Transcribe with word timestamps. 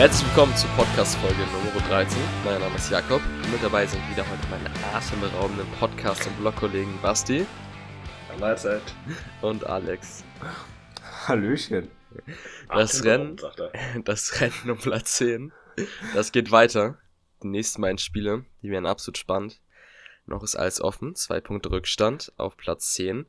Herzlich 0.00 0.26
willkommen 0.28 0.56
zur 0.56 0.70
Podcast-Folge 0.70 1.36
Nummer 1.36 1.86
13. 1.86 2.18
Mein 2.42 2.58
Name 2.58 2.74
ist 2.74 2.90
Jakob 2.90 3.20
und 3.20 3.52
mit 3.52 3.62
dabei 3.62 3.86
sind 3.86 4.00
wieder 4.10 4.24
heute 4.26 4.48
meine 4.48 4.70
atemberaubenden 4.94 5.70
Podcast- 5.78 6.26
und 6.26 6.38
Blogkollegen 6.38 6.98
Basti. 7.02 7.44
Mahlzeit. 8.38 8.80
Und 9.42 9.66
Alex. 9.66 10.24
Hallöchen. 11.26 11.90
Das 12.70 13.04
Rennen, 13.04 13.36
das 14.06 14.40
Rennen 14.40 14.70
um 14.70 14.78
Platz 14.78 15.18
10, 15.18 15.52
das 16.14 16.32
geht 16.32 16.50
weiter. 16.50 16.96
Die 17.42 17.48
nächsten 17.48 17.82
beiden 17.82 17.98
Spiele, 17.98 18.46
die 18.62 18.70
werden 18.70 18.86
absolut 18.86 19.18
spannend. 19.18 19.60
Noch 20.24 20.42
ist 20.42 20.56
alles 20.56 20.80
offen, 20.80 21.14
zwei 21.14 21.42
Punkte 21.42 21.72
Rückstand 21.72 22.32
auf 22.38 22.56
Platz 22.56 22.94
10. 22.94 23.26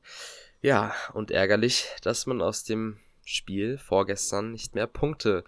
Ja, 0.61 0.95
und 1.11 1.31
ärgerlich, 1.31 1.89
dass 2.01 2.27
man 2.27 2.41
aus 2.41 2.63
dem 2.63 2.97
Spiel 3.25 3.77
vorgestern 3.77 4.53
nicht 4.53 4.73
mehr 4.73 4.87
Punkte 4.87 5.43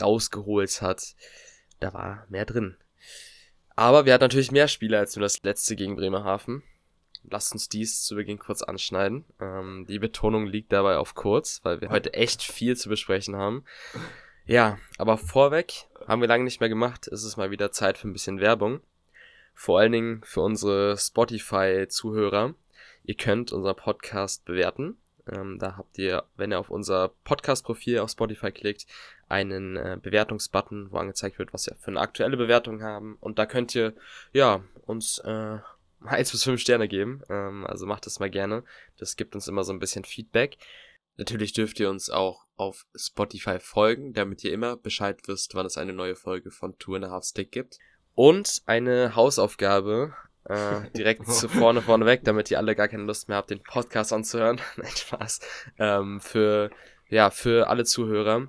rausgeholt 0.00 0.82
hat. 0.82 1.14
Da 1.80 1.92
war 1.92 2.26
mehr 2.28 2.44
drin. 2.44 2.76
Aber 3.74 4.04
wir 4.04 4.14
hatten 4.14 4.24
natürlich 4.24 4.52
mehr 4.52 4.68
Spiele 4.68 4.98
als 4.98 5.16
nur 5.16 5.22
das 5.22 5.42
letzte 5.42 5.76
gegen 5.76 5.96
Bremerhaven. 5.96 6.62
Lasst 7.24 7.52
uns 7.52 7.68
dies 7.68 8.02
zu 8.02 8.16
Beginn 8.16 8.38
kurz 8.38 8.62
anschneiden. 8.62 9.24
Ähm, 9.40 9.86
die 9.88 9.98
Betonung 9.98 10.46
liegt 10.46 10.72
dabei 10.72 10.96
auf 10.96 11.14
kurz, 11.14 11.60
weil 11.62 11.80
wir 11.80 11.88
heute 11.88 12.14
echt 12.14 12.42
viel 12.42 12.76
zu 12.76 12.88
besprechen 12.88 13.36
haben. 13.36 13.64
Ja, 14.44 14.78
aber 14.98 15.18
vorweg 15.18 15.86
haben 16.08 16.20
wir 16.20 16.28
lange 16.28 16.44
nicht 16.44 16.60
mehr 16.60 16.68
gemacht. 16.68 17.06
Es 17.06 17.22
ist 17.22 17.36
mal 17.36 17.50
wieder 17.50 17.70
Zeit 17.70 17.96
für 17.96 18.08
ein 18.08 18.12
bisschen 18.12 18.40
Werbung. 18.40 18.80
Vor 19.54 19.78
allen 19.78 19.92
Dingen 19.92 20.22
für 20.24 20.40
unsere 20.40 20.96
Spotify-Zuhörer. 20.98 22.54
Ihr 23.04 23.14
könnt 23.14 23.52
unseren 23.52 23.76
Podcast 23.76 24.44
bewerten. 24.44 24.96
Ähm, 25.30 25.58
da 25.58 25.76
habt 25.76 25.98
ihr, 25.98 26.24
wenn 26.36 26.52
ihr 26.52 26.58
auf 26.58 26.70
unser 26.70 27.08
Podcast-Profil 27.24 27.98
auf 27.98 28.10
Spotify 28.10 28.50
klickt, 28.50 28.86
einen 29.28 29.76
äh, 29.76 29.98
Bewertungsbutton, 30.00 30.90
wo 30.90 30.98
angezeigt 30.98 31.38
wird, 31.38 31.52
was 31.52 31.66
wir 31.66 31.76
für 31.76 31.90
eine 31.90 32.00
aktuelle 32.00 32.36
Bewertung 32.36 32.82
haben. 32.82 33.16
Und 33.20 33.38
da 33.38 33.46
könnt 33.46 33.74
ihr, 33.74 33.94
ja, 34.32 34.62
uns 34.86 35.18
äh, 35.18 35.58
1 36.04 36.32
bis 36.32 36.44
5 36.44 36.60
Sterne 36.60 36.88
geben. 36.88 37.22
Ähm, 37.28 37.66
also 37.66 37.86
macht 37.86 38.06
das 38.06 38.20
mal 38.20 38.30
gerne. 38.30 38.64
Das 38.98 39.16
gibt 39.16 39.34
uns 39.34 39.48
immer 39.48 39.64
so 39.64 39.72
ein 39.72 39.78
bisschen 39.78 40.04
Feedback. 40.04 40.58
Natürlich 41.16 41.52
dürft 41.52 41.78
ihr 41.78 41.90
uns 41.90 42.10
auch 42.10 42.46
auf 42.56 42.86
Spotify 42.94 43.60
folgen, 43.60 44.12
damit 44.14 44.42
ihr 44.44 44.52
immer 44.52 44.76
Bescheid 44.76 45.20
wisst, 45.26 45.54
wann 45.54 45.66
es 45.66 45.76
eine 45.76 45.92
neue 45.92 46.16
Folge 46.16 46.50
von 46.50 46.78
Two 46.78 46.94
and 46.94 47.04
a 47.04 47.10
Half 47.10 47.24
Stick 47.24 47.52
gibt. 47.52 47.78
Und 48.14 48.62
eine 48.66 49.14
Hausaufgabe, 49.14 50.14
äh, 50.44 50.90
direkt 50.96 51.26
zu 51.26 51.48
vorne 51.48 51.82
vorne 51.82 52.06
weg, 52.06 52.22
damit 52.24 52.50
ihr 52.50 52.58
alle 52.58 52.74
gar 52.74 52.88
keine 52.88 53.04
Lust 53.04 53.28
mehr 53.28 53.36
habt, 53.36 53.50
den 53.50 53.62
Podcast 53.62 54.12
anzuhören. 54.12 54.60
Nein, 54.76 54.90
Spaß. 54.90 55.40
Ähm, 55.78 56.20
für, 56.20 56.70
ja, 57.08 57.30
für 57.30 57.68
alle 57.68 57.84
Zuhörer, 57.84 58.48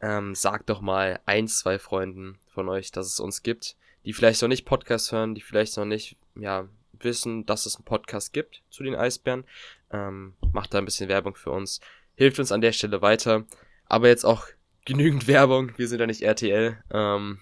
ähm, 0.00 0.34
sagt 0.34 0.70
doch 0.70 0.80
mal 0.80 1.20
ein, 1.26 1.48
zwei 1.48 1.78
Freunden 1.78 2.38
von 2.48 2.68
euch, 2.68 2.90
dass 2.90 3.06
es 3.06 3.20
uns 3.20 3.42
gibt, 3.42 3.76
die 4.04 4.12
vielleicht 4.12 4.42
noch 4.42 4.48
nicht 4.48 4.64
Podcast 4.64 5.12
hören, 5.12 5.34
die 5.34 5.40
vielleicht 5.40 5.76
noch 5.76 5.84
nicht, 5.84 6.16
ja, 6.34 6.68
wissen, 7.00 7.44
dass 7.44 7.66
es 7.66 7.76
einen 7.76 7.84
Podcast 7.84 8.32
gibt 8.32 8.62
zu 8.70 8.82
den 8.82 8.94
Eisbären. 8.94 9.44
Ähm, 9.90 10.34
macht 10.52 10.72
da 10.72 10.78
ein 10.78 10.84
bisschen 10.84 11.08
Werbung 11.08 11.34
für 11.34 11.50
uns. 11.50 11.80
Hilft 12.14 12.38
uns 12.38 12.52
an 12.52 12.60
der 12.62 12.72
Stelle 12.72 13.02
weiter. 13.02 13.44
Aber 13.84 14.08
jetzt 14.08 14.24
auch 14.24 14.46
genügend 14.84 15.28
Werbung. 15.28 15.72
Wir 15.76 15.88
sind 15.88 16.00
ja 16.00 16.06
nicht 16.06 16.22
RTL. 16.22 16.82
Ähm, 16.90 17.40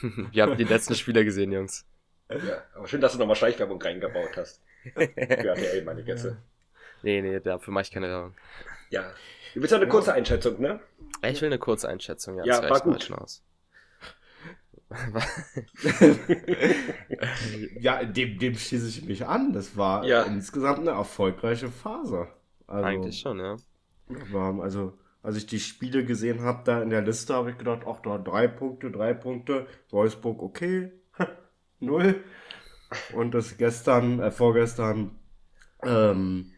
wir 0.32 0.42
haben 0.42 0.56
die 0.56 0.64
letzten 0.64 0.94
Spieler 0.94 1.24
gesehen, 1.24 1.52
Jungs. 1.52 1.84
Ja, 2.46 2.62
aber 2.74 2.86
schön, 2.88 3.00
dass 3.00 3.12
du 3.12 3.18
nochmal 3.18 3.36
Schleichwerbung 3.36 3.80
reingebaut 3.80 4.36
hast. 4.36 4.62
Für 4.94 5.16
RTL, 5.16 5.84
meine 5.84 6.02
Gäste. 6.04 6.36
Nee, 7.02 7.20
nee, 7.22 7.40
dafür 7.40 7.72
mache 7.72 7.82
ich 7.84 7.90
keine 7.90 8.08
Werbung. 8.08 8.34
Ja. 8.90 9.02
Du 9.54 9.60
willst 9.60 9.72
ja 9.72 9.78
eine 9.78 9.88
kurze 9.88 10.12
Einschätzung, 10.12 10.60
ne? 10.60 10.80
Ich 11.22 11.40
will 11.40 11.46
eine 11.48 11.58
kurze 11.58 11.88
Einschätzung, 11.88 12.36
ja. 12.38 12.44
Ja, 12.44 12.60
das 12.60 12.70
war 12.70 12.80
gut. 12.80 13.02
schon 13.04 13.16
aus. 13.16 13.42
Ja, 17.80 18.04
dem, 18.04 18.38
dem 18.38 18.54
schließe 18.54 18.88
ich 18.88 19.04
mich 19.04 19.26
an. 19.26 19.52
Das 19.52 19.76
war 19.76 20.04
Ja. 20.04 20.22
insgesamt 20.22 20.80
eine 20.80 20.90
erfolgreiche 20.90 21.68
Phase. 21.70 22.28
Also, 22.66 22.84
Eigentlich 22.84 23.20
schon, 23.20 23.38
ja. 23.38 23.56
Haben, 24.32 24.60
also, 24.60 24.96
als 25.22 25.36
ich 25.36 25.46
die 25.46 25.60
Spiele 25.60 26.04
gesehen 26.04 26.42
habe, 26.42 26.62
da 26.64 26.82
in 26.82 26.90
der 26.90 27.02
Liste, 27.02 27.34
habe 27.34 27.50
ich 27.50 27.58
gedacht, 27.58 27.82
ach, 27.86 28.00
da 28.02 28.18
drei 28.18 28.48
Punkte, 28.48 28.90
drei 28.90 29.14
Punkte. 29.14 29.66
Wolfsburg, 29.90 30.42
okay. 30.42 30.92
Null. 31.84 32.24
Und 33.12 33.32
das 33.34 33.56
gestern, 33.56 34.20
äh, 34.20 34.30
vorgestern, 34.30 35.18
ähm, 35.82 36.52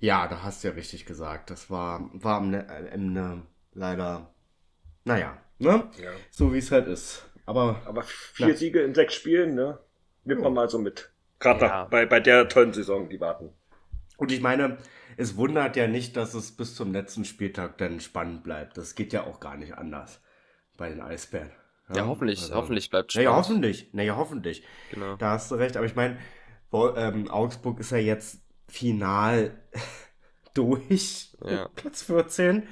ja, 0.00 0.26
da 0.28 0.42
hast 0.42 0.62
du 0.64 0.68
ja 0.68 0.74
richtig 0.74 1.06
gesagt. 1.06 1.50
Das 1.50 1.70
war, 1.70 2.10
war 2.12 2.36
am 2.38 2.50
Ne- 2.50 2.66
Ende 2.90 3.42
leider, 3.72 4.34
naja, 5.04 5.38
ne? 5.58 5.88
Ja. 6.02 6.10
So 6.30 6.52
wie 6.52 6.58
es 6.58 6.70
halt 6.70 6.88
ist. 6.88 7.28
Aber 7.46 7.80
Aber 7.86 8.02
vier 8.02 8.48
Ja. 8.48 8.54
Siege 8.54 8.82
in 8.82 8.94
sechs 8.94 9.14
Spielen, 9.14 9.54
ne? 9.54 9.78
Nimmt 10.24 10.40
Ja. 10.40 10.44
man 10.44 10.54
mal 10.54 10.68
so 10.68 10.78
mit. 10.78 11.12
Gerade 11.38 11.64
Ja. 11.66 11.84
bei, 11.84 12.06
bei 12.06 12.20
der 12.20 12.48
tollen 12.48 12.72
Saison, 12.72 13.08
die 13.08 13.20
warten. 13.20 13.50
Und 14.16 14.30
ich 14.30 14.40
meine, 14.40 14.78
es 15.16 15.36
wundert 15.36 15.76
ja 15.76 15.88
nicht, 15.88 16.16
dass 16.16 16.34
es 16.34 16.52
bis 16.56 16.74
zum 16.76 16.92
letzten 16.92 17.24
Spieltag 17.24 17.78
dann 17.78 17.98
spannend 18.00 18.44
bleibt. 18.44 18.76
Das 18.76 18.94
geht 18.94 19.12
ja 19.12 19.24
auch 19.24 19.40
gar 19.40 19.56
nicht 19.56 19.74
anders 19.74 20.20
bei 20.76 20.88
den 20.88 21.00
Eisbären. 21.00 21.50
Ja, 21.96 22.06
hoffentlich, 22.06 22.40
also- 22.42 22.54
hoffentlich 22.54 22.90
bleibt 22.90 23.14
Naja, 23.14 23.30
spannend. 23.30 23.46
hoffentlich. 23.46 23.88
Naja, 23.92 24.16
hoffentlich. 24.16 24.62
Genau. 24.90 25.16
Da 25.16 25.30
hast 25.32 25.50
du 25.50 25.54
recht. 25.56 25.76
Aber 25.76 25.86
ich 25.86 25.94
meine, 25.94 26.18
ähm, 26.96 27.30
Augsburg 27.30 27.80
ist 27.80 27.90
ja 27.90 27.98
jetzt 27.98 28.40
final 28.68 29.58
durch. 30.54 31.32
Ja. 31.44 31.68
Platz 31.74 32.02
14. 32.02 32.64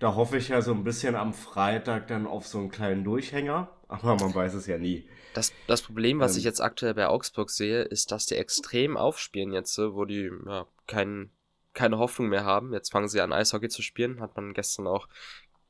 Da 0.00 0.14
hoffe 0.14 0.36
ich 0.38 0.48
ja 0.48 0.62
so 0.62 0.72
ein 0.72 0.84
bisschen 0.84 1.14
am 1.14 1.32
Freitag 1.34 2.08
dann 2.08 2.26
auf 2.26 2.46
so 2.46 2.58
einen 2.58 2.70
kleinen 2.70 3.04
Durchhänger. 3.04 3.70
Aber 3.88 4.16
man 4.16 4.34
weiß 4.34 4.54
es 4.54 4.66
ja 4.66 4.78
nie. 4.78 5.08
Das, 5.34 5.52
das 5.66 5.82
Problem, 5.82 6.20
was 6.20 6.32
Ähm. 6.32 6.38
ich 6.38 6.44
jetzt 6.44 6.60
aktuell 6.60 6.94
bei 6.94 7.06
Augsburg 7.08 7.50
sehe, 7.50 7.82
ist, 7.82 8.12
dass 8.12 8.26
die 8.26 8.36
extrem 8.36 8.96
aufspielen 8.96 9.52
jetzt, 9.52 9.76
wo 9.78 10.04
die 10.04 10.30
ja, 10.46 10.66
kein, 10.86 11.30
keine 11.74 11.98
Hoffnung 11.98 12.28
mehr 12.28 12.44
haben. 12.44 12.72
Jetzt 12.72 12.92
fangen 12.92 13.08
sie 13.08 13.20
an, 13.20 13.32
Eishockey 13.32 13.68
zu 13.68 13.82
spielen. 13.82 14.20
Hat 14.20 14.36
man 14.36 14.54
gestern 14.54 14.86
auch 14.86 15.08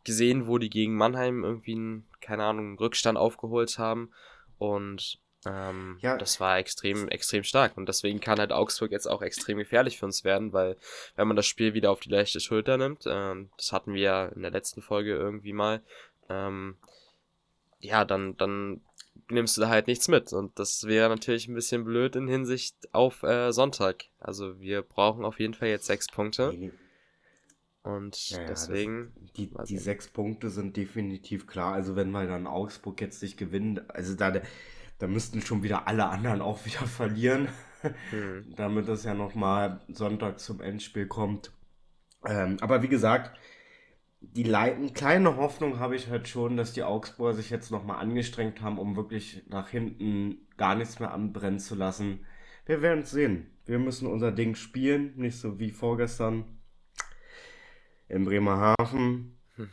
gesehen, 0.04 0.46
wo 0.46 0.58
die 0.58 0.70
gegen 0.70 0.94
Mannheim 0.96 1.44
irgendwie 1.44 1.74
einen, 1.74 2.06
keine 2.20 2.44
Ahnung, 2.44 2.66
einen 2.66 2.78
Rückstand 2.78 3.18
aufgeholt 3.18 3.78
haben. 3.78 4.10
Und 4.58 5.18
ähm, 5.46 5.98
Ja. 6.00 6.16
das 6.16 6.40
war 6.40 6.58
extrem, 6.58 7.08
extrem 7.08 7.44
stark. 7.44 7.76
Und 7.76 7.86
deswegen 7.88 8.20
kann 8.20 8.38
halt 8.38 8.52
Augsburg 8.52 8.92
jetzt 8.92 9.06
auch 9.06 9.22
extrem 9.22 9.58
gefährlich 9.58 9.98
für 9.98 10.06
uns 10.06 10.24
werden, 10.24 10.52
weil 10.52 10.76
wenn 11.16 11.28
man 11.28 11.36
das 11.36 11.46
Spiel 11.46 11.74
wieder 11.74 11.90
auf 11.90 12.00
die 12.00 12.10
leichte 12.10 12.40
Schulter 12.40 12.76
nimmt, 12.76 13.04
ähm, 13.06 13.50
das 13.56 13.72
hatten 13.72 13.92
wir 13.94 14.00
ja 14.02 14.26
in 14.26 14.42
der 14.42 14.50
letzten 14.50 14.80
Folge 14.82 15.14
irgendwie 15.14 15.52
mal, 15.52 15.82
ähm, 16.28 16.76
ja, 17.80 18.04
dann, 18.06 18.36
dann 18.38 18.80
nimmst 19.28 19.56
du 19.56 19.60
da 19.62 19.68
halt 19.68 19.86
nichts 19.86 20.08
mit. 20.08 20.32
Und 20.32 20.58
das 20.58 20.86
wäre 20.86 21.08
natürlich 21.10 21.48
ein 21.48 21.54
bisschen 21.54 21.84
blöd 21.84 22.16
in 22.16 22.26
Hinsicht 22.28 22.76
auf 22.92 23.22
äh, 23.22 23.52
Sonntag. 23.52 24.04
Also 24.20 24.58
wir 24.60 24.82
brauchen 24.82 25.24
auf 25.24 25.38
jeden 25.40 25.54
Fall 25.54 25.68
jetzt 25.68 25.86
sechs 25.86 26.06
Punkte. 26.08 26.72
Und 27.84 28.16
Ja, 28.30 28.38
deswegen. 28.48 29.14
Die, 29.36 29.52
Mal 29.52 29.66
die 29.68 29.78
sehen. 29.78 29.78
sechs 29.78 30.08
Punkte 30.08 30.50
sind 30.50 30.76
definitiv 30.76 31.46
klar. 31.46 31.74
Also 31.74 31.96
wenn 31.96 32.10
mal 32.10 32.26
dann 32.26 32.46
Augsburg 32.46 33.00
jetzt 33.00 33.22
nicht 33.22 33.36
gewinnt, 33.36 33.88
also 33.94 34.14
da, 34.14 34.32
da 34.98 35.06
müssten 35.06 35.42
schon 35.42 35.62
wieder 35.62 35.86
alle 35.88 36.06
anderen 36.08 36.40
auch 36.40 36.64
wieder 36.66 36.86
verlieren, 36.86 37.48
Hm, 38.10 38.46
damit 38.56 38.88
es 38.88 39.04
ja 39.04 39.14
nochmal 39.14 39.80
Sonntag 39.88 40.40
zum 40.40 40.60
Endspiel 40.60 41.06
kommt. 41.06 41.52
Ähm, 42.26 42.58
aber 42.60 42.82
wie 42.82 42.88
gesagt, 42.88 43.38
die 44.20 44.44
Lei- 44.44 44.74
eine 44.74 44.92
kleine 44.92 45.36
Hoffnung 45.36 45.78
habe 45.80 45.96
ich 45.96 46.08
halt 46.10 46.28
schon, 46.28 46.56
dass 46.56 46.72
die 46.72 46.82
Augsburger 46.84 47.34
sich 47.36 47.50
jetzt 47.50 47.70
nochmal 47.70 48.00
angestrengt 48.00 48.62
haben, 48.62 48.78
um 48.78 48.96
wirklich 48.96 49.44
nach 49.48 49.68
hinten 49.70 50.38
gar 50.56 50.74
nichts 50.74 51.00
mehr 51.00 51.12
anbrennen 51.14 51.60
zu 51.60 51.74
lassen. 51.76 52.20
Wir 52.66 52.82
werden 52.82 53.02
es 53.04 53.10
sehen. 53.12 53.46
Wir 53.66 53.78
müssen 53.78 54.06
unser 54.08 54.32
Ding 54.32 54.54
spielen, 54.56 55.14
nicht 55.16 55.38
so 55.38 55.58
wie 55.60 55.70
vorgestern 55.70 56.44
in 58.08 58.24
Bremerhaven. 58.24 59.38
Hm. 59.56 59.70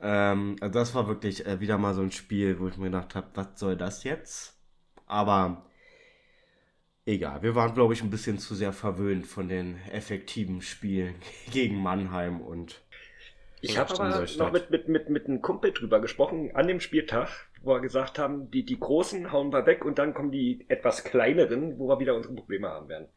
Ähm, 0.00 0.56
also 0.60 0.78
das 0.78 0.94
war 0.94 1.08
wirklich 1.08 1.46
äh, 1.46 1.60
wieder 1.60 1.78
mal 1.78 1.94
so 1.94 2.02
ein 2.02 2.10
Spiel, 2.10 2.58
wo 2.58 2.68
ich 2.68 2.76
mir 2.76 2.86
gedacht 2.86 3.14
habe, 3.14 3.28
was 3.34 3.58
soll 3.58 3.76
das 3.76 4.04
jetzt? 4.04 4.58
Aber 5.06 5.66
egal, 7.04 7.42
wir 7.42 7.54
waren, 7.54 7.74
glaube 7.74 7.94
ich, 7.94 8.02
ein 8.02 8.10
bisschen 8.10 8.38
zu 8.38 8.54
sehr 8.54 8.72
verwöhnt 8.72 9.26
von 9.26 9.48
den 9.48 9.78
effektiven 9.90 10.60
Spielen 10.60 11.14
gegen 11.52 11.76
Mannheim 11.76 12.40
und 12.40 12.82
Ich 13.60 13.78
habe 13.78 13.94
aber 13.94 14.26
noch 14.38 14.52
mit, 14.52 14.70
mit, 14.70 14.88
mit, 14.88 15.08
mit 15.08 15.26
einem 15.26 15.40
Kumpel 15.40 15.72
drüber 15.72 16.00
gesprochen 16.00 16.50
an 16.54 16.66
dem 16.66 16.80
Spieltag, 16.80 17.28
wo 17.62 17.74
wir 17.74 17.80
gesagt 17.80 18.18
haben, 18.18 18.50
die, 18.50 18.64
die 18.64 18.78
Großen 18.78 19.32
hauen 19.32 19.52
wir 19.52 19.66
weg 19.66 19.84
und 19.84 19.98
dann 19.98 20.14
kommen 20.14 20.32
die 20.32 20.64
etwas 20.68 21.04
kleineren, 21.04 21.78
wo 21.78 21.88
wir 21.88 22.00
wieder 22.00 22.14
unsere 22.14 22.34
Probleme 22.34 22.68
haben 22.68 22.88
werden. 22.88 23.08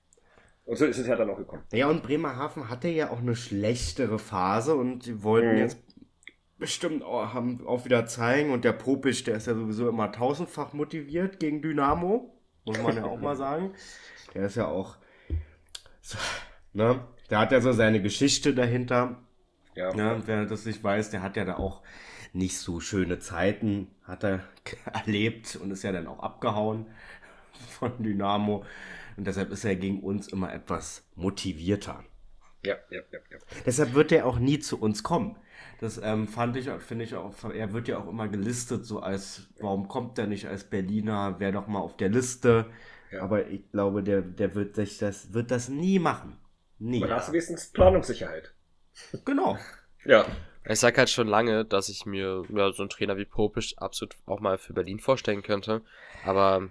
Und 0.70 0.78
so 0.78 0.86
ist 0.86 1.00
es 1.00 1.08
ja 1.08 1.16
dann 1.16 1.30
auch 1.32 1.38
gekommen. 1.38 1.64
Ja, 1.74 1.88
und 1.90 2.04
Bremerhaven 2.04 2.70
hatte 2.70 2.90
ja 2.90 3.10
auch 3.10 3.20
eine 3.20 3.36
schlechtere 3.36 4.20
Phase 4.20 4.76
und 4.76 5.06
die 5.06 5.24
wollten 5.24 5.54
Mhm. 5.54 5.58
jetzt 5.58 5.80
bestimmt 6.58 7.04
auch, 7.04 7.34
haben 7.34 7.66
auch 7.66 7.86
wieder 7.86 8.06
zeigen. 8.06 8.52
Und 8.52 8.66
der 8.66 8.74
Popisch, 8.74 9.24
der 9.24 9.36
ist 9.38 9.48
ja 9.48 9.56
sowieso 9.56 9.90
immer 9.90 10.12
tausendfach 10.12 10.74
motiviert 10.74 11.40
gegen 11.40 11.62
Dynamo, 11.62 12.40
muss 12.66 12.82
man 12.82 12.96
ja 12.96 13.06
auch 13.06 13.20
mal 13.20 13.36
sagen. 13.36 13.74
Der 14.36 14.46
ist 14.46 14.56
ja 14.58 14.68
auch, 14.68 14.98
so, 16.02 16.18
ne, 16.74 17.00
der 17.30 17.40
hat 17.40 17.52
ja 17.52 17.62
so 17.62 17.72
seine 17.72 18.02
Geschichte 18.02 18.54
dahinter. 18.54 19.18
Ja. 19.76 19.94
Ja, 19.96 20.28
wer 20.28 20.46
das 20.46 20.66
nicht 20.66 20.84
weiß, 20.84 21.10
der 21.10 21.24
hat 21.24 21.38
ja 21.38 21.46
da 21.46 21.56
auch 21.58 21.82
nicht 22.34 22.60
so 22.60 22.80
schöne 22.80 23.20
Zeiten 23.20 23.88
hat 24.04 24.24
er 24.24 24.44
erlebt 24.94 25.56
und 25.56 25.72
ist 25.72 25.84
ja 25.84 25.92
dann 25.92 26.08
auch 26.08 26.20
abgehauen 26.20 26.86
von 27.70 28.04
Dynamo. 28.04 28.66
Und 29.20 29.26
deshalb 29.26 29.52
ist 29.52 29.66
er 29.66 29.76
gegen 29.76 30.00
uns 30.00 30.30
immer 30.30 30.54
etwas 30.54 31.04
motivierter. 31.16 32.06
Ja, 32.64 32.76
ja, 32.90 33.02
ja, 33.12 33.20
ja. 33.30 33.38
Deshalb 33.66 33.94
wird 33.94 34.14
er 34.14 34.26
auch 34.26 34.40
nie 34.40 34.60
zu 34.60 34.80
uns 34.80 35.04
kommen. 35.04 35.36
Das 35.82 36.00
ähm, 36.02 36.26
fand 36.26 36.56
ich, 36.56 36.70
finde 36.70 37.04
ich 37.04 37.16
auch, 37.16 37.34
er 37.54 37.74
wird 37.74 37.90
ja 37.90 37.98
auch 37.98 38.08
immer 38.08 38.30
gelistet, 38.30 38.86
so 38.86 39.02
als, 39.02 39.50
warum 39.60 39.90
kommt 39.90 40.18
er 40.20 40.28
nicht 40.28 40.48
als 40.48 40.64
Berliner, 40.64 41.38
wäre 41.38 41.52
doch 41.52 41.68
mal 41.68 41.80
auf 41.80 41.98
der 41.98 42.08
Liste. 42.08 42.68
Ja. 43.12 43.24
Aber 43.24 43.46
ich 43.48 43.70
glaube, 43.74 44.04
der, 44.04 44.22
der 44.22 44.56
wird 44.56 44.76
sich 44.76 44.98
das, 45.00 45.34
wird 45.34 45.52
das 45.52 45.68
nie 45.68 46.00
machen. 46.00 46.40
Nie. 46.78 47.00
Aber 47.00 47.10
da 47.10 47.16
hast 47.18 47.28
du 47.28 47.34
wenigstens 47.34 47.74
Planungssicherheit. 47.74 48.54
Genau. 49.26 49.58
ja. 50.06 50.26
Ich 50.66 50.80
sag 50.80 50.98
halt 50.98 51.10
schon 51.10 51.28
lange, 51.28 51.66
dass 51.66 51.90
ich 51.90 52.06
mir 52.06 52.44
ja, 52.48 52.72
so 52.72 52.84
einen 52.84 52.90
Trainer 52.90 53.18
wie 53.18 53.26
Popisch 53.26 53.78
absolut 53.78 54.16
auch 54.26 54.40
mal 54.40 54.58
für 54.58 54.72
Berlin 54.72 55.00
vorstellen 55.00 55.42
könnte. 55.44 55.82
Aber 56.24 56.70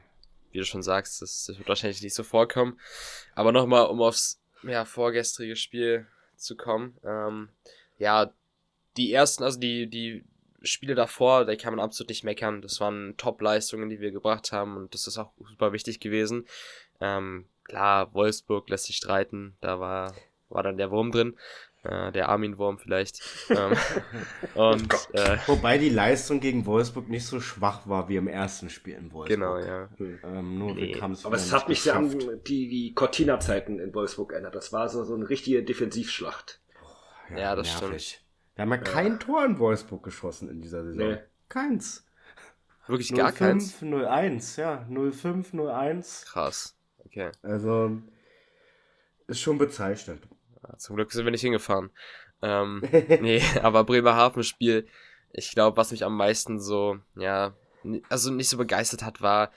wie 0.53 0.59
du 0.59 0.65
schon 0.65 0.83
sagst, 0.83 1.23
das, 1.23 1.49
wird 1.49 1.69
wahrscheinlich 1.69 2.03
nicht 2.03 2.15
so 2.15 2.23
vorkommen. 2.23 2.79
Aber 3.35 3.53
nochmal, 3.53 3.87
um 3.87 4.01
aufs 4.01 4.41
ja, 4.63 4.85
vorgestrige 4.85 5.57
Spiel 5.57 6.07
zu 6.37 6.57
kommen. 6.57 6.97
Ähm, 7.05 7.49
ja, 7.99 8.33
die 8.97 9.13
ersten, 9.13 9.45
also 9.45 9.59
die, 9.59 9.89
die 9.89 10.25
Spiele 10.63 10.95
davor, 10.95 11.45
da 11.45 11.55
kann 11.57 11.75
man 11.75 11.85
absolut 11.85 12.09
nicht 12.09 12.25
meckern. 12.25 12.63
Das 12.63 12.81
waren 12.81 13.17
Top-Leistungen, 13.17 13.89
die 13.89 14.01
wir 14.01 14.11
gebracht 14.11 14.53
haben 14.53 14.77
und 14.77 14.95
das 14.95 15.07
ist 15.07 15.19
auch 15.19 15.33
super 15.49 15.73
wichtig 15.73 16.01
gewesen. 16.01 16.47
Ähm, 17.01 17.47
klar, 17.65 18.13
Wolfsburg 18.15 18.69
lässt 18.69 18.87
sich 18.87 18.97
streiten, 18.97 19.57
da 19.61 19.79
war, 19.79 20.15
war 20.49 20.63
dann 20.63 20.79
der 20.79 20.91
Wurm 20.91 21.13
drin. 21.13 21.37
Äh, 21.85 22.11
der 22.11 22.29
Armin-Wurm 22.29 22.79
vielleicht. 22.79 23.23
ähm, 23.51 23.77
und, 24.55 24.93
äh, 25.13 25.39
Wobei 25.47 25.79
die 25.79 25.91
Leistung 25.91 26.41
gegen 26.41 26.67
Wolfsburg 26.67 27.09
nicht 27.09 27.25
so 27.25 27.41
schwach 27.41 27.87
war 27.87 28.09
wie 28.09 28.17
im 28.17 28.27
ersten 28.27 28.69
Spiel 28.69 28.95
in 28.95 29.13
Wolfsburg. 29.13 29.29
Genau, 29.29 29.59
ja. 29.59 29.89
Ähm, 30.25 30.59
nur 30.59 30.75
nee. 30.75 31.01
Aber 31.01 31.37
es 31.37 31.53
hat 31.53 31.69
mich 31.69 31.83
sehr 31.83 31.95
an 31.95 32.11
die, 32.47 32.69
die 32.69 32.95
Cortina-Zeiten 32.95 33.79
in 33.79 33.95
Wolfsburg 33.95 34.33
erinnert. 34.33 34.57
Das 34.57 34.73
war 34.73 34.89
so, 34.89 35.05
so 35.05 35.15
eine 35.15 35.29
richtige 35.29 35.63
Defensivschlacht. 35.63 36.61
Oh, 36.83 37.33
ja, 37.35 37.39
ja, 37.39 37.57
das 37.57 37.81
nervig. 37.81 38.09
stimmt. 38.09 38.25
Wir 38.57 38.63
haben 38.63 38.71
ja 38.71 38.79
kein 38.79 39.21
Tor 39.21 39.45
in 39.45 39.59
Wolfsburg 39.61 40.03
geschossen 40.03 40.51
in 40.51 40.61
dieser 40.61 40.83
Saison. 40.83 41.11
Nee. 41.11 41.19
Keins. 41.49 42.05
Wirklich 42.89 43.15
gar 43.15 43.33
05, 43.33 43.39
keins? 43.39 43.83
01, 43.83 44.57
ja. 44.57 44.85
05, 44.89 45.55
01. 45.55 46.25
Krass. 46.27 46.77
Okay. 47.05 47.31
Also, 47.43 48.03
ist 49.29 49.41
schon 49.41 49.59
bezeichnend. 49.59 50.27
Zum 50.77 50.97
Glück 50.97 51.13
sind 51.13 51.25
wir 51.25 51.31
nicht 51.31 51.41
hingefahren. 51.41 51.91
Ähm, 52.43 52.83
nee, 53.21 53.43
aber 53.63 53.85
Bremerhaven-Spiel, 53.85 54.87
ich 55.33 55.53
glaube, 55.53 55.77
was 55.77 55.91
mich 55.91 56.05
am 56.05 56.17
meisten 56.17 56.61
so, 56.61 56.99
ja, 57.17 57.55
also 58.09 58.31
nicht 58.31 58.49
so 58.49 58.57
begeistert 58.59 59.03
hat, 59.03 59.21
war, 59.21 59.51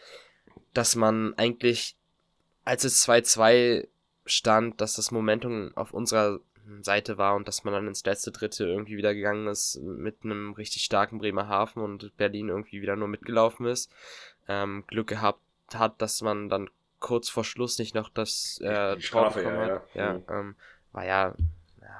dass 0.74 0.96
man 0.96 1.34
eigentlich, 1.38 1.96
als 2.64 2.84
es 2.84 3.08
2-2 3.08 3.88
stand, 4.26 4.80
dass 4.82 4.96
das 4.96 5.12
Momentum 5.12 5.72
auf 5.76 5.94
unserer 5.94 6.40
Seite 6.82 7.18
war 7.18 7.36
und 7.36 7.48
dass 7.48 7.64
man 7.64 7.74
dann 7.74 7.88
ins 7.88 8.06
letzte 8.06 8.32
Dritte 8.32 8.66
irgendwie 8.66 8.98
wieder 8.98 9.14
gegangen 9.14 9.48
ist 9.48 9.80
mit 9.82 10.18
einem 10.24 10.54
richtig 10.54 10.84
starken 10.84 11.18
Bremerhaven 11.18 11.82
und 11.82 12.16
Berlin 12.18 12.50
irgendwie 12.50 12.82
wieder 12.82 12.96
nur 12.96 13.08
mitgelaufen 13.08 13.66
ist. 13.66 13.92
Ähm, 14.48 14.84
Glück 14.88 15.08
gehabt 15.08 15.42
hat, 15.74 16.02
dass 16.02 16.22
man 16.22 16.50
dann 16.50 16.70
kurz 17.00 17.30
vor 17.30 17.44
Schluss 17.44 17.80
nicht 17.80 17.96
noch 17.96 18.10
das 18.10 18.60
äh, 18.62 18.96
Tor 18.98 19.32
bekommen 19.32 19.56
ja, 19.56 19.76
hat. 19.76 19.96
Ja, 19.96 20.06
ja 20.06 20.14
mhm. 20.14 20.24
ähm, 20.30 20.56
war 20.92 21.06
ja, 21.06 21.36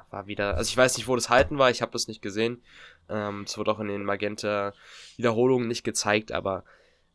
war 0.10 0.28
wieder, 0.28 0.56
also 0.58 0.70
ich 0.70 0.78
weiß 0.78 0.98
nicht, 0.98 1.08
wo 1.08 1.16
das 1.16 1.30
Halten 1.30 1.58
war, 1.58 1.70
ich 1.70 1.82
habe 1.82 1.92
das 1.92 2.08
nicht 2.08 2.22
gesehen. 2.22 2.62
Ähm, 3.10 3.44
es 3.44 3.58
wurde 3.58 3.72
auch 3.72 3.80
in 3.80 3.88
den 3.88 4.04
Magenta-Wiederholungen 4.04 5.68
nicht 5.68 5.84
gezeigt, 5.84 6.32
aber 6.32 6.64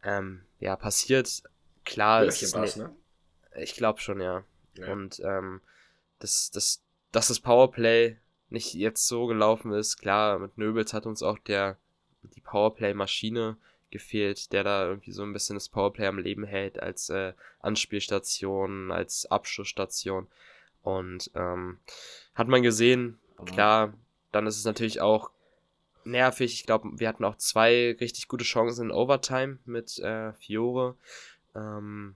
ähm, 0.03 0.43
ja, 0.59 0.77
passiert. 0.77 1.43
Klar 1.85 2.25
ist 2.25 2.43
es. 2.43 2.77
Ne? 2.77 2.95
Ich 3.57 3.75
glaube 3.75 4.01
schon, 4.01 4.21
ja. 4.21 4.45
ja. 4.75 4.93
Und 4.93 5.21
ähm, 5.21 5.61
das, 6.19 6.51
das, 6.51 6.83
dass 7.13 7.29
das 7.29 7.41
Powerplay 7.41 8.19
nicht 8.49 8.75
jetzt 8.75 9.07
so 9.07 9.27
gelaufen 9.27 9.73
ist, 9.73 9.97
klar, 9.99 10.39
mit 10.39 10.59
Nöbels 10.59 10.93
hat 10.93 11.07
uns 11.07 11.23
auch 11.23 11.39
der 11.39 11.79
die 12.35 12.41
Powerplay-Maschine 12.41 13.57
gefehlt, 13.91 14.53
der 14.53 14.65
da 14.65 14.87
irgendwie 14.89 15.13
so 15.13 15.23
ein 15.23 15.33
bisschen 15.33 15.57
das 15.57 15.69
Powerplay 15.69 16.07
am 16.07 16.19
Leben 16.19 16.45
hält 16.45 16.83
als 16.83 17.09
äh, 17.09 17.35
Anspielstation, 17.61 18.91
als 18.91 19.27
Abschlussstation. 19.27 20.27
Und 20.87 21.33
ähm, 21.35 21.79
hat 22.37 22.47
man 22.47 22.63
gesehen, 22.63 23.19
klar, 23.45 23.93
dann 24.31 24.47
ist 24.47 24.57
es 24.57 24.65
natürlich 24.65 25.01
auch 25.01 25.33
nervig. 26.05 26.55
Ich 26.55 26.65
glaube, 26.65 26.91
wir 26.95 27.09
hatten 27.09 27.25
auch 27.25 27.37
zwei 27.39 27.97
richtig 27.99 28.29
gute 28.29 28.45
Chancen 28.45 28.85
in 28.87 28.93
Overtime 28.93 29.59
mit 29.65 29.99
äh, 29.99 30.33
Fiore. 30.35 30.95
Ähm, 31.57 32.15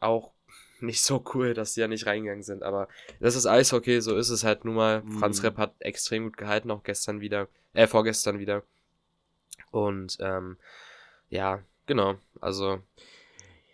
auch 0.00 0.32
nicht 0.80 1.02
so 1.02 1.22
cool, 1.34 1.52
dass 1.52 1.74
die 1.74 1.80
ja 1.80 1.88
nicht 1.88 2.06
reingegangen 2.06 2.42
sind, 2.42 2.62
aber 2.62 2.88
das 3.20 3.36
ist 3.36 3.44
Eishockey, 3.44 4.00
so 4.00 4.16
ist 4.16 4.30
es 4.30 4.44
halt 4.44 4.64
nun 4.64 4.76
mal. 4.76 5.02
Mhm. 5.02 5.18
Franz 5.18 5.42
Repp 5.42 5.58
hat 5.58 5.74
extrem 5.80 6.24
gut 6.24 6.38
gehalten, 6.38 6.70
auch 6.70 6.82
gestern 6.82 7.20
wieder, 7.20 7.48
äh, 7.74 7.86
vorgestern 7.86 8.38
wieder. 8.38 8.62
Und 9.72 10.16
ähm, 10.20 10.56
ja, 11.28 11.62
genau, 11.84 12.14
also 12.40 12.80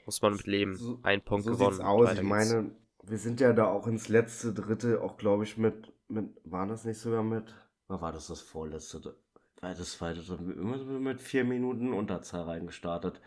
muss 0.05 0.21
man 0.21 0.33
mit 0.33 0.49
leben. 0.49 0.75
So, 0.75 0.99
Ein 1.05 1.23
Punkt 1.23 1.47
so 1.47 1.53
gewonnen. 1.53 1.81
Aus. 1.81 2.13
Ich 2.13 2.23
meine, 2.23 2.73
wir 3.09 3.19
sind 3.19 3.41
ja 3.41 3.53
da 3.53 3.67
auch 3.67 3.87
ins 3.87 4.09
letzte 4.09 4.53
Drittel, 4.53 4.99
auch 4.99 5.17
glaube 5.17 5.45
ich 5.45 5.57
mit, 5.57 5.93
mit, 6.09 6.31
war 6.45 6.67
das 6.67 6.85
nicht 6.85 6.99
sogar 6.99 7.23
mit, 7.23 7.55
oder 7.89 8.01
war 8.01 8.13
das 8.13 8.29
das 8.29 8.41
vorletzte? 8.41 9.17
Das 9.61 9.93
zweite, 9.93 10.21
immer 10.35 10.77
mit 10.77 11.21
vier 11.21 11.45
Minuten 11.45 11.93
Unterzahl 11.93 12.43
reingestartet. 12.43 13.21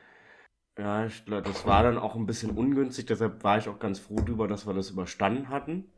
Ja, 0.78 1.06
ich 1.06 1.26
glaube, 1.26 1.42
das 1.42 1.66
war 1.66 1.84
dann 1.84 1.98
auch 1.98 2.16
ein 2.16 2.26
bisschen 2.26 2.52
ungünstig, 2.52 3.08
deshalb 3.08 3.44
war 3.44 3.58
ich 3.58 3.68
auch 3.68 3.80
ganz 3.80 4.00
froh 4.00 4.22
darüber, 4.22 4.48
dass 4.48 4.66
wir 4.66 4.74
das 4.74 4.92
überstanden 4.92 5.50
hatten. 5.50 5.92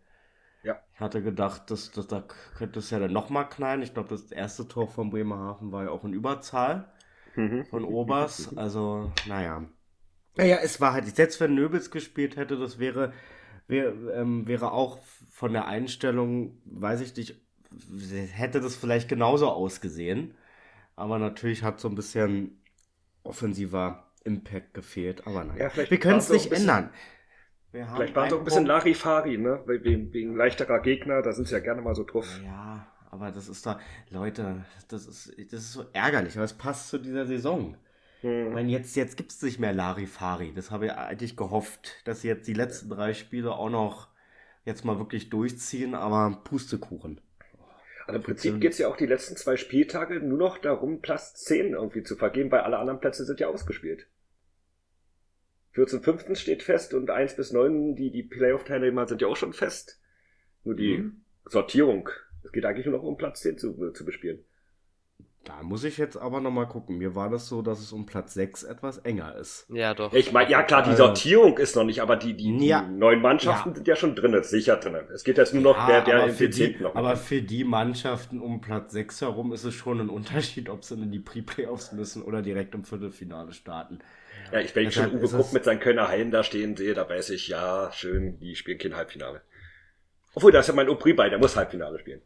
Ja. 0.64 0.80
Ich 0.94 1.00
hatte 1.00 1.22
gedacht, 1.22 1.70
dass, 1.70 1.92
dass 1.92 2.08
da 2.08 2.24
könnte 2.58 2.80
es 2.80 2.90
ja 2.92 3.00
dann 3.00 3.12
nochmal 3.12 3.50
knallen. 3.50 3.82
Ich 3.82 3.94
glaube, 3.94 4.10
das 4.10 4.32
erste 4.32 4.68
Tor 4.68 4.88
von 4.88 5.10
Bremerhaven 5.10 5.72
war 5.72 5.84
ja 5.86 5.90
auch 5.90 6.04
in 6.04 6.14
Überzahl 6.14 6.92
mhm. 7.36 7.66
von 7.66 7.84
Obers. 7.84 8.56
Also, 8.56 9.12
naja. 9.28 9.64
Naja, 10.38 10.60
es 10.62 10.80
war 10.80 10.94
halt, 10.94 11.08
selbst 11.16 11.40
wenn 11.40 11.56
Nöbels 11.56 11.92
gespielt 11.92 12.36
hätte, 12.36 12.58
das 12.58 12.80
wäre 12.80 13.12
wär, 13.68 13.94
ähm, 14.14 14.48
wäre 14.48 14.72
auch 14.72 15.00
von 15.30 15.54
der 15.54 15.68
Einstellung, 15.68 16.62
weiß 16.66 17.02
ich 17.02 17.16
nicht, 17.16 17.36
hätte 18.34 18.62
das 18.62 18.76
vielleicht 18.76 19.10
genauso 19.10 19.50
ausgesehen. 19.50 20.36
Aber 20.96 21.20
natürlich 21.20 21.64
hat 21.64 21.80
so 21.80 21.88
ein 21.88 21.96
bisschen 21.96 22.62
offensiver 23.24 24.12
Impact 24.24 24.74
gefehlt. 24.74 25.26
Aber 25.26 25.44
nein, 25.44 25.58
ja, 25.58 25.72
wir 25.76 26.00
können 26.00 26.20
es 26.20 26.30
nicht 26.30 26.50
bisschen, 26.50 26.70
ändern. 26.70 26.90
vielleicht 27.72 28.16
war 28.16 28.28
es 28.28 28.34
auch 28.34 28.40
ein 28.40 28.44
bisschen 28.44 28.66
Larifari, 28.66 29.38
ne? 29.38 29.62
Wegen, 29.66 30.14
wegen 30.14 30.36
leichterer 30.36 30.80
Gegner, 30.80 31.22
da 31.22 31.32
sind 31.32 31.48
sie 31.48 31.54
ja 31.54 31.60
gerne 31.60 31.82
mal 31.82 31.96
so 31.96 32.04
drauf. 32.04 32.28
Ja, 32.44 32.88
aber 33.10 33.32
das 33.32 33.48
ist 33.48 33.66
da, 33.66 33.80
Leute, 34.10 34.66
das 34.90 35.08
ist, 35.08 35.34
das 35.52 35.62
ist 35.62 35.74
so 35.74 35.86
ärgerlich, 35.94 36.36
aber 36.36 36.46
es 36.46 36.54
passt 36.54 36.90
zu 36.90 36.98
dieser 36.98 37.26
Saison. 37.26 37.78
Hm. 38.22 38.48
Ich 38.48 38.54
meine, 38.54 38.72
jetzt, 38.72 38.96
jetzt 38.96 39.18
gibt 39.18 39.32
es 39.32 39.42
nicht 39.42 39.60
mehr 39.60 39.74
Larifari. 39.74 40.54
Das 40.56 40.72
habe 40.72 40.86
ich 40.86 40.92
eigentlich 40.92 41.36
gehofft, 41.36 42.02
dass 42.06 42.22
sie 42.22 42.28
jetzt 42.28 42.48
die 42.48 42.54
letzten 42.54 42.90
drei 42.90 43.14
Spiele 43.14 43.54
auch 43.54 43.70
noch 43.70 44.08
jetzt 44.66 44.86
mal 44.86 45.00
wirklich 45.00 45.30
durchziehen, 45.30 45.96
aber 45.96 46.42
Pustekuchen. 46.44 47.20
Also 48.08 48.18
im 48.18 48.24
Prinzip 48.24 48.60
geht 48.60 48.74
es 48.74 48.78
ja 48.78 48.88
auch 48.88 48.98
die 48.98 49.06
letzten 49.06 49.36
zwei 49.36 49.58
Spieltage 49.58 50.20
nur 50.20 50.38
noch 50.38 50.58
darum, 50.58 51.02
Platz 51.02 51.34
10 51.46 51.74
irgendwie 51.74 52.04
zu 52.04 52.16
vergeben, 52.16 52.52
weil 52.52 52.62
alle 52.62 52.78
anderen 52.78 53.00
Plätze 53.00 53.26
sind 53.26 53.40
ja 53.40 53.48
ausgespielt. 53.48 54.08
14. 55.74 56.02
15 56.02 56.36
steht 56.36 56.64
fest 56.64 56.94
und 56.94 57.10
1 57.10 57.36
bis 57.38 57.54
9, 57.54 57.96
die, 57.96 58.12
die 58.12 58.24
Playoff-Teilnehmer 58.24 59.08
sind 59.08 59.22
ja 59.22 59.28
auch 59.28 59.38
schon 59.38 59.54
fest. 59.54 60.02
Nur 60.64 60.76
die 60.76 60.98
mhm. 60.98 61.22
Sortierung. 61.46 62.10
Es 62.44 62.52
geht 62.52 62.66
eigentlich 62.66 62.86
nur 62.86 62.98
noch 62.98 63.04
um 63.04 63.18
Platz 63.18 63.42
10 63.42 63.58
zu, 63.58 63.92
zu 63.92 64.06
bespielen. 64.06 64.44
Da 65.44 65.64
muss 65.64 65.84
ich 65.84 65.98
jetzt 65.98 66.18
aber 66.18 66.40
nochmal 66.40 66.68
gucken. 66.68 67.00
Mir 67.00 67.16
war 67.16 67.32
das 67.32 67.48
so, 67.48 67.64
dass 67.64 67.80
es 67.80 67.92
um 67.92 68.06
Platz 68.06 68.36
6 68.36 68.62
etwas 68.62 69.00
enger 69.00 69.36
ist. 69.36 69.66
Ja, 69.70 69.96
doch. 69.96 70.14
Ich 70.14 70.32
meine, 70.32 70.52
ja 70.52 70.62
klar, 70.62 70.84
die 70.84 70.92
also 70.92 71.06
Sortierung 71.06 71.58
ist 71.58 71.76
noch 71.76 71.84
nicht, 71.84 72.00
aber 72.00 72.16
die, 72.16 72.36
die, 72.36 72.68
ja, 72.68 72.84
die 72.84 72.94
neuen 72.94 73.22
Mannschaften 73.22 73.70
ja. 73.70 73.76
sind 73.76 73.88
ja 73.88 73.96
schon 73.96 74.16
drin, 74.16 74.38
sicher 74.44 74.78
drin. 74.78 74.96
Es 75.12 75.24
geht 75.24 75.40
jetzt 75.40 75.56
nur 75.56 75.64
noch 75.64 75.78
ja, 75.78 76.02
der, 76.02 76.28
der 76.28 76.28
im 76.28 76.52
die, 76.52 76.78
noch. 76.80 76.94
Aber 76.94 77.16
für 77.18 77.42
die 77.42 77.64
Mannschaften 77.64 78.40
um 78.40 78.62
Platz 78.62 78.92
6 78.92 79.22
herum 79.22 79.52
ist 79.52 79.64
es 79.64 79.74
schon 79.74 80.00
ein 80.00 80.10
Unterschied, 80.10 80.70
ob 80.70 80.84
sie 80.84 80.94
in 80.94 81.12
die 81.12 81.20
Pre-Playoffs 81.20 81.92
müssen 81.92 82.22
oder 82.22 82.44
direkt 82.44 82.76
im 82.76 82.84
Viertelfinale 82.84 83.54
starten. 83.54 84.00
Ja, 84.52 84.60
ich, 84.60 84.76
wenn 84.76 84.90
ich 84.90 84.94
schon 84.94 85.12
Uwe 85.16 85.28
Guck 85.28 85.54
mit 85.54 85.64
seinen 85.64 85.80
Kölner 85.80 86.08
Haien 86.08 86.30
da 86.30 86.44
stehen 86.44 86.78
sehe, 86.78 86.94
da 86.94 87.10
weiß 87.10 87.32
ich, 87.32 87.48
ja, 87.48 87.92
schön, 87.94 88.40
die 88.40 88.56
spielen 88.56 88.78
kein 88.78 88.96
Halbfinale. 88.96 89.42
Obwohl, 90.36 90.52
da 90.52 90.60
ist 90.60 90.68
ja 90.68 90.74
mein 90.74 90.90
Opri 90.90 91.14
bei, 91.14 91.30
der 91.30 91.40
muss 91.40 91.56
Halbfinale 91.56 92.00
spielen. 92.00 92.22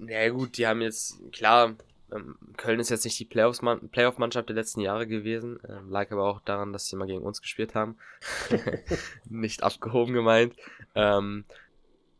Ja 0.00 0.28
gut, 0.30 0.56
die 0.58 0.66
haben 0.66 0.80
jetzt, 0.80 1.20
klar, 1.32 1.76
Köln 2.56 2.80
ist 2.80 2.90
jetzt 2.90 3.04
nicht 3.04 3.18
die 3.18 3.24
Playoff-Mannschaft 3.24 4.48
der 4.48 4.56
letzten 4.56 4.80
Jahre 4.80 5.06
gewesen, 5.06 5.58
ähm, 5.68 5.90
lag 5.90 6.10
aber 6.10 6.24
auch 6.24 6.40
daran, 6.40 6.72
dass 6.72 6.86
sie 6.86 6.96
mal 6.96 7.06
gegen 7.06 7.22
uns 7.22 7.42
gespielt 7.42 7.74
haben. 7.74 7.96
nicht 9.28 9.62
abgehoben 9.62 10.14
gemeint. 10.14 10.54
Ähm, 10.94 11.44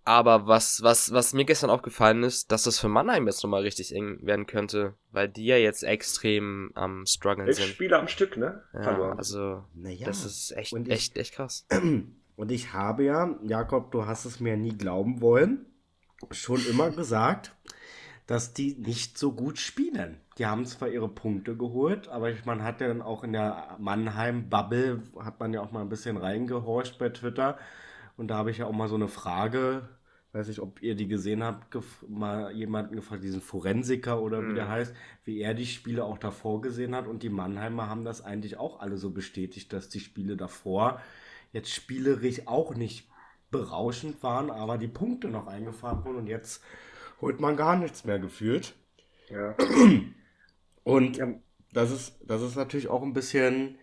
Aber 0.05 0.47
was, 0.47 0.83
was, 0.83 1.13
was 1.13 1.35
mir 1.35 1.45
gestern 1.45 1.69
aufgefallen 1.69 2.23
ist, 2.23 2.51
dass 2.51 2.63
das 2.63 2.79
für 2.79 2.89
Mannheim 2.89 3.27
jetzt 3.27 3.43
nochmal 3.43 3.61
richtig 3.61 3.95
eng 3.95 4.19
werden 4.23 4.47
könnte, 4.47 4.95
weil 5.13 5.29
die 5.29 5.45
ja 5.45 5.59
jetzt 5.59 5.83
extrem 5.83 6.71
am 6.75 7.05
struggeln 7.05 7.53
sind. 7.53 7.67
Spiele 7.67 7.99
am 7.99 8.09
Stück, 8.09 8.39
ne? 8.39 8.63
Ja, 8.73 9.13
also, 9.13 9.65
naja. 9.75 10.07
das 10.07 10.25
ist 10.25 10.53
echt, 10.57 10.73
ich, 10.73 10.91
echt, 10.91 11.19
echt 11.19 11.35
krass. 11.35 11.67
Und 12.37 12.51
ich 12.51 12.73
habe 12.73 13.05
ja, 13.05 13.37
Jakob, 13.43 13.91
du 13.91 14.07
hast 14.07 14.25
es 14.25 14.41
mir 14.41 14.57
nie 14.57 14.79
glauben 14.79 15.21
wollen, 15.21 15.67
schon 16.31 16.65
immer 16.67 16.91
gesagt, 16.91 17.55
dass 18.29 18.53
die 18.53 18.75
nicht 18.75 19.17
so 19.17 19.33
gut 19.33 19.59
spielen. 19.59 20.21
Die 20.37 20.45
haben 20.45 20.67
zwar 20.67 20.91
ihre 20.91 21.09
Punkte 21.09 21.57
geholt, 21.57 22.09
aber 22.09 22.31
man 22.45 22.63
hat 22.63 22.83
ja 22.83 22.87
dann 22.87 23.01
auch 23.01 23.25
in 23.25 23.33
der 23.33 23.77
Mannheim-Bubble, 23.79 25.03
hat 25.19 25.41
man 25.41 25.55
ja 25.55 25.63
auch 25.63 25.73
mal 25.73 25.81
ein 25.81 25.89
bisschen 25.89 26.19
reingehorcht 26.19 26.99
bei 26.99 27.09
Twitter. 27.09 27.57
Und 28.19 28.29
da 28.29 28.37
habe 28.37 28.51
ich 28.51 28.59
ja 28.59 28.67
auch 28.67 28.73
mal 28.73 28.87
so 28.87 28.97
eine 28.97 29.09
Frage, 29.09 29.89
weiß 30.33 30.49
nicht, 30.49 30.61
ob 30.61 30.83
ihr 30.83 30.95
die 30.95 31.09
gesehen 31.09 31.43
habt, 31.43 31.75
mal 32.07 32.53
jemanden 32.53 32.97
gefragt, 32.97 33.25
diesen 33.25 33.41
Forensiker 33.41 34.21
oder 34.21 34.43
wie 34.43 34.51
mhm. 34.51 34.57
der 34.57 34.69
heißt, 34.69 34.95
wie 35.25 35.41
er 35.41 35.55
die 35.55 35.65
Spiele 35.65 36.05
auch 36.05 36.19
davor 36.19 36.61
gesehen 36.61 36.95
hat. 36.95 37.07
Und 37.07 37.23
die 37.23 37.31
Mannheimer 37.31 37.89
haben 37.89 38.05
das 38.05 38.23
eigentlich 38.23 38.59
auch 38.59 38.81
alle 38.81 38.99
so 38.99 39.09
bestätigt, 39.09 39.73
dass 39.73 39.89
die 39.89 40.01
Spiele 40.01 40.37
davor 40.37 41.01
jetzt 41.53 41.71
spielerisch 41.71 42.47
auch 42.47 42.75
nicht 42.75 43.09
berauschend 43.51 44.23
waren, 44.23 44.51
aber 44.51 44.77
die 44.77 44.87
Punkte 44.87 45.29
noch 45.29 45.47
eingefahren 45.47 46.05
wurden 46.05 46.19
und 46.19 46.27
jetzt 46.27 46.63
holt 47.21 47.41
man 47.41 47.57
gar 47.57 47.77
nichts 47.77 48.05
mehr 48.05 48.19
gefühlt. 48.19 48.75
Ja. 49.31 49.55
Und 50.85 51.17
ja. 51.17 51.29
das 51.73 51.91
ist, 51.91 52.19
das 52.25 52.43
ist 52.43 52.57
natürlich 52.57 52.89
auch 52.89 53.03
ein 53.03 53.13
bisschen 53.13 53.79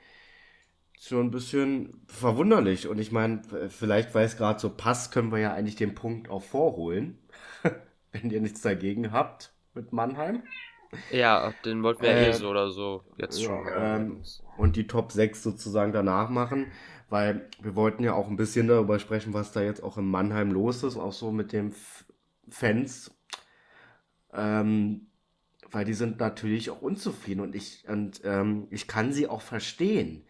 so 0.97 1.19
ein 1.19 1.31
bisschen 1.31 2.01
verwunderlich. 2.07 2.87
Und 2.87 2.99
ich 2.99 3.11
meine, 3.11 3.41
vielleicht, 3.69 4.15
weil 4.15 4.25
es 4.25 4.37
gerade 4.37 4.59
so 4.59 4.69
passt, 4.69 5.11
können 5.11 5.31
wir 5.31 5.39
ja 5.39 5.53
eigentlich 5.53 5.75
den 5.75 5.93
Punkt 5.93 6.29
auch 6.29 6.43
vorholen. 6.43 7.19
Wenn 8.11 8.29
ihr 8.29 8.41
nichts 8.41 8.61
dagegen 8.61 9.11
habt 9.11 9.53
mit 9.73 9.91
Mannheim. 9.91 10.43
Ja, 11.11 11.53
den 11.65 11.83
wollten 11.83 12.03
wir 12.03 12.09
äh, 12.09 12.29
eh 12.29 12.33
so 12.33 12.49
oder 12.49 12.69
so 12.69 13.03
jetzt 13.17 13.39
ja, 13.39 13.47
schon. 13.47 13.67
Ähm, 13.75 14.23
und 14.57 14.77
die 14.77 14.87
Top 14.87 15.11
6 15.11 15.43
sozusagen 15.43 15.91
danach 15.91 16.29
machen, 16.29 16.71
weil 17.09 17.49
wir 17.61 17.75
wollten 17.75 18.03
ja 18.03 18.13
auch 18.13 18.29
ein 18.29 18.37
bisschen 18.37 18.67
darüber 18.67 18.97
sprechen, 18.99 19.33
was 19.33 19.51
da 19.51 19.61
jetzt 19.61 19.83
auch 19.83 19.97
in 19.97 20.05
Mannheim 20.05 20.51
los 20.51 20.83
ist, 20.83 20.95
auch 20.95 21.11
so 21.11 21.31
mit 21.31 21.51
den 21.51 21.75
Fans 22.49 23.14
ähm, 24.35 25.07
weil 25.71 25.85
die 25.85 25.93
sind 25.93 26.19
natürlich 26.19 26.69
auch 26.69 26.81
unzufrieden 26.81 27.41
und 27.41 27.55
ich, 27.55 27.87
und, 27.87 28.21
ähm, 28.23 28.67
ich 28.69 28.87
kann 28.87 29.11
sie 29.11 29.27
auch 29.27 29.41
verstehen, 29.41 30.25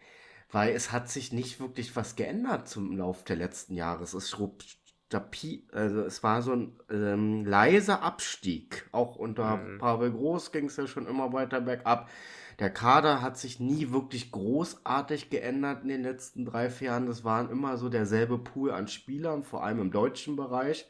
weil 0.50 0.74
es 0.74 0.92
hat 0.92 1.08
sich 1.10 1.32
nicht 1.32 1.60
wirklich 1.60 1.94
was 1.96 2.16
geändert 2.16 2.68
zum 2.68 2.96
Lauf 2.96 3.24
der 3.24 3.36
letzten 3.36 3.74
Jahre. 3.74 4.04
Es 4.04 4.14
ist 4.14 4.38
also 5.72 6.00
es 6.02 6.22
war 6.22 6.42
so 6.42 6.52
ein 6.52 6.72
ähm, 6.90 7.44
leiser 7.44 8.02
Abstieg. 8.02 8.88
Auch 8.92 9.16
unter 9.16 9.58
mhm. 9.58 9.78
Pavel 9.78 10.10
Groß 10.10 10.52
ging 10.52 10.66
es 10.66 10.76
ja 10.76 10.86
schon 10.86 11.06
immer 11.06 11.32
weiter 11.32 11.60
bergab. 11.60 12.08
Der 12.58 12.70
Kader 12.70 13.20
hat 13.20 13.38
sich 13.38 13.60
nie 13.60 13.92
wirklich 13.92 14.32
großartig 14.32 15.28
geändert 15.30 15.82
in 15.82 15.88
den 15.88 16.02
letzten 16.02 16.44
drei, 16.44 16.70
vier 16.70 16.88
Jahren. 16.88 17.06
Das 17.06 17.22
waren 17.22 17.50
immer 17.50 17.76
so 17.76 17.88
derselbe 17.88 18.38
Pool 18.38 18.70
an 18.70 18.88
Spielern, 18.88 19.42
vor 19.42 19.62
allem 19.62 19.80
im 19.80 19.90
deutschen 19.90 20.36
Bereich. 20.36 20.88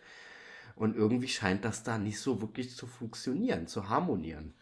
Und 0.77 0.95
irgendwie 0.95 1.29
scheint 1.29 1.65
das 1.65 1.83
da 1.83 1.97
nicht 1.97 2.21
so 2.21 2.43
wirklich 2.43 2.77
zu 2.77 2.87
funktionieren, 2.87 3.67
zu 3.67 3.89
harmonieren. 3.89 4.55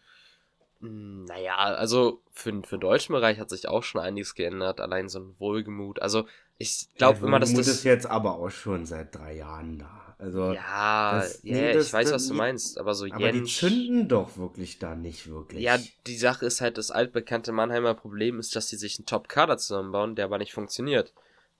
Hm, 0.79 1.25
naja, 1.25 1.57
also 1.57 2.21
für, 2.31 2.51
für 2.63 2.77
den 2.77 2.81
deutschen 2.81 3.13
Bereich 3.13 3.37
hat 3.37 3.49
sich 3.49 3.67
auch 3.67 3.83
schon 3.83 3.99
einiges 3.99 4.33
geändert. 4.33 4.79
Allein 4.79 5.09
so 5.09 5.19
ein 5.19 5.39
Wohlgemut. 5.39 6.01
Also 6.01 6.25
ich 6.57 6.87
glaube 6.97 7.25
immer, 7.25 7.39
dass 7.39 7.53
das. 7.53 7.67
ist 7.67 7.83
jetzt 7.83 8.05
aber 8.05 8.37
auch 8.37 8.49
schon 8.49 8.85
seit 8.85 9.13
drei 9.13 9.35
Jahren 9.35 9.77
da. 9.79 10.15
Also, 10.17 10.53
ja, 10.53 11.19
das, 11.19 11.43
yeah, 11.43 11.73
nee, 11.73 11.77
ich 11.77 11.91
weiß, 11.91 12.13
was 12.13 12.29
du 12.29 12.35
meinst, 12.35 12.77
aber 12.77 12.95
so 12.95 13.05
aber 13.05 13.19
Jens, 13.19 13.49
die 13.49 13.67
zünden 13.67 14.07
doch 14.07 14.37
wirklich 14.37 14.79
da 14.79 14.95
nicht 14.95 15.27
wirklich. 15.29 15.61
Ja, 15.61 15.77
die 16.07 16.15
Sache 16.15 16.45
ist 16.45 16.61
halt, 16.61 16.77
das 16.77 16.89
altbekannte 16.89 17.51
Mannheimer 17.51 17.93
Problem 17.95 18.39
ist, 18.39 18.55
dass 18.55 18.67
die 18.67 18.77
sich 18.77 18.97
einen 18.97 19.05
Top-Kader 19.05 19.57
zusammenbauen, 19.57 20.15
der 20.15 20.23
aber 20.23 20.37
nicht 20.37 20.53
funktioniert 20.53 21.13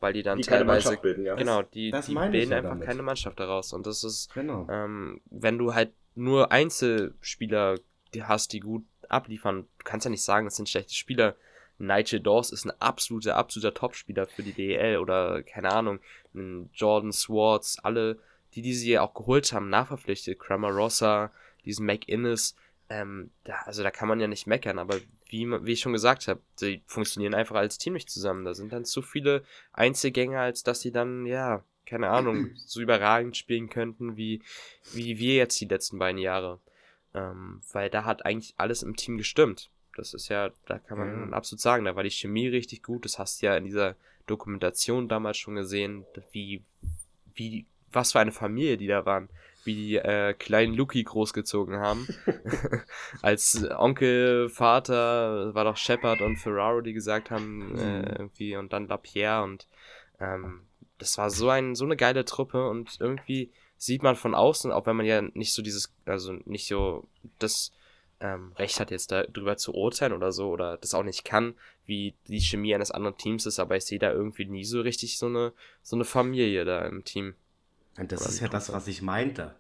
weil 0.06 0.14
die 0.14 0.22
dann 0.22 0.38
die 0.38 0.44
teilweise 0.44 0.98
bilden, 0.98 1.26
ja. 1.26 1.34
genau 1.34 1.64
die, 1.64 1.90
das 1.90 2.06
die 2.06 2.14
bilden 2.14 2.54
einfach 2.54 2.70
damit. 2.70 2.86
keine 2.88 3.02
Mannschaft 3.02 3.40
daraus 3.40 3.74
und 3.74 3.88
das 3.88 4.04
ist 4.04 4.32
genau. 4.36 4.68
ähm, 4.70 5.20
wenn 5.32 5.58
du 5.58 5.74
halt 5.74 5.94
nur 6.14 6.52
Einzelspieler 6.52 7.80
hast, 8.22 8.54
die 8.54 8.60
gut 8.60 8.86
abliefern, 9.10 9.64
du 9.80 9.84
kannst 9.84 10.06
ja 10.06 10.12
nicht 10.12 10.24
sagen, 10.24 10.46
das 10.46 10.58
sind 10.58 10.70
schlechte 10.70 10.94
Spieler. 10.94 11.36
Nigel 11.80 12.20
Dawes 12.20 12.52
ist 12.52 12.66
ein 12.66 12.74
absoluter, 12.80 13.36
absoluter 13.36 13.74
Topspieler 13.74 14.28
für 14.28 14.44
die 14.44 14.54
DEL 14.54 15.00
oder 15.00 15.42
keine 15.42 15.72
Ahnung, 15.72 16.00
Jordan 16.74 17.12
Swartz, 17.12 17.78
alle, 17.82 18.20
die, 18.54 18.62
die 18.62 18.74
sie 18.74 19.00
auch 19.00 19.16
geholt 19.16 19.52
haben, 19.52 19.70
nachverpflichtet, 19.70 20.40
Kramer 20.40 20.70
Rossa, 20.70 21.32
diesen 21.66 21.88
McInnes, 21.88 22.56
ähm, 22.90 23.32
da, 23.44 23.56
also 23.66 23.84
da 23.84 23.92
kann 23.92 24.08
man 24.08 24.20
ja 24.20 24.28
nicht 24.28 24.48
meckern, 24.48 24.80
aber 24.80 25.00
wie, 25.28 25.48
wie 25.48 25.72
ich 25.72 25.80
schon 25.80 25.94
gesagt 25.94 26.28
habe, 26.28 26.42
die 26.62 26.84
funktionieren 26.86 27.34
einfach 27.34 27.56
als 27.56 27.78
Team 27.78 27.94
nicht 27.94 28.10
zusammen. 28.10 28.46
Da 28.46 28.54
sind 28.54 28.72
dann 28.72 28.86
zu 28.86 29.02
viele 29.02 29.44
Einzelgänger, 29.74 30.40
als 30.40 30.64
dass 30.64 30.82
sie 30.82 30.92
dann, 30.92 31.26
ja, 31.26 31.64
keine 31.86 32.10
Ahnung, 32.10 32.52
so 32.66 32.82
überragend 32.82 33.36
spielen 33.38 33.70
könnten, 33.70 34.18
wie, 34.18 34.42
wie 34.94 35.18
wir 35.18 35.36
jetzt 35.36 35.60
die 35.60 35.66
letzten 35.66 35.98
beiden 35.98 36.20
Jahre. 36.20 36.60
Ähm, 37.14 37.62
weil 37.72 37.90
da 37.90 38.06
hat 38.06 38.26
eigentlich 38.26 38.54
alles 38.58 38.84
im 38.84 38.96
Team 38.96 39.18
gestimmt. 39.18 39.72
Das 39.96 40.14
ist 40.14 40.28
ja, 40.28 40.52
da 40.66 40.78
kann 40.78 40.98
man 40.98 41.30
ja. 41.30 41.36
absolut 41.36 41.62
sagen, 41.62 41.86
da 41.86 41.96
war 41.96 42.04
die 42.04 42.12
Chemie 42.12 42.48
richtig 42.48 42.84
gut. 42.84 43.06
Das 43.06 43.18
hast 43.18 43.42
du 43.42 43.48
ja 43.48 43.58
in 43.58 43.64
dieser 43.64 43.96
Dokumentation 44.28 45.08
damals 45.08 45.38
schon 45.38 45.56
gesehen, 45.56 46.06
wie, 46.32 46.62
wie, 47.34 47.66
was 47.92 48.12
für 48.12 48.20
eine 48.20 48.34
Familie 48.34 48.78
die 48.78 48.88
da 48.88 49.06
waren 49.06 49.30
wie 49.66 49.76
die 49.76 49.96
äh, 49.96 50.34
kleinen 50.34 50.74
Luki 50.74 51.04
großgezogen 51.04 51.78
haben. 51.78 52.08
Als 53.22 53.66
Onkel, 53.72 54.50
Vater, 54.50 55.54
war 55.54 55.64
doch 55.66 55.78
Shepard 55.78 56.22
und 56.22 56.38
Ferraro, 56.38 56.82
die 56.82 56.94
gesagt 56.94 57.32
haben, 57.32 57.78
äh, 57.78 58.00
mhm. 58.00 58.06
irgendwie, 58.18 58.56
und 58.56 58.74
dann 58.74 58.88
Lapierre 58.88 59.44
und 59.44 59.68
ähm, 60.20 60.62
das 60.98 61.18
war 61.18 61.30
so 61.30 61.50
ein, 61.50 61.76
so 61.76 61.86
eine 61.86 61.98
geile 61.98 62.26
Truppe 62.26 62.70
und 62.70 62.98
irgendwie 63.00 63.52
sieht 63.78 64.04
man 64.04 64.16
von 64.16 64.34
außen, 64.34 64.72
auch 64.72 64.86
wenn 64.86 64.96
man 64.96 65.06
ja 65.06 65.22
nicht 65.22 65.54
so 65.54 65.62
dieses, 65.62 65.94
also 66.06 66.34
nicht 66.46 66.68
so 66.68 67.08
das 67.40 67.72
ähm, 68.22 68.54
Recht 68.54 68.80
hat, 68.80 68.92
jetzt 68.92 69.12
darüber 69.12 69.58
zu 69.58 69.74
urteilen 69.74 70.14
oder 70.14 70.32
so, 70.32 70.50
oder 70.50 70.78
das 70.78 70.94
auch 70.94 71.04
nicht 71.04 71.26
kann, 71.26 71.56
wie 71.86 72.16
die 72.28 72.40
Chemie 72.40 72.74
eines 72.74 72.92
anderen 72.92 73.18
Teams 73.18 73.46
ist, 73.46 73.60
aber 73.60 73.76
ich 73.76 73.86
sehe 73.86 74.00
da 74.00 74.12
irgendwie 74.12 74.46
nie 74.46 74.64
so 74.64 74.82
richtig 74.82 75.18
so 75.18 75.26
eine, 75.26 75.54
so 75.82 75.96
eine 75.96 76.06
Familie 76.06 76.66
da 76.66 76.86
im 76.86 77.04
Team. 77.04 77.36
Und 77.98 78.12
das 78.12 78.26
ist 78.26 78.40
ja 78.40 78.48
das, 78.48 78.72
was 78.72 78.88
ich 78.88 79.02
meinte. 79.02 79.56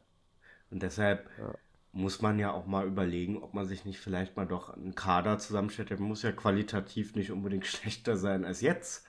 Und 0.69 0.83
deshalb 0.83 1.29
ja. 1.37 1.53
muss 1.91 2.21
man 2.21 2.37
ja 2.39 2.51
auch 2.51 2.65
mal 2.65 2.85
überlegen, 2.85 3.41
ob 3.41 3.53
man 3.53 3.65
sich 3.65 3.85
nicht 3.85 3.99
vielleicht 3.99 4.35
mal 4.35 4.45
doch 4.45 4.69
einen 4.69 4.95
Kader 4.95 5.37
zusammenstellt. 5.37 5.89
Der 5.89 5.99
muss 5.99 6.21
ja 6.21 6.31
qualitativ 6.31 7.15
nicht 7.15 7.31
unbedingt 7.31 7.65
schlechter 7.67 8.17
sein 8.17 8.45
als 8.45 8.61
jetzt. 8.61 9.05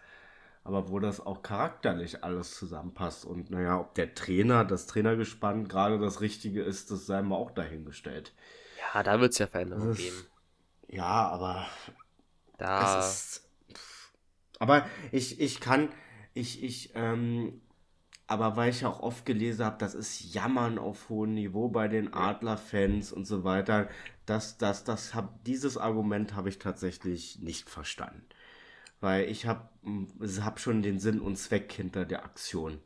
Aber 0.62 0.90
wo 0.90 0.98
das 0.98 1.24
auch 1.24 1.42
charakterlich 1.42 2.24
alles 2.24 2.56
zusammenpasst. 2.56 3.24
Und 3.24 3.50
naja, 3.50 3.78
ob 3.78 3.94
der 3.94 4.14
Trainer, 4.14 4.64
das 4.64 4.86
Trainergespann 4.86 5.68
gerade 5.68 5.98
das 5.98 6.20
Richtige 6.20 6.62
ist, 6.62 6.90
das 6.90 7.06
sei 7.06 7.22
mal 7.22 7.36
auch 7.36 7.52
dahingestellt. 7.52 8.32
Ja, 8.94 9.02
da 9.02 9.20
wird 9.20 9.32
es 9.32 9.38
ja 9.38 9.46
Veränderungen 9.46 9.94
geben. 9.94 10.26
Ja, 10.88 11.28
aber. 11.28 11.66
Da. 12.58 12.98
Ist, 12.98 13.48
aber 14.58 14.86
ich, 15.12 15.40
ich 15.40 15.60
kann. 15.60 15.88
Ich, 16.34 16.62
ich, 16.62 16.90
ähm, 16.94 17.62
aber 18.26 18.56
weil 18.56 18.70
ich 18.70 18.84
auch 18.84 19.00
oft 19.00 19.24
gelesen 19.24 19.64
habe, 19.64 19.76
das 19.78 19.94
ist 19.94 20.34
Jammern 20.34 20.78
auf 20.78 21.08
hohem 21.08 21.34
Niveau 21.34 21.68
bei 21.68 21.88
den 21.88 22.12
Adler-Fans 22.12 23.12
und 23.12 23.24
so 23.24 23.44
weiter, 23.44 23.88
das, 24.24 24.58
das, 24.58 24.84
das 24.84 25.14
hab, 25.14 25.44
dieses 25.44 25.78
Argument 25.78 26.34
habe 26.34 26.48
ich 26.48 26.58
tatsächlich 26.58 27.38
nicht 27.40 27.70
verstanden. 27.70 28.24
Weil 29.00 29.28
ich 29.28 29.46
habe 29.46 29.68
hab 30.40 30.58
schon 30.58 30.82
den 30.82 30.98
Sinn 30.98 31.20
und 31.20 31.36
Zweck 31.36 31.72
hinter 31.72 32.04
der 32.04 32.24
Aktion. 32.24 32.80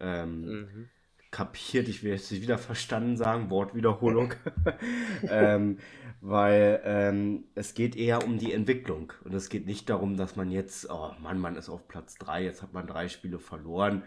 Ähm, 0.00 0.40
mhm 0.44 0.88
kapiert, 1.36 1.86
ich 1.86 2.02
will 2.02 2.12
jetzt 2.12 2.32
nicht 2.32 2.40
wieder 2.40 2.56
verstanden 2.56 3.18
sagen, 3.18 3.50
Wortwiederholung, 3.50 4.32
ähm, 5.28 5.78
weil 6.22 6.80
ähm, 6.84 7.44
es 7.54 7.74
geht 7.74 7.94
eher 7.94 8.24
um 8.24 8.38
die 8.38 8.54
Entwicklung 8.54 9.12
und 9.22 9.34
es 9.34 9.50
geht 9.50 9.66
nicht 9.66 9.90
darum, 9.90 10.16
dass 10.16 10.36
man 10.36 10.50
jetzt, 10.50 10.88
oh 10.88 11.12
Mann, 11.20 11.38
man 11.38 11.56
ist 11.56 11.68
auf 11.68 11.88
Platz 11.88 12.14
3, 12.14 12.42
jetzt 12.42 12.62
hat 12.62 12.72
man 12.72 12.86
drei 12.86 13.08
Spiele 13.08 13.38
verloren, 13.38 14.02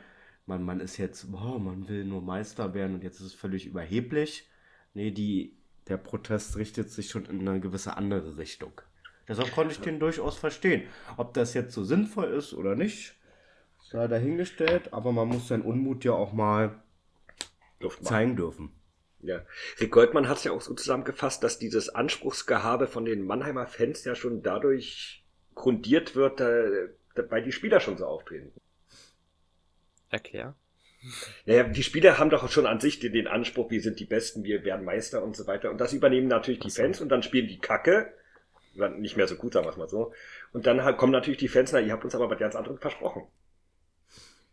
man, 0.47 0.63
man 0.63 0.79
ist 0.79 0.97
jetzt, 0.97 1.27
oh, 1.31 1.59
man 1.59 1.87
will 1.87 2.03
nur 2.03 2.23
Meister 2.23 2.73
werden 2.73 2.95
und 2.95 3.03
jetzt 3.03 3.19
ist 3.19 3.27
es 3.27 3.33
völlig 3.35 3.67
überheblich. 3.67 4.49
Nee, 4.95 5.11
die, 5.11 5.55
der 5.87 5.97
Protest 5.97 6.57
richtet 6.57 6.89
sich 6.89 7.11
schon 7.11 7.25
in 7.25 7.47
eine 7.47 7.59
gewisse 7.59 7.95
andere 7.95 8.37
Richtung. 8.37 8.81
Deshalb 9.27 9.51
konnte 9.51 9.73
ich 9.73 9.79
den 9.81 9.99
durchaus 9.99 10.35
verstehen. 10.35 10.87
Ob 11.17 11.35
das 11.35 11.53
jetzt 11.53 11.75
so 11.75 11.83
sinnvoll 11.83 12.29
ist 12.29 12.55
oder 12.55 12.75
nicht, 12.75 13.13
sei 13.77 14.07
dahingestellt, 14.07 14.91
aber 14.91 15.11
man 15.11 15.27
muss 15.27 15.47
seinen 15.47 15.61
Unmut 15.61 16.03
ja 16.03 16.13
auch 16.13 16.33
mal 16.33 16.81
Luft 17.79 18.05
zeigen 18.05 18.35
dürfen. 18.35 18.71
Ja, 19.21 19.45
Rick 19.79 19.91
Goldmann 19.91 20.29
hat 20.29 20.37
es 20.37 20.45
ja 20.45 20.51
auch 20.51 20.61
so 20.61 20.73
zusammengefasst, 20.73 21.43
dass 21.43 21.59
dieses 21.59 21.89
Anspruchsgehabe 21.89 22.87
von 22.87 23.03
den 23.03 23.25
Mannheimer 23.25 23.67
Fans 23.67 24.05
ja 24.05 24.15
schon 24.15 24.41
dadurch 24.41 25.25
grundiert 25.55 26.15
wird, 26.15 26.39
weil 26.39 27.43
die 27.43 27.51
Spieler 27.51 27.81
schon 27.81 27.97
so 27.97 28.05
auftreten. 28.05 28.51
Erklär. 30.09 30.55
Naja, 31.45 31.63
die 31.63 31.83
Spieler 31.83 32.17
haben 32.17 32.29
doch 32.29 32.49
schon 32.49 32.65
an 32.65 32.79
sich 32.79 32.99
den, 32.99 33.13
den, 33.13 33.27
Anspruch, 33.27 33.71
wir 33.71 33.81
sind 33.81 33.99
die 33.99 34.05
Besten, 34.05 34.43
wir 34.43 34.63
werden 34.63 34.85
Meister 34.85 35.23
und 35.23 35.35
so 35.35 35.47
weiter. 35.47 35.69
Und 35.69 35.79
das 35.79 35.93
übernehmen 35.93 36.27
natürlich 36.27 36.59
die 36.59 36.71
Fans 36.71 36.99
und 36.99 37.09
dann 37.09 37.23
spielen 37.23 37.47
die 37.47 37.59
Kacke. 37.59 38.13
Nicht 38.97 39.17
mehr 39.17 39.27
so 39.27 39.35
gut, 39.35 39.53
sagen 39.53 39.65
wir 39.65 39.71
es 39.71 39.77
mal 39.77 39.89
so. 39.89 40.13
Und 40.53 40.65
dann 40.65 40.79
kommen 40.97 41.11
natürlich 41.11 41.39
die 41.39 41.47
Fans, 41.47 41.71
na, 41.71 41.79
ihr 41.79 41.91
habt 41.91 42.03
uns 42.03 42.15
aber 42.15 42.29
was 42.29 42.39
ganz 42.39 42.55
anderes 42.55 42.79
versprochen. 42.79 43.27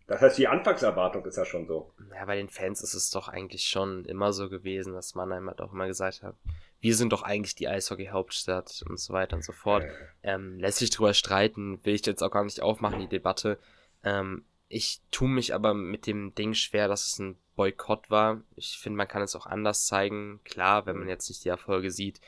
Das 0.06 0.20
heißt, 0.20 0.38
die 0.38 0.46
Anfangserwartung 0.46 1.24
ist 1.24 1.36
ja 1.36 1.44
schon 1.44 1.66
so. 1.66 1.92
Ja, 2.14 2.24
bei 2.26 2.36
den 2.36 2.48
Fans 2.48 2.82
ist 2.82 2.94
es 2.94 3.10
doch 3.10 3.28
eigentlich 3.28 3.68
schon 3.68 4.04
immer 4.04 4.32
so 4.32 4.48
gewesen, 4.48 4.92
dass 4.92 5.16
Mannheim 5.16 5.48
halt 5.48 5.60
auch 5.60 5.72
immer 5.72 5.88
gesagt 5.88 6.22
hat, 6.22 6.36
wir 6.80 6.94
sind 6.94 7.12
doch 7.12 7.22
eigentlich 7.22 7.56
die 7.56 7.66
Eishockey-Hauptstadt 7.66 8.84
und 8.88 9.00
so 9.00 9.12
weiter 9.12 9.36
und 9.36 9.44
so 9.44 9.52
fort. 9.52 9.84
Ähm, 10.22 10.58
lässt 10.60 10.78
sich 10.78 10.90
drüber 10.90 11.14
streiten, 11.14 11.84
will 11.84 11.94
ich 11.94 12.06
jetzt 12.06 12.22
auch 12.22 12.30
gar 12.30 12.44
nicht 12.44 12.60
aufmachen, 12.60 13.00
die 13.00 13.08
Debatte. 13.08 13.58
Ähm, 14.04 14.44
ich 14.68 15.00
tue 15.10 15.28
mich 15.28 15.54
aber 15.54 15.74
mit 15.74 16.06
dem 16.06 16.34
Ding 16.34 16.54
schwer, 16.54 16.86
dass 16.86 17.06
es 17.06 17.18
ein 17.18 17.36
Boykott 17.56 18.10
war. 18.10 18.42
Ich 18.54 18.78
finde, 18.78 18.98
man 18.98 19.08
kann 19.08 19.22
es 19.22 19.34
auch 19.34 19.46
anders 19.46 19.86
zeigen. 19.86 20.40
Klar, 20.44 20.86
wenn 20.86 20.98
man 20.98 21.08
jetzt 21.08 21.28
nicht 21.28 21.44
die 21.44 21.48
Erfolge 21.48 21.90
sieht. 21.90 22.20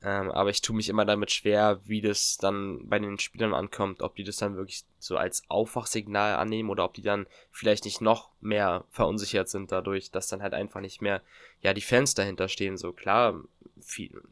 Ähm, 0.00 0.30
aber 0.30 0.50
ich 0.50 0.62
tue 0.62 0.76
mich 0.76 0.88
immer 0.88 1.04
damit 1.04 1.32
schwer, 1.32 1.80
wie 1.84 2.00
das 2.00 2.38
dann 2.38 2.88
bei 2.88 3.00
den 3.00 3.18
Spielern 3.18 3.52
ankommt, 3.52 4.00
ob 4.00 4.14
die 4.14 4.22
das 4.22 4.36
dann 4.36 4.56
wirklich 4.56 4.84
so 5.00 5.16
als 5.16 5.42
Aufwachsignal 5.48 6.36
annehmen 6.36 6.70
oder 6.70 6.84
ob 6.84 6.94
die 6.94 7.02
dann 7.02 7.26
vielleicht 7.50 7.84
nicht 7.84 8.00
noch 8.00 8.30
mehr 8.40 8.84
verunsichert 8.90 9.48
sind 9.48 9.72
dadurch, 9.72 10.12
dass 10.12 10.28
dann 10.28 10.42
halt 10.42 10.54
einfach 10.54 10.80
nicht 10.80 11.02
mehr, 11.02 11.20
ja, 11.62 11.74
die 11.74 11.80
Fans 11.80 12.14
dahinter 12.14 12.48
stehen. 12.48 12.76
So 12.76 12.92
klar, 12.92 13.40
viel, 13.80 14.22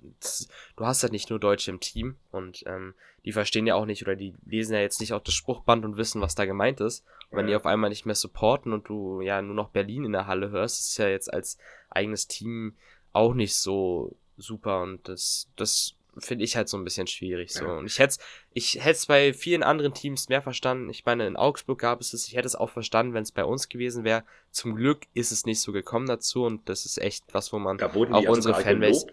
du 0.77 0.87
hast 0.87 1.03
halt 1.03 1.13
nicht 1.13 1.31
nur 1.31 1.41
Deutsche 1.41 1.73
im 1.73 1.81
Team 1.81 2.17
und 2.31 2.63
ähm, 2.67 2.95
die 3.25 3.33
verstehen 3.33 3.67
ja 3.67 3.75
auch 3.75 3.87
nicht 3.87 4.03
oder 4.03 4.15
die 4.15 4.35
lesen 4.45 4.75
ja 4.75 4.81
jetzt 4.81 5.01
nicht 5.01 5.13
auch 5.13 5.23
das 5.23 5.35
Spruchband 5.35 5.85
und 5.85 5.97
wissen, 5.97 6.21
was 6.21 6.37
da 6.37 6.45
gemeint 6.45 6.81
ist. 6.81 7.05
Und 7.31 7.39
wenn 7.39 7.49
die 7.49 7.57
auf 7.57 7.67
einmal 7.67 7.91
nicht 7.91 8.07
mehr 8.07 8.15
supporten 8.15 8.73
und 8.73 8.89
du 8.89 9.21
ja 9.21 9.43
nur 9.43 9.57
noch 9.57 9.71
Berlin 9.71 10.05
in 10.05 10.13
der 10.13 10.29
Halle 10.29 10.51
hörst, 10.51 10.79
ist 10.79 10.97
ja 10.99 11.09
jetzt 11.09 11.33
als 11.33 11.59
eigenes 11.91 12.29
Team 12.29 12.77
auch 13.13 13.35
nicht 13.35 13.57
so 13.57 14.17
super 14.37 14.83
und 14.83 15.09
das, 15.09 15.49
das 15.57 15.95
finde 16.19 16.45
ich 16.45 16.57
halt 16.57 16.69
so 16.69 16.77
ein 16.77 16.85
bisschen 16.85 17.07
schwierig. 17.07 17.53
So. 17.53 17.65
Ja. 17.65 17.77
Und 17.79 17.87
ich 17.87 17.99
hätte 17.99 18.17
ich 18.53 18.77
hätte 18.77 18.91
es 18.91 19.07
bei 19.07 19.33
vielen 19.33 19.63
anderen 19.63 19.93
Teams 19.93 20.29
mehr 20.29 20.43
verstanden. 20.43 20.89
Ich 20.89 21.05
meine, 21.05 21.27
in 21.27 21.37
Augsburg 21.37 21.79
gab 21.79 22.01
es 22.01 22.13
es, 22.13 22.27
ich 22.29 22.37
hätte 22.37 22.47
es 22.47 22.57
auch 22.57 22.71
verstanden, 22.71 23.15
wenn 23.15 23.23
es 23.23 23.33
bei 23.33 23.45
uns 23.45 23.69
gewesen 23.69 24.05
wäre. 24.05 24.25
Zum 24.51 24.77
Glück 24.77 25.07
ist 25.15 25.33
es 25.33 25.45
nicht 25.45 25.61
so 25.61 25.73
gekommen 25.73 26.07
dazu 26.07 26.45
und 26.45 26.69
das 26.69 26.87
ist 26.87 26.99
echt 26.99 27.25
was, 27.33 27.53
wo 27.53 27.59
man 27.59 27.81
auch 27.81 28.29
unsere 28.29 28.55
Fanbase 28.61 29.07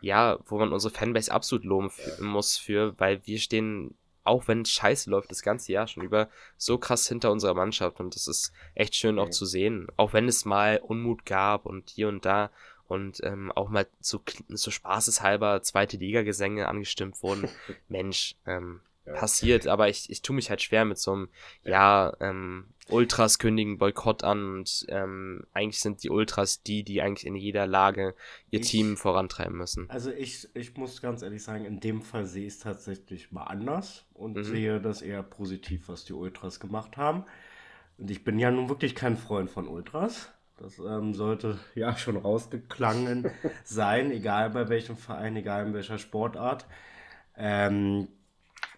ja, 0.00 0.38
wo 0.46 0.58
man 0.58 0.72
unsere 0.72 0.92
Fanbase 0.92 1.30
absolut 1.30 1.64
loben 1.64 1.90
ja. 1.96 2.24
muss 2.24 2.56
für, 2.56 2.98
weil 2.98 3.24
wir 3.26 3.38
stehen 3.38 3.94
auch 4.24 4.46
wenn 4.46 4.60
es 4.60 4.70
scheiße 4.70 5.08
läuft, 5.08 5.30
das 5.30 5.42
ganze 5.42 5.72
Jahr 5.72 5.86
schon 5.86 6.02
über, 6.02 6.28
so 6.58 6.76
krass 6.76 7.08
hinter 7.08 7.32
unserer 7.32 7.54
Mannschaft. 7.54 7.98
Und 7.98 8.14
das 8.14 8.28
ist 8.28 8.52
echt 8.74 8.94
schön 8.94 9.18
auch 9.18 9.30
zu 9.30 9.46
sehen. 9.46 9.86
Auch 9.96 10.12
wenn 10.12 10.28
es 10.28 10.44
mal 10.44 10.80
Unmut 10.82 11.24
gab 11.24 11.64
und 11.64 11.88
hier 11.88 12.08
und 12.08 12.26
da 12.26 12.50
und 12.88 13.20
ähm, 13.22 13.52
auch 13.52 13.68
mal 13.68 13.86
so, 14.00 14.20
so 14.48 14.70
spaßeshalber 14.70 15.62
zweite 15.62 15.96
Liga-Gesänge 15.96 16.68
angestimmt 16.68 17.22
wurden. 17.22 17.48
Mensch, 17.88 18.34
ähm, 18.46 18.80
ja. 19.08 19.14
passiert, 19.14 19.66
aber 19.66 19.88
ich, 19.88 20.10
ich 20.10 20.22
tue 20.22 20.36
mich 20.36 20.50
halt 20.50 20.62
schwer 20.62 20.84
mit 20.84 20.98
so 20.98 21.12
einem, 21.12 21.28
ja, 21.64 22.12
ähm, 22.20 22.66
Ultras 22.90 23.38
kündigen 23.38 23.76
Boykott 23.76 24.24
an 24.24 24.58
und 24.58 24.86
ähm, 24.88 25.44
eigentlich 25.52 25.80
sind 25.80 26.02
die 26.02 26.10
Ultras 26.10 26.62
die, 26.62 26.84
die 26.84 27.02
eigentlich 27.02 27.26
in 27.26 27.36
jeder 27.36 27.66
Lage 27.66 28.14
ihr 28.50 28.60
ich, 28.60 28.70
Team 28.70 28.96
vorantreiben 28.96 29.58
müssen. 29.58 29.90
Also 29.90 30.10
ich, 30.10 30.48
ich 30.54 30.74
muss 30.76 31.02
ganz 31.02 31.20
ehrlich 31.22 31.42
sagen, 31.42 31.66
in 31.66 31.80
dem 31.80 32.00
Fall 32.00 32.24
sehe 32.24 32.46
ich 32.46 32.54
es 32.54 32.58
tatsächlich 32.60 33.30
mal 33.30 33.44
anders 33.44 34.06
und 34.14 34.36
mhm. 34.36 34.44
sehe 34.44 34.80
das 34.80 35.02
eher 35.02 35.22
positiv, 35.22 35.88
was 35.88 36.04
die 36.04 36.14
Ultras 36.14 36.60
gemacht 36.60 36.96
haben. 36.96 37.24
Und 37.98 38.10
ich 38.10 38.24
bin 38.24 38.38
ja 38.38 38.50
nun 38.50 38.70
wirklich 38.70 38.94
kein 38.94 39.18
Freund 39.18 39.50
von 39.50 39.68
Ultras. 39.68 40.32
Das 40.58 40.78
ähm, 40.78 41.14
sollte 41.14 41.58
ja 41.74 41.96
schon 41.96 42.16
rausgeklangen 42.16 43.30
sein, 43.64 44.10
egal 44.10 44.50
bei 44.50 44.68
welchem 44.68 44.96
Verein, 44.96 45.36
egal 45.36 45.66
in 45.66 45.74
welcher 45.74 45.98
Sportart. 45.98 46.66
Ähm, 47.36 48.08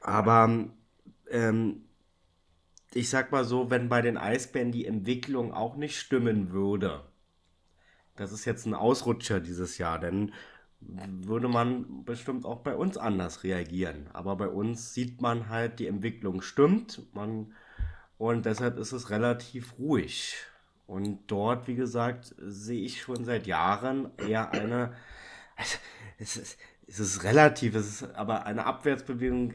aber 0.01 0.66
ähm, 1.31 1.85
ich 2.93 3.09
sag 3.09 3.33
mal 3.33 3.45
so, 3.45 3.71
wenn 3.71 3.88
bei 3.88 4.03
den 4.03 4.16
Eisbären 4.16 4.73
die 4.73 4.87
Entwicklung 4.87 5.55
auch 5.55 5.77
nicht 5.77 5.99
stimmen 5.99 6.51
würde, 6.53 7.05
das 8.16 8.33
ist 8.33 8.45
jetzt 8.45 8.66
ein 8.66 8.75
Ausrutscher 8.75 9.40
dieses 9.40 9.79
Jahr, 9.79 9.99
dann 9.99 10.33
würde 10.81 11.49
man 11.49 12.05
bestimmt 12.05 12.45
auch 12.45 12.61
bei 12.61 12.75
uns 12.75 12.97
anders 12.97 13.45
reagieren. 13.45 14.09
Aber 14.12 14.37
bei 14.37 14.49
uns 14.49 14.95
sieht 14.95 15.21
man 15.21 15.49
halt, 15.49 15.79
die 15.79 15.87
Entwicklung 15.87 16.43
stimmt 16.43 17.14
man, 17.14 17.55
und 18.19 18.45
deshalb 18.45 18.79
ist 18.79 18.93
es 18.93 19.09
relativ 19.09 19.79
ruhig. 19.79 20.37
Und 20.90 21.20
dort, 21.29 21.68
wie 21.68 21.76
gesagt, 21.76 22.35
sehe 22.37 22.83
ich 22.83 23.03
schon 23.03 23.24
seit 23.24 23.46
Jahren 23.46 24.11
eher 24.18 24.50
eine, 24.50 24.92
also, 25.55 25.79
es 26.18 26.37
ist, 26.37 26.59
es 26.88 26.98
ist 26.98 27.22
relativ, 27.22 27.76
es 27.76 27.88
ist 27.88 28.14
aber 28.16 28.44
eine 28.44 28.66
Abwärtsbewegung. 28.66 29.53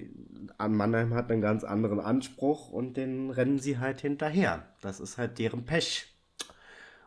An 0.58 0.78
Mannheim 0.78 1.14
hat 1.14 1.30
einen 1.30 1.42
ganz 1.42 1.66
anderen 1.66 2.00
Anspruch 2.00 2.70
und 2.70 2.96
den 2.96 3.32
rennen 3.32 3.60
sie 3.60 3.80
halt 3.80 4.00
hinterher. 4.00 4.66
Das 4.80 5.02
ist 5.02 5.18
halt 5.18 5.38
deren 5.38 5.66
Pech. 5.66 6.16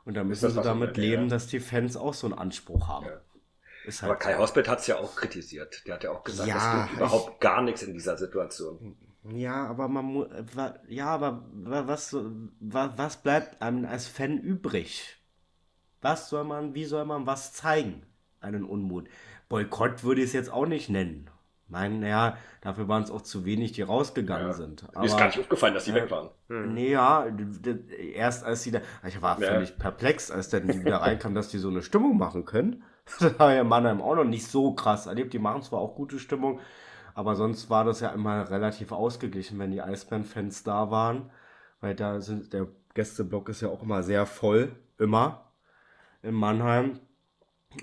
Und 0.05 0.13
da 0.13 0.25
müssen 0.25 0.51
sie 0.51 0.61
damit 0.61 0.99
leben, 0.99 1.31
dass 1.31 1.47
die 1.47 1.59
Fans 1.59 1.97
auch 1.97 2.13
so 2.13 2.27
einen 2.27 2.39
Anspruch 2.39 2.87
haben. 2.87 3.07
Ja. 3.07 3.23
Halt 3.87 4.03
aber 4.03 4.17
Kai 4.17 4.37
Hosbett 4.37 4.69
hat 4.69 4.81
es 4.81 4.89
ja 4.89 4.99
auch 4.99 5.17
kritisiert. 5.17 5.87
Der 5.87 5.95
hat 5.95 6.05
ja 6.05 6.11
auch 6.11 6.23
gesagt, 6.23 6.51
ja, 6.51 6.83
es 6.83 6.89
gibt 6.89 6.99
überhaupt 6.99 7.41
gar 7.41 7.63
nichts 7.63 7.83
in 7.83 7.95
dieser 7.95 8.19
Situation. 8.19 8.95
Ja, 9.33 9.67
aber 9.67 9.89
man 9.89 10.05
muss, 10.05 10.29
ja, 10.89 11.07
aber 11.07 11.45
was, 11.53 12.17
was 12.61 13.17
bleibt 13.19 13.61
einem 13.61 13.85
als 13.85 14.09
Fan 14.09 14.39
übrig? 14.39 15.17
Was 16.01 16.31
soll 16.31 16.45
man, 16.45 16.75
wie 16.75 16.85
soll 16.85 17.05
man 17.05 17.27
was 17.27 17.53
zeigen? 17.53 18.03
Einen 18.41 18.65
Unmut. 18.65 19.09
Boykott 19.49 20.05
würde 20.05 20.21
ich 20.21 20.29
es 20.29 20.33
jetzt 20.33 20.53
auch 20.53 20.67
nicht 20.67 20.89
nennen. 20.89 21.29
Mein, 21.71 22.01
naja, 22.01 22.39
dafür 22.63 22.89
waren 22.89 23.03
es 23.03 23.11
auch 23.11 23.21
zu 23.21 23.45
wenig, 23.45 23.73
die 23.73 23.83
rausgegangen 23.83 24.49
ja. 24.49 24.53
sind. 24.55 24.85
Aber, 24.89 25.01
Mir 25.01 25.07
ist 25.07 25.19
gar 25.19 25.27
nicht 25.27 25.39
aufgefallen, 25.39 25.75
dass 25.75 25.85
die 25.85 25.91
äh, 25.91 25.97
weg 25.97 26.11
waren. 26.11 26.31
Hm. 26.49 26.73
Nee, 26.73 26.91
ja, 26.93 27.27
erst 28.15 28.45
als 28.45 28.63
sie 28.63 28.71
da, 28.71 28.81
ich 29.07 29.21
war 29.21 29.39
ja. 29.41 29.49
völlig 29.49 29.77
perplex, 29.77 30.31
als 30.31 30.49
dann 30.49 30.67
die 30.67 30.81
wieder 30.81 30.97
reinkam, 30.99 31.35
dass 31.35 31.51
die 31.51 31.59
so 31.59 31.69
eine 31.69 31.83
Stimmung 31.83 32.17
machen 32.17 32.45
können. 32.45 32.83
Das 33.21 33.39
war 33.39 33.55
ja 33.55 33.63
in 33.63 33.69
Mannheim 33.69 34.03
auch 34.03 34.17
noch 34.17 34.25
nicht 34.25 34.47
so 34.47 34.75
krass 34.75 35.07
erlebt. 35.07 35.33
Die 35.33 35.39
machen 35.39 35.63
zwar 35.63 35.81
auch 35.81 35.95
gute 35.95 36.19
Stimmung, 36.19 36.61
aber 37.19 37.35
sonst 37.35 37.69
war 37.69 37.85
das 37.85 37.99
ja 37.99 38.11
immer 38.11 38.49
relativ 38.49 38.93
ausgeglichen, 38.93 39.59
wenn 39.59 39.73
die 39.73 39.83
Eisbären-Fans 39.83 40.63
da 40.63 40.93
waren. 40.93 41.33
Weil 41.81 41.97
da 41.97 42.21
sind, 42.21 42.53
der 42.53 42.69
Gästeblock 42.95 43.49
ist 43.49 43.61
ja 43.61 43.71
auch 43.71 43.83
immer 43.83 44.05
sehr 44.05 44.25
voll. 44.25 44.71
Immer. 44.99 45.51
In 46.23 46.35
Mannheim. 46.35 47.01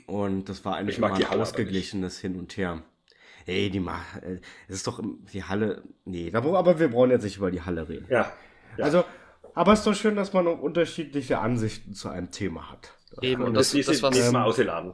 Und 0.06 0.48
das 0.48 0.63
war 0.63 0.78
eigentlich 0.78 1.00
immer 1.00 1.13
ein 1.13 1.26
ausgeglichenes 1.26 2.17
Hin 2.17 2.39
und 2.39 2.56
Her. 2.56 2.82
Ey, 3.45 3.69
die 3.69 3.82
macht, 3.82 4.24
äh, 4.24 4.39
es 4.69 4.76
ist 4.78 4.88
doch 4.88 5.04
die 5.04 5.43
Halle, 5.43 5.84
nee, 6.06 6.32
aber 6.34 6.80
wir 6.80 6.88
brauchen 6.88 7.12
jetzt 7.12 7.24
nicht 7.24 7.36
über 7.36 7.52
die 7.52 7.62
Halle 7.62 7.89
reden. 7.89 8.08
Ja. 8.10 8.32
ja. 8.78 8.86
Also, 8.86 9.04
aber 9.54 9.74
es 9.74 9.80
ist 9.80 9.88
doch 9.88 9.95
schön, 9.95 10.15
dass 10.15 10.32
man 10.32 10.48
auch 10.48 10.62
unterschiedliche 10.62 11.39
Ansichten 11.39 11.93
zu 11.93 12.08
einem 12.08 12.32
Thema 12.32 12.71
hat. 12.71 12.93
Eben, 13.21 13.43
und 13.43 13.54
das, 13.54 13.74
das, 13.74 13.86
das 13.86 14.02
was, 14.02 14.32
mal 14.32 14.45
ausgeladen 14.45 14.93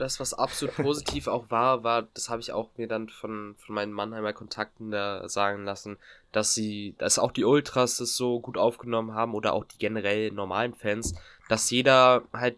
das, 0.00 0.18
was 0.18 0.34
absolut 0.34 0.74
positiv 0.76 1.26
auch 1.28 1.50
war, 1.50 1.84
war, 1.84 2.02
das 2.14 2.28
habe 2.28 2.40
ich 2.40 2.52
auch 2.52 2.70
mir 2.76 2.88
dann 2.88 3.08
von, 3.08 3.54
von 3.58 3.74
meinen 3.74 3.92
Mannheimer 3.92 4.32
Kontakten 4.32 4.90
da 4.90 5.28
sagen 5.28 5.64
lassen, 5.64 5.98
dass 6.32 6.54
sie, 6.54 6.94
dass 6.98 7.18
auch 7.18 7.32
die 7.32 7.44
Ultras 7.44 7.98
das 7.98 8.16
so 8.16 8.40
gut 8.40 8.56
aufgenommen 8.56 9.14
haben 9.14 9.34
oder 9.34 9.52
auch 9.52 9.64
die 9.64 9.78
generell 9.78 10.30
normalen 10.30 10.74
Fans, 10.74 11.14
dass 11.48 11.70
jeder 11.70 12.22
halt 12.32 12.56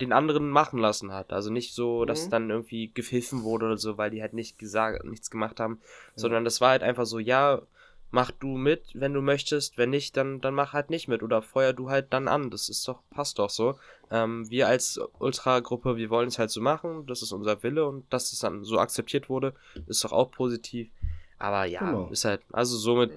den 0.00 0.12
anderen 0.12 0.50
machen 0.50 0.78
lassen 0.78 1.12
hat. 1.12 1.32
Also 1.32 1.50
nicht 1.50 1.74
so, 1.74 2.04
dass 2.04 2.26
mhm. 2.26 2.30
dann 2.30 2.50
irgendwie 2.50 2.90
gepfiffen 2.92 3.42
wurde 3.42 3.66
oder 3.66 3.76
so, 3.76 3.98
weil 3.98 4.10
die 4.10 4.22
halt 4.22 4.32
nicht 4.32 4.58
gesagt, 4.58 5.04
nichts 5.04 5.30
gemacht 5.30 5.60
haben, 5.60 5.74
mhm. 5.74 5.78
sondern 6.14 6.44
das 6.44 6.60
war 6.60 6.70
halt 6.70 6.82
einfach 6.82 7.06
so, 7.06 7.18
ja, 7.18 7.62
mach 8.10 8.30
du 8.30 8.56
mit, 8.56 8.90
wenn 8.94 9.14
du 9.14 9.22
möchtest, 9.22 9.78
wenn 9.78 9.90
nicht, 9.90 10.16
dann, 10.16 10.40
dann 10.40 10.54
mach 10.54 10.72
halt 10.72 10.90
nicht 10.90 11.08
mit 11.08 11.22
oder 11.22 11.42
feuer 11.42 11.72
du 11.72 11.90
halt 11.90 12.12
dann 12.12 12.28
an. 12.28 12.50
Das 12.50 12.68
ist 12.68 12.86
doch, 12.88 13.02
passt 13.10 13.38
doch 13.38 13.50
so. 13.50 13.78
Ähm, 14.10 14.48
wir 14.50 14.68
als 14.68 15.00
Ultra-Gruppe, 15.18 15.96
wir 15.96 16.10
wollen 16.10 16.28
es 16.28 16.38
halt 16.38 16.50
so 16.50 16.60
machen, 16.60 17.06
das 17.06 17.22
ist 17.22 17.32
unser 17.32 17.62
Wille 17.62 17.86
und 17.86 18.12
dass 18.12 18.32
es 18.32 18.40
dann 18.40 18.64
so 18.64 18.78
akzeptiert 18.78 19.28
wurde, 19.28 19.54
ist 19.86 20.04
doch 20.04 20.12
auch 20.12 20.30
positiv. 20.30 20.90
Aber 21.38 21.64
ja, 21.64 21.80
genau. 21.80 22.08
ist 22.08 22.24
halt, 22.24 22.42
also 22.52 22.76
somit 22.76 23.12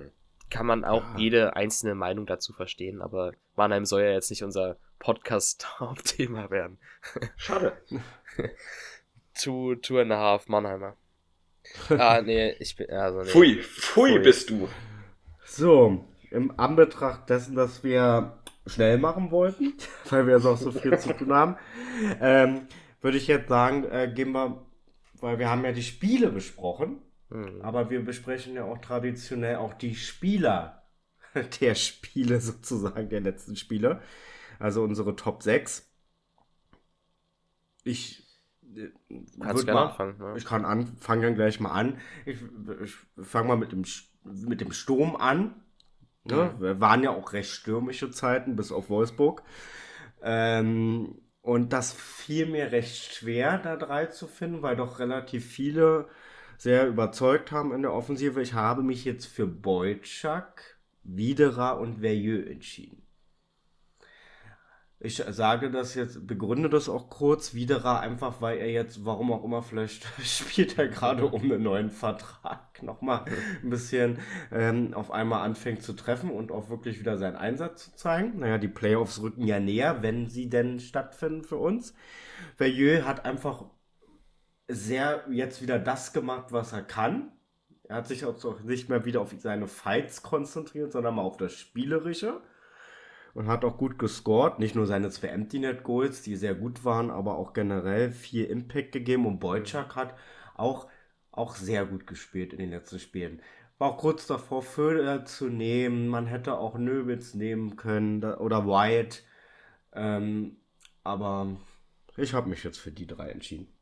kann 0.50 0.66
man 0.66 0.86
auch 0.86 1.04
ja. 1.04 1.18
jede 1.18 1.56
einzelne 1.56 1.96
Meinung 1.96 2.26
dazu 2.26 2.54
verstehen, 2.54 3.02
aber 3.02 3.34
Mannheim 3.56 3.86
soll 3.86 4.02
ja 4.02 4.12
jetzt 4.12 4.30
nicht 4.30 4.44
unser 4.44 4.78
Podcast-Hauptthema 5.00 6.50
werden. 6.52 6.78
Schade. 7.36 7.74
two, 9.34 9.76
two 9.76 10.00
and 10.00 10.12
a 10.12 10.18
half 10.18 10.48
Mannheimer 10.48 10.96
ah, 11.90 12.22
nee, 12.22 12.52
ich 12.60 12.76
bin. 12.76 12.90
Also 12.90 13.20
nee. 13.20 13.30
Pfui, 13.30 13.56
pfui, 13.62 14.10
pfui, 14.10 14.20
bist 14.20 14.50
du. 14.50 14.68
So, 15.46 16.06
im 16.32 16.60
Anbetracht 16.60 17.30
dessen, 17.30 17.56
dass 17.56 17.84
wir 17.84 18.38
schnell 18.66 18.98
machen 18.98 19.32
wollten, 19.32 19.74
weil 20.10 20.28
wir 20.28 20.36
jetzt 20.36 20.46
auch 20.46 20.58
so 20.58 20.72
viel 20.72 20.98
zu 20.98 21.14
tun 21.14 21.34
haben, 21.34 21.58
ähm, 22.22 22.68
würde 23.02 23.18
ich 23.18 23.28
jetzt 23.28 23.50
sagen, 23.50 23.84
äh, 23.86 24.12
gehen 24.14 24.32
wir, 24.32 24.66
weil 25.20 25.40
wir 25.40 25.50
haben 25.50 25.64
ja 25.66 25.72
die 25.72 25.84
Spiele 25.84 26.30
besprochen, 26.30 27.02
mhm. 27.30 27.62
aber 27.62 27.90
wir 27.90 28.04
besprechen 28.04 28.56
ja 28.56 28.64
auch 28.66 28.80
traditionell 28.80 29.58
auch 29.58 29.74
die 29.74 29.96
Spieler 29.96 30.84
der 31.62 31.76
Spiele 31.76 32.40
sozusagen, 32.40 33.10
der 33.10 33.22
letzten 33.22 33.56
Spiele. 33.56 34.02
Also 34.60 34.84
unsere 34.84 35.16
Top 35.16 35.44
6. 35.44 35.90
Ich 37.84 38.23
Kannst 39.40 39.66
gerne 39.66 39.80
mal, 39.80 39.88
anfangen. 39.88 40.18
Ne? 40.18 40.34
Ich 40.38 40.46
kann 40.46 40.66
anfangen 40.66 41.36
gleich 41.36 41.60
mal 41.60 41.72
an. 41.72 41.98
Ich, 42.26 42.38
ich 42.84 42.96
fange 43.26 43.48
mal 43.48 43.58
mit 43.58 43.72
dem, 43.72 43.84
mit 44.24 44.62
dem 44.62 44.72
Sturm 44.72 45.16
an. 45.16 45.56
Ne? 46.26 46.54
Mhm. 46.56 46.62
Wir 46.62 46.80
waren 46.80 47.04
ja 47.04 47.12
auch 47.12 47.34
recht 47.34 47.52
stürmische 47.52 48.12
Zeiten, 48.12 48.56
bis 48.56 48.72
auf 48.72 48.90
Wolfsburg. 48.90 49.44
Ähm, 50.22 51.20
und 51.42 51.74
das 51.74 51.92
fiel 51.92 52.46
mir 52.46 52.72
recht 52.72 53.16
schwer, 53.16 53.58
da 53.58 53.76
drei 53.76 54.06
zu 54.06 54.28
finden, 54.28 54.62
weil 54.62 54.78
doch 54.78 55.00
relativ 55.00 55.46
viele 55.46 56.08
sehr 56.58 56.88
überzeugt 56.88 57.52
haben 57.52 57.74
in 57.74 57.82
der 57.82 57.92
Offensive. 57.92 58.42
Ich 58.42 58.54
habe 58.54 58.84
mich 58.84 59.04
jetzt 59.04 59.26
für 59.26 59.46
Boyczak, 59.46 60.78
Widerer 61.04 61.80
und 61.80 62.00
Verjeux 62.00 62.50
entschieden. 62.50 63.02
Ich 65.06 65.18
sage 65.18 65.70
das 65.70 65.96
jetzt, 65.96 66.26
begründe 66.26 66.70
das 66.70 66.88
auch 66.88 67.10
kurz. 67.10 67.54
Widerer 67.54 68.00
einfach, 68.00 68.40
weil 68.40 68.60
er 68.60 68.72
jetzt, 68.72 69.04
warum 69.04 69.34
auch 69.34 69.44
immer, 69.44 69.62
vielleicht 69.62 70.06
spielt 70.24 70.78
er 70.78 70.88
gerade 70.88 71.26
um 71.26 71.42
einen 71.44 71.62
neuen 71.62 71.90
Vertrag 71.90 72.82
nochmal 72.82 73.26
ein 73.62 73.70
bisschen 73.70 74.20
ähm, 74.50 74.94
auf 74.94 75.12
einmal 75.12 75.42
anfängt 75.42 75.84
zu 75.84 75.92
treffen 75.92 76.32
und 76.32 76.54
auch 76.54 76.70
wirklich 76.70 77.02
wieder 77.02 77.18
seinen 77.18 77.36
Einsatz 77.36 77.84
zu 77.84 77.96
zeigen. 77.98 78.40
Naja, 78.40 78.58
die 78.58 78.70
Playoffs 78.70 79.22
rücken 79.22 79.46
ja 79.46 79.60
näher, 79.60 80.02
wenn 80.02 80.30
sie 80.30 80.50
denn 80.50 80.80
stattfinden 80.80 81.44
für 81.44 81.58
uns. 81.58 81.94
Verjeux 82.56 83.04
hat 83.06 83.26
einfach 83.26 83.66
sehr 84.70 85.26
jetzt 85.30 85.62
wieder 85.62 85.80
das 85.80 86.14
gemacht, 86.14 86.54
was 86.54 86.72
er 86.72 86.82
kann. 86.82 87.34
Er 87.90 87.98
hat 87.98 88.08
sich 88.08 88.24
auch 88.24 88.62
nicht 88.62 88.88
mehr 88.88 89.04
wieder 89.04 89.20
auf 89.20 89.36
seine 89.38 89.68
Fights 89.68 90.24
konzentriert, 90.24 90.94
sondern 90.94 91.16
mal 91.16 91.24
auf 91.24 91.36
das 91.36 91.52
Spielerische 91.52 92.42
und 93.34 93.48
hat 93.48 93.66
auch 93.66 93.78
gut 93.78 93.98
gescored. 93.98 94.60
Nicht 94.60 94.76
nur 94.76 94.86
seine 94.86 95.10
zwei 95.10 95.28
Empty 95.28 95.60
Net 95.60 95.84
Goals, 95.84 96.22
die 96.22 96.36
sehr 96.36 96.56
gut 96.56 96.86
waren, 96.86 97.10
aber 97.10 97.38
auch 97.38 97.54
generell 97.54 98.12
viel 98.12 98.46
Impact 98.46 98.92
gegeben. 98.92 99.26
Und 99.26 99.40
Boyczak 99.40 99.96
hat 99.96 100.16
auch, 100.56 100.88
auch 101.32 101.56
sehr 101.56 101.86
gut 101.86 102.08
gespielt 102.08 102.54
in 102.54 102.60
den 102.60 102.70
letzten 102.70 103.00
Spielen. 103.00 103.42
War 103.80 103.92
auch 103.92 103.98
kurz 103.98 104.28
davor, 104.28 104.62
Föder 104.62 105.26
zu 105.26 105.50
nehmen. 105.50 106.08
Man 106.08 106.28
hätte 106.28 106.58
auch 106.58 106.78
Nöbitz 106.78 107.34
nehmen 107.34 107.76
können 107.76 108.24
oder 108.24 108.68
Wyatt. 108.68 109.24
Ähm, 109.94 110.58
aber 111.04 111.58
ich 112.18 112.34
habe 112.34 112.50
mich 112.50 112.64
jetzt 112.64 112.80
für 112.80 112.92
die 112.92 113.08
drei 113.08 113.30
entschieden. 113.30 113.73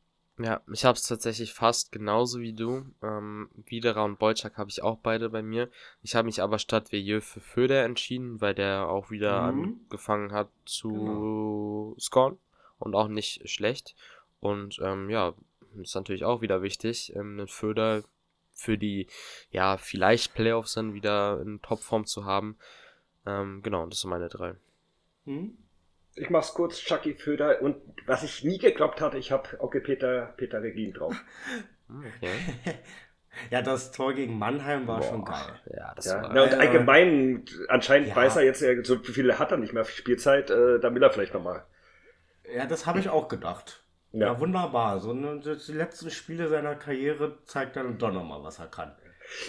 Ja, 0.43 0.61
ich 0.71 0.85
habe 0.85 0.97
es 0.97 1.03
tatsächlich 1.03 1.53
fast 1.53 1.91
genauso 1.91 2.39
wie 2.39 2.53
du. 2.53 2.85
Ähm, 3.03 3.49
Widerer 3.65 4.03
und 4.05 4.17
Bolczak 4.17 4.57
habe 4.57 4.69
ich 4.69 4.81
auch 4.81 4.97
beide 4.97 5.29
bei 5.29 5.41
mir. 5.41 5.69
Ich 6.03 6.15
habe 6.15 6.25
mich 6.25 6.41
aber 6.41 6.57
statt 6.57 6.91
Vieux 6.91 7.23
für 7.23 7.41
Föder 7.41 7.83
entschieden, 7.83 8.41
weil 8.41 8.55
der 8.55 8.87
auch 8.87 9.11
wieder 9.11 9.51
mhm. 9.51 9.79
angefangen 9.83 10.31
hat 10.31 10.49
zu 10.65 10.89
genau. 10.89 11.95
scoren 11.99 12.37
und 12.79 12.95
auch 12.95 13.07
nicht 13.07 13.49
schlecht. 13.49 13.95
Und 14.39 14.79
ähm, 14.81 15.09
ja, 15.09 15.33
ist 15.79 15.95
natürlich 15.95 16.23
auch 16.23 16.41
wieder 16.41 16.61
wichtig, 16.61 17.15
ähm, 17.15 17.39
einen 17.39 17.47
Föder 17.47 18.03
für 18.53 18.77
die, 18.77 19.07
ja, 19.51 19.77
vielleicht 19.77 20.33
Playoffs 20.33 20.73
dann 20.73 20.93
wieder 20.93 21.41
in 21.41 21.61
Topform 21.61 22.05
zu 22.05 22.25
haben. 22.25 22.57
Ähm, 23.25 23.61
genau, 23.63 23.85
das 23.85 24.01
sind 24.01 24.09
meine 24.09 24.29
drei. 24.29 24.55
Mhm. 25.25 25.57
Ich 26.15 26.29
mach's 26.29 26.53
kurz, 26.53 26.79
Chucky 26.79 27.13
Föder. 27.13 27.61
Und 27.61 27.77
was 28.05 28.23
ich 28.23 28.43
nie 28.43 28.57
geglaubt 28.57 29.01
hatte, 29.01 29.17
ich 29.17 29.31
habe 29.31 29.49
okay, 29.59 29.79
Peter, 29.79 30.33
Peter 30.37 30.61
Regin 30.61 30.93
drauf. 30.93 31.15
Okay. 31.89 32.33
Ja, 33.49 33.61
das 33.61 33.91
Tor 33.91 34.13
gegen 34.13 34.37
Mannheim 34.37 34.87
war 34.87 34.99
Boah. 34.99 35.07
schon 35.07 35.25
geil. 35.25 35.59
Ja, 35.73 35.93
das 35.95 36.05
ja. 36.05 36.21
war. 36.21 36.35
Ja, 36.35 36.43
und 36.43 36.53
allgemein, 36.53 37.45
anscheinend 37.69 38.09
ja. 38.09 38.15
weiß 38.15 38.35
er 38.35 38.43
jetzt, 38.43 38.61
so 38.85 38.99
viele 38.99 39.39
hat 39.39 39.51
er 39.51 39.57
nicht 39.57 39.73
mehr 39.73 39.85
Spielzeit, 39.85 40.49
äh, 40.49 40.79
da 40.79 40.93
will 40.93 41.01
er 41.01 41.11
vielleicht 41.11 41.33
nochmal. 41.33 41.63
Ja, 42.53 42.65
das 42.65 42.85
habe 42.85 42.99
ich 42.99 43.09
auch 43.09 43.29
gedacht. 43.29 43.83
Ja. 44.11 44.27
ja, 44.27 44.39
wunderbar. 44.39 44.99
So 44.99 45.13
ne, 45.13 45.39
die 45.39 45.71
letzten 45.71 46.09
Spiele 46.09 46.49
seiner 46.49 46.75
Karriere 46.75 47.37
zeigt 47.45 47.77
dann 47.77 47.97
doch 47.97 48.11
nochmal, 48.11 48.43
was 48.43 48.59
er 48.59 48.67
kann. 48.67 48.93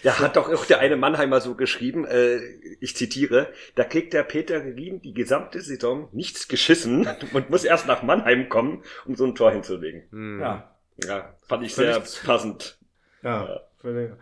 Da 0.03 0.19
hat 0.19 0.37
doch 0.37 0.53
auch 0.53 0.65
der 0.65 0.79
eine 0.79 0.97
Mannheimer 0.97 1.41
so 1.41 1.55
geschrieben, 1.55 2.05
äh, 2.05 2.39
ich 2.81 2.97
zitiere, 2.97 3.53
da 3.75 3.85
kriegt 3.85 4.13
der 4.13 4.23
Peter 4.23 4.65
Rien 4.65 5.01
die 5.01 5.15
gesamte 5.15 5.61
Saison 5.61 6.09
nichts 6.13 6.49
geschissen 6.49 7.09
und 7.33 7.51
muss 7.51 7.65
erst 7.65 7.87
nach 7.87 8.03
Mannheim 8.03 8.49
kommen, 8.49 8.83
um 9.07 9.17
so 9.17 9.25
ein 9.25 9.35
Tor 9.35 9.53
hinzulegen. 9.53 10.05
Hm. 10.11 10.41
Ja. 10.41 10.69
Ja, 11.05 11.35
fand 11.43 11.65
ich 11.65 11.75
sehr 11.75 12.03
passend. 12.25 12.79
Ja, 13.23 13.61
ja. 13.83 14.17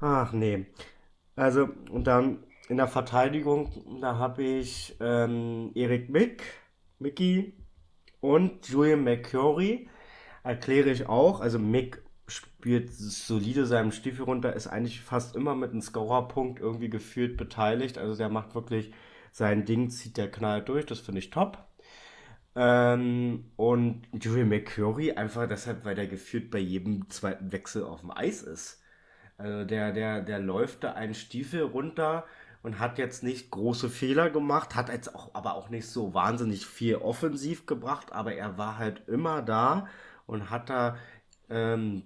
Ach 0.00 0.32
nee. 0.32 0.66
Also, 1.36 1.68
und 1.90 2.06
dann 2.06 2.44
in 2.68 2.76
der 2.76 2.88
Verteidigung, 2.88 3.98
da 4.00 4.16
habe 4.16 4.42
ich 4.42 4.96
ähm, 5.00 5.72
Erik 5.74 6.08
Mick, 6.08 6.42
Mickey 6.98 7.54
und 8.20 8.68
Julian 8.68 9.04
McCurry. 9.04 9.88
Erkläre 10.44 10.90
ich 10.90 11.08
auch. 11.08 11.40
Also 11.40 11.58
Mick 11.58 12.02
spielt 12.60 12.92
solide 12.92 13.64
seinem 13.64 13.90
Stiefel 13.90 14.26
runter, 14.26 14.52
ist 14.52 14.66
eigentlich 14.66 15.00
fast 15.00 15.34
immer 15.34 15.54
mit 15.54 15.70
einem 15.70 15.80
Scorerpunkt 15.80 16.60
irgendwie 16.60 16.90
gefühlt 16.90 17.38
beteiligt. 17.38 17.96
Also 17.96 18.14
der 18.16 18.28
macht 18.28 18.54
wirklich 18.54 18.92
sein 19.32 19.64
Ding, 19.64 19.88
zieht 19.88 20.18
der 20.18 20.30
Knall 20.30 20.62
durch, 20.62 20.84
das 20.84 21.00
finde 21.00 21.20
ich 21.20 21.30
top. 21.30 21.64
Ähm, 22.54 23.50
und 23.56 24.02
Julian 24.12 24.50
McCurry 24.50 25.12
einfach 25.12 25.48
deshalb, 25.48 25.86
weil 25.86 25.94
der 25.94 26.06
gefühlt 26.06 26.50
bei 26.50 26.58
jedem 26.58 27.08
zweiten 27.08 27.50
Wechsel 27.50 27.82
auf 27.82 28.00
dem 28.00 28.10
Eis 28.10 28.42
ist. 28.42 28.82
Also 29.38 29.64
der, 29.64 29.92
der, 29.92 30.20
der 30.20 30.38
läuft 30.38 30.84
da 30.84 30.92
einen 30.92 31.14
Stiefel 31.14 31.62
runter 31.62 32.26
und 32.62 32.78
hat 32.78 32.98
jetzt 32.98 33.22
nicht 33.22 33.50
große 33.50 33.88
Fehler 33.88 34.28
gemacht, 34.28 34.74
hat 34.74 34.90
jetzt 34.90 35.14
auch, 35.14 35.34
aber 35.34 35.54
auch 35.54 35.70
nicht 35.70 35.86
so 35.86 36.12
wahnsinnig 36.12 36.66
viel 36.66 36.96
offensiv 36.96 37.64
gebracht, 37.64 38.12
aber 38.12 38.34
er 38.34 38.58
war 38.58 38.76
halt 38.76 39.08
immer 39.08 39.40
da 39.40 39.86
und 40.26 40.50
hat 40.50 40.68
da 40.68 40.98
ähm, 41.48 42.02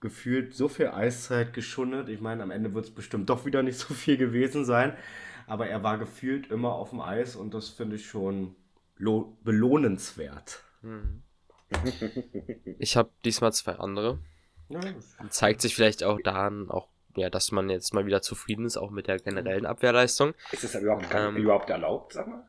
gefühlt 0.00 0.54
so 0.54 0.68
viel 0.68 0.88
Eiszeit 0.88 1.52
geschundet. 1.52 2.08
Ich 2.08 2.20
meine, 2.20 2.42
am 2.42 2.50
Ende 2.50 2.74
wird 2.74 2.86
es 2.86 2.90
bestimmt 2.90 3.28
doch 3.30 3.44
wieder 3.44 3.62
nicht 3.62 3.78
so 3.78 3.94
viel 3.94 4.16
gewesen 4.16 4.64
sein. 4.64 4.96
Aber 5.46 5.66
er 5.66 5.82
war 5.82 5.98
gefühlt 5.98 6.50
immer 6.50 6.72
auf 6.72 6.90
dem 6.90 7.00
Eis 7.00 7.34
und 7.34 7.54
das 7.54 7.68
finde 7.68 7.96
ich 7.96 8.06
schon 8.06 8.54
belohnenswert. 9.44 10.62
Hm. 10.82 11.22
Ich 12.78 12.96
habe 12.96 13.10
diesmal 13.24 13.52
zwei 13.52 13.72
andere. 13.74 14.18
Zeigt 15.30 15.62
sich 15.62 15.74
vielleicht 15.74 16.02
auch 16.02 16.20
daran, 16.22 16.70
auch 16.70 16.88
ja, 17.16 17.30
dass 17.30 17.50
man 17.50 17.68
jetzt 17.68 17.94
mal 17.94 18.06
wieder 18.06 18.22
zufrieden 18.22 18.64
ist, 18.64 18.76
auch 18.76 18.90
mit 18.90 19.08
der 19.08 19.18
generellen 19.18 19.66
Abwehrleistung. 19.66 20.34
Ist 20.52 20.64
es 20.64 20.74
überhaupt, 20.74 21.06
ähm, 21.12 21.36
überhaupt 21.36 21.68
erlaubt, 21.70 22.12
sag 22.12 22.28
mal? 22.28 22.46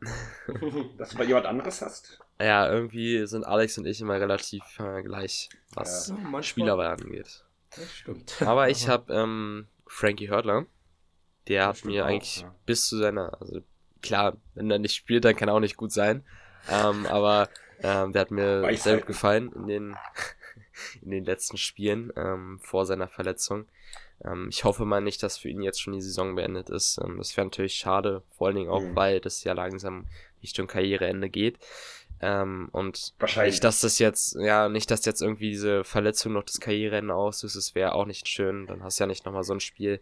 dass 0.97 1.09
du 1.09 1.17
mal 1.17 1.27
jemand 1.27 1.47
anderes 1.47 1.81
hast? 1.81 2.19
Ja, 2.39 2.71
irgendwie 2.71 3.27
sind 3.27 3.45
Alex 3.45 3.77
und 3.77 3.85
ich 3.85 3.99
immer 3.99 4.19
relativ 4.19 4.63
äh, 4.79 5.03
gleich, 5.03 5.49
was 5.73 6.13
ja, 6.31 6.43
Spielerwahl 6.43 6.87
angeht. 6.87 7.43
Das 7.75 7.91
stimmt. 7.91 8.41
Aber 8.41 8.69
ich 8.69 8.87
habe 8.87 9.13
ähm, 9.13 9.67
Frankie 9.85 10.29
Hörtler. 10.29 10.65
Der 11.47 11.67
das 11.67 11.79
hat 11.79 11.85
mir 11.85 12.03
auch, 12.03 12.09
eigentlich 12.09 12.41
ja. 12.41 12.55
bis 12.65 12.87
zu 12.87 12.97
seiner, 12.97 13.41
also 13.41 13.61
klar, 14.01 14.37
wenn 14.53 14.69
er 14.71 14.79
nicht 14.79 14.95
spielt, 14.95 15.25
dann 15.25 15.35
kann 15.35 15.49
er 15.49 15.55
auch 15.55 15.59
nicht 15.59 15.77
gut 15.77 15.91
sein. 15.91 16.23
Ähm, 16.69 17.05
aber 17.07 17.49
ähm, 17.81 18.13
der 18.13 18.21
hat 18.21 18.31
mir 18.31 18.61
Weisheit. 18.61 18.83
sehr 18.83 18.97
gut 18.97 19.07
gefallen 19.07 19.51
in 19.53 19.67
den, 19.67 19.97
in 21.01 21.11
den 21.11 21.25
letzten 21.25 21.57
Spielen 21.57 22.13
ähm, 22.15 22.59
vor 22.61 22.85
seiner 22.85 23.07
Verletzung. 23.07 23.65
Ähm, 24.23 24.47
ich 24.49 24.63
hoffe 24.63 24.85
mal 24.85 25.01
nicht, 25.01 25.23
dass 25.23 25.37
für 25.37 25.49
ihn 25.49 25.61
jetzt 25.61 25.81
schon 25.81 25.93
die 25.93 26.01
Saison 26.01 26.35
beendet 26.35 26.69
ist. 26.69 26.99
Ähm, 27.03 27.17
das 27.17 27.35
wäre 27.35 27.47
natürlich 27.47 27.75
schade, 27.75 28.23
vor 28.37 28.47
allen 28.47 28.57
Dingen 28.57 28.69
auch, 28.69 28.81
mhm. 28.81 28.95
weil 28.95 29.19
das 29.19 29.43
ja 29.43 29.53
langsam 29.53 30.07
Richtung 30.43 30.67
Karriereende 30.67 31.29
geht. 31.29 31.59
Ähm, 32.21 32.69
und 32.71 33.13
Wahrscheinlich. 33.19 33.55
nicht, 33.55 33.63
dass 33.63 33.79
das 33.81 33.99
jetzt, 33.99 34.35
ja, 34.35 34.67
nicht, 34.69 34.91
dass 34.91 35.05
jetzt 35.05 35.21
irgendwie 35.21 35.51
diese 35.51 35.83
Verletzung 35.83 36.33
noch 36.33 36.43
das 36.43 36.59
Karriereende 36.59 37.13
auslöst, 37.13 37.55
das 37.55 37.75
wäre 37.75 37.93
auch 37.93 38.05
nicht 38.05 38.27
schön. 38.27 38.67
Dann 38.67 38.83
hast 38.83 38.99
du 38.99 39.03
ja 39.03 39.07
nicht 39.07 39.25
nochmal 39.25 39.43
so 39.43 39.53
ein 39.53 39.59
Spiel, 39.59 40.01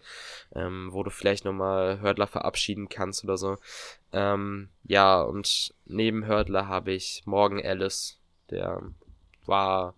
ähm, 0.56 0.90
wo 0.92 1.04
du 1.04 1.12
vielleicht 1.12 1.46
nochmal 1.46 2.00
Hördler 2.02 2.28
verabschieden 2.28 2.90
kannst 2.90 3.24
oder 3.24 3.38
so. 3.38 3.58
Ähm, 4.14 4.70
ja, 4.84 5.22
und 5.22 5.74
neben 5.86 6.26
Hördler 6.26 6.68
habe 6.68 6.92
ich 6.92 7.24
Morgan 7.26 7.60
Ellis, 7.60 8.20
der 8.50 8.82
war, 9.46 9.94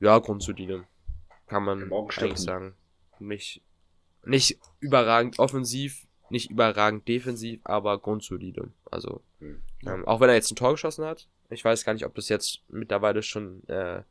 ja, 0.00 0.18
grundsolide. 0.18 0.84
Kann 1.48 1.64
man 1.64 1.92
eigentlich 1.92 2.38
sagen 2.38 2.74
nicht, 3.20 3.62
nicht 4.24 4.58
überragend 4.80 5.38
offensiv, 5.38 6.05
nicht 6.30 6.50
überragend 6.50 7.06
defensiv, 7.08 7.60
aber 7.64 7.98
grundsolide. 7.98 8.70
Also, 8.90 9.22
mhm. 9.40 9.62
ähm, 9.86 10.06
auch 10.06 10.20
wenn 10.20 10.28
er 10.28 10.34
jetzt 10.34 10.50
ein 10.50 10.56
Tor 10.56 10.72
geschossen 10.72 11.04
hat, 11.04 11.28
ich 11.50 11.64
weiß 11.64 11.84
gar 11.84 11.92
nicht, 11.92 12.04
ob 12.06 12.14
das 12.14 12.28
jetzt 12.28 12.62
mittlerweile 12.68 13.22
schon 13.22 13.66
äh, 13.68 14.02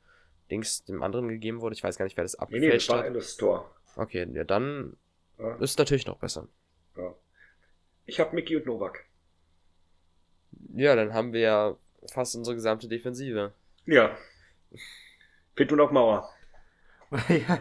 Dings 0.50 0.86
dem 0.86 1.04
anderen 1.04 1.28
gegeben 1.28 1.62
wurde. 1.62 1.76
Ich 1.76 1.84
weiß 1.84 1.98
gar 1.98 2.06
nicht, 2.06 2.18
wer 2.18 2.24
das 2.24 2.36
abgefälscht 2.36 2.90
nee, 2.90 2.96
nee, 2.96 3.04
das 3.04 3.06
war 3.06 3.20
das 3.20 3.38
Tor. 3.38 3.76
Okay, 3.96 4.28
ja, 4.34 4.44
dann 4.44 4.96
ja. 5.40 5.56
ist 5.56 5.72
es 5.72 5.78
natürlich 5.78 6.06
noch 6.06 6.18
besser. 6.18 6.48
Ja. 6.98 7.14
Ich 8.06 8.20
habe 8.20 8.36
Mickey 8.36 8.56
und 8.56 8.66
Novak. 8.66 9.06
Ja, 10.74 10.96
dann 10.96 11.14
haben 11.14 11.34
wir 11.34 11.42
ja 11.42 11.78
fast 12.12 12.36
unsere 12.36 12.56
gesamte 12.56 12.88
Defensive. 12.88 13.54
Ja. 13.86 14.16
Fehlt 15.56 15.72
nur 15.72 15.78
noch 15.78 15.92
Mauer. 15.92 16.30
Ja, 17.30 17.60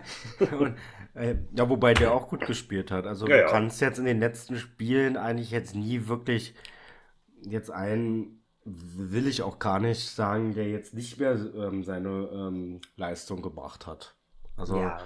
und, 0.58 0.76
äh, 1.14 1.36
ja, 1.52 1.68
wobei 1.68 1.94
der 1.94 2.12
auch 2.12 2.28
gut 2.28 2.46
gespielt 2.46 2.90
hat. 2.90 3.06
Also 3.06 3.26
ja, 3.26 3.42
du 3.42 3.50
kannst 3.50 3.80
jetzt 3.80 3.98
in 3.98 4.04
den 4.04 4.20
letzten 4.20 4.56
Spielen 4.56 5.16
eigentlich 5.16 5.50
jetzt 5.50 5.74
nie 5.74 6.06
wirklich 6.06 6.54
jetzt 7.42 7.70
einen 7.70 8.40
will 8.64 9.26
ich 9.26 9.42
auch 9.42 9.58
gar 9.58 9.78
nicht 9.78 10.08
sagen, 10.08 10.54
der 10.54 10.68
jetzt 10.68 10.94
nicht 10.94 11.18
mehr 11.18 11.32
ähm, 11.32 11.84
seine 11.84 12.30
ähm, 12.32 12.80
Leistung 12.96 13.42
gebracht 13.42 13.86
hat. 13.86 14.16
Also 14.56 14.78
ja. 14.78 14.98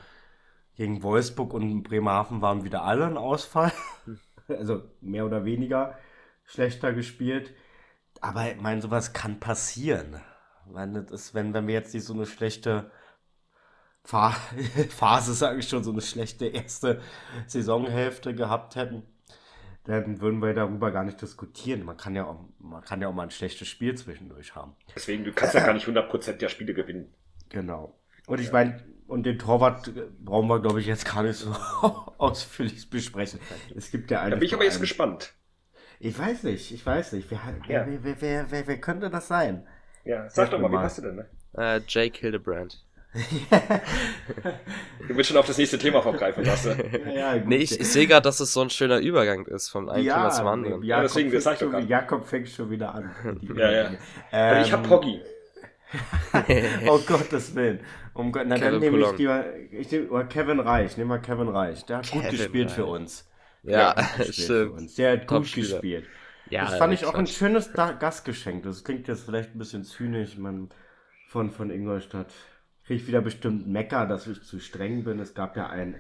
gegen 0.77 1.03
Wolfsburg 1.03 1.53
und 1.55 1.83
Bremerhaven 1.83 2.41
waren 2.41 2.63
wieder 2.65 2.85
alle 2.85 3.07
ein 3.07 3.17
Ausfall. 3.17 3.73
also 4.49 4.83
mehr 5.01 5.27
oder 5.27 5.45
weniger 5.45 5.99
schlechter 6.45 6.93
gespielt. 6.93 7.53
Aber 8.21 8.51
ich 8.51 8.61
meine, 8.61 8.81
sowas 8.81 9.13
kann 9.13 9.41
passieren. 9.41 10.21
Ich 10.67 10.73
meine, 10.73 11.03
das 11.03 11.11
ist, 11.11 11.35
wenn, 11.35 11.53
wenn 11.53 11.67
wir 11.67 11.75
jetzt 11.75 11.95
nicht 11.95 12.05
so 12.05 12.15
eine 12.15 12.27
schlechte 12.27 12.91
Phase, 14.89 15.35
sage 15.35 15.59
ich 15.59 15.69
schon, 15.69 15.85
so 15.85 15.93
eine 15.93 16.01
schlechte 16.01 16.47
erste 16.47 17.01
Saisonhälfte 17.47 18.35
gehabt 18.35 18.77
hätten, 18.77 19.03
dann 19.85 20.21
würden 20.21 20.41
wir 20.41 20.55
darüber 20.55 20.91
gar 20.91 21.05
nicht 21.05 21.21
diskutieren. 21.21 21.85
Man 21.85 21.97
kann 21.97 22.15
ja 22.15 22.25
auch, 22.25 22.41
man 22.59 22.83
kann 22.83 23.03
ja 23.03 23.09
auch 23.09 23.15
mal 23.15 23.25
ein 23.25 23.31
schlechtes 23.31 23.69
Spiel 23.69 23.95
zwischendurch 23.97 24.55
haben. 24.55 24.75
Deswegen, 24.95 25.25
du 25.25 25.33
kannst 25.33 25.55
ja 25.55 25.65
gar 25.65 25.75
nicht 25.75 25.87
100% 25.87 26.33
der 26.33 26.49
Spiele 26.49 26.73
gewinnen. 26.73 27.13
Genau. 27.51 27.99
Und 28.27 28.41
ich 28.41 28.53
meine, 28.53 28.83
und 29.07 29.25
den 29.25 29.39
Torwart 29.39 29.91
brauchen 30.23 30.49
wir, 30.49 30.61
glaube 30.61 30.81
ich, 30.81 30.87
jetzt 30.87 31.05
gar 31.05 31.23
nicht 31.23 31.37
so 31.37 31.51
ausführlich 32.19 32.89
besprechen. 32.91 33.41
Es 33.75 33.91
gibt 33.91 34.11
ja 34.11 34.21
einen. 34.21 34.33
Da 34.33 34.37
bin 34.37 34.47
ich 34.47 34.55
aber 34.55 34.65
jetzt 34.65 34.81
gespannt. 34.81 35.35
Ich 36.01 36.19
weiß 36.19 36.45
nicht, 36.45 36.73
ich 36.73 36.85
weiß 36.85 37.13
nicht. 37.13 37.31
Wer, 37.31 37.41
ja. 37.69 37.87
wer, 37.87 38.05
wer, 38.05 38.21
wer, 38.21 38.51
wer, 38.51 38.67
wer 38.67 38.81
könnte 38.81 39.11
das 39.11 39.29
sein? 39.29 39.67
Ja, 40.05 40.29
sag 40.31 40.51
doch 40.51 40.61
mal, 40.61 40.71
wie 40.71 40.77
hast 40.77 40.99
du 40.99 41.03
denn, 41.03 41.17
ne? 41.17 41.29
Uh, 41.55 41.81
Jake 41.87 42.19
Hildebrand. 42.19 42.85
du 45.09 45.17
willst 45.17 45.31
schon 45.31 45.37
auf 45.37 45.47
das 45.47 45.59
nächste 45.59 45.79
Thema 45.79 46.03
vorgreifen, 46.03 46.45
Lasse. 46.45 46.77
ja, 47.15 47.37
nee, 47.37 47.57
ich, 47.57 47.79
ich 47.79 47.89
sehe 47.89 48.07
gerade, 48.07 48.23
dass 48.23 48.41
es 48.41 48.53
so 48.53 48.61
ein 48.63 48.71
schöner 48.71 48.99
Übergang 48.99 49.47
ist 49.47 49.69
vom 49.69 49.89
einen 49.89 50.05
ja, 50.05 50.15
Thema 50.15 50.31
zum 50.31 50.47
anderen. 50.47 50.73
Jakob, 50.75 50.85
ja, 50.85 51.03
deswegen, 51.03 51.33
das 51.33 51.45
sag 51.45 51.59
schon, 51.59 51.89
Jakob 51.89 52.27
fängt 52.27 52.49
schon 52.49 52.71
wieder 52.71 52.95
an. 52.95 53.11
ja, 53.57 53.71
ja. 53.71 53.91
Ähm, 54.33 54.63
ich 54.63 54.73
hab 54.73 54.89
Hoggy. 54.89 55.21
oh 56.89 56.99
Gottes 57.07 57.55
Willen. 57.55 57.81
Um 58.15 58.33
Gott, 58.33 58.45
na, 58.47 58.59
dann 58.59 58.79
nehme 58.79 58.99
ich 58.99 59.19
lieber, 59.19 59.45
ich 59.71 59.91
nehm, 59.91 60.11
oder 60.11 60.25
Kevin 60.25 60.61
Reich, 60.61 60.97
nehmen 60.97 61.11
wir 61.11 61.19
Kevin 61.19 61.49
Reich. 61.49 61.85
Der 61.87 61.99
hat 61.99 62.07
Kevin 62.07 62.23
gut 62.23 62.31
gespielt 62.31 62.69
Reich. 62.69 62.75
für 62.75 62.87
uns. 62.87 63.29
Ja, 63.63 63.95
stimmt. 64.31 64.99
Der 64.99 65.13
hat 65.13 65.27
gut 65.27 65.53
gespielt. 65.53 66.05
Ja, 66.51 66.65
das 66.65 66.79
fand 66.79 66.95
ich 66.95 67.05
auch 67.05 67.15
ein 67.15 67.27
schönes 67.27 67.73
Gastgeschenk. 67.73 68.63
Das 68.65 68.85
klingt 68.85 69.09
jetzt 69.09 69.25
vielleicht 69.25 69.55
ein 69.55 69.59
bisschen 69.59 69.85
zynisch, 69.85 70.37
man 70.39 70.71
von, 71.29 71.51
von 71.51 71.71
Ingolstadt 71.71 72.33
kriege 72.89 73.03
ich 73.03 73.07
wieder 73.07 73.21
bestimmt 73.21 73.67
Mecker, 73.67 74.07
dass 74.07 74.27
ich 74.27 74.43
zu 74.45 74.59
streng 74.61 75.05
bin. 75.05 75.19
Es 75.19 75.35
gab 75.35 75.59
ja 75.59 75.69
einen 75.69 75.97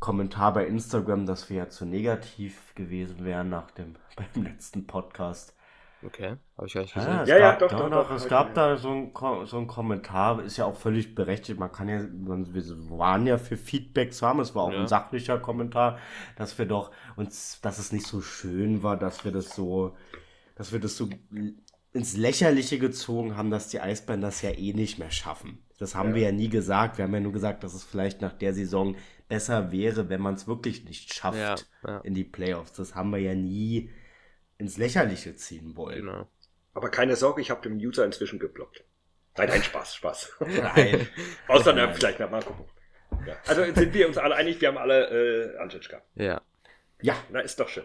Kommentar 0.00 0.52
bei 0.52 0.66
Instagram, 0.66 1.24
dass 1.24 1.48
wir 1.48 1.56
ja 1.56 1.68
zu 1.70 1.86
negativ 1.86 2.74
gewesen 2.74 3.24
wären 3.24 3.48
nach 3.48 3.70
dem 3.70 3.94
beim 4.34 4.44
letzten 4.44 4.86
Podcast. 4.86 5.56
Okay, 6.04 6.36
habe 6.58 6.66
ich 6.66 6.74
gar 6.74 6.82
nicht 6.82 6.92
gesehen. 6.92 7.10
Ja, 7.10 7.24
ja, 7.24 7.52
gab, 7.52 7.62
ja, 7.62 7.68
doch, 7.68 7.78
doch, 7.78 7.90
doch, 7.90 8.10
Es 8.10 8.28
gab 8.28 8.52
da 8.52 8.76
so 8.76 8.90
ein, 8.90 9.12
so 9.46 9.56
ein 9.56 9.66
Kommentar, 9.66 10.42
ist 10.42 10.58
ja 10.58 10.66
auch 10.66 10.76
völlig 10.76 11.14
berechtigt. 11.14 11.58
Man 11.58 11.72
kann 11.72 11.88
ja, 11.88 12.02
wir 12.02 12.90
waren 12.90 13.26
ja 13.26 13.38
für 13.38 13.56
Feedback 13.56 14.12
zu 14.12 14.26
haben. 14.26 14.40
Es 14.40 14.54
war 14.54 14.64
auch 14.64 14.72
ja. 14.72 14.80
ein 14.80 14.86
sachlicher 14.86 15.38
Kommentar, 15.38 15.98
dass 16.36 16.58
wir 16.58 16.66
doch 16.66 16.90
uns, 17.16 17.62
dass 17.62 17.78
es 17.78 17.92
nicht 17.92 18.06
so 18.06 18.20
schön 18.20 18.82
war, 18.82 18.98
dass 18.98 19.24
wir 19.24 19.32
das 19.32 19.56
so, 19.56 19.96
dass 20.54 20.70
wir 20.70 20.80
das 20.80 20.98
so 20.98 21.08
ins 21.94 22.14
Lächerliche 22.14 22.78
gezogen 22.78 23.38
haben, 23.38 23.50
dass 23.50 23.68
die 23.68 23.80
Eisbären 23.80 24.20
das 24.20 24.42
ja 24.42 24.50
eh 24.50 24.74
nicht 24.74 24.98
mehr 24.98 25.10
schaffen. 25.10 25.63
Das 25.78 25.94
haben 25.94 26.10
ja. 26.10 26.14
wir 26.14 26.22
ja 26.22 26.32
nie 26.32 26.48
gesagt. 26.48 26.98
Wir 26.98 27.04
haben 27.04 27.14
ja 27.14 27.20
nur 27.20 27.32
gesagt, 27.32 27.64
dass 27.64 27.74
es 27.74 27.84
vielleicht 27.84 28.20
nach 28.20 28.32
der 28.32 28.54
Saison 28.54 28.96
besser 29.28 29.72
wäre, 29.72 30.08
wenn 30.08 30.20
man 30.20 30.34
es 30.34 30.46
wirklich 30.46 30.84
nicht 30.84 31.12
schafft 31.12 31.38
ja, 31.38 31.56
ja. 31.86 31.98
in 32.00 32.14
die 32.14 32.24
Playoffs. 32.24 32.72
Das 32.72 32.94
haben 32.94 33.10
wir 33.10 33.18
ja 33.18 33.34
nie 33.34 33.90
ins 34.58 34.76
Lächerliche 34.76 35.34
ziehen 35.34 35.76
wollen. 35.76 36.06
Genau. 36.06 36.28
Aber 36.74 36.90
keine 36.90 37.16
Sorge, 37.16 37.40
ich 37.40 37.50
habe 37.50 37.68
den 37.68 37.76
User 37.76 38.04
inzwischen 38.04 38.38
geblockt. 38.38 38.84
Nein, 39.36 39.48
nein, 39.48 39.62
Spaß, 39.62 39.96
Spaß. 39.96 40.32
Nein. 40.40 41.08
Außer, 41.48 41.72
nein. 41.72 41.92
vielleicht 41.94 42.20
mal 42.20 42.42
gucken. 42.42 42.66
Ja. 43.26 43.36
Also 43.46 43.64
sind 43.64 43.92
wir 43.94 44.06
uns 44.06 44.16
alle 44.16 44.36
einig, 44.36 44.60
wir 44.60 44.68
haben 44.68 44.78
alle 44.78 45.54
äh, 45.54 45.58
Anschitschka. 45.58 46.02
Ja. 46.14 46.40
Ja. 47.02 47.16
Na, 47.30 47.40
ist 47.40 47.58
doch 47.58 47.68
schön. 47.68 47.84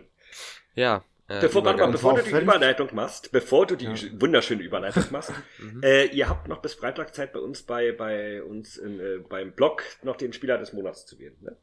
Ja, 0.76 1.04
äh, 1.30 1.42
bevor, 1.42 1.64
warte 1.64 1.82
mal, 1.82 1.92
bevor 1.92 2.16
du 2.16 2.24
die 2.24 2.32
Überleitung 2.32 2.90
machst, 2.94 3.32
bevor 3.32 3.66
du 3.66 3.76
die 3.76 3.86
ja. 3.86 4.22
wunderschöne 4.22 4.64
Überleitung 4.64 5.04
machst, 5.12 5.32
mhm. 5.60 5.82
äh, 5.84 6.06
ihr 6.06 6.28
habt 6.28 6.48
noch 6.48 6.62
bis 6.62 6.74
Freitag 6.74 7.14
Zeit 7.16 7.34
bei 7.34 7.40
uns 7.40 7.64
bei, 7.64 7.92
bei 7.92 8.44
uns 8.44 8.78
in, 8.78 9.00
äh, 9.00 9.20
beim 9.20 9.52
Blog 9.54 9.84
noch 10.02 10.16
den 10.16 10.34
Spieler 10.34 10.58
des 10.58 10.74
Monats 10.74 11.06
zu 11.06 11.20
wählen. 11.20 11.38
Ne? 11.42 11.56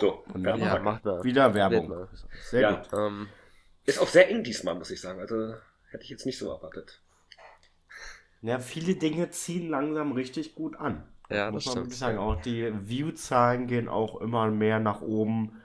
So, 0.00 0.24
ja, 0.36 0.78
macht 0.78 1.04
da. 1.04 1.22
Wieder 1.24 1.52
Werbung. 1.54 2.08
Sehr 2.50 2.60
ja. 2.60 2.72
gut. 2.76 2.88
Ähm, 2.92 3.28
ist 3.84 4.00
auch 4.00 4.08
sehr 4.08 4.30
eng 4.30 4.44
diesmal, 4.44 4.74
muss 4.74 4.90
ich 4.90 5.00
sagen. 5.00 5.20
Also 5.20 5.54
hätte 5.90 6.04
ich 6.04 6.10
jetzt 6.10 6.24
nicht 6.24 6.38
so 6.38 6.50
erwartet. 6.50 7.02
Ja, 8.42 8.60
viele 8.60 8.94
Dinge 8.94 9.30
ziehen 9.30 9.68
langsam 9.68 10.12
richtig 10.12 10.54
gut 10.54 10.76
an. 10.76 11.08
Ja, 11.30 11.50
muss 11.50 11.64
das 11.64 11.74
man 11.74 11.84
wirklich 11.84 11.98
sagen. 11.98 12.18
Auch 12.18 12.40
die 12.40 12.72
View-Zahlen 12.88 13.66
gehen 13.66 13.88
auch 13.88 14.20
immer 14.20 14.50
mehr 14.50 14.78
nach 14.78 15.02
oben. 15.02 15.60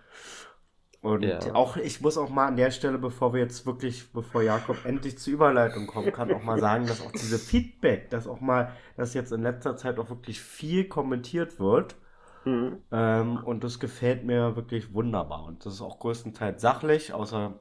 Und 1.03 1.23
ja. 1.23 1.53
auch, 1.53 1.75
ich 1.75 1.99
muss 1.99 2.17
auch 2.17 2.29
mal 2.29 2.47
an 2.47 2.55
der 2.55 2.71
Stelle, 2.71 2.97
bevor 2.97 3.33
wir 3.33 3.41
jetzt 3.41 3.65
wirklich, 3.65 4.13
bevor 4.13 4.41
Jakob 4.41 4.85
endlich 4.85 5.17
zur 5.17 5.33
Überleitung 5.33 5.85
kommen 5.85 6.13
kann, 6.13 6.31
auch 6.33 6.43
mal 6.43 6.57
sagen, 6.57 6.87
dass 6.87 7.05
auch 7.05 7.11
diese 7.11 7.37
Feedback, 7.37 8.09
dass 8.09 8.25
auch 8.25 8.39
mal, 8.39 8.71
dass 8.95 9.13
jetzt 9.13 9.33
in 9.33 9.41
letzter 9.41 9.75
Zeit 9.75 9.99
auch 9.99 10.09
wirklich 10.09 10.39
viel 10.39 10.85
kommentiert 10.85 11.59
wird. 11.59 11.97
Mhm. 12.45 12.77
Ähm, 12.93 13.37
und 13.43 13.65
das 13.65 13.81
gefällt 13.81 14.23
mir 14.23 14.55
wirklich 14.55 14.93
wunderbar. 14.93 15.43
Und 15.43 15.65
das 15.65 15.73
ist 15.73 15.81
auch 15.81 15.99
größtenteils 15.99 16.61
sachlich, 16.61 17.13
außer 17.13 17.59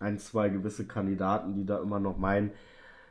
ein, 0.00 0.18
zwei 0.18 0.48
gewisse 0.48 0.84
Kandidaten, 0.84 1.54
die 1.54 1.66
da 1.66 1.78
immer 1.78 2.00
noch 2.00 2.18
meinen, 2.18 2.50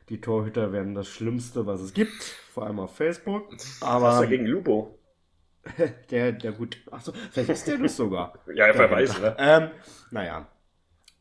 die 0.09 0.19
Torhüter 0.19 0.73
werden 0.73 0.93
das 0.93 1.07
Schlimmste, 1.07 1.65
was 1.65 1.79
es 1.79 1.93
gibt, 1.93 2.21
vor 2.51 2.65
allem 2.65 2.79
auf 2.79 2.97
Facebook. 2.97 3.47
Aber, 3.79 4.07
was 4.07 4.15
ist 4.15 4.21
dagegen 4.23 4.45
Lubo? 4.45 4.98
Der, 6.11 6.31
der 6.31 6.51
gut. 6.51 6.77
Achso, 6.91 7.13
vielleicht 7.31 7.49
ist 7.49 7.67
der 7.67 7.77
das 7.77 7.95
sogar. 7.95 8.33
ja, 8.53 8.67
wer 8.73 8.91
weiß, 8.91 9.19
ne? 9.19 9.35
Ähm, 9.37 9.71
naja. 10.11 10.47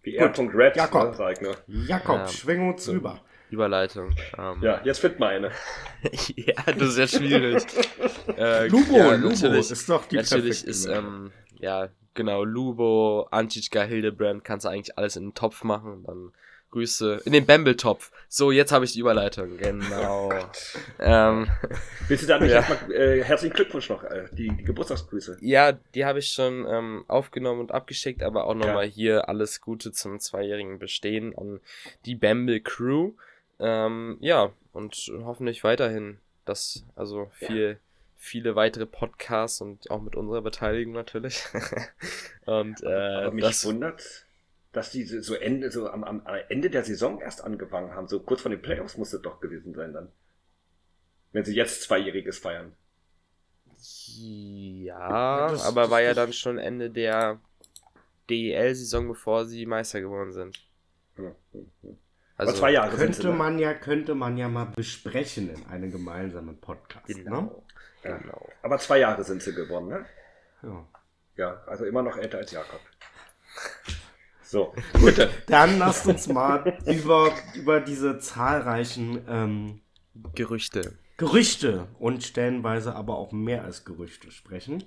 Wie 0.03 0.17
R.Red, 0.17 0.77
Jakob, 0.77 1.11
ne, 1.11 1.15
sag 1.15 1.43
nur. 1.43 1.57
Jakob, 1.67 2.19
ja. 2.19 2.29
schwing 2.29 2.69
uns 2.69 2.89
rüber. 2.89 3.21
Überleitung. 3.51 4.15
Ähm, 4.39 4.63
ja, 4.63 4.81
jetzt 4.85 5.01
find 5.01 5.19
mal 5.19 5.35
eine. 5.35 5.51
ja, 6.37 6.55
das 6.67 6.97
ist 6.97 6.99
ja 6.99 7.09
schwierig. 7.09 7.65
äh, 8.37 8.69
Lubo, 8.69 8.97
ja, 8.97 9.15
Lubo 9.15 9.55
ist 9.55 9.89
doch 9.89 10.07
die 10.07 10.17
Natürlich 10.17 10.65
ist, 10.65 10.87
ähm, 10.87 11.33
ja, 11.59 11.89
genau, 12.15 12.45
Lubo, 12.45 13.27
Antitschka, 13.31 13.83
Hildebrand, 13.83 14.45
kannst 14.45 14.67
du 14.67 14.71
eigentlich 14.71 14.97
alles 14.99 15.17
in 15.17 15.29
den 15.29 15.35
Topf 15.35 15.65
machen. 15.65 16.05
Dann 16.07 16.33
Grüße 16.71 17.23
in 17.25 17.33
den 17.33 17.47
Bamble-Topf. 17.47 18.11
So, 18.29 18.51
jetzt 18.51 18.73
habe 18.73 18.85
ich 18.85 18.93
die 18.93 19.01
Überleitung. 19.01 19.57
Genau. 19.57 20.31
Ähm, 20.99 21.49
Willst 22.09 22.25
du 22.25 22.27
da 22.29 22.39
nicht 22.39 22.51
ja. 22.51 22.57
erstmal 22.57 22.93
äh, 22.93 23.25
herzlichen 23.25 23.55
Glückwunsch 23.55 23.89
noch, 23.89 24.05
äh, 24.05 24.27
die, 24.33 24.49
die, 24.49 24.65
Geburtstagsgrüße? 24.65 25.39
Ja, 25.41 25.73
die 25.73 26.05
habe 26.05 26.19
ich 26.19 26.31
schon 26.31 26.67
ähm, 26.69 27.05
aufgenommen 27.09 27.61
und 27.61 27.73
abgeschickt, 27.73 28.23
aber 28.23 28.45
auch 28.45 28.55
nochmal 28.55 28.87
ja. 28.87 28.93
hier 28.93 29.29
alles 29.29 29.61
Gute 29.61 29.93
zum 29.93 30.21
zweijährigen 30.21 30.79
Bestehen 30.79 31.37
an 31.37 31.61
die 32.05 32.15
Bamble 32.15 32.61
Crew. 32.61 33.13
Ähm, 33.59 34.19
ja, 34.21 34.51
und 34.73 35.11
hoffentlich 35.25 35.65
weiterhin, 35.65 36.19
dass 36.45 36.85
also 36.97 37.31
viel. 37.33 37.71
Ja 37.71 37.77
viele 38.19 38.57
weitere 38.57 38.85
Podcasts 38.85 39.61
und 39.61 39.91
auch 39.91 40.03
mit 40.03 40.17
unserer 40.17 40.43
Beteiligung 40.43 40.93
natürlich. 40.93 41.45
und 42.47 42.83
äh, 42.83 42.87
Aber 42.87 43.31
mich 43.33 43.45
das 43.45 43.65
wundert, 43.65 44.27
dass 44.73 44.91
die 44.91 45.05
so 45.05 45.35
Ende, 45.35 45.71
so 45.71 45.89
am, 45.89 46.05
am 46.05 46.23
Ende 46.49 46.71
der 46.71 46.85
Saison 46.85 47.21
erst 47.21 47.43
angefangen 47.43 47.93
haben. 47.95 48.09
So 48.09 48.21
kurz 48.21 48.43
vor 48.43 48.51
den 48.51 48.63
Playoffs 48.63 48.97
muss 48.97 49.13
es 49.13 49.23
doch 49.23 49.41
gewesen 49.41 49.75
sein 49.75 49.93
dann. 49.93 50.13
Wenn 51.33 51.45
sie 51.45 51.55
jetzt 51.55 51.83
Zweijähriges 51.83 52.39
feiern. 52.39 52.75
Ja, 54.17 55.51
das, 55.51 55.65
aber 55.65 55.83
das, 55.83 55.91
war 55.91 56.01
ja 56.03 56.15
dann 56.15 56.33
schon 56.33 56.59
Ende 56.59 56.91
der 56.91 57.41
DEL-Saison, 58.29 59.09
bevor 59.09 59.47
sie 59.47 59.67
Meister 59.67 60.01
geworden 60.01 60.33
sind. 60.33 60.59
Hm, 61.15 61.35
hm, 61.53 61.71
hm. 61.83 61.99
Also 62.37 62.53
zwei 62.53 62.71
Jahre 62.71 62.97
könnte 62.97 63.33
man 63.33 63.59
ja 63.59 63.75
könnte 63.75 64.15
man 64.15 64.37
ja 64.37 64.49
mal 64.49 64.67
besprechen 64.67 65.51
in 65.53 65.67
einem 65.67 65.91
gemeinsamen 65.91 66.57
Podcast. 66.61 67.07
Genau. 67.07 67.41
Ne? 67.41 67.51
Ja. 68.05 68.17
genau. 68.17 68.49
Aber 68.63 68.79
zwei 68.79 68.99
Jahre 68.99 69.25
sind 69.25 69.43
sie 69.43 69.53
geworden, 69.53 69.89
ne? 69.89 70.07
Ja. 70.63 70.87
Ja, 71.37 71.63
also 71.67 71.85
immer 71.85 72.03
noch 72.03 72.17
älter 72.17 72.39
als 72.39 72.53
Jakob. 72.53 72.81
So, 74.49 74.73
gut. 74.99 75.29
Dann 75.47 75.79
lasst 75.79 76.07
uns 76.07 76.27
mal 76.27 76.79
über, 76.87 77.35
über 77.55 77.81
diese 77.81 78.19
zahlreichen 78.19 79.23
ähm, 79.29 79.81
Gerüchte. 80.35 80.97
Gerüchte 81.19 81.87
und 81.99 82.25
stellenweise 82.25 82.95
aber 82.95 83.19
auch 83.19 83.31
mehr 83.31 83.65
als 83.65 83.85
Gerüchte 83.85 84.31
sprechen. 84.31 84.85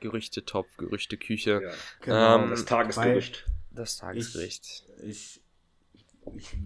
Gerüchtetopf, 0.00 0.78
Gerüchteküche. 0.78 1.60
Ja, 1.62 1.70
genau, 2.00 2.44
ähm, 2.44 2.50
das 2.50 2.64
Tagesgerücht. 2.64 3.44
Das 3.70 3.98
Tagesgericht. 3.98 4.84
Ich, 5.04 5.42
ich, 6.34 6.34
ich, 6.36 6.56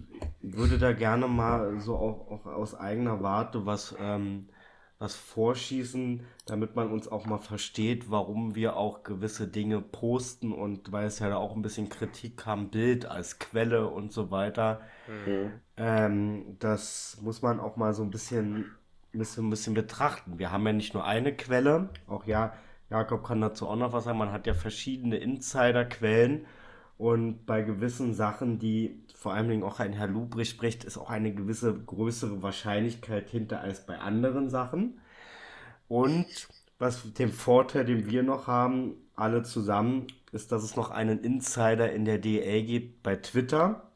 würde 0.41 0.77
da 0.77 0.93
gerne 0.93 1.27
mal 1.27 1.81
so 1.81 1.97
auch, 1.97 2.31
auch 2.31 2.45
aus 2.45 2.75
eigener 2.75 3.21
Warte 3.23 3.65
was 3.65 3.93
ähm, 3.99 4.47
was 4.97 5.15
vorschießen, 5.15 6.21
damit 6.45 6.75
man 6.75 6.91
uns 6.91 7.07
auch 7.07 7.25
mal 7.25 7.37
versteht, 7.37 8.09
warum 8.09 8.55
wir 8.55 8.77
auch 8.77 9.03
gewisse 9.03 9.47
Dinge 9.47 9.81
posten 9.81 10.53
und 10.53 10.91
weil 10.91 11.07
es 11.07 11.19
ja 11.19 11.29
da 11.29 11.37
auch 11.37 11.55
ein 11.55 11.61
bisschen 11.61 11.89
Kritik 11.89 12.37
kam, 12.37 12.69
Bild 12.69 13.05
als 13.05 13.39
Quelle 13.39 13.87
und 13.89 14.13
so 14.13 14.31
weiter. 14.31 14.81
Mhm. 15.07 15.51
Ähm, 15.77 16.55
das 16.59 17.17
muss 17.21 17.41
man 17.41 17.59
auch 17.59 17.75
mal 17.75 17.93
so 17.93 18.03
ein 18.03 18.11
bisschen, 18.11 18.65
bisschen, 19.11 19.47
ein 19.47 19.49
bisschen 19.49 19.73
betrachten. 19.73 20.39
Wir 20.39 20.51
haben 20.51 20.65
ja 20.65 20.73
nicht 20.73 20.93
nur 20.93 21.05
eine 21.05 21.35
Quelle, 21.35 21.89
auch 22.07 22.25
ja, 22.25 22.53
Jakob 22.89 23.25
kann 23.25 23.41
dazu 23.41 23.67
auch 23.67 23.75
noch 23.75 23.91
was 23.93 24.05
sagen, 24.05 24.17
man 24.17 24.31
hat 24.31 24.47
ja 24.47 24.53
verschiedene 24.53 25.17
Insiderquellen 25.17 26.45
und 26.97 27.45
bei 27.45 27.61
gewissen 27.61 28.13
Sachen, 28.13 28.59
die 28.59 29.04
vor 29.25 29.33
allen 29.33 29.49
Dingen 29.49 29.63
auch 29.63 29.79
ein 29.79 29.93
Herr 29.93 30.05
Lubrich 30.05 30.51
spricht, 30.51 30.83
ist 30.83 30.99
auch 30.99 31.09
eine 31.09 31.33
gewisse 31.33 31.73
größere 31.73 32.43
Wahrscheinlichkeit 32.43 33.27
hinter 33.27 33.59
als 33.59 33.83
bei 33.87 33.97
anderen 33.97 34.51
Sachen. 34.51 35.01
Und 35.87 36.27
was 36.77 37.11
den 37.13 37.31
Vorteil, 37.31 37.85
den 37.85 38.07
wir 38.07 38.21
noch 38.21 38.45
haben, 38.45 38.97
alle 39.15 39.41
zusammen, 39.41 40.05
ist, 40.31 40.51
dass 40.51 40.61
es 40.61 40.75
noch 40.75 40.91
einen 40.91 41.23
Insider 41.23 41.91
in 41.91 42.05
der 42.05 42.19
DL 42.19 42.61
gibt 42.65 43.01
bei 43.01 43.15
Twitter. 43.15 43.89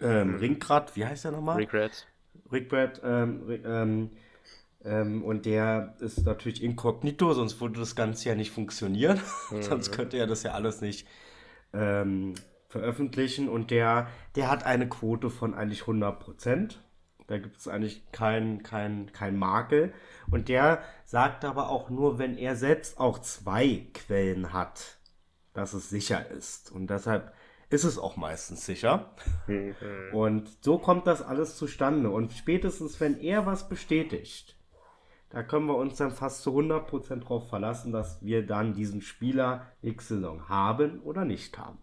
Ähm, 0.00 0.28
mhm. 0.28 0.34
Ringrad, 0.36 0.96
wie 0.96 1.04
heißt 1.04 1.26
der 1.26 1.32
nochmal? 1.32 1.58
Regret. 1.58 2.06
Regret, 2.50 3.02
ähm, 3.04 3.60
ähm, 3.62 4.10
ähm, 4.86 5.22
und 5.22 5.44
der 5.44 5.96
ist 6.00 6.24
natürlich 6.24 6.62
inkognito, 6.62 7.34
sonst 7.34 7.60
würde 7.60 7.78
das 7.78 7.94
Ganze 7.94 8.30
ja 8.30 8.34
nicht 8.34 8.52
funktionieren. 8.52 9.20
Mhm. 9.50 9.60
sonst 9.60 9.92
könnte 9.92 10.16
er 10.16 10.26
das 10.26 10.44
ja 10.44 10.52
alles 10.52 10.80
nicht 10.80 11.06
ähm, 11.74 12.32
veröffentlichen 12.74 13.48
und 13.48 13.70
der, 13.70 14.08
der 14.34 14.50
hat 14.50 14.66
eine 14.66 14.88
Quote 14.88 15.30
von 15.30 15.54
eigentlich 15.54 15.82
100 15.82 16.18
Prozent. 16.18 16.82
Da 17.28 17.38
gibt 17.38 17.56
es 17.56 17.68
eigentlich 17.68 18.10
keinen 18.10 18.64
kein, 18.64 19.12
kein 19.12 19.38
Makel. 19.38 19.94
Und 20.28 20.48
der 20.48 20.82
sagt 21.04 21.44
aber 21.44 21.70
auch 21.70 21.88
nur, 21.88 22.18
wenn 22.18 22.36
er 22.36 22.56
selbst 22.56 22.98
auch 22.98 23.20
zwei 23.20 23.86
Quellen 23.94 24.52
hat, 24.52 24.98
dass 25.52 25.72
es 25.72 25.88
sicher 25.88 26.28
ist. 26.32 26.72
Und 26.72 26.90
deshalb 26.90 27.32
ist 27.70 27.84
es 27.84 27.96
auch 27.96 28.16
meistens 28.16 28.66
sicher. 28.66 29.14
Mhm. 29.46 29.76
Und 30.12 30.50
so 30.60 30.78
kommt 30.78 31.06
das 31.06 31.22
alles 31.22 31.56
zustande. 31.56 32.10
Und 32.10 32.32
spätestens, 32.32 32.98
wenn 32.98 33.20
er 33.20 33.46
was 33.46 33.68
bestätigt, 33.68 34.56
da 35.30 35.44
können 35.44 35.66
wir 35.66 35.76
uns 35.76 35.96
dann 35.96 36.10
fast 36.10 36.42
zu 36.42 36.50
100% 36.50 37.20
drauf 37.20 37.48
verlassen, 37.48 37.92
dass 37.92 38.20
wir 38.24 38.44
dann 38.44 38.74
diesen 38.74 39.00
Spieler 39.00 39.68
x 39.80 40.08
Saison 40.08 40.48
haben 40.48 41.00
oder 41.02 41.24
nicht 41.24 41.56
haben. 41.56 41.78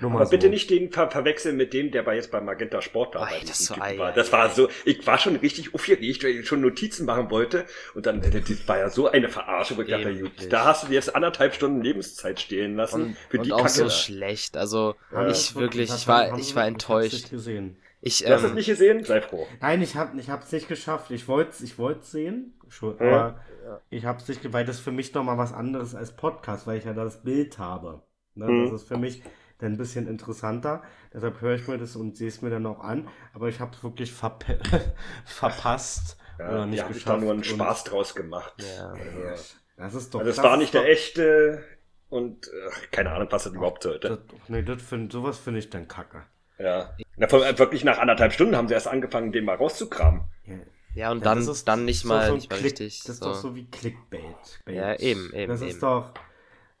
Nur 0.00 0.12
Aber 0.12 0.26
so. 0.26 0.30
bitte 0.30 0.48
nicht 0.48 0.68
den 0.70 0.92
ver 0.92 1.10
verwechseln 1.10 1.56
mit 1.56 1.72
dem, 1.72 1.90
der 1.90 2.02
bei 2.02 2.16
jetzt 2.16 2.30
beim 2.30 2.44
Magenta 2.44 2.82
Sport 2.82 3.14
da 3.14 3.20
bei 3.20 3.40
das, 3.46 3.66
so 3.66 3.76
war. 3.76 4.12
das 4.12 4.30
war 4.32 4.50
so, 4.50 4.68
ich 4.84 5.06
war 5.06 5.18
schon 5.18 5.36
richtig 5.36 5.74
aufgeregt, 5.74 6.22
weil 6.22 6.30
ich 6.30 6.46
schon 6.46 6.60
Notizen 6.60 7.06
machen 7.06 7.30
wollte 7.30 7.64
und 7.94 8.06
dann 8.06 8.20
das 8.20 8.68
war 8.68 8.78
ja 8.78 8.90
so 8.90 9.08
eine 9.08 9.28
Verarsche, 9.28 9.76
wo 9.76 9.82
ich 9.82 9.88
dachte, 9.88 10.30
da 10.48 10.64
hast 10.66 10.84
du 10.84 10.88
dir 10.88 10.94
jetzt 10.94 11.14
anderthalb 11.14 11.54
Stunden 11.54 11.82
Lebenszeit 11.82 12.40
stehlen 12.40 12.76
lassen 12.76 13.02
und, 13.02 13.16
für 13.28 13.38
die 13.38 13.52
und 13.52 13.58
auch 13.58 13.62
Kacke 13.62 13.70
so 13.70 13.84
da. 13.84 13.90
schlecht. 13.90 14.56
Also 14.56 14.94
ja, 15.12 15.28
ich 15.28 15.54
wirklich, 15.54 15.90
ich 15.94 16.06
war, 16.06 16.38
ich 16.38 16.54
war 16.54 16.66
enttäuscht. 16.66 17.30
Gesehen. 17.30 17.76
Ich, 18.02 18.20
du 18.20 18.28
hast 18.28 18.42
es 18.42 18.50
ähm, 18.50 18.54
nicht 18.54 18.66
gesehen? 18.66 19.02
Sei 19.04 19.20
froh. 19.20 19.46
Nein, 19.60 19.82
ich 19.82 19.96
habe 19.96 20.18
ich 20.20 20.30
hab's 20.30 20.52
nicht 20.52 20.68
geschafft. 20.68 21.10
Ich 21.10 21.26
wollte 21.26 21.50
es 21.50 21.60
ich 21.60 21.74
sehen, 22.02 22.54
schon, 22.68 22.96
ja. 23.00 23.06
aber 23.06 23.40
ja. 23.64 23.80
ich 23.90 24.04
habe 24.04 24.20
es 24.20 24.28
nicht, 24.28 24.52
weil 24.52 24.64
das 24.64 24.78
für 24.78 24.92
mich 24.92 25.12
doch 25.12 25.24
mal 25.24 25.38
was 25.38 25.52
anderes 25.52 25.94
als 25.94 26.14
Podcast, 26.14 26.66
weil 26.66 26.78
ich 26.78 26.84
ja 26.84 26.92
das 26.92 27.22
Bild 27.22 27.58
habe. 27.58 28.02
Ne? 28.34 28.46
Mhm. 28.46 28.70
Das 28.70 28.82
ist 28.82 28.88
für 28.88 28.98
mich 28.98 29.22
dann 29.58 29.72
ein 29.72 29.78
bisschen 29.78 30.06
interessanter. 30.06 30.82
Deshalb 31.12 31.40
höre 31.40 31.54
ich 31.54 31.66
mir 31.66 31.78
das 31.78 31.96
und 31.96 32.16
sehe 32.16 32.28
es 32.28 32.42
mir 32.42 32.50
dann 32.50 32.66
auch 32.66 32.80
an. 32.80 33.08
Aber 33.32 33.48
ich 33.48 33.60
habe 33.60 33.72
es 33.74 33.82
wirklich 33.82 34.12
verpasst. 35.24 36.18
Ja, 36.38 36.50
oder 36.50 36.66
nicht 36.66 36.82
die 36.82 36.92
geschafft. 36.92 37.08
da 37.08 37.16
nur 37.16 37.32
einen 37.32 37.44
Spaß 37.44 37.84
draus 37.84 38.14
gemacht. 38.14 38.54
Ja. 38.58 38.90
Also, 38.90 39.56
das 39.76 39.94
ist 39.94 40.14
doch. 40.14 40.20
Also 40.20 40.30
das, 40.30 40.42
war 40.42 40.56
nicht 40.56 40.74
der 40.74 40.88
echte 40.88 41.64
und 42.08 42.50
ach, 42.70 42.90
keine 42.90 43.12
Ahnung, 43.12 43.28
was 43.30 43.44
das 43.44 43.54
überhaupt 43.54 43.82
sollte. 43.82 44.08
Das, 44.08 44.18
nee, 44.48 44.62
das 44.62 44.82
find, 44.82 45.12
sowas 45.12 45.38
finde 45.38 45.60
ich 45.60 45.70
dann 45.70 45.88
kacke. 45.88 46.24
Ja. 46.58 46.94
Na, 47.16 47.30
wirklich 47.30 47.84
nach 47.84 47.98
anderthalb 47.98 48.32
Stunden 48.32 48.56
haben 48.56 48.68
sie 48.68 48.74
erst 48.74 48.88
angefangen, 48.88 49.32
den 49.32 49.44
mal 49.44 49.56
rauszukramen. 49.56 50.22
Ja. 50.44 50.54
Ja, 50.96 51.10
und 51.10 51.18
ja, 51.18 51.24
dann, 51.24 51.46
ist, 51.46 51.68
dann 51.68 51.84
nicht 51.84 52.06
mal, 52.06 52.28
so 52.28 52.34
nicht 52.36 52.50
mal 52.50 52.56
Klick, 52.56 52.72
richtig. 52.72 53.00
Das 53.00 53.16
ist 53.16 53.22
so. 53.22 53.26
doch 53.26 53.34
so 53.34 53.54
wie 53.54 53.66
Clickbait. 53.70 54.62
Ja, 54.66 54.98
eben, 54.98 55.30
eben. 55.34 55.52
Das 55.52 55.60
eben. 55.60 55.70
ist 55.70 55.82
doch. 55.82 56.14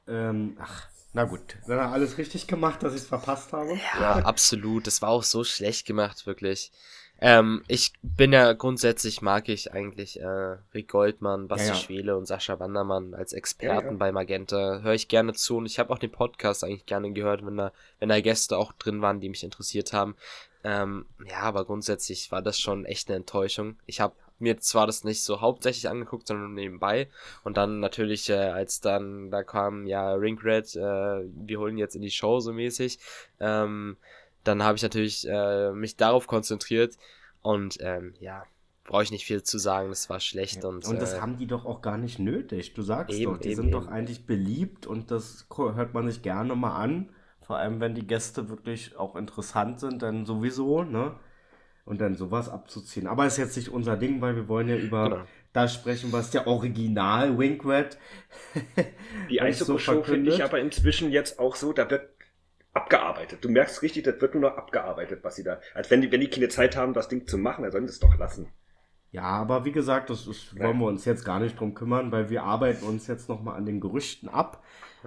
Ähm, 0.08 0.56
ach, 0.58 0.88
na 1.16 1.24
gut. 1.24 1.56
Dann 1.66 1.80
hat 1.80 1.92
alles 1.92 2.18
richtig 2.18 2.46
gemacht, 2.46 2.82
dass 2.82 2.92
ich 2.92 3.00
es 3.00 3.06
verpasst 3.06 3.50
habe. 3.54 3.70
Ja, 3.70 4.00
ja, 4.00 4.12
absolut. 4.26 4.86
Das 4.86 5.00
war 5.00 5.08
auch 5.08 5.22
so 5.22 5.44
schlecht 5.44 5.86
gemacht, 5.86 6.26
wirklich. 6.26 6.70
Ähm, 7.18 7.64
ich 7.68 7.94
bin 8.02 8.34
ja 8.34 8.52
grundsätzlich 8.52 9.22
mag 9.22 9.48
ich 9.48 9.72
eigentlich 9.72 10.20
äh, 10.20 10.58
Rick 10.74 10.88
Goldmann, 10.88 11.48
Basti 11.48 11.68
ja, 11.68 11.72
ja. 11.72 11.80
Schwele 11.80 12.18
und 12.18 12.26
Sascha 12.26 12.60
Wandermann 12.60 13.14
als 13.14 13.32
Experten 13.32 13.92
ja, 13.92 13.96
bei 13.96 14.12
Magenta. 14.12 14.80
Höre 14.82 14.92
ich 14.92 15.08
gerne 15.08 15.32
zu 15.32 15.56
und 15.56 15.64
ich 15.64 15.78
habe 15.78 15.90
auch 15.90 15.98
den 15.98 16.12
Podcast 16.12 16.62
eigentlich 16.62 16.84
gerne 16.84 17.10
gehört, 17.14 17.46
wenn 17.46 17.56
da, 17.56 17.72
wenn 17.98 18.10
da 18.10 18.20
Gäste 18.20 18.58
auch 18.58 18.72
drin 18.72 19.00
waren, 19.00 19.18
die 19.18 19.30
mich 19.30 19.42
interessiert 19.42 19.94
haben. 19.94 20.16
Ähm, 20.64 21.06
ja, 21.24 21.40
aber 21.40 21.64
grundsätzlich 21.64 22.30
war 22.30 22.42
das 22.42 22.60
schon 22.60 22.84
echt 22.84 23.08
eine 23.08 23.16
Enttäuschung. 23.16 23.76
Ich 23.86 24.02
habe 24.02 24.14
mir 24.38 24.58
zwar 24.58 24.86
das 24.86 25.04
nicht 25.04 25.22
so 25.22 25.40
hauptsächlich 25.40 25.88
angeguckt, 25.88 26.26
sondern 26.28 26.54
nebenbei. 26.54 27.08
Und 27.44 27.56
dann 27.56 27.80
natürlich, 27.80 28.28
äh, 28.28 28.34
als 28.34 28.80
dann 28.80 29.30
da 29.30 29.42
kam, 29.42 29.86
ja, 29.86 30.12
Ringred, 30.12 30.74
äh, 30.76 30.80
wir 30.80 31.58
holen 31.58 31.78
jetzt 31.78 31.96
in 31.96 32.02
die 32.02 32.10
Show 32.10 32.40
so 32.40 32.52
mäßig. 32.52 32.98
Ähm, 33.40 33.96
dann 34.44 34.62
habe 34.62 34.76
ich 34.76 34.82
natürlich 34.82 35.26
äh, 35.28 35.72
mich 35.72 35.96
darauf 35.96 36.26
konzentriert 36.26 36.96
und 37.42 37.78
ähm, 37.80 38.14
ja, 38.20 38.44
brauche 38.84 39.02
ich 39.02 39.10
nicht 39.10 39.26
viel 39.26 39.42
zu 39.42 39.58
sagen, 39.58 39.88
das 39.88 40.08
war 40.08 40.20
schlecht. 40.20 40.62
Ja, 40.62 40.68
und, 40.68 40.86
und 40.86 41.00
das 41.00 41.14
äh, 41.14 41.20
haben 41.20 41.38
die 41.38 41.46
doch 41.46 41.64
auch 41.64 41.82
gar 41.82 41.98
nicht 41.98 42.18
nötig. 42.18 42.74
Du 42.74 42.82
sagst 42.82 43.16
eben, 43.16 43.32
doch, 43.32 43.40
die 43.40 43.48
eben, 43.48 43.56
sind 43.56 43.64
eben. 43.66 43.72
doch 43.72 43.88
eigentlich 43.88 44.26
beliebt 44.26 44.86
und 44.86 45.10
das 45.10 45.46
hört 45.56 45.94
man 45.94 46.08
sich 46.08 46.22
gerne 46.22 46.54
mal 46.54 46.76
an. 46.76 47.10
Vor 47.40 47.56
allem, 47.58 47.80
wenn 47.80 47.94
die 47.94 48.06
Gäste 48.06 48.48
wirklich 48.48 48.96
auch 48.96 49.14
interessant 49.14 49.80
sind, 49.80 50.02
dann 50.02 50.26
sowieso, 50.26 50.82
ne? 50.82 51.14
Und 51.86 52.00
dann 52.00 52.16
sowas 52.16 52.48
abzuziehen. 52.48 53.06
Aber 53.06 53.26
ist 53.26 53.38
jetzt 53.38 53.56
nicht 53.56 53.70
unser 53.70 53.96
Ding, 53.96 54.20
weil 54.20 54.36
wir 54.36 54.48
wollen 54.48 54.68
ja 54.68 54.76
über 54.76 55.08
genau. 55.08 55.22
das 55.52 55.72
sprechen, 55.72 56.12
was 56.12 56.30
der 56.30 56.46
Original 56.46 57.38
Winkred. 57.38 57.96
Die 59.30 59.40
Eishockey-Show 59.40 59.94
so 59.94 60.02
finde 60.02 60.32
ich 60.32 60.44
aber 60.44 60.58
inzwischen 60.58 61.10
jetzt 61.12 61.38
auch 61.38 61.56
so, 61.56 61.72
da 61.72 61.88
wird 61.88 62.10
abgearbeitet. 62.74 63.38
Du 63.42 63.48
merkst 63.48 63.82
richtig, 63.82 64.02
das 64.02 64.20
wird 64.20 64.34
nur 64.34 64.50
noch 64.50 64.56
abgearbeitet, 64.56 65.20
was 65.22 65.36
sie 65.36 65.44
da. 65.44 65.60
Als 65.74 65.90
wenn 65.90 66.02
die, 66.02 66.12
wenn 66.12 66.20
die 66.20 66.28
keine 66.28 66.48
Zeit 66.48 66.76
haben, 66.76 66.92
das 66.92 67.08
Ding 67.08 67.26
zu 67.26 67.38
machen, 67.38 67.62
dann 67.62 67.72
sollen 67.72 67.86
sie 67.86 67.92
es 67.92 68.00
doch 68.00 68.18
lassen. 68.18 68.48
Ja, 69.12 69.22
aber 69.22 69.64
wie 69.64 69.72
gesagt, 69.72 70.10
das 70.10 70.26
ist, 70.26 70.58
wollen 70.58 70.78
wir 70.78 70.86
uns 70.86 71.04
jetzt 71.04 71.24
gar 71.24 71.40
nicht 71.40 71.58
drum 71.58 71.74
kümmern, 71.74 72.12
weil 72.12 72.28
wir 72.28 72.42
arbeiten 72.42 72.84
uns 72.84 73.06
jetzt 73.06 73.28
nochmal 73.28 73.56
an 73.56 73.64
den 73.64 73.80
Gerüchten 73.80 74.28
ab. 74.28 74.62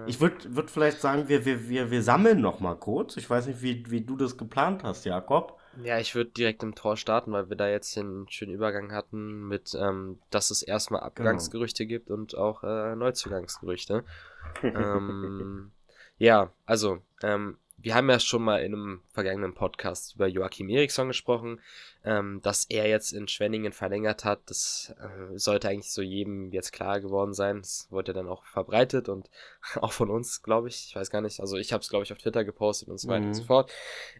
Ich 0.06 0.20
würde 0.20 0.56
würd 0.56 0.70
vielleicht 0.70 1.00
sagen, 1.00 1.28
wir, 1.28 1.44
wir, 1.44 1.68
wir, 1.68 1.90
wir 1.90 2.02
sammeln 2.02 2.40
nochmal 2.40 2.76
kurz. 2.76 3.18
Ich 3.18 3.28
weiß 3.28 3.46
nicht, 3.46 3.60
wie, 3.60 3.84
wie 3.90 4.00
du 4.00 4.16
das 4.16 4.38
geplant 4.38 4.82
hast, 4.82 5.04
Jakob. 5.04 5.59
Ja, 5.82 5.98
ich 5.98 6.14
würde 6.14 6.30
direkt 6.30 6.62
im 6.62 6.74
Tor 6.74 6.96
starten, 6.96 7.32
weil 7.32 7.48
wir 7.48 7.56
da 7.56 7.68
jetzt 7.68 7.96
einen 7.96 8.28
schönen 8.28 8.52
Übergang 8.52 8.92
hatten 8.92 9.46
mit, 9.46 9.76
ähm, 9.78 10.18
dass 10.30 10.50
es 10.50 10.62
erstmal. 10.62 11.00
Abgangsgerüchte 11.00 11.86
genau. 11.86 11.98
gibt 11.98 12.10
und 12.10 12.34
auch 12.34 12.62
äh, 12.64 12.96
Neuzugangsgerüchte. 12.96 14.04
ähm, 14.62 15.70
ja, 16.18 16.52
also, 16.66 17.00
ähm, 17.22 17.56
wir 17.82 17.94
haben 17.94 18.10
ja 18.10 18.20
schon 18.20 18.42
mal 18.42 18.62
in 18.62 18.74
einem 18.74 19.02
vergangenen 19.12 19.54
Podcast 19.54 20.14
über 20.14 20.26
Joachim 20.26 20.68
Eriksson 20.68 21.08
gesprochen, 21.08 21.60
ähm, 22.04 22.40
dass 22.42 22.64
er 22.64 22.88
jetzt 22.88 23.12
in 23.12 23.28
Schwenningen 23.28 23.72
verlängert 23.72 24.24
hat. 24.24 24.40
Das 24.46 24.94
äh, 25.00 25.38
sollte 25.38 25.68
eigentlich 25.68 25.92
so 25.92 26.02
jedem 26.02 26.52
jetzt 26.52 26.72
klar 26.72 27.00
geworden 27.00 27.34
sein. 27.34 27.58
Das 27.60 27.86
wurde 27.90 28.12
dann 28.12 28.28
auch 28.28 28.44
verbreitet 28.44 29.08
und 29.08 29.30
auch 29.76 29.92
von 29.92 30.10
uns, 30.10 30.42
glaube 30.42 30.68
ich. 30.68 30.86
Ich 30.88 30.96
weiß 30.96 31.10
gar 31.10 31.20
nicht. 31.20 31.40
Also 31.40 31.56
ich 31.56 31.72
habe 31.72 31.82
es, 31.82 31.88
glaube 31.88 32.04
ich, 32.04 32.12
auf 32.12 32.18
Twitter 32.18 32.44
gepostet 32.44 32.88
und 32.88 32.98
so 32.98 33.08
weiter 33.08 33.20
mhm. 33.20 33.28
und 33.28 33.34
so 33.34 33.44
fort. 33.44 33.70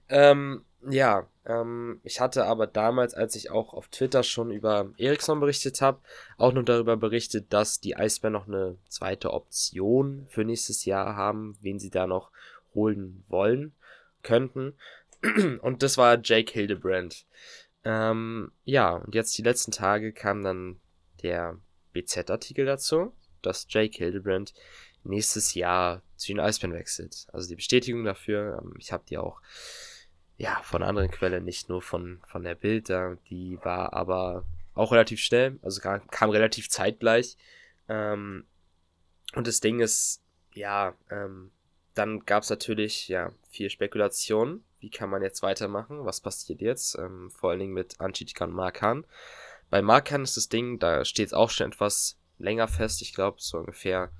Ähm, 0.08 0.64
ja, 0.88 1.26
ähm, 1.44 2.00
ich 2.02 2.20
hatte 2.20 2.46
aber 2.46 2.66
damals, 2.66 3.12
als 3.12 3.34
ich 3.34 3.50
auch 3.50 3.74
auf 3.74 3.88
Twitter 3.88 4.22
schon 4.22 4.50
über 4.50 4.90
Ericsson 4.96 5.40
berichtet 5.40 5.82
habe, 5.82 5.98
auch 6.38 6.52
nur 6.52 6.62
darüber 6.62 6.96
berichtet, 6.96 7.52
dass 7.52 7.80
die 7.80 7.96
Eisbären 7.96 8.32
noch 8.32 8.48
eine 8.48 8.78
zweite 8.88 9.32
Option 9.32 10.26
für 10.30 10.44
nächstes 10.44 10.86
Jahr 10.86 11.16
haben, 11.16 11.56
wen 11.60 11.78
sie 11.78 11.90
da 11.90 12.06
noch 12.06 12.30
holen 12.74 13.24
wollen, 13.28 13.74
könnten. 14.22 14.74
Und 15.60 15.82
das 15.82 15.98
war 15.98 16.18
Jake 16.22 16.52
Hildebrand. 16.52 17.26
Ähm, 17.84 18.52
ja, 18.64 18.96
und 18.96 19.14
jetzt 19.14 19.38
die 19.38 19.42
letzten 19.42 19.72
Tage 19.72 20.12
kam 20.12 20.42
dann 20.42 20.78
der 21.22 21.58
BZ-Artikel 21.94 22.66
dazu, 22.66 23.14
dass 23.40 23.66
Jake 23.70 23.96
Hildebrand 23.96 24.52
nächstes 25.02 25.54
Jahr 25.54 26.02
zu 26.16 26.28
den 26.28 26.40
Eisbären 26.40 26.74
wechselt. 26.74 27.26
Also 27.32 27.48
die 27.48 27.56
Bestätigung 27.56 28.04
dafür, 28.04 28.60
ähm, 28.62 28.74
ich 28.78 28.92
habe 28.92 29.04
die 29.08 29.16
auch 29.16 29.40
ja, 30.36 30.60
von 30.62 30.82
anderen 30.82 31.10
Quellen, 31.10 31.44
nicht 31.44 31.68
nur 31.68 31.82
von, 31.82 32.20
von 32.26 32.42
der 32.42 32.54
Bild, 32.54 32.88
die 33.28 33.58
war 33.62 33.92
aber 33.92 34.46
auch 34.74 34.92
relativ 34.92 35.20
schnell, 35.20 35.58
also 35.60 35.82
kam, 35.82 36.06
kam 36.08 36.30
relativ 36.30 36.70
zeitgleich. 36.70 37.36
Ähm, 37.88 38.46
und 39.34 39.46
das 39.46 39.60
Ding 39.60 39.80
ist, 39.80 40.22
ja, 40.54 40.94
ähm, 41.10 41.50
dann 42.00 42.24
gab 42.24 42.44
es 42.44 42.50
natürlich 42.50 43.08
ja 43.08 43.30
viel 43.50 43.68
Spekulation. 43.68 44.64
Wie 44.78 44.88
kann 44.88 45.10
man 45.10 45.22
jetzt 45.22 45.42
weitermachen? 45.42 46.06
Was 46.06 46.22
passiert 46.22 46.62
jetzt? 46.62 46.96
Ähm, 46.98 47.30
vor 47.30 47.50
allen 47.50 47.58
Dingen 47.60 47.74
mit 47.74 48.00
Anchitika 48.00 48.46
und 48.46 48.54
Markan. 48.54 49.04
bei 49.68 49.82
Markan 49.82 50.22
ist 50.22 50.38
das 50.38 50.48
Ding, 50.48 50.78
da 50.78 51.04
steht 51.04 51.26
es 51.26 51.34
auch 51.34 51.50
schon 51.50 51.68
etwas 51.68 52.16
länger 52.38 52.68
fest, 52.68 53.02
ich 53.02 53.12
glaube, 53.12 53.36
so 53.38 53.58
ungefähr, 53.58 54.10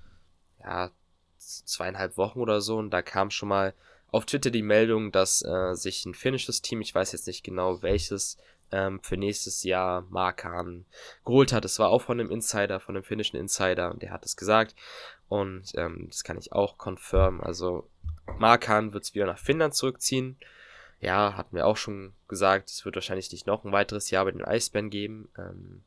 ja, 0.63 0.91
zweieinhalb 1.39 2.19
Wochen 2.19 2.41
oder 2.41 2.61
so. 2.61 2.77
Und 2.77 2.91
da 2.91 3.01
kam 3.01 3.31
schon 3.31 3.49
mal 3.49 3.73
auf 4.09 4.27
Twitter 4.27 4.51
die 4.51 4.63
Meldung, 4.63 5.11
dass 5.11 5.43
äh, 5.43 5.75
sich 5.75 6.05
ein 6.05 6.15
finnisches 6.15 6.61
Team, 6.61 6.83
ich 6.83 6.95
weiß 6.95 7.13
jetzt 7.13 7.27
nicht 7.27 7.43
genau 7.43 7.81
welches, 7.81 8.37
ähm, 8.73 9.01
für 9.03 9.17
nächstes 9.17 9.63
Jahr 9.65 10.03
Markan 10.11 10.85
geholt 11.25 11.55
hat. 11.55 11.65
Es 11.65 11.79
war 11.79 11.89
auch 11.89 12.03
von 12.03 12.21
einem 12.21 12.31
Insider, 12.31 12.79
von 12.79 12.95
einem 12.95 13.05
finnischen 13.05 13.39
Insider, 13.39 13.91
und 13.91 14.03
der 14.03 14.11
hat 14.11 14.27
es 14.27 14.37
gesagt. 14.37 14.75
Und 15.31 15.73
ähm, 15.77 16.09
das 16.09 16.25
kann 16.25 16.39
ich 16.39 16.53
auch 16.53 16.77
confirmen. 16.77 17.41
Also 17.41 17.89
Markan 18.39 18.93
wird 18.93 19.05
es 19.05 19.15
wieder 19.15 19.27
nach 19.27 19.39
Finnland 19.39 19.77
zurückziehen. 19.77 20.37
Ja, 20.99 21.37
hatten 21.37 21.55
wir 21.55 21.69
auch 21.69 21.77
schon 21.77 22.15
gesagt, 22.27 22.69
es 22.69 22.85
wird 22.85 22.97
wahrscheinlich 22.97 23.31
nicht 23.31 23.47
noch 23.47 23.65
ein 23.65 23.71
weiteres 23.71 24.11
Jahr 24.11 24.25
bei 24.25 24.33
den 24.33 24.45
Eisbären 24.45 24.91
geben. 24.91 25.31
Ähm, 25.39 25.85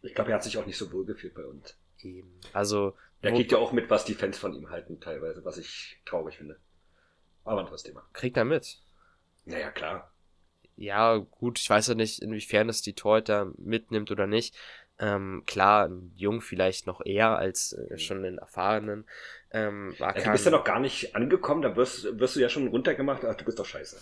ich 0.00 0.14
glaube, 0.14 0.30
er 0.30 0.36
hat 0.36 0.44
sich 0.44 0.56
auch 0.56 0.64
nicht 0.64 0.78
so 0.78 0.90
wohl 0.92 1.04
gefühlt 1.04 1.34
bei 1.34 1.44
uns. 1.44 1.76
Eben. 2.00 2.40
Also. 2.54 2.96
Er 3.20 3.32
kriegt 3.32 3.52
ja 3.52 3.58
auch 3.58 3.72
mit, 3.72 3.90
was 3.90 4.06
die 4.06 4.14
Fans 4.14 4.38
von 4.38 4.54
ihm 4.54 4.70
halten, 4.70 4.98
teilweise, 4.98 5.44
was 5.44 5.58
ich 5.58 6.00
traurig 6.06 6.38
finde. 6.38 6.58
Aber 7.44 7.56
ein 7.56 7.64
anderes 7.66 7.82
Thema. 7.82 8.08
Kriegt 8.14 8.38
er 8.38 8.46
mit? 8.46 8.80
Naja, 9.44 9.70
klar. 9.70 10.10
Ja, 10.76 11.16
gut, 11.18 11.58
ich 11.58 11.68
weiß 11.68 11.88
ja 11.88 11.94
nicht, 11.94 12.22
inwiefern 12.22 12.70
es 12.70 12.80
die 12.80 12.94
Torhüter 12.94 13.52
mitnimmt 13.58 14.10
oder 14.10 14.26
nicht. 14.26 14.56
Ähm, 15.04 15.42
klar, 15.46 15.88
ein 15.88 16.12
Jung 16.16 16.40
vielleicht 16.40 16.86
noch 16.86 17.04
eher 17.04 17.36
als 17.36 17.74
äh, 17.74 17.98
schon 17.98 18.24
einen 18.24 18.38
erfahrenen. 18.38 19.04
Ähm, 19.50 19.94
ja, 19.98 20.12
du 20.12 20.30
bist 20.32 20.46
ja 20.46 20.50
noch 20.50 20.64
gar 20.64 20.80
nicht 20.80 21.14
angekommen, 21.14 21.60
da 21.60 21.76
wirst, 21.76 22.18
wirst 22.18 22.36
du 22.36 22.40
ja 22.40 22.48
schon 22.48 22.68
runtergemacht, 22.68 23.22
ach, 23.24 23.34
du 23.34 23.44
bist 23.44 23.58
doch 23.58 23.66
scheiße. 23.66 23.98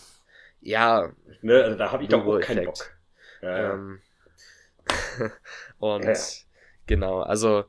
Ja. 0.61 1.11
Ne, 1.41 1.65
also 1.65 1.77
da 1.77 1.91
habe 1.91 2.05
ich 2.05 2.09
doch 2.09 2.25
auch 2.25 2.39
keinen 2.39 2.67
Bock. 2.67 2.95
Ja, 3.41 3.75
ähm, 3.75 4.01
und 5.79 6.47
genau, 6.87 7.21
also 7.21 7.65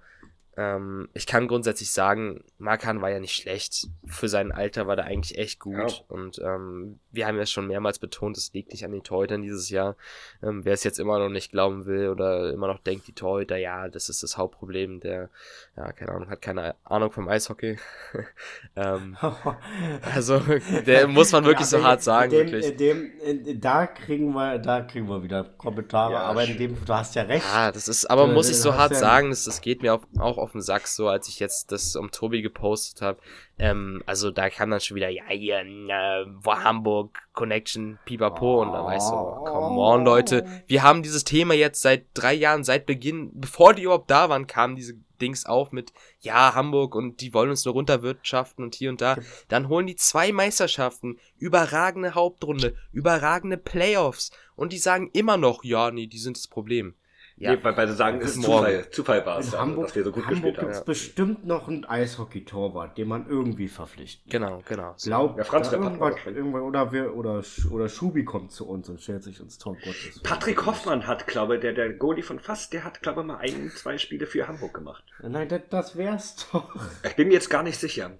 ähm, 0.55 1.09
ich 1.13 1.25
kann 1.25 1.47
grundsätzlich 1.47 1.91
sagen, 1.91 2.43
Markan 2.59 3.01
war 3.01 3.09
ja 3.09 3.19
nicht 3.19 3.35
schlecht. 3.35 3.87
Für 4.05 4.27
sein 4.27 4.51
Alter 4.51 4.85
war 4.85 4.95
der 4.95 5.05
eigentlich 5.05 5.37
echt 5.37 5.59
gut. 5.59 5.75
Ja. 5.75 5.87
Und 6.09 6.39
ähm, 6.39 6.99
wir 7.11 7.25
haben 7.25 7.37
ja 7.37 7.45
schon 7.45 7.67
mehrmals 7.67 7.97
betont, 7.97 8.37
es 8.37 8.53
liegt 8.53 8.71
nicht 8.71 8.85
an 8.85 8.91
den 8.91 9.03
Torhütern 9.03 9.41
dieses 9.41 9.69
Jahr. 9.69 9.95
Ähm, 10.43 10.63
wer 10.63 10.73
es 10.73 10.83
jetzt 10.83 10.99
immer 10.99 11.17
noch 11.17 11.29
nicht 11.29 11.51
glauben 11.51 11.85
will 11.85 12.09
oder 12.09 12.53
immer 12.53 12.67
noch 12.67 12.79
denkt, 12.79 13.07
die 13.07 13.13
Torhüter, 13.13 13.57
ja, 13.57 13.87
das 13.89 14.09
ist 14.09 14.21
das 14.21 14.37
Hauptproblem, 14.37 14.99
der, 14.99 15.29
ja, 15.75 15.91
keine 15.91 16.11
Ahnung, 16.11 16.29
hat 16.29 16.41
keine 16.41 16.75
Ahnung 16.83 17.11
vom 17.11 17.27
Eishockey. 17.27 17.79
ähm, 18.75 19.17
also, 20.13 20.39
der 20.85 21.07
muss 21.07 21.31
man 21.31 21.45
wirklich 21.45 21.71
ja, 21.71 21.79
so 21.79 21.83
hart 21.83 22.03
sagen, 22.03 22.29
dem, 22.29 22.51
wirklich. 22.51 22.77
Dem, 22.77 23.59
da 23.59 23.87
kriegen 23.87 24.33
wir, 24.33 24.59
da 24.59 24.81
kriegen 24.81 25.09
wir 25.09 25.23
wieder 25.23 25.43
Kommentare, 25.57 26.13
ja, 26.13 26.21
aber 26.21 26.43
in 26.43 26.57
dem, 26.57 26.77
du 26.85 26.93
hast 26.93 27.15
ja 27.15 27.23
recht. 27.23 27.45
Ja, 27.51 27.71
das 27.71 27.87
ist, 27.87 28.05
aber 28.05 28.27
muss 28.27 28.49
ich 28.49 28.57
so 28.57 28.75
hart 28.75 28.95
sagen, 28.95 29.31
das, 29.31 29.45
das 29.45 29.61
geht 29.61 29.81
mir 29.81 29.95
auch, 29.95 30.03
auch 30.19 30.42
auf 30.43 30.51
den 30.51 30.61
Sack, 30.61 30.87
so 30.87 31.07
als 31.07 31.27
ich 31.27 31.39
jetzt 31.39 31.71
das 31.71 31.95
um 31.95 32.11
Tobi 32.11 32.41
gepostet 32.41 33.01
habe. 33.01 33.19
Ähm, 33.57 34.03
also 34.05 34.29
da 34.29 34.49
kam 34.49 34.69
dann 34.69 34.79
schon 34.79 34.95
wieder, 34.95 35.09
ja, 35.09 35.23
hier, 35.29 35.59
äh, 35.59 36.25
Hamburg, 36.45 37.19
Connection, 37.33 37.97
pipapo. 38.05 38.61
Und 38.61 38.73
da 38.73 38.85
weißt 38.85 39.09
du, 39.09 39.15
oh, 39.15 39.43
come 39.45 39.81
on, 39.81 40.05
Leute. 40.05 40.45
Wir 40.67 40.83
haben 40.83 41.03
dieses 41.03 41.23
Thema 41.23 41.53
jetzt 41.53 41.81
seit 41.81 42.05
drei 42.13 42.33
Jahren, 42.33 42.63
seit 42.63 42.85
Beginn, 42.85 43.31
bevor 43.33 43.73
die 43.73 43.83
überhaupt 43.83 44.11
da 44.11 44.29
waren, 44.29 44.47
kamen 44.47 44.75
diese 44.75 44.95
Dings 45.21 45.45
auf 45.45 45.71
mit, 45.71 45.93
ja, 46.19 46.53
Hamburg 46.53 46.95
und 46.95 47.21
die 47.21 47.33
wollen 47.33 47.49
uns 47.49 47.63
nur 47.63 47.73
runterwirtschaften 47.75 48.63
und 48.63 48.75
hier 48.75 48.89
und 48.89 49.01
da. 49.01 49.17
Dann 49.47 49.69
holen 49.69 49.87
die 49.87 49.95
zwei 49.95 50.31
Meisterschaften, 50.31 51.17
überragende 51.37 52.13
Hauptrunde, 52.13 52.75
überragende 52.91 53.57
Playoffs. 53.57 54.31
Und 54.55 54.73
die 54.73 54.77
sagen 54.77 55.09
immer 55.13 55.37
noch, 55.37 55.63
ja, 55.63 55.91
nee, 55.91 56.07
die 56.07 56.17
sind 56.17 56.37
das 56.37 56.47
Problem. 56.47 56.95
Ja. 57.43 57.55
Nee, 57.55 57.63
weil 57.63 57.73
beide 57.73 57.91
sagen, 57.93 58.21
es 58.21 58.37
ist 58.37 58.43
Zufall, 58.43 58.89
Zufall 58.89 59.25
war 59.25 59.39
es, 59.39 59.47
also, 59.47 59.59
Hamburg, 59.59 59.87
dass 59.87 59.95
wir 59.97 60.03
so 60.05 60.11
gut 60.11 60.23
Hamburg 60.23 60.41
gespielt 60.41 60.57
haben. 60.59 60.67
Hamburg 60.67 60.85
bestimmt 60.85 61.45
noch 61.45 61.67
einen 61.67 61.83
Eishockey-Torwart, 61.83 62.97
den 62.97 63.09
man 63.09 63.27
irgendwie 63.27 63.67
verpflichtet. 63.67 64.31
Genau, 64.31 64.63
genau. 64.65 64.93
So. 64.95 65.09
Glaub, 65.09 65.37
ja, 65.37 65.43
Franz 65.43 65.69
irgendwann, 65.69 66.13
irgendwann, 66.25 66.61
oder, 66.61 66.93
wir, 66.93 67.13
oder, 67.15 67.43
oder 67.69 67.89
Schubi 67.89 68.23
kommt 68.23 68.53
zu 68.53 68.65
uns 68.65 68.87
und 68.87 69.01
stellt 69.01 69.23
sich 69.23 69.41
ins 69.41 69.57
Tor 69.57 69.75
Gottes. 69.75 70.21
Patrick 70.23 70.65
Hoffmann 70.65 71.05
hat, 71.05 71.27
glaube 71.27 71.55
ich, 71.55 71.61
der, 71.61 71.73
der 71.73 71.91
Goalie 71.91 72.23
von 72.23 72.39
Fass, 72.39 72.69
der 72.69 72.85
hat, 72.85 73.01
glaube 73.01 73.21
ich, 73.21 73.27
mal 73.27 73.37
ein, 73.37 73.71
zwei 73.75 73.97
Spiele 73.97 74.25
für 74.25 74.47
Hamburg 74.47 74.73
gemacht. 74.73 75.03
Nein, 75.21 75.49
das, 75.49 75.61
das 75.69 75.97
wär's 75.97 76.47
doch. 76.53 76.73
Ich 77.03 77.17
bin 77.17 77.27
mir 77.27 77.33
jetzt 77.33 77.49
gar 77.49 77.63
nicht 77.63 77.77
sicher. 77.77 78.11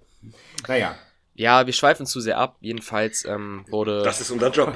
Naja, 0.68 0.96
ja, 1.36 1.66
wir 1.66 1.72
schweifen 1.72 2.06
zu 2.06 2.20
sehr 2.20 2.38
ab. 2.38 2.56
Jedenfalls 2.60 3.24
ähm, 3.24 3.64
wurde. 3.68 4.02
Das 4.02 4.20
ist 4.20 4.30
unser 4.30 4.50
Job. 4.50 4.72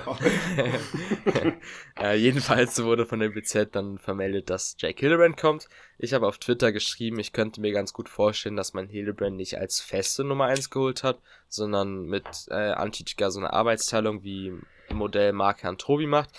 äh, 2.00 2.16
jedenfalls 2.16 2.82
wurde 2.82 3.06
von 3.06 3.20
der 3.20 3.28
BZ 3.28 3.74
dann 3.76 3.98
vermeldet, 3.98 4.50
dass 4.50 4.74
Jake 4.78 4.98
Hildebrand 4.98 5.36
kommt. 5.36 5.68
Ich 5.98 6.14
habe 6.14 6.26
auf 6.26 6.38
Twitter 6.38 6.72
geschrieben, 6.72 7.20
ich 7.20 7.32
könnte 7.32 7.60
mir 7.60 7.72
ganz 7.72 7.92
gut 7.92 8.08
vorstellen, 8.08 8.56
dass 8.56 8.74
man 8.74 8.88
Hildebrand 8.88 9.36
nicht 9.36 9.58
als 9.58 9.80
feste 9.80 10.24
Nummer 10.24 10.46
1 10.46 10.70
geholt 10.70 11.04
hat, 11.04 11.20
sondern 11.48 12.06
mit 12.06 12.26
äh, 12.48 12.72
Antitschka 12.72 13.30
so 13.30 13.38
eine 13.38 13.52
Arbeitsteilung 13.52 14.24
wie 14.24 14.52
Modell 14.90 15.32
Mark 15.32 15.62
Herrn 15.62 15.78
Tobi 15.78 16.06
macht. 16.06 16.30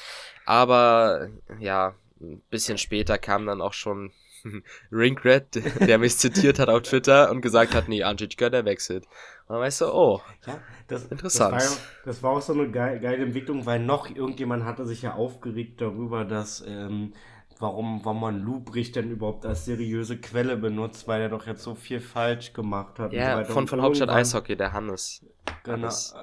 Aber 0.45 1.29
ja, 1.59 1.95
ein 2.19 2.41
bisschen 2.49 2.77
später 2.77 3.17
kam 3.17 3.45
dann 3.45 3.61
auch 3.61 3.73
schon 3.73 4.11
Ringred, 4.91 5.61
der 5.79 5.97
mich 5.97 6.17
zitiert 6.17 6.59
hat 6.59 6.69
auf 6.69 6.83
Twitter 6.83 7.31
und 7.31 7.41
gesagt 7.41 7.73
hat, 7.73 7.87
nee, 7.87 8.03
Anjic 8.03 8.37
der 8.37 8.65
wechselt. 8.65 9.05
Dann 9.49 9.61
weißt 9.61 9.81
du, 9.81 9.85
oh, 9.91 10.21
ja, 10.45 10.59
das, 10.87 11.05
interessant. 11.05 11.55
Das 11.55 11.71
war, 11.71 11.85
das 12.05 12.23
war, 12.23 12.31
auch 12.33 12.41
so 12.41 12.53
eine 12.53 12.69
geile, 12.69 12.99
geile 12.99 13.25
Entwicklung, 13.25 13.65
weil 13.65 13.79
noch 13.79 14.07
irgendjemand 14.07 14.63
hatte 14.63 14.85
sich 14.85 15.01
ja 15.01 15.15
aufgeregt 15.15 15.81
darüber, 15.81 16.23
dass, 16.23 16.63
ähm, 16.67 17.13
warum, 17.57 18.05
warum 18.05 18.21
man 18.21 18.39
Lubrich 18.43 18.91
denn 18.91 19.09
überhaupt 19.09 19.47
als 19.47 19.65
seriöse 19.65 20.21
Quelle 20.21 20.55
benutzt, 20.55 21.07
weil 21.07 21.21
er 21.21 21.29
doch 21.29 21.47
jetzt 21.47 21.63
so 21.63 21.73
viel 21.73 21.99
falsch 21.99 22.53
gemacht 22.53 22.99
hat. 22.99 23.11
Ja, 23.11 23.43
so 23.43 23.53
von, 23.53 23.67
von 23.67 23.81
Hauptstadt 23.81 24.09
Eishockey, 24.09 24.55
der 24.55 24.71
Hannes. 24.71 25.25
Genau. 25.63 25.77
Hannes. 25.77 26.13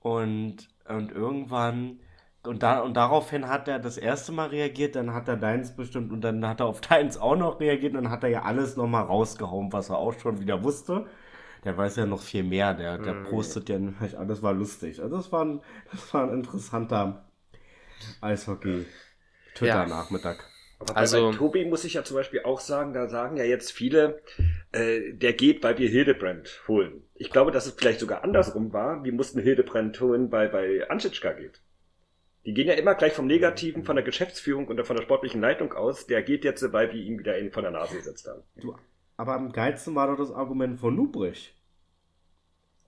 Und, 0.00 0.68
und 0.88 1.12
irgendwann 1.12 2.00
und, 2.46 2.62
da, 2.62 2.80
und 2.80 2.94
daraufhin 2.96 3.48
hat 3.48 3.68
er 3.68 3.78
das 3.78 3.98
erste 3.98 4.32
Mal 4.32 4.48
reagiert, 4.48 4.96
dann 4.96 5.12
hat 5.12 5.28
er 5.28 5.36
deins 5.36 5.76
bestimmt 5.76 6.10
und 6.10 6.22
dann 6.22 6.46
hat 6.48 6.60
er 6.60 6.66
auf 6.66 6.80
deins 6.88 7.18
auch 7.18 7.36
noch 7.36 7.60
reagiert 7.60 7.94
und 7.94 8.04
dann 8.04 8.12
hat 8.12 8.24
er 8.24 8.30
ja 8.30 8.42
alles 8.42 8.76
nochmal 8.76 9.04
rausgehauen, 9.04 9.70
was 9.70 9.90
er 9.90 9.98
auch 9.98 10.14
schon 10.14 10.40
wieder 10.40 10.64
wusste. 10.64 11.06
Der 11.64 11.76
weiß 11.76 11.96
ja 11.96 12.06
noch 12.06 12.22
viel 12.22 12.42
mehr, 12.42 12.72
der, 12.74 12.98
der 12.98 13.14
mm. 13.14 13.24
postet 13.24 13.68
ja 13.68 13.78
nämlich 13.78 14.18
alles, 14.18 14.42
war 14.42 14.54
lustig. 14.54 15.02
Also 15.02 15.16
das 15.16 15.30
war 15.30 15.44
ein, 15.44 15.60
das 15.90 16.14
war 16.14 16.24
ein 16.24 16.32
interessanter 16.34 17.30
Eishockey-Twitter-Nachmittag. 18.20 20.38
Ja. 20.38 20.44
Aber 20.80 20.96
also, 20.96 21.30
bei 21.30 21.36
Tobi 21.36 21.66
muss 21.66 21.84
ich 21.84 21.94
ja 21.94 22.04
zum 22.04 22.16
Beispiel 22.16 22.40
auch 22.44 22.58
sagen, 22.58 22.94
da 22.94 23.06
sagen 23.06 23.36
ja 23.36 23.44
jetzt 23.44 23.70
viele, 23.70 24.20
äh, 24.72 25.12
der 25.12 25.34
geht, 25.34 25.62
weil 25.62 25.76
wir 25.76 25.90
Hildebrand 25.90 26.62
holen. 26.68 27.02
Ich 27.14 27.30
glaube, 27.30 27.50
dass 27.50 27.66
es 27.66 27.74
vielleicht 27.74 28.00
sogar 28.00 28.24
andersrum 28.24 28.72
war. 28.72 29.04
Wir 29.04 29.12
mussten 29.12 29.40
Hildebrand 29.40 30.00
holen, 30.00 30.32
weil 30.32 30.48
bei 30.48 30.88
Anschitschka 30.88 31.34
geht. 31.34 31.60
Die 32.46 32.54
gehen 32.54 32.66
ja 32.66 32.74
immer 32.74 32.94
gleich 32.94 33.12
vom 33.12 33.26
Negativen 33.26 33.84
von 33.84 33.96
der 33.96 34.04
Geschäftsführung 34.04 34.68
und 34.68 34.82
von 34.86 34.96
der 34.96 35.02
sportlichen 35.02 35.42
Leitung 35.42 35.74
aus. 35.74 36.06
Der 36.06 36.22
geht 36.22 36.44
jetzt, 36.44 36.72
weil 36.72 36.90
wir 36.90 36.98
ihn 36.98 37.18
wieder 37.18 37.36
in 37.36 37.52
von 37.52 37.62
der 37.62 37.72
Nase 37.72 37.96
gesetzt 37.96 38.26
haben. 38.26 38.42
Du, 38.56 38.74
aber 39.20 39.34
am 39.34 39.52
geilsten 39.52 39.94
war 39.94 40.06
doch 40.08 40.16
das 40.16 40.32
Argument 40.32 40.80
von 40.80 40.96
Lubrich. 40.96 41.54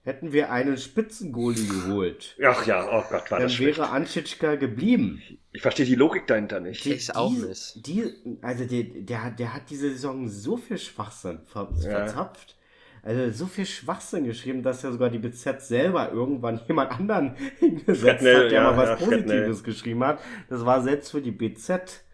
Hätten 0.02 0.32
wir 0.32 0.50
einen 0.50 0.78
Spitzengoalie 0.78 1.68
geholt. 1.68 2.36
Ach 2.44 2.66
ja, 2.66 2.84
oh 2.84 3.04
Gott, 3.08 3.30
war 3.30 3.38
dann 3.38 3.48
das 3.48 3.56
Dann 3.56 3.66
wäre 3.66 3.90
Anschitschka 3.90 4.56
geblieben. 4.56 5.22
Ich 5.52 5.62
verstehe 5.62 5.86
die 5.86 5.94
Logik 5.94 6.26
dahinter 6.26 6.58
nicht. 6.58 6.84
Die, 6.84 6.94
ich 6.94 7.14
auch 7.14 7.30
nicht. 7.30 7.86
Die, 7.86 8.12
also 8.40 8.64
der, 8.64 8.82
der, 8.82 9.30
der 9.30 9.54
hat 9.54 9.70
diese 9.70 9.90
Saison 9.90 10.26
so 10.26 10.56
viel 10.56 10.78
Schwachsinn 10.78 11.40
ver 11.46 11.68
ja. 11.76 11.90
verzapft 11.90 12.56
also 13.04 13.30
so 13.36 13.46
viel 13.46 13.66
Schwachsinn 13.66 14.24
geschrieben, 14.24 14.62
dass 14.62 14.82
ja 14.82 14.92
sogar 14.92 15.10
die 15.10 15.18
BZ 15.18 15.60
selber 15.60 16.12
irgendwann 16.12 16.60
jemand 16.68 16.92
anderen 16.92 17.34
hingesetzt 17.58 18.02
Frednell, 18.02 18.44
hat, 18.44 18.52
der 18.52 18.62
ja, 18.62 18.70
mal 18.70 18.76
was 18.76 18.88
ja, 18.88 18.94
Positives 18.94 19.26
Frednell. 19.26 19.62
geschrieben 19.62 20.04
hat. 20.04 20.20
Das 20.48 20.64
war 20.64 20.82
selbst 20.82 21.10
für 21.10 21.20
die 21.20 21.32
BZ 21.32 22.04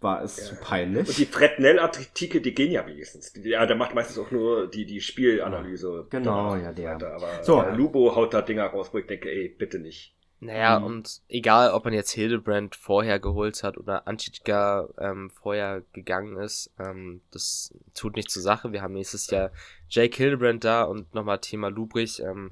war 0.00 0.22
es 0.22 0.36
ja. 0.36 0.44
zu 0.44 0.56
peinlich. 0.56 1.08
Und 1.08 1.18
die 1.18 1.26
Frednell-Artikel, 1.26 2.40
die 2.40 2.54
gehen 2.54 2.70
ja 2.70 2.86
wenigstens. 2.86 3.32
Ja, 3.42 3.66
der 3.66 3.76
macht 3.76 3.94
meistens 3.94 4.18
auch 4.18 4.30
nur 4.30 4.68
die, 4.68 4.84
die 4.84 5.00
Spielanalyse. 5.00 6.06
Genau, 6.10 6.56
ja, 6.56 6.72
der. 6.72 6.94
Aber 6.94 7.42
so, 7.42 7.62
Lubo 7.62 8.14
haut 8.14 8.34
da 8.34 8.42
Dinger 8.42 8.66
raus, 8.66 8.90
wo 8.92 8.98
ich 8.98 9.06
denke, 9.06 9.30
ey, 9.30 9.48
bitte 9.48 9.78
nicht. 9.78 10.16
Naja, 10.38 10.78
mhm. 10.78 10.86
und 10.86 11.22
egal, 11.28 11.70
ob 11.70 11.86
man 11.86 11.94
jetzt 11.94 12.10
Hildebrand 12.10 12.76
vorher 12.76 13.18
geholt 13.18 13.62
hat 13.62 13.78
oder 13.78 14.06
Anchitska 14.06 14.88
ähm, 14.98 15.30
vorher 15.30 15.82
gegangen 15.92 16.36
ist, 16.36 16.70
ähm, 16.78 17.22
das 17.30 17.74
tut 17.94 18.16
nicht 18.16 18.30
zur 18.30 18.42
Sache. 18.42 18.70
Wir 18.72 18.82
haben 18.82 18.92
nächstes 18.92 19.30
Jahr 19.30 19.50
Jake 19.88 20.14
Hildebrand 20.14 20.62
da 20.62 20.82
und 20.82 21.14
nochmal 21.14 21.40
Thema 21.40 21.68
Lubrich. 21.68 22.20
Ähm, 22.20 22.50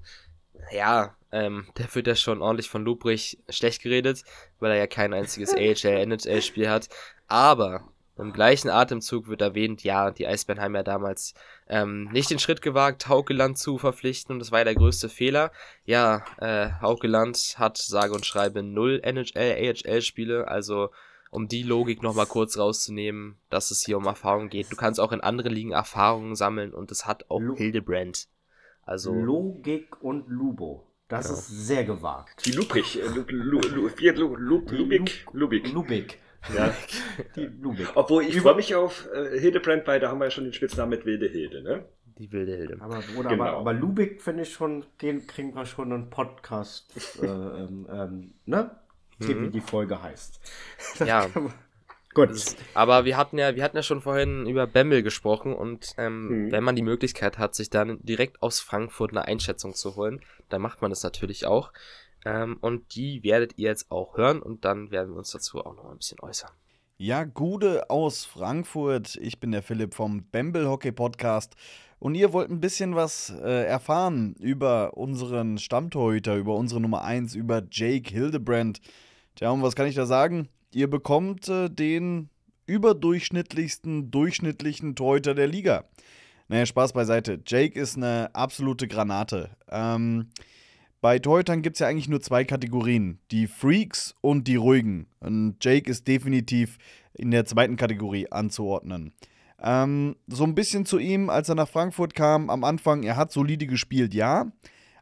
ja, 0.73 1.15
ähm, 1.35 1.67
der 1.77 1.93
wird 1.95 2.07
ja 2.07 2.15
schon 2.15 2.41
ordentlich 2.41 2.71
von 2.71 2.85
Lubrich 2.85 3.39
schlecht 3.49 3.83
geredet, 3.83 4.23
weil 4.61 4.71
er 4.71 4.79
ja 4.79 4.87
kein 4.87 5.13
einziges 5.13 5.53
AHL, 5.55 6.07
NHL-Spiel 6.07 6.71
hat. 6.71 6.89
Aber 7.27 7.89
im 8.17 8.33
gleichen 8.33 8.71
Atemzug 8.71 9.27
wird 9.27 9.43
erwähnt, 9.43 9.83
ja, 9.83 10.13
die 10.13 10.29
Eisbären 10.29 10.63
haben 10.63 10.77
ja 10.77 10.85
damals 10.85 11.35
ähm, 11.69 12.05
nicht 12.13 12.31
den 12.31 12.39
Schritt 12.39 12.63
gewagt, 12.63 13.09
Haukeland 13.09 13.59
zu 13.59 13.79
verpflichten 13.79 14.33
und 14.33 14.39
das 14.39 14.53
war 14.53 14.61
ja 14.61 14.65
der 14.65 14.77
größte 14.77 15.09
Fehler. 15.09 15.51
Ja, 15.85 16.25
äh, 16.39 16.71
Haukeland 16.81 17.57
hat 17.59 17.79
sage 17.79 18.15
und 18.15 18.25
schreibe 18.25 18.63
null 18.63 19.01
NHL, 19.03 19.75
AHL-Spiele, 19.85 20.47
also 20.47 20.91
um 21.33 21.49
die 21.49 21.65
Logik 21.65 22.05
nochmal 22.05 22.27
kurz 22.27 22.57
rauszunehmen, 22.57 23.37
dass 23.51 23.73
es 23.73 23.85
hier 23.85 23.97
um 23.97 24.07
Erfahrung 24.07 24.49
geht. 24.49 24.71
Du 24.71 24.77
kannst 24.77 25.01
auch 25.01 25.11
in 25.11 25.21
anderen 25.21 25.53
Ligen 25.53 25.73
Erfahrungen 25.73 26.37
sammeln 26.37 26.73
und 26.73 26.93
es 26.93 27.07
hat 27.07 27.29
auch 27.29 27.41
Lo 27.41 27.57
Hildebrand. 27.57 28.29
Also 28.83 29.13
Logik 29.13 30.01
und 30.01 30.29
Lubo. 30.29 30.87
Das 31.09 31.27
genau. 31.27 31.39
ist 31.39 31.49
sehr 31.49 31.85
gewagt. 31.85 32.47
Die 32.47 32.53
Lupich, 32.53 33.01
äh, 33.01 33.07
Lu, 33.07 33.25
Lu, 33.29 33.61
Lu, 33.61 33.89
Lu, 33.89 34.37
Lu, 34.37 34.67
Lubik, 34.71 35.27
Lubik. 35.33 35.73
Lubik. 35.73 36.19
Ja. 36.55 36.75
Die 37.37 37.47
Lubik. 37.47 37.89
Obwohl 37.95 38.25
ich 38.25 38.41
freue 38.41 38.57
mich 38.57 38.75
auf 38.75 39.09
äh, 39.13 39.39
Hildebrand, 39.39 39.87
weil 39.87 40.01
da 40.01 40.11
haben 40.11 40.19
wir 40.19 40.27
ja 40.27 40.31
schon 40.31 40.45
den 40.45 40.53
Spitznamen 40.53 40.91
mit 40.91 41.07
Wilde 41.07 41.29
Hilde, 41.29 41.63
ne? 41.63 41.85
Die 42.19 42.31
wilde 42.31 42.57
Hilde. 42.57 42.77
Aber, 42.81 43.03
oder, 43.17 43.31
genau. 43.31 43.45
aber, 43.45 43.59
aber 43.59 43.73
Lubik 43.73 44.23
finde 44.23 44.45
ich 44.45 44.53
schon, 44.53 44.85
den 45.03 45.27
kriegen 45.27 45.55
wir 45.55 45.67
schon 45.67 45.93
einen 45.93 46.11
Podcast, 46.11 46.93
äh, 47.21 47.27
ähm, 47.27 47.87
ähm, 47.91 48.35
ne? 48.47 48.71
Mhm. 49.19 49.47
Wie 49.47 49.51
die 49.51 49.61
Folge 49.61 50.03
heißt. 50.03 50.41
ja. 51.07 51.29
Gut. 52.15 52.31
Aber 52.75 53.05
wir 53.05 53.17
hatten 53.17 53.39
ja, 53.39 53.57
wir 53.57 53.65
hatten 53.65 53.77
ja 53.77 53.83
schon 53.83 54.01
vorhin 54.01 54.47
über 54.47 54.69
Bemmel 54.69 55.03
gesprochen 55.03 55.53
und 55.53 55.95
ähm, 55.99 56.47
mhm. 56.47 56.53
wenn 56.53 56.63
man 56.63 56.77
die 56.77 56.83
Möglichkeit 56.83 57.39
hat, 57.39 57.57
sich 57.57 57.71
dann 57.71 57.99
direkt 58.03 58.41
aus 58.41 58.61
Frankfurt 58.61 59.11
eine 59.11 59.25
Einschätzung 59.25 59.75
zu 59.75 59.97
holen, 59.97 60.21
dann 60.49 60.63
macht 60.63 60.83
man 60.83 60.91
das 60.91 61.03
natürlich 61.03 61.47
auch. 61.47 61.73
Ähm, 62.25 62.59
und 62.61 62.95
die 62.95 63.23
werdet 63.23 63.59
ihr 63.59 63.69
jetzt 63.69 63.91
auch 63.91 64.17
hören 64.17 64.41
und 64.41 64.65
dann 64.65 64.91
werden 64.91 65.13
wir 65.13 65.19
uns 65.19 65.31
dazu 65.31 65.65
auch 65.65 65.75
noch 65.75 65.91
ein 65.91 65.99
bisschen 65.99 66.21
äußern. 66.21 66.51
Ja, 66.97 67.25
Gude 67.25 67.91
aus 67.91 68.25
Frankfurt. 68.25 69.17
Ich 69.17 69.41
bin 69.41 69.51
der 69.51 69.63
Philipp 69.63 69.95
vom 69.95 70.29
Bamble 70.31 70.69
Hockey 70.69 70.93
Podcast 70.93 71.57
und 71.99 72.15
ihr 72.15 72.33
wollt 72.33 72.51
ein 72.51 72.61
bisschen 72.61 72.95
was 72.95 73.31
äh, 73.31 73.65
erfahren 73.65 74.37
über 74.39 74.97
unseren 74.97 75.59
Stammtorhüter, 75.59 76.37
über 76.37 76.55
unsere 76.55 76.81
Nummer 76.81 77.03
1, 77.03 77.35
über 77.35 77.63
Jake 77.71 78.11
Hildebrand. 78.11 78.81
Tja, 79.35 79.51
und 79.51 79.63
was 79.63 79.75
kann 79.75 79.87
ich 79.87 79.97
da 79.97 80.07
sagen? 80.07 80.49
Ihr 80.73 80.89
bekommt 80.89 81.49
äh, 81.49 81.69
den 81.69 82.31
überdurchschnittlichsten, 82.67 84.11
durchschnittlichen 84.11 84.97
Torhüter 84.97 85.35
der 85.35 85.47
Liga. 85.47 85.85
Naja, 86.49 86.67
Spaß 86.67 86.93
beiseite. 86.93 87.41
Jake 87.47 87.79
ist 87.79 87.97
eine 87.97 88.35
absolute 88.35 88.87
Granate. 88.87 89.51
Ähm, 89.71 90.29
bei 91.01 91.19
Torhütern 91.19 91.63
gibt 91.63 91.77
es 91.77 91.81
ja 91.81 91.89
eigentlich 91.89 92.09
nur 92.09 92.21
zwei 92.21 92.45
Kategorien: 92.45 93.19
die 93.31 93.47
Freaks 93.47 94.15
und 94.21 94.49
die 94.49 94.57
Ruhigen. 94.57 95.07
Und 95.21 95.57
Jake 95.63 95.91
ist 95.91 96.07
definitiv 96.07 96.79
in 97.15 97.31
der 97.31 97.45
zweiten 97.45 97.77
Kategorie 97.77 98.31
anzuordnen. 98.31 99.13
Ähm, 99.63 100.17
so 100.27 100.45
ein 100.45 100.55
bisschen 100.55 100.85
zu 100.85 100.99
ihm, 100.99 101.31
als 101.31 101.49
er 101.49 101.55
nach 101.55 101.69
Frankfurt 101.69 102.15
kam, 102.15 102.51
am 102.51 102.65
Anfang, 102.65 103.03
er 103.03 103.17
hat 103.17 103.33
solide 103.33 103.67
gespielt, 103.67 104.13
ja. 104.13 104.53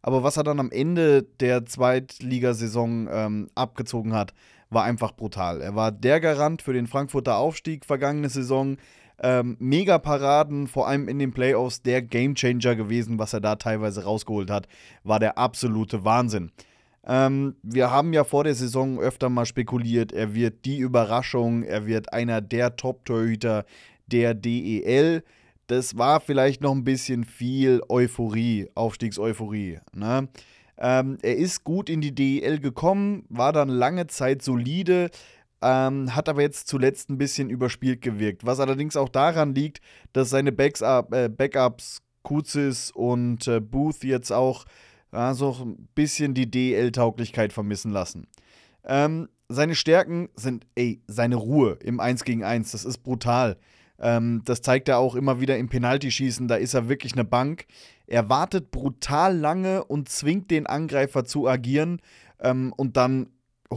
Aber 0.02 0.22
was 0.22 0.36
er 0.36 0.44
dann 0.44 0.60
am 0.60 0.70
Ende 0.70 1.22
der 1.22 1.64
Zweitligasaison 1.64 3.08
ähm, 3.10 3.50
abgezogen 3.54 4.12
hat, 4.12 4.34
war 4.70 4.84
einfach 4.84 5.12
brutal. 5.12 5.60
Er 5.60 5.74
war 5.74 5.92
der 5.92 6.20
Garant 6.20 6.62
für 6.62 6.72
den 6.72 6.86
Frankfurter 6.86 7.36
Aufstieg 7.36 7.84
vergangene 7.84 8.28
Saison. 8.28 8.76
Ähm, 9.24 9.56
mega 9.60 9.98
Paraden, 9.98 10.66
vor 10.66 10.88
allem 10.88 11.08
in 11.08 11.20
den 11.20 11.32
Playoffs, 11.32 11.80
der 11.80 12.02
Gamechanger 12.02 12.74
gewesen, 12.74 13.20
was 13.20 13.32
er 13.32 13.40
da 13.40 13.54
teilweise 13.54 14.02
rausgeholt 14.02 14.50
hat, 14.50 14.66
war 15.04 15.20
der 15.20 15.38
absolute 15.38 16.04
Wahnsinn. 16.04 16.50
Ähm, 17.04 17.54
wir 17.62 17.90
haben 17.90 18.12
ja 18.12 18.24
vor 18.24 18.44
der 18.44 18.54
Saison 18.54 18.98
öfter 19.00 19.28
mal 19.28 19.46
spekuliert, 19.46 20.12
er 20.12 20.34
wird 20.34 20.64
die 20.64 20.78
Überraschung, 20.78 21.62
er 21.62 21.86
wird 21.86 22.12
einer 22.12 22.40
der 22.40 22.76
Top-Torhüter 22.76 23.64
der 24.06 24.34
DEL. 24.34 25.22
Das 25.68 25.96
war 25.96 26.20
vielleicht 26.20 26.60
noch 26.60 26.72
ein 26.72 26.84
bisschen 26.84 27.24
viel 27.24 27.80
Euphorie, 27.88 28.68
Aufstiegseuphorie. 28.74 29.78
Ne? 29.94 30.28
Ähm, 30.78 31.18
er 31.22 31.36
ist 31.36 31.64
gut 31.64 31.88
in 31.88 32.00
die 32.00 32.14
DEL 32.14 32.58
gekommen, 32.58 33.24
war 33.28 33.52
dann 33.52 33.68
lange 33.68 34.08
Zeit 34.08 34.42
solide, 34.42 35.10
ähm, 35.62 36.14
hat 36.14 36.28
aber 36.28 36.42
jetzt 36.42 36.68
zuletzt 36.68 37.10
ein 37.10 37.18
bisschen 37.18 37.50
überspielt 37.50 38.02
gewirkt. 38.02 38.44
Was 38.44 38.60
allerdings 38.60 38.96
auch 38.96 39.08
daran 39.08 39.54
liegt, 39.54 39.80
dass 40.12 40.30
seine 40.30 40.52
Backup, 40.52 41.14
äh, 41.14 41.28
Backups 41.28 42.02
Kuzis 42.22 42.90
und 42.90 43.46
äh, 43.48 43.60
Booth 43.60 44.04
jetzt 44.04 44.32
auch 44.32 44.64
äh, 45.12 45.34
so 45.34 45.56
ein 45.60 45.88
bisschen 45.94 46.34
die 46.34 46.50
DEL-Tauglichkeit 46.50 47.52
vermissen 47.52 47.90
lassen. 47.90 48.26
Ähm, 48.84 49.28
seine 49.48 49.74
Stärken 49.74 50.28
sind, 50.34 50.66
ey, 50.74 51.02
seine 51.06 51.36
Ruhe 51.36 51.78
im 51.82 52.00
1 52.00 52.24
gegen 52.24 52.44
1, 52.44 52.72
das 52.72 52.84
ist 52.84 52.98
brutal. 52.98 53.58
Ähm, 53.98 54.42
das 54.44 54.62
zeigt 54.62 54.88
er 54.88 54.98
auch 54.98 55.14
immer 55.14 55.40
wieder 55.40 55.58
im 55.58 55.68
Penaltyschießen, 55.68 56.48
da 56.48 56.56
ist 56.56 56.74
er 56.74 56.88
wirklich 56.88 57.12
eine 57.12 57.24
Bank. 57.24 57.66
Er 58.06 58.28
wartet 58.28 58.70
brutal 58.70 59.36
lange 59.36 59.84
und 59.84 60.08
zwingt 60.08 60.50
den 60.50 60.66
Angreifer 60.66 61.24
zu 61.24 61.46
agieren. 61.46 62.00
Ähm, 62.40 62.72
und 62.76 62.96
dann 62.96 63.28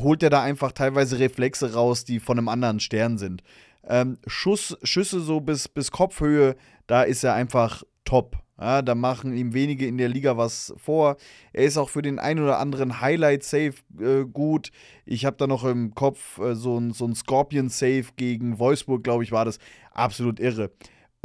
holt 0.01 0.23
er 0.23 0.29
da 0.29 0.41
einfach 0.41 0.71
teilweise 0.71 1.19
Reflexe 1.19 1.73
raus, 1.73 2.05
die 2.05 2.19
von 2.19 2.37
einem 2.37 2.49
anderen 2.49 2.79
Stern 2.79 3.17
sind. 3.17 3.43
Ähm, 3.87 4.17
Schuss, 4.25 4.77
Schüsse 4.83 5.19
so 5.19 5.39
bis, 5.39 5.67
bis 5.67 5.91
Kopfhöhe, 5.91 6.55
da 6.87 7.03
ist 7.03 7.23
er 7.23 7.33
einfach 7.33 7.83
top. 8.03 8.37
Ja, 8.59 8.81
da 8.81 8.95
machen 8.95 9.35
ihm 9.35 9.53
wenige 9.53 9.85
in 9.85 9.97
der 9.97 10.07
Liga 10.07 10.37
was 10.37 10.73
vor. 10.77 11.17
Er 11.51 11.65
ist 11.65 11.77
auch 11.77 11.89
für 11.89 12.01
den 12.01 12.19
ein 12.19 12.39
oder 12.39 12.57
anderen 12.57 13.01
Highlight-Save 13.01 13.73
äh, 13.99 14.23
gut. 14.23 14.71
Ich 15.05 15.25
habe 15.25 15.35
da 15.35 15.45
noch 15.45 15.65
im 15.65 15.93
Kopf 15.93 16.39
äh, 16.39 16.55
so 16.55 16.79
ein, 16.79 16.93
so 16.93 17.05
ein 17.05 17.15
Scorpion-Save 17.15 18.05
gegen 18.15 18.57
Wolfsburg, 18.57 19.03
glaube 19.03 19.25
ich, 19.25 19.33
war 19.33 19.43
das. 19.43 19.59
Absolut 19.91 20.39
irre 20.39 20.71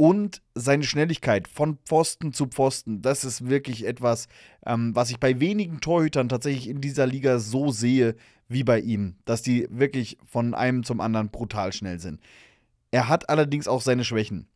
und 0.01 0.41
seine 0.55 0.83
Schnelligkeit 0.83 1.47
von 1.47 1.77
Pfosten 1.85 2.33
zu 2.33 2.47
Pfosten, 2.47 3.03
das 3.03 3.23
ist 3.23 3.47
wirklich 3.49 3.85
etwas, 3.85 4.27
ähm, 4.65 4.95
was 4.95 5.11
ich 5.11 5.19
bei 5.19 5.39
wenigen 5.39 5.79
Torhütern 5.79 6.27
tatsächlich 6.27 6.69
in 6.69 6.81
dieser 6.81 7.05
Liga 7.05 7.37
so 7.37 7.69
sehe 7.69 8.15
wie 8.51 8.63
bei 8.63 8.79
ihm, 8.79 9.15
dass 9.25 9.41
die 9.41 9.67
wirklich 9.69 10.17
von 10.25 10.53
einem 10.53 10.83
zum 10.83 11.01
anderen 11.01 11.29
brutal 11.29 11.73
schnell 11.73 11.99
sind. 11.99 12.19
Er 12.91 13.07
hat 13.07 13.29
allerdings 13.29 13.67
auch 13.67 13.81
seine 13.81 14.03
Schwächen. 14.03 14.47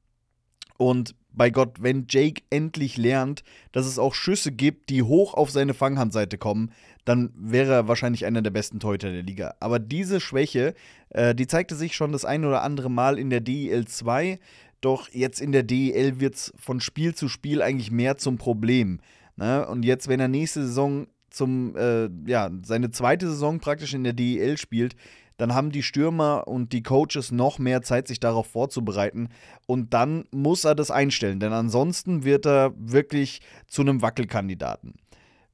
Und 0.78 1.16
bei 1.32 1.50
Gott, 1.50 1.82
wenn 1.82 2.06
Jake 2.10 2.42
endlich 2.50 2.98
lernt, 2.98 3.44
dass 3.72 3.86
es 3.86 4.00
auch 4.00 4.14
Schüsse 4.14 4.52
gibt, 4.52 4.90
die 4.90 5.04
hoch 5.04 5.34
auf 5.34 5.50
seine 5.50 5.74
Fanghandseite 5.74 6.38
kommen, 6.38 6.72
dann 7.06 7.32
wäre 7.36 7.74
er 7.74 7.88
wahrscheinlich 7.88 8.26
einer 8.26 8.42
der 8.42 8.52
besten 8.52 8.80
Torhüter 8.80 9.12
der 9.12 9.24
Liga. 9.24 9.56
Aber 9.60 9.80
diese 9.80 10.20
Schwäche, 10.20 10.74
äh, 11.10 11.36
die 11.36 11.48
zeigte 11.48 11.76
sich 11.76 11.96
schon 11.96 12.12
das 12.12 12.26
ein 12.26 12.44
oder 12.46 12.62
andere 12.62 12.90
Mal 12.90 13.18
in 13.18 13.30
der 13.30 13.42
DEL 13.42 13.86
2. 13.86 14.40
Doch 14.82 15.10
jetzt 15.10 15.40
in 15.40 15.52
der 15.52 15.64
DEL 15.64 16.20
wird 16.20 16.36
es 16.36 16.54
von 16.58 16.80
Spiel 16.82 17.16
zu 17.16 17.30
Spiel 17.30 17.62
eigentlich 17.62 17.92
mehr 17.92 18.18
zum 18.18 18.38
Problem. 18.38 19.00
Ne? 19.38 19.66
Und 19.68 19.84
jetzt, 19.84 20.08
wenn 20.08 20.20
er 20.20 20.28
nächste 20.28 20.66
Saison 20.66 21.08
zum, 21.36 21.76
äh, 21.76 22.10
ja, 22.26 22.50
seine 22.64 22.92
zweite 22.92 23.28
Saison 23.28 23.60
praktisch 23.60 23.94
in 23.94 24.04
der 24.04 24.14
DEL 24.14 24.58
spielt, 24.58 24.96
dann 25.38 25.54
haben 25.54 25.72
die 25.72 25.84
Stürmer 25.84 26.48
und 26.48 26.72
die 26.72 26.84
Coaches 26.84 27.32
noch 27.32 27.60
mehr 27.60 27.82
Zeit, 27.82 28.08
sich 28.08 28.20
darauf 28.20 28.48
vorzubereiten. 28.48 29.30
Und 29.68 29.94
dann 29.94 30.26
muss 30.32 30.64
er 30.64 30.76
das 30.76 30.92
einstellen, 30.92 31.40
denn 31.40 31.52
ansonsten 31.52 32.24
wird 32.24 32.46
er 32.46 32.74
wirklich 32.78 33.42
zu 33.68 33.82
einem 33.82 34.02
Wackelkandidaten. 34.02 34.96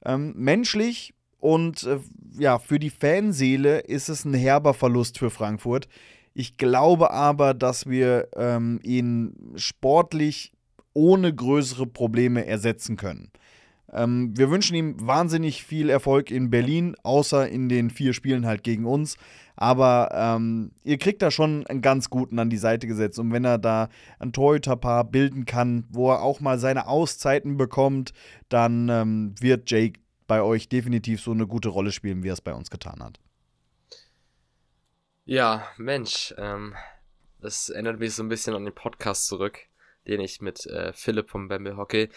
Ähm, 0.04 0.34
menschlich 0.36 1.14
und 1.40 1.82
äh, 1.84 1.98
ja, 2.38 2.58
für 2.60 2.78
die 2.78 2.90
Fanseele 2.90 3.80
ist 3.80 4.08
es 4.08 4.24
ein 4.24 4.34
herber 4.34 4.74
Verlust 4.74 5.18
für 5.18 5.30
Frankfurt. 5.30 5.88
Ich 6.34 6.56
glaube 6.56 7.10
aber, 7.10 7.52
dass 7.52 7.86
wir 7.86 8.28
ähm, 8.36 8.78
ihn 8.82 9.34
sportlich 9.56 10.52
ohne 10.94 11.34
größere 11.34 11.86
Probleme 11.86 12.46
ersetzen 12.46 12.96
können. 12.96 13.30
Ähm, 13.92 14.36
wir 14.36 14.50
wünschen 14.50 14.74
ihm 14.74 14.96
wahnsinnig 15.06 15.64
viel 15.64 15.90
Erfolg 15.90 16.30
in 16.30 16.50
Berlin, 16.50 16.96
außer 17.02 17.48
in 17.48 17.68
den 17.68 17.90
vier 17.90 18.14
Spielen 18.14 18.46
halt 18.46 18.62
gegen 18.62 18.86
uns. 18.86 19.16
Aber 19.54 20.08
ähm, 20.12 20.72
ihr 20.82 20.98
kriegt 20.98 21.20
da 21.20 21.30
schon 21.30 21.66
einen 21.66 21.82
ganz 21.82 22.08
guten 22.08 22.38
an 22.38 22.48
die 22.48 22.56
Seite 22.56 22.86
gesetzt. 22.86 23.18
Und 23.18 23.32
wenn 23.32 23.44
er 23.44 23.58
da 23.58 23.90
ein 24.18 24.32
Torhüterpaar 24.32 25.04
bilden 25.04 25.44
kann, 25.44 25.84
wo 25.90 26.10
er 26.10 26.22
auch 26.22 26.40
mal 26.40 26.58
seine 26.58 26.86
Auszeiten 26.86 27.56
bekommt, 27.58 28.12
dann 28.48 28.88
ähm, 28.88 29.34
wird 29.40 29.70
Jake 29.70 30.00
bei 30.26 30.42
euch 30.42 30.68
definitiv 30.68 31.20
so 31.20 31.32
eine 31.32 31.46
gute 31.46 31.68
Rolle 31.68 31.92
spielen, 31.92 32.22
wie 32.22 32.30
er 32.30 32.34
es 32.34 32.40
bei 32.40 32.54
uns 32.54 32.70
getan 32.70 33.02
hat. 33.02 33.20
Ja, 35.24 35.66
Mensch, 35.76 36.34
ähm, 36.38 36.74
das 37.40 37.68
erinnert 37.68 38.00
mich 38.00 38.14
so 38.14 38.22
ein 38.22 38.28
bisschen 38.28 38.54
an 38.54 38.64
den 38.64 38.74
Podcast 38.74 39.26
zurück, 39.26 39.58
den 40.06 40.20
ich 40.20 40.40
mit 40.40 40.66
äh, 40.66 40.92
Philipp 40.94 41.28
vom 41.30 41.48
Bamble 41.48 41.76
Hockey 41.76 42.08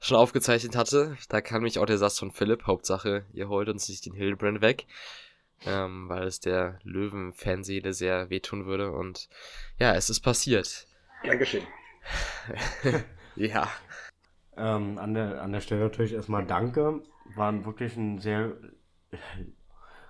schon 0.00 0.16
aufgezeichnet 0.16 0.76
hatte. 0.76 1.16
Da 1.28 1.40
kam 1.40 1.62
mich 1.62 1.78
auch 1.78 1.86
der 1.86 1.98
Satz 1.98 2.18
von 2.18 2.30
Philipp, 2.30 2.66
Hauptsache, 2.66 3.24
ihr 3.32 3.48
holt 3.48 3.68
uns 3.68 3.88
nicht 3.88 4.06
den 4.06 4.14
Hildebrand 4.14 4.60
weg, 4.60 4.86
ähm, 5.66 6.08
weil 6.08 6.24
es 6.24 6.40
der 6.40 6.78
Löwen-Fanseele 6.84 7.92
sehr 7.92 8.30
wehtun 8.30 8.66
würde. 8.66 8.92
Und 8.92 9.28
ja, 9.78 9.94
es 9.94 10.10
ist 10.10 10.20
passiert. 10.20 10.86
Geschehen. 11.22 11.66
ja. 13.36 13.68
Ähm, 14.56 14.98
an, 14.98 15.14
der, 15.14 15.42
an 15.42 15.52
der 15.52 15.60
Stelle 15.60 15.82
natürlich 15.82 16.14
erstmal 16.14 16.46
danke. 16.46 17.02
War 17.34 17.64
wirklich 17.64 17.96
ein 17.96 18.18
sehr 18.18 18.52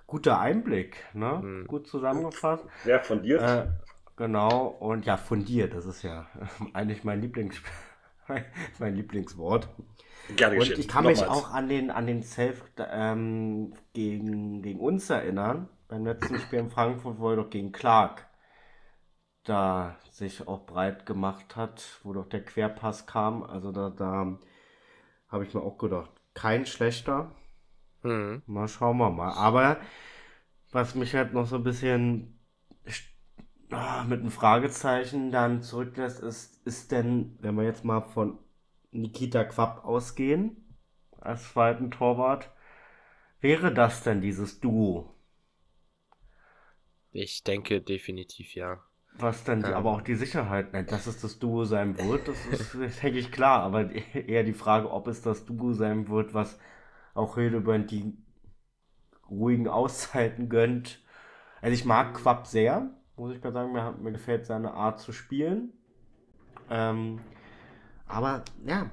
guter 0.07 0.39
Einblick, 0.39 1.05
ne? 1.13 1.39
Mhm. 1.43 1.67
Gut 1.67 1.87
zusammengefasst. 1.87 2.65
Sehr 2.83 2.99
fundiert. 2.99 3.41
Äh, 3.41 3.67
genau, 4.15 4.67
und 4.67 5.05
ja, 5.05 5.17
fundiert, 5.17 5.73
das 5.73 5.85
ist 5.85 6.03
ja 6.03 6.27
eigentlich 6.73 7.03
mein 7.03 7.21
Lieblings 7.21 7.61
mein 8.79 8.95
Lieblingswort. 8.95 9.69
Gerne 10.35 10.57
und 10.59 10.69
ich 10.69 10.87
kann 10.87 11.03
Nochmals. 11.03 11.21
mich 11.21 11.29
auch 11.29 11.51
an 11.51 11.69
den, 11.69 11.89
an 11.89 12.05
den 12.05 12.23
Self 12.23 12.63
ähm, 12.77 13.73
gegen, 13.93 14.61
gegen 14.61 14.79
uns 14.79 15.09
erinnern. 15.09 15.67
Beim 15.87 16.05
letzten 16.05 16.39
Spiel 16.39 16.59
in 16.59 16.69
Frankfurt, 16.69 17.19
wo 17.19 17.31
er 17.31 17.37
doch 17.37 17.49
gegen 17.49 17.71
Clark 17.71 18.29
da 19.43 19.97
sich 20.11 20.47
auch 20.47 20.65
breit 20.65 21.05
gemacht 21.05 21.55
hat, 21.55 21.99
wo 22.03 22.13
doch 22.13 22.27
der 22.27 22.43
Querpass 22.43 23.07
kam. 23.07 23.43
Also 23.43 23.71
da, 23.71 23.89
da 23.89 24.37
habe 25.27 25.43
ich 25.43 25.53
mir 25.53 25.61
auch 25.61 25.77
gedacht, 25.77 26.11
kein 26.33 26.65
schlechter. 26.65 27.31
Mhm. 28.03 28.43
Mal 28.45 28.67
schauen 28.67 28.97
wir 28.97 29.09
mal. 29.09 29.33
Aber 29.33 29.77
was 30.71 30.95
mich 30.95 31.15
halt 31.15 31.33
noch 31.33 31.47
so 31.47 31.55
ein 31.55 31.63
bisschen 31.63 32.39
mit 33.69 34.19
einem 34.19 34.31
Fragezeichen 34.31 35.31
dann 35.31 35.61
zurücklässt, 35.61 36.21
ist, 36.21 36.65
ist 36.65 36.91
denn, 36.91 37.37
wenn 37.41 37.55
wir 37.55 37.63
jetzt 37.63 37.85
mal 37.85 38.01
von 38.01 38.39
Nikita 38.91 39.43
Quapp 39.43 39.85
ausgehen, 39.85 40.57
als 41.21 41.51
zweiten 41.51 41.91
Torwart, 41.91 42.49
wäre 43.41 43.73
das 43.73 44.03
denn 44.03 44.21
dieses 44.21 44.59
Duo? 44.59 45.13
Ich 47.11 47.43
denke 47.43 47.81
definitiv 47.81 48.55
ja. 48.55 48.83
Was 49.13 49.43
dann 49.43 49.63
ähm. 49.63 49.73
aber 49.73 49.91
auch 49.91 50.01
die 50.01 50.15
Sicherheit 50.15 50.73
nennt, 50.73 50.91
dass 50.91 51.07
es 51.07 51.19
das 51.19 51.39
Duo 51.39 51.65
sein 51.65 51.97
wird, 51.97 52.27
das 52.27 52.45
ist, 52.51 53.03
denke 53.03 53.19
ich, 53.19 53.31
klar. 53.31 53.61
Aber 53.61 53.91
eher 53.91 54.43
die 54.43 54.53
Frage, 54.53 54.91
ob 54.91 55.07
es 55.07 55.21
das 55.21 55.45
Duo 55.45 55.73
sein 55.73 56.07
wird, 56.07 56.33
was 56.33 56.59
auch 57.13 57.35
Hildebrand 57.35 57.91
die 57.91 58.13
ruhigen 59.29 59.67
Auszeiten 59.67 60.49
gönnt. 60.49 61.01
Also 61.61 61.73
ich 61.73 61.85
mag 61.85 62.13
Quapp 62.15 62.47
sehr, 62.47 62.89
muss 63.19 63.35
ich 63.35 63.41
gerade 63.41 63.53
sagen. 63.53 63.71
Mir, 63.71 63.91
mir 63.99 64.11
gefällt 64.11 64.45
seine 64.45 64.73
Art 64.73 64.99
zu 64.99 65.11
spielen. 65.11 65.73
Ähm, 66.69 67.19
aber 68.07 68.43
ja, 68.65 68.89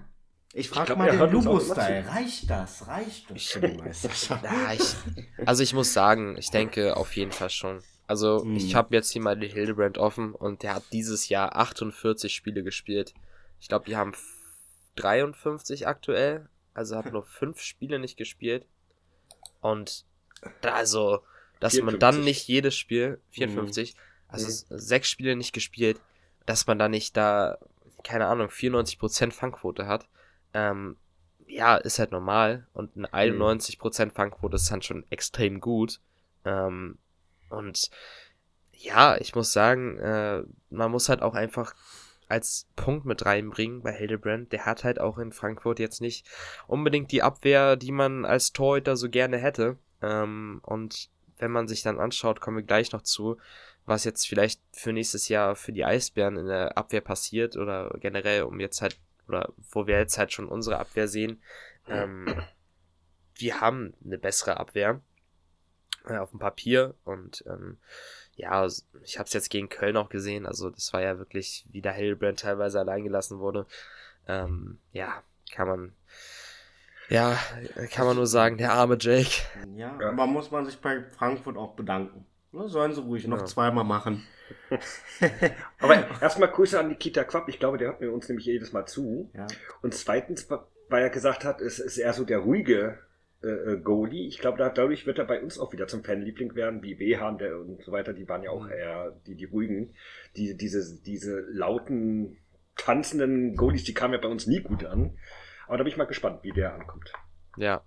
ich 0.52 0.70
frage 0.70 0.96
mal 0.96 1.10
den 1.10 1.30
Lubo-Style. 1.30 2.08
Reicht 2.08 2.48
das? 2.48 2.86
Reicht 2.86 3.30
das 3.30 3.42
für 3.42 3.60
die 3.60 3.76
Meisterschaft? 3.76 4.42
ja, 4.42 4.72
ich, 4.72 4.96
also 5.44 5.62
ich 5.62 5.74
muss 5.74 5.92
sagen, 5.92 6.36
ich 6.38 6.50
denke 6.50 6.96
auf 6.96 7.14
jeden 7.14 7.32
Fall 7.32 7.50
schon. 7.50 7.82
Also 8.06 8.42
hm. 8.42 8.56
ich 8.56 8.74
habe 8.74 8.94
jetzt 8.94 9.10
hier 9.10 9.20
mal 9.20 9.38
den 9.38 9.50
Hildebrand 9.50 9.98
offen 9.98 10.34
und 10.34 10.62
der 10.62 10.76
hat 10.76 10.84
dieses 10.92 11.28
Jahr 11.28 11.56
48 11.56 12.34
Spiele 12.34 12.62
gespielt. 12.62 13.12
Ich 13.60 13.68
glaube, 13.68 13.84
die 13.84 13.96
haben 13.96 14.12
53 14.96 15.86
aktuell. 15.86 16.48
Also 16.72 16.96
hat 16.96 17.12
nur 17.12 17.24
fünf 17.24 17.60
Spiele 17.60 17.98
nicht 17.98 18.16
gespielt. 18.16 18.64
Und 19.60 20.06
also, 20.62 21.20
dass 21.60 21.74
54. 21.74 21.84
man 21.84 21.98
dann 21.98 22.24
nicht 22.24 22.48
jedes 22.48 22.76
Spiel, 22.76 23.20
54, 23.30 23.94
mhm. 23.94 23.98
Also 24.28 24.46
mhm. 24.46 24.78
sechs 24.78 25.08
Spiele 25.08 25.36
nicht 25.36 25.52
gespielt, 25.52 26.00
dass 26.46 26.66
man 26.66 26.78
da 26.78 26.88
nicht 26.88 27.16
da, 27.16 27.58
keine 28.02 28.26
Ahnung, 28.26 28.48
94% 28.48 29.32
Fangquote 29.32 29.86
hat. 29.86 30.08
Ähm, 30.54 30.96
ja, 31.46 31.76
ist 31.76 31.98
halt 31.98 32.12
normal. 32.12 32.66
Und 32.72 32.96
eine 32.96 33.12
91% 33.12 34.12
Fangquote 34.12 34.56
ist 34.56 34.70
dann 34.70 34.82
schon 34.82 35.04
extrem 35.10 35.60
gut. 35.60 36.00
Ähm, 36.44 36.98
und 37.50 37.90
ja, 38.72 39.16
ich 39.18 39.34
muss 39.34 39.52
sagen, 39.52 39.98
äh, 39.98 40.42
man 40.70 40.90
muss 40.90 41.08
halt 41.08 41.22
auch 41.22 41.34
einfach 41.34 41.74
als 42.28 42.66
Punkt 42.74 43.06
mit 43.06 43.24
reinbringen 43.24 43.82
bei 43.82 43.92
Hildebrand. 43.92 44.52
Der 44.52 44.66
hat 44.66 44.84
halt 44.84 45.00
auch 45.00 45.18
in 45.18 45.32
Frankfurt 45.32 45.78
jetzt 45.78 46.00
nicht 46.00 46.26
unbedingt 46.66 47.12
die 47.12 47.22
Abwehr, 47.22 47.76
die 47.76 47.92
man 47.92 48.24
als 48.24 48.52
Torhüter 48.52 48.96
so 48.96 49.08
gerne 49.08 49.38
hätte. 49.38 49.78
Ähm, 50.02 50.60
und 50.62 51.10
wenn 51.38 51.52
man 51.52 51.68
sich 51.68 51.82
dann 51.82 52.00
anschaut, 52.00 52.40
kommen 52.40 52.56
wir 52.58 52.64
gleich 52.64 52.92
noch 52.92 53.02
zu, 53.02 53.36
was 53.86 54.04
jetzt 54.04 54.28
vielleicht 54.28 54.60
für 54.72 54.92
nächstes 54.92 55.28
Jahr 55.28 55.54
für 55.54 55.72
die 55.72 55.84
Eisbären 55.84 56.36
in 56.36 56.46
der 56.46 56.76
Abwehr 56.76 57.00
passiert 57.00 57.56
oder 57.56 57.90
generell, 58.00 58.42
um 58.42 58.58
jetzt 58.60 58.82
halt, 58.82 58.98
oder 59.28 59.52
wo 59.70 59.86
wir 59.86 59.96
jetzt 59.96 60.18
halt 60.18 60.32
schon 60.32 60.48
unsere 60.48 60.78
Abwehr 60.78 61.08
sehen. 61.08 61.40
Ähm, 61.88 62.42
wir 63.36 63.60
haben 63.60 63.94
eine 64.04 64.18
bessere 64.18 64.58
Abwehr 64.58 65.00
äh, 66.06 66.16
auf 66.16 66.30
dem 66.30 66.40
Papier 66.40 66.94
und 67.04 67.44
ähm, 67.46 67.78
ja, 68.34 68.66
ich 69.02 69.18
habe 69.18 69.26
es 69.26 69.32
jetzt 69.32 69.50
gegen 69.50 69.68
Köln 69.68 69.96
auch 69.96 70.08
gesehen, 70.08 70.46
also 70.46 70.68
das 70.68 70.92
war 70.92 71.00
ja 71.00 71.18
wirklich, 71.18 71.64
wie 71.70 71.80
der 71.80 71.92
Hillbrand 71.92 72.40
teilweise 72.40 72.80
allein 72.80 73.04
gelassen 73.04 73.38
wurde. 73.38 73.66
Ähm, 74.28 74.78
ja, 74.92 75.22
kann 75.52 75.68
man, 75.68 75.92
ja, 77.08 77.38
kann 77.92 78.06
man 78.06 78.16
nur 78.16 78.26
sagen, 78.26 78.58
der 78.58 78.72
arme 78.72 78.98
Jake. 79.00 79.42
Ja, 79.76 79.96
ja. 79.98 80.08
aber 80.08 80.26
muss 80.26 80.50
man 80.50 80.66
sich 80.66 80.78
bei 80.80 81.04
Frankfurt 81.04 81.56
auch 81.56 81.76
bedanken. 81.76 82.26
Ne, 82.56 82.70
sollen 82.70 82.94
sie 82.94 83.02
ruhig 83.02 83.26
noch 83.26 83.40
ja. 83.40 83.44
zweimal 83.44 83.84
machen. 83.84 84.26
aber 85.78 86.22
erstmal 86.22 86.48
Grüße 86.48 86.78
an 86.78 86.88
Nikita 86.88 87.24
Quapp, 87.24 87.48
ich 87.48 87.58
glaube, 87.58 87.76
der 87.76 87.88
hört 87.88 88.00
mir 88.00 88.10
uns 88.10 88.28
nämlich 88.28 88.46
jedes 88.46 88.72
Mal 88.72 88.86
zu. 88.86 89.30
Ja. 89.34 89.46
Und 89.82 89.92
zweitens, 89.92 90.48
weil 90.88 91.02
er 91.02 91.10
gesagt 91.10 91.44
hat, 91.44 91.60
es 91.60 91.78
ist 91.78 91.98
eher 91.98 92.14
so 92.14 92.24
der 92.24 92.38
ruhige 92.38 92.98
äh, 93.42 93.48
äh, 93.48 93.80
Goalie. 93.80 94.26
Ich 94.26 94.38
glaube, 94.38 94.56
dadurch 94.56 95.06
wird 95.06 95.18
er 95.18 95.26
bei 95.26 95.42
uns 95.42 95.58
auch 95.58 95.74
wieder 95.74 95.86
zum 95.86 96.02
Fanliebling 96.02 96.54
werden, 96.54 96.82
wie 96.82 96.94
Behan 96.94 97.36
der 97.36 97.58
und 97.58 97.82
so 97.84 97.92
weiter. 97.92 98.14
Die 98.14 98.26
waren 98.26 98.42
ja 98.42 98.50
auch 98.50 98.64
mhm. 98.64 98.72
eher 98.72 99.20
die, 99.26 99.34
die 99.34 99.44
ruhigen. 99.44 99.94
Die, 100.36 100.56
diese, 100.56 101.02
diese 101.02 101.40
lauten, 101.50 102.38
tanzenden 102.76 103.54
Goalies, 103.56 103.84
die 103.84 103.94
kamen 103.94 104.14
ja 104.14 104.20
bei 104.20 104.28
uns 104.28 104.46
nie 104.46 104.62
gut 104.62 104.86
an. 104.86 105.18
Aber 105.66 105.76
da 105.76 105.84
bin 105.84 105.92
ich 105.92 105.98
mal 105.98 106.06
gespannt, 106.06 106.42
wie 106.42 106.52
der 106.52 106.72
ankommt. 106.72 107.12
Ja. 107.58 107.82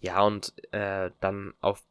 Ja, 0.00 0.22
und 0.22 0.52
äh, 0.72 1.10
dann 1.20 1.54
auf, 1.60 1.82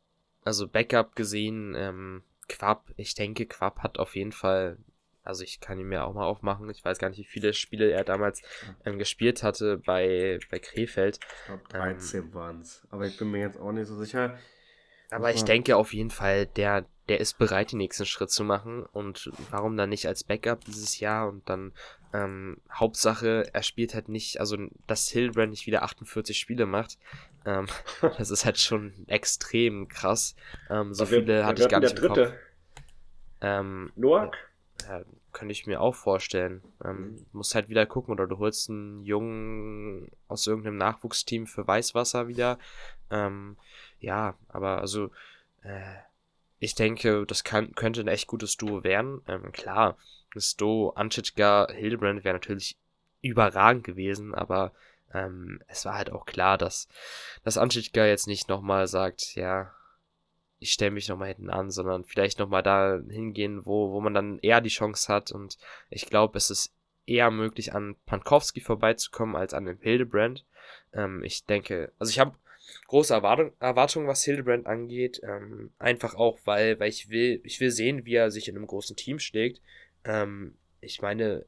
also 0.44 0.68
Backup 0.68 1.16
gesehen, 1.16 1.76
ähm, 1.76 2.24
Quab, 2.50 2.92
ich 2.98 3.16
denke, 3.16 3.46
Quab 3.46 3.80
hat 3.80 4.00
auf 4.00 4.16
jeden 4.16 4.32
Fall 4.32 4.78
also 5.24 5.44
ich 5.44 5.60
kann 5.60 5.80
ihn 5.80 5.88
mir 5.88 6.04
auch 6.04 6.14
mal 6.14 6.26
aufmachen. 6.26 6.70
Ich 6.70 6.84
weiß 6.84 6.98
gar 6.98 7.10
nicht, 7.10 7.20
wie 7.20 7.24
viele 7.24 7.54
Spiele 7.54 7.92
er 7.92 8.04
damals 8.04 8.42
ähm, 8.86 8.98
gespielt 8.98 9.44
hatte 9.44 9.78
bei, 9.78 10.40
bei 10.50 10.60
Krefeld. 10.60 11.20
Ich 11.42 11.46
glaube 11.46 11.64
13 11.70 12.22
ähm, 12.22 12.34
waren 12.34 12.62
es. 12.62 12.88
Aber 12.90 13.06
ich 13.06 13.18
bin 13.18 13.30
mir 13.32 13.42
jetzt 13.42 13.60
auch 13.60 13.72
nicht 13.72 13.88
so 13.88 13.96
sicher. 13.96 14.38
Aber 15.12 15.34
ich 15.34 15.44
denke 15.44 15.76
auf 15.76 15.94
jeden 15.94 16.10
Fall, 16.10 16.46
der, 16.46 16.86
der 17.10 17.20
ist 17.20 17.38
bereit, 17.38 17.74
den 17.74 17.80
nächsten 17.80 18.06
Schritt 18.06 18.32
zu 18.32 18.46
machen. 18.46 18.84
Und 18.84 19.30
warum 19.50 19.76
dann 19.76 19.90
nicht 19.90 20.08
als 20.08 20.24
Backup 20.24 20.64
dieses 20.64 21.00
Jahr? 21.00 21.28
Und 21.28 21.48
dann 21.50 21.74
ähm, 22.14 22.62
Hauptsache, 22.72 23.50
er 23.54 23.64
spielt 23.64 23.94
halt 23.94 24.08
nicht, 24.08 24.40
also 24.40 24.58
dass 24.88 25.10
Hilbrand 25.10 25.52
nicht 25.52 25.68
wieder 25.68 25.84
48 25.84 26.38
Spiele 26.38 26.66
macht. 26.66 26.98
Ähm, 27.46 27.68
das 28.02 28.30
ist 28.30 28.46
halt 28.46 28.60
schon 28.60 28.94
extrem 29.08 29.88
krass. 29.88 30.36
Ähm, 30.70 30.94
so 30.94 31.06
viele 31.06 31.46
hatte 31.46 31.64
ich 31.64 31.70
gar 31.70 31.80
nicht 31.80 31.98
im 31.98 32.08
Kopf. 32.08 32.34
Ähm, 33.42 33.92
Noak? 33.96 34.38
Ja, 34.88 35.02
könnte 35.32 35.52
ich 35.52 35.66
mir 35.66 35.82
auch 35.82 35.96
vorstellen. 35.96 36.62
Ähm, 36.84 37.12
mhm. 37.12 37.26
Musst 37.32 37.56
halt 37.56 37.70
wieder 37.70 37.86
gucken, 37.86 38.14
oder 38.14 38.28
du 38.28 38.38
holst 38.38 38.70
einen 38.70 39.04
Jungen 39.04 40.12
aus 40.28 40.48
irgendeinem 40.48 40.78
Nachwuchsteam 40.78 41.48
für 41.48 41.66
Weißwasser 41.66 42.28
wieder. 42.28 42.58
Ähm, 43.10 43.58
ja, 44.00 44.36
aber 44.50 44.80
also, 44.80 45.10
äh, 45.64 45.96
ich 46.60 46.76
denke, 46.76 47.26
das 47.26 47.44
kann, 47.44 47.74
könnte 47.74 48.02
ein 48.02 48.08
echt 48.08 48.28
gutes 48.28 48.58
Duo 48.58 48.84
werden. 48.84 49.22
Ähm, 49.28 49.52
klar, 49.52 49.98
das 50.34 50.56
Duo 50.56 50.92
Anschitschka 50.92 51.68
Hildebrand 51.72 52.24
wäre 52.24 52.36
natürlich 52.36 52.78
überragend 53.22 53.84
gewesen, 53.84 54.34
aber 54.36 54.74
ähm, 55.14 55.62
es 55.68 55.86
war 55.86 55.96
halt 55.96 56.12
auch 56.12 56.26
klar, 56.26 56.58
dass, 56.58 56.88
dass 57.44 57.58
Anschitschka 57.58 58.06
jetzt 58.06 58.28
nicht 58.28 58.50
nochmal 58.50 58.88
sagt, 58.88 59.36
ja, 59.36 59.74
ich 60.60 60.74
stelle 60.74 60.92
mich 60.92 61.08
nochmal 61.08 61.30
hinten 61.30 61.50
an, 61.50 61.72
sondern 61.72 62.06
vielleicht 62.06 62.38
nochmal 62.38 62.62
da 62.62 63.00
hingehen, 63.10 63.66
wo, 63.66 63.92
wo 63.92 64.00
man 64.00 64.14
dann 64.14 64.38
eher 64.40 64.62
die 64.62 64.70
Chance 64.70 65.12
hat. 65.12 65.32
Und 65.32 65.58
ich 65.90 66.06
glaube, 66.06 66.38
es 66.38 66.52
ist 66.52 66.74
eher 67.08 67.32
möglich, 67.32 67.74
an 67.74 67.96
Pankowski 68.06 68.62
vorbeizukommen, 68.62 69.36
als 69.36 69.56
an 69.56 69.66
dem 69.66 69.80
Hildebrand. 69.80 70.46
Ähm, 70.94 71.24
ich 71.24 71.46
denke, 71.46 71.92
also 71.98 72.12
ich 72.12 72.20
habe 72.20 72.36
große 72.88 73.12
Erwartung, 73.12 73.54
Erwartungen, 73.60 74.08
was 74.08 74.24
Hildebrand 74.24 74.68
angeht. 74.68 75.20
Ähm, 75.24 75.72
einfach 75.80 76.14
auch, 76.14 76.40
weil, 76.46 76.80
weil 76.80 76.90
ich 76.90 77.10
will, 77.10 77.42
ich 77.44 77.60
will 77.60 77.72
sehen, 77.72 78.06
wie 78.06 78.16
er 78.16 78.30
sich 78.30 78.48
in 78.48 78.56
einem 78.56 78.68
großen 78.68 78.96
Team 78.96 79.18
schlägt. 79.18 79.62
Ähm, 80.04 80.58
ich 80.80 81.02
meine, 81.02 81.44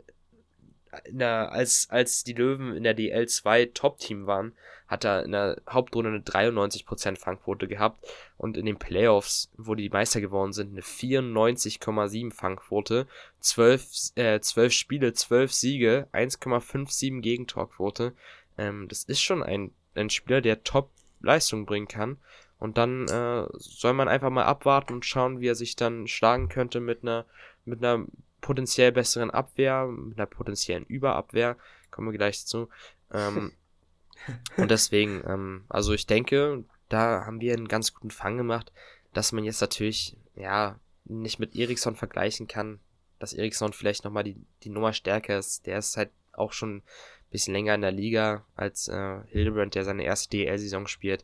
der, 1.08 1.52
als, 1.52 1.88
als 1.90 2.24
die 2.24 2.34
Löwen 2.34 2.76
in 2.76 2.84
der 2.84 2.98
DL2 2.98 3.74
Top-Team 3.74 4.28
waren, 4.28 4.54
hat 4.88 5.06
er 5.06 5.24
in 5.24 5.32
der 5.32 5.62
Hauptrunde 5.70 6.10
eine 6.10 6.20
93% 6.20 7.18
Fangquote 7.18 7.68
gehabt 7.68 8.06
und 8.38 8.58
in 8.58 8.66
den 8.66 8.78
Playoffs, 8.78 9.52
wo 9.58 9.76
die 9.76 9.90
Meister 9.90 10.22
geworden 10.22 10.54
sind, 10.54 10.72
eine 10.72 10.82
94,7 10.82 12.32
Fangquote, 12.32 13.08
12, 13.40 14.12
äh, 14.16 14.40
12 14.40 14.74
Spiele, 14.74 15.14
12 15.14 15.52
Siege, 15.52 16.08
1,57 16.14 17.22
Gegentorquote. 17.22 18.14
Ähm, 18.58 18.88
das 18.88 19.04
ist 19.04 19.22
schon 19.22 19.42
ein, 19.42 19.72
ein 19.96 20.10
Spieler, 20.10 20.42
der 20.42 20.64
Top-Leistung 20.64 21.66
bringen 21.66 21.88
kann. 21.88 22.18
Und 22.60 22.78
dann 22.78 23.08
äh, 23.08 23.48
soll 23.58 23.94
man 23.94 24.08
einfach 24.08 24.30
mal 24.30 24.46
abwarten 24.46 24.94
und 24.94 25.06
schauen, 25.06 25.42
wie 25.42 25.48
er 25.48 25.56
sich 25.56 25.76
dann 25.76 26.08
schlagen 26.08 26.50
könnte 26.50 26.80
mit 26.80 27.02
einer, 27.02 27.26
mit 27.66 27.84
einer 27.84 28.06
potenziell 28.44 28.92
besseren 28.92 29.32
Abwehr, 29.32 29.88
mit 29.88 30.20
einer 30.20 30.28
potenziellen 30.28 30.86
Überabwehr, 30.86 31.58
kommen 31.90 32.12
wir 32.12 32.18
gleich 32.18 32.46
zu. 32.46 32.70
Ähm, 33.12 33.54
und 34.58 34.70
deswegen, 34.70 35.24
ähm, 35.26 35.64
also 35.70 35.94
ich 35.94 36.06
denke, 36.06 36.66
da 36.90 37.26
haben 37.26 37.40
wir 37.40 37.54
einen 37.54 37.70
ganz 37.70 37.94
guten 37.94 38.12
Fang 38.12 38.38
gemacht, 38.38 38.72
dass 39.14 39.32
man 39.32 39.46
jetzt 39.46 39.62
natürlich, 39.62 40.18
ja, 40.36 40.80
nicht 41.06 41.40
mit 41.40 41.56
Eriksson 41.56 41.96
vergleichen 41.96 42.48
kann, 42.48 42.80
dass 43.20 43.34
Eriksson 43.34 43.74
vielleicht 43.74 44.04
nochmal 44.04 44.24
die, 44.24 44.36
die 44.64 44.70
Nummer 44.70 44.94
stärker 44.94 45.38
ist. 45.38 45.66
Der 45.66 45.78
ist 45.78 45.96
halt 45.96 46.12
auch 46.34 46.52
schon 46.52 46.78
ein 46.78 46.84
bisschen 47.32 47.54
länger 47.54 47.76
in 47.76 47.82
der 47.82 47.92
Liga 47.92 48.46
als 48.56 48.90
äh, 48.90 49.20
Hildebrand, 49.28 49.76
der 49.76 49.86
seine 49.86 50.04
erste 50.04 50.30
DL-Saison 50.30 50.88
spielt. 50.88 51.24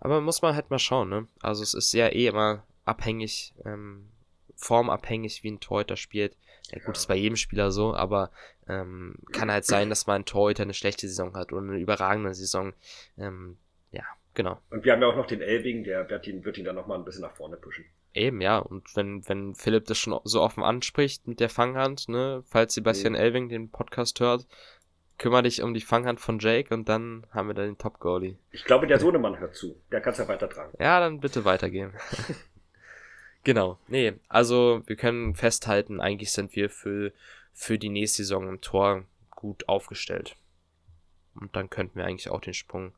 Aber 0.00 0.20
muss 0.20 0.42
man 0.42 0.54
halt 0.54 0.70
mal 0.70 0.78
schauen, 0.78 1.08
ne? 1.08 1.28
Also 1.40 1.62
es 1.62 1.74
ist 1.74 1.92
ja 1.92 2.08
eh 2.08 2.26
immer 2.26 2.64
abhängig, 2.84 3.54
ähm, 3.64 4.08
formabhängig, 4.56 5.42
wie 5.42 5.52
ein 5.52 5.60
Torhüter 5.60 5.96
spielt. 5.96 6.36
Ja, 6.70 6.78
gut, 6.78 6.86
ja. 6.86 6.92
ist 6.92 7.08
bei 7.08 7.16
jedem 7.16 7.36
Spieler 7.36 7.70
so, 7.70 7.94
aber 7.94 8.30
ähm, 8.68 9.16
kann 9.32 9.50
halt 9.50 9.64
sein, 9.64 9.88
dass 9.88 10.06
man 10.06 10.22
ein 10.22 10.24
Torhüter 10.24 10.62
eine 10.62 10.74
schlechte 10.74 11.08
Saison 11.08 11.34
hat 11.34 11.52
oder 11.52 11.62
eine 11.62 11.78
überragende 11.78 12.34
Saison. 12.34 12.74
Ähm, 13.16 13.56
ja, 13.90 14.04
genau. 14.34 14.60
Und 14.70 14.84
wir 14.84 14.92
haben 14.92 15.00
ja 15.00 15.08
auch 15.08 15.16
noch 15.16 15.26
den 15.26 15.40
Elving, 15.40 15.84
der 15.84 16.08
wird 16.10 16.26
ihn, 16.26 16.44
wird 16.44 16.58
ihn 16.58 16.64
dann 16.64 16.76
nochmal 16.76 16.98
ein 16.98 17.04
bisschen 17.04 17.22
nach 17.22 17.36
vorne 17.36 17.56
pushen. 17.56 17.86
Eben, 18.14 18.40
ja. 18.40 18.58
Und 18.58 18.94
wenn, 18.96 19.26
wenn 19.28 19.54
Philipp 19.54 19.86
das 19.86 19.98
schon 19.98 20.18
so 20.24 20.42
offen 20.42 20.62
anspricht 20.62 21.26
mit 21.26 21.40
der 21.40 21.48
Fanghand, 21.48 22.08
ne, 22.08 22.42
falls 22.46 22.74
Sebastian 22.74 23.12
mhm. 23.14 23.18
Elving 23.18 23.48
den 23.48 23.70
Podcast 23.70 24.20
hört, 24.20 24.46
kümmere 25.18 25.42
dich 25.42 25.62
um 25.62 25.74
die 25.74 25.80
Fanghand 25.80 26.20
von 26.20 26.38
Jake 26.38 26.72
und 26.72 26.88
dann 26.88 27.26
haben 27.32 27.48
wir 27.48 27.54
da 27.54 27.62
den 27.62 27.78
Top-Goalie. 27.78 28.36
Ich 28.50 28.64
glaube, 28.64 28.86
der 28.86 28.98
Sohnemann 28.98 29.38
hört 29.38 29.54
zu. 29.54 29.80
Der 29.90 30.00
kann 30.00 30.12
es 30.12 30.18
ja 30.18 30.28
weitertragen. 30.28 30.72
Ja, 30.78 31.00
dann 31.00 31.20
bitte 31.20 31.44
weitergehen. 31.44 31.92
genau. 33.44 33.78
Nee, 33.88 34.14
also 34.28 34.82
wir 34.86 34.96
können 34.96 35.34
festhalten, 35.34 36.00
eigentlich 36.00 36.32
sind 36.32 36.54
wir 36.56 36.70
für, 36.70 37.12
für 37.52 37.78
die 37.78 37.88
nächste 37.88 38.22
Saison 38.22 38.48
im 38.48 38.60
Tor 38.60 39.04
gut 39.30 39.68
aufgestellt. 39.68 40.36
Und 41.34 41.54
dann 41.54 41.70
könnten 41.70 41.96
wir 41.96 42.04
eigentlich 42.04 42.30
auch 42.30 42.40
den 42.40 42.54
Sprung 42.54 42.94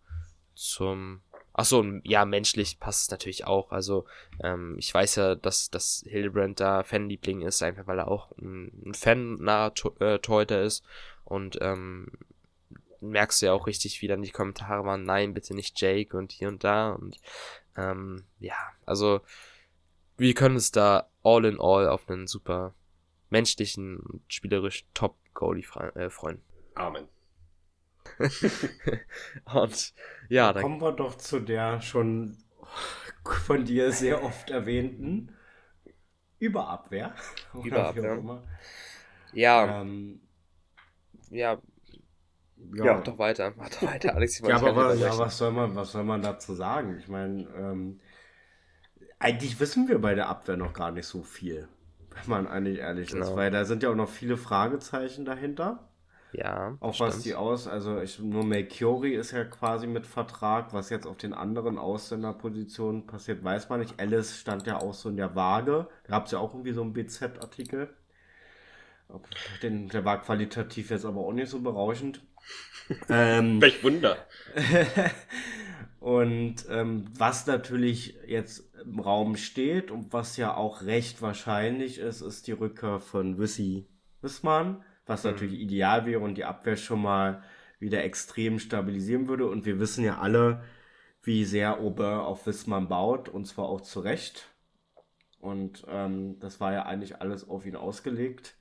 zum 0.55 1.23
Achso, 1.53 1.85
ja, 2.05 2.25
menschlich 2.25 2.79
passt 2.79 3.03
es 3.03 3.11
natürlich 3.11 3.45
auch. 3.45 3.73
Also, 3.73 4.07
ähm, 4.43 4.77
ich 4.79 4.95
weiß 4.95 5.17
ja, 5.17 5.35
dass, 5.35 5.69
dass 5.69 6.05
Hildebrand 6.07 6.61
da 6.61 6.85
Fanliebling 6.85 7.43
ist, 7.43 7.63
einfach 7.63 7.87
weil 7.87 7.99
er 7.99 8.09
auch 8.09 8.31
ein, 8.39 8.71
ein 8.87 8.95
Fan 8.95 9.37
naher 9.43 9.73
äh, 9.99 10.19
Torhüter 10.21 10.63
ist. 10.63 10.85
Und 11.25 11.59
ähm, 11.61 12.13
merkst 13.01 13.43
du 13.43 13.47
ja 13.47 13.53
auch 13.53 13.67
richtig, 13.67 14.01
wie 14.01 14.09
dann 14.09 14.23
die 14.23 14.31
Kommentare 14.31 14.85
waren, 14.85 15.05
nein, 15.05 15.35
bitte 15.35 15.55
nicht 15.55 15.81
Jake 15.81 16.17
und 16.17 16.33
hier 16.33 16.49
und 16.49 16.63
da. 16.63 16.93
Und 16.93 17.19
ähm, 17.77 18.25
ja, 18.39 18.57
also 18.87 19.21
wir 20.21 20.35
können 20.35 20.57
uns 20.57 20.71
da 20.71 21.09
all 21.23 21.47
in 21.47 21.59
all 21.59 21.89
auf 21.89 22.09
einen 22.09 22.27
super 22.27 22.75
menschlichen 23.31 23.99
und 23.99 24.23
spielerisch 24.29 24.85
Top-Goalie 24.93 25.65
äh, 25.95 26.11
freuen. 26.11 26.43
Amen. 26.75 27.09
und 29.55 29.95
ja, 30.29 30.53
dann 30.53 30.63
kommen 30.63 30.81
wir 30.81 30.93
doch 30.93 31.17
zu 31.17 31.41
der 31.41 31.81
schon 31.81 32.37
von 33.25 33.65
dir 33.65 33.93
sehr 33.93 34.23
oft 34.23 34.51
erwähnten 34.51 35.35
Überabwehr. 36.39 37.15
Überabwehr. 37.65 38.43
Ja. 39.33 39.81
Ähm, 39.81 40.21
ja. 41.31 41.59
Ja, 42.75 42.85
ja, 42.85 42.95
mach 42.95 43.05
doch 43.05 43.19
weiter, 43.19 43.55
mach 43.57 43.71
doch 43.71 43.83
weiter, 43.85 44.15
Alex. 44.15 44.39
ja, 44.41 44.57
aber 44.57 44.77
was, 44.77 45.01
ja, 45.01 45.17
was, 45.17 45.39
soll 45.39 45.51
man, 45.51 45.75
was 45.75 45.93
soll 45.93 46.05
man 46.05 46.21
dazu 46.21 46.53
sagen? 46.55 46.99
Ich 46.99 47.09
meine, 47.09 47.49
ähm, 47.57 48.01
eigentlich 49.21 49.61
wissen 49.61 49.87
wir 49.87 50.01
bei 50.01 50.15
der 50.15 50.29
Abwehr 50.29 50.57
noch 50.57 50.73
gar 50.73 50.91
nicht 50.91 51.07
so 51.07 51.23
viel, 51.23 51.69
wenn 52.11 52.29
man 52.29 52.49
eigentlich 52.49 52.79
ehrlich 52.79 53.13
genau. 53.13 53.27
ist, 53.27 53.37
weil 53.37 53.51
da 53.51 53.65
sind 53.65 53.83
ja 53.83 53.91
auch 53.91 53.95
noch 53.95 54.09
viele 54.09 54.37
Fragezeichen 54.37 55.25
dahinter. 55.25 55.87
Ja. 56.33 56.77
Auch 56.81 56.99
was 57.01 57.15
stimmt. 57.15 57.25
die 57.27 57.35
aus, 57.35 57.67
also 57.67 58.01
ich, 58.01 58.19
nur 58.21 58.45
Melchiori 58.45 59.15
ist 59.15 59.33
ja 59.33 59.45
quasi 59.45 59.87
mit 59.87 60.07
Vertrag, 60.07 60.73
was 60.73 60.89
jetzt 60.89 61.07
auf 61.07 61.17
den 61.17 61.35
anderen 61.35 61.77
Ausländerpositionen 61.77 63.07
passiert, 63.07 63.43
weiß 63.43 63.69
man 63.69 63.81
nicht. 63.81 64.01
Alice 64.01 64.39
stand 64.39 64.67
ja 64.67 64.79
auch 64.79 64.95
so 64.95 65.09
in 65.09 65.17
der 65.17 65.35
Waage. 65.35 65.89
Da 66.05 66.11
gab 66.11 66.27
es 66.27 66.33
ja 66.33 66.39
auch 66.39 66.55
irgendwie 66.55 66.73
so 66.73 66.83
einen 66.83 66.93
BZ-Artikel. 66.93 67.91
Der 69.63 70.05
war 70.05 70.23
qualitativ 70.23 70.91
jetzt 70.91 71.05
aber 71.05 71.21
auch 71.21 71.33
nicht 71.33 71.51
so 71.51 71.61
berauschend. 71.61 72.23
ähm, 73.09 73.61
Welch 73.61 73.83
Wunder. 73.83 74.17
und 76.01 76.67
ähm, 76.69 77.05
was 77.17 77.47
natürlich 77.47 78.19
jetzt 78.27 78.75
im 78.85 78.99
Raum 78.99 79.37
steht 79.37 79.91
und 79.91 80.13
was 80.13 80.37
ja 80.37 80.55
auch 80.57 80.83
recht 80.83 81.23
wahrscheinlich 81.23 81.99
ist, 81.99 82.21
ist 82.21 82.47
die 82.47 82.53
Rückkehr 82.53 82.99
von 82.99 83.39
Wissi 83.39 83.87
Wissmann 84.23 84.83
was 85.11 85.25
mhm. 85.25 85.33
natürlich 85.33 85.61
ideal 85.61 86.07
wäre 86.07 86.21
und 86.21 86.37
die 86.37 86.47
Abwehr 86.47 86.77
schon 86.77 87.03
mal 87.03 87.43
wieder 87.79 88.03
extrem 88.05 88.59
stabilisieren 88.59 89.29
würde. 89.29 89.47
Und 89.47 89.67
wir 89.67 89.79
wissen 89.79 90.05
ja 90.05 90.19
alle, 90.19 90.63
wie 91.23 91.45
sehr 91.45 91.83
Ober 91.83 92.27
auf 92.27 92.47
Wismar 92.47 92.81
baut, 92.83 93.29
und 93.29 93.45
zwar 93.45 93.67
auch 93.69 93.83
zu 93.83 94.01
Recht. 94.01 94.49
Und 95.39 95.85
ähm, 95.89 96.39
das 96.41 96.61
war 96.61 96.73
ja 96.73 96.85
eigentlich 96.85 97.21
alles 97.21 97.49
auf 97.49 97.67
ihn 97.67 97.77
ausgelegt, 97.77 98.57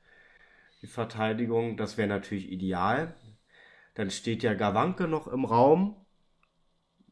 die 0.81 0.87
Verteidigung. 0.87 1.77
Das 1.77 1.97
wäre 1.97 2.07
natürlich 2.07 2.51
ideal. 2.51 3.15
Dann 3.93 4.11
steht 4.11 4.43
ja 4.43 4.53
Gawanke 4.53 5.07
noch 5.07 5.27
im 5.27 5.45
Raum, 5.45 5.95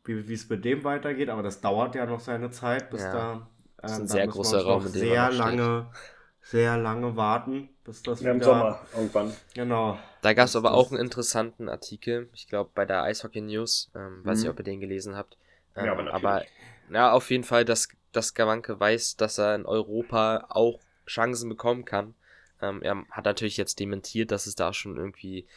wie 0.07 0.33
es 0.33 0.49
mit 0.49 0.63
dem 0.65 0.83
weitergeht, 0.83 1.29
aber 1.29 1.43
das 1.43 1.61
dauert 1.61 1.95
ja 1.95 2.05
noch 2.05 2.19
seine 2.19 2.49
Zeit, 2.51 2.89
bis 2.89 3.01
ja. 3.01 3.13
da. 3.13 3.33
Ähm, 3.33 3.41
das 3.77 3.91
ist 3.91 3.99
ein 3.99 4.07
sehr 4.07 4.27
großer 4.27 4.63
Raum, 4.63 4.85
in 4.85 4.93
dem 4.93 4.99
sehr 4.99 5.31
lange 5.31 5.87
steht 5.91 6.17
sehr 6.49 6.77
lange 6.77 7.15
warten, 7.17 7.69
bis 7.83 8.01
das 8.03 8.21
ja, 8.21 8.33
wieder... 8.33 8.35
Im 8.35 8.41
Sommer 8.41 8.79
irgendwann. 8.95 9.33
Genau. 9.53 9.99
Da 10.21 10.33
gab 10.33 10.45
es 10.45 10.55
aber 10.55 10.73
auch 10.73 10.91
einen 10.91 11.01
interessanten 11.01 11.67
Artikel, 11.67 12.29
ich 12.33 12.47
glaube 12.47 12.71
bei 12.73 12.85
der 12.85 13.03
Eishockey 13.03 13.41
News, 13.41 13.91
ähm, 13.95 14.21
weiß 14.23 14.37
mhm. 14.37 14.43
nicht, 14.43 14.51
ob 14.51 14.59
ihr 14.59 14.63
den 14.63 14.79
gelesen 14.79 15.15
habt. 15.15 15.37
Ähm, 15.75 15.85
ja, 15.85 15.91
aber, 15.91 16.03
natürlich. 16.03 16.25
aber 16.25 16.45
ja, 16.89 17.11
auf 17.11 17.29
jeden 17.29 17.43
Fall, 17.43 17.65
dass, 17.65 17.89
dass 18.13 18.33
Gawanke 18.33 18.79
weiß, 18.79 19.17
dass 19.17 19.37
er 19.37 19.55
in 19.55 19.65
Europa 19.65 20.45
auch 20.49 20.79
Chancen 21.05 21.49
bekommen 21.49 21.83
kann. 21.83 22.15
Ähm, 22.61 22.81
er 22.81 23.03
hat 23.11 23.25
natürlich 23.25 23.57
jetzt 23.57 23.79
dementiert, 23.79 24.31
dass 24.31 24.47
es 24.47 24.55
da 24.55 24.73
schon 24.73 24.95
irgendwie, 24.95 25.47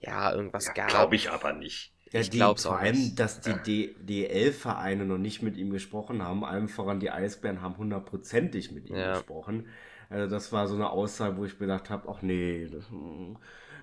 ja, 0.00 0.32
irgendwas 0.32 0.66
ja, 0.68 0.72
gab. 0.72 0.88
Glaube 0.88 1.14
ich 1.14 1.30
aber 1.30 1.52
nicht. 1.52 1.92
Ja, 2.12 2.20
ich 2.20 2.30
glaube 2.30 2.60
Vor 2.60 2.78
allem, 2.78 3.14
dass 3.16 3.40
die 3.40 3.94
DL-Vereine 4.00 5.04
noch 5.04 5.18
nicht 5.18 5.42
mit 5.42 5.56
ihm 5.56 5.70
gesprochen 5.70 6.22
haben, 6.22 6.44
allem 6.44 6.68
voran 6.68 7.00
die 7.00 7.10
Eisbären 7.10 7.60
haben 7.60 7.76
hundertprozentig 7.76 8.72
mit 8.72 8.88
ihm 8.88 8.96
ja. 8.96 9.14
gesprochen. 9.14 9.66
Also 10.10 10.30
das 10.30 10.52
war 10.52 10.66
so 10.68 10.74
eine 10.74 10.90
Aussage, 10.90 11.36
wo 11.36 11.44
ich 11.44 11.54
mir 11.54 11.66
gedacht 11.66 11.90
habe, 11.90 12.08
ach 12.08 12.22
nee, 12.22 12.66
das, 12.70 12.84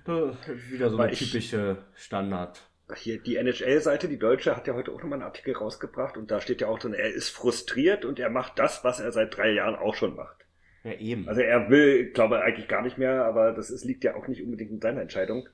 das 0.04 0.48
ist 0.48 0.72
wieder 0.72 0.90
so 0.90 0.98
eine 0.98 1.12
ich, 1.12 1.18
typische 1.18 1.84
Standard. 1.94 2.68
Hier 2.96 3.20
die 3.20 3.36
NHL-Seite, 3.36 4.08
die 4.08 4.18
deutsche, 4.18 4.56
hat 4.56 4.66
ja 4.66 4.74
heute 4.74 4.92
auch 4.92 5.02
nochmal 5.02 5.20
einen 5.20 5.28
Artikel 5.28 5.54
rausgebracht 5.54 6.16
und 6.16 6.30
da 6.30 6.40
steht 6.40 6.60
ja 6.60 6.68
auch 6.68 6.78
drin, 6.78 6.94
er 6.94 7.12
ist 7.12 7.28
frustriert 7.28 8.04
und 8.04 8.18
er 8.18 8.30
macht 8.30 8.58
das, 8.58 8.82
was 8.84 9.00
er 9.00 9.12
seit 9.12 9.36
drei 9.36 9.52
Jahren 9.52 9.76
auch 9.76 9.94
schon 9.94 10.16
macht. 10.16 10.46
Ja, 10.84 10.92
eben. 10.92 11.28
Also 11.28 11.40
er 11.40 11.68
will, 11.68 12.12
glaube 12.12 12.36
ich, 12.36 12.42
eigentlich 12.42 12.68
gar 12.68 12.82
nicht 12.82 12.96
mehr, 12.96 13.24
aber 13.24 13.52
das 13.52 13.70
ist, 13.70 13.84
liegt 13.84 14.04
ja 14.04 14.14
auch 14.14 14.28
nicht 14.28 14.42
unbedingt 14.42 14.70
in 14.70 14.80
seiner 14.80 15.02
Entscheidung. 15.02 15.48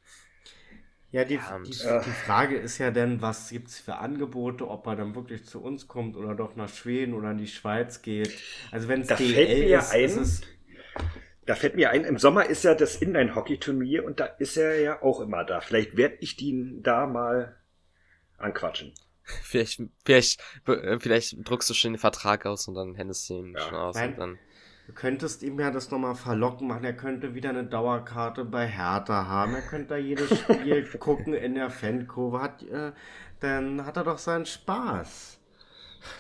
Ja, 1.13 1.25
die, 1.25 1.39
die, 1.65 1.71
die, 1.71 2.11
Frage 2.25 2.57
ist 2.57 2.79
ja 2.79 2.91
dann, 2.91 3.21
was 3.21 3.51
gibt 3.51 3.69
es 3.69 3.79
für 3.79 3.97
Angebote, 3.97 4.67
ob 4.67 4.87
er 4.87 4.97
dann 4.97 5.15
wirklich 5.15 5.45
zu 5.45 5.63
uns 5.63 5.87
kommt 5.87 6.17
oder 6.17 6.35
doch 6.35 6.57
nach 6.57 6.71
Schweden 6.71 7.13
oder 7.13 7.33
in 7.33 7.39
die 7.39 7.47
Schweiz 7.47 8.01
geht. 8.01 8.33
Also 8.71 8.89
wenn 8.89 9.03
es 9.03 9.09
DL 9.09 9.71
ist, 9.71 9.93
ein, 9.93 10.05
ist 10.05 10.17
es 10.17 10.43
da 11.47 11.55
fällt 11.55 11.75
mir 11.75 11.91
ein, 11.91 12.05
im 12.05 12.19
Sommer 12.19 12.47
ist 12.47 12.65
ja 12.65 12.75
das 12.75 12.97
Inline-Hockey-Turnier 12.97 14.05
und 14.05 14.21
da 14.21 14.27
ist 14.27 14.57
er 14.57 14.81
ja 14.81 15.03
auch 15.03 15.21
immer 15.21 15.45
da. 15.45 15.61
Vielleicht 15.61 15.97
werde 15.97 16.17
ich 16.21 16.37
den 16.37 16.83
da 16.83 17.07
mal 17.07 17.57
anquatschen. 18.39 18.95
Vielleicht, 19.25 19.83
vielleicht, 20.05 20.41
äh, 20.67 20.99
vielleicht 20.99 21.37
druckst 21.49 21.71
du 21.71 21.75
schon 21.75 21.93
den 21.93 21.99
Vertrag 21.99 22.47
aus 22.47 22.69
und 22.69 22.75
dann 22.75 22.95
händest 22.95 23.29
du 23.29 23.35
ihn 23.35 23.55
ja. 23.55 23.61
schon 23.61 23.75
aus. 23.75 23.95
Nein, 23.97 24.13
und 24.13 24.19
dann 24.19 24.39
du 24.93 25.01
könntest 25.01 25.43
ihm 25.43 25.59
ja 25.59 25.70
das 25.70 25.90
nochmal 25.90 26.14
verlocken 26.14 26.68
machen. 26.68 26.84
Er 26.84 26.93
könnte 26.93 27.34
wieder 27.34 27.51
eine 27.51 27.64
Dauerkarte 27.64 28.45
bei 28.45 28.66
Hertha 28.66 29.26
haben. 29.26 29.55
Er 29.55 29.62
könnte 29.62 29.88
da 29.88 29.97
jedes 29.97 30.38
Spiel 30.38 30.84
gucken 30.99 31.34
in 31.34 31.55
der 31.55 31.70
Fankurve. 31.70 32.40
Hat, 32.40 32.62
äh, 32.62 32.93
dann 33.40 33.84
hat 33.84 33.97
er 33.97 34.05
doch 34.05 34.18
seinen 34.18 34.47
Spaß. 34.47 35.38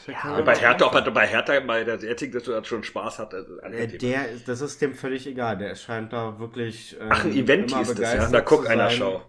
Ja, 0.06 0.40
bei 0.42 0.54
Hertha, 0.54 0.86
ob 0.86 0.94
er 0.94 1.10
bei 1.10 1.26
Hertha 1.26 1.58
bei 1.60 1.84
der 1.84 1.96
jetzigen 1.96 2.32
Situation 2.32 2.64
schon 2.64 2.84
Spaß 2.84 3.18
hat. 3.18 3.34
Äh, 3.34 3.98
der, 3.98 4.26
das 4.46 4.60
ist 4.60 4.80
dem 4.80 4.94
völlig 4.94 5.26
egal. 5.26 5.58
Der 5.58 5.74
scheint 5.74 6.12
da 6.12 6.38
wirklich. 6.38 6.96
Ähm, 6.98 7.08
Ach, 7.10 7.24
ein 7.24 7.32
Event 7.32 7.74
hieß 7.76 7.94
das, 7.94 8.14
ja. 8.14 8.30
Da 8.30 8.40
guck 8.40 8.68
einer 8.68 8.90
Schau. 8.90 9.22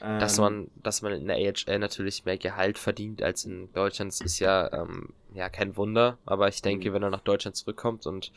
Dass 0.00 0.38
ähm, 0.38 0.44
man, 0.44 0.70
dass 0.76 1.02
man 1.02 1.12
in 1.12 1.26
der 1.26 1.36
AHL 1.36 1.78
natürlich 1.78 2.24
mehr 2.24 2.38
Gehalt 2.38 2.78
verdient 2.78 3.22
als 3.22 3.44
in 3.44 3.72
Deutschland, 3.72 4.12
ist 4.20 4.38
ja, 4.38 4.72
ähm, 4.72 5.14
ja 5.34 5.48
kein 5.48 5.76
Wunder. 5.76 6.18
Aber 6.24 6.48
ich 6.48 6.62
denke, 6.62 6.90
mhm. 6.90 6.94
wenn 6.94 7.02
er 7.02 7.10
nach 7.10 7.20
Deutschland 7.20 7.56
zurückkommt 7.56 8.06
und 8.06 8.32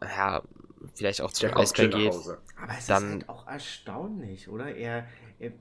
ja, 0.00 0.42
vielleicht 0.94 1.20
auch 1.20 1.32
zu 1.32 1.54
Eisbär 1.54 1.88
geht, 1.88 2.12
aber 2.12 2.78
es 2.78 2.86
dann 2.86 3.04
ist 3.04 3.10
halt 3.10 3.28
auch 3.28 3.46
erstaunlich, 3.46 4.48
oder? 4.48 4.74
Er, 4.74 5.06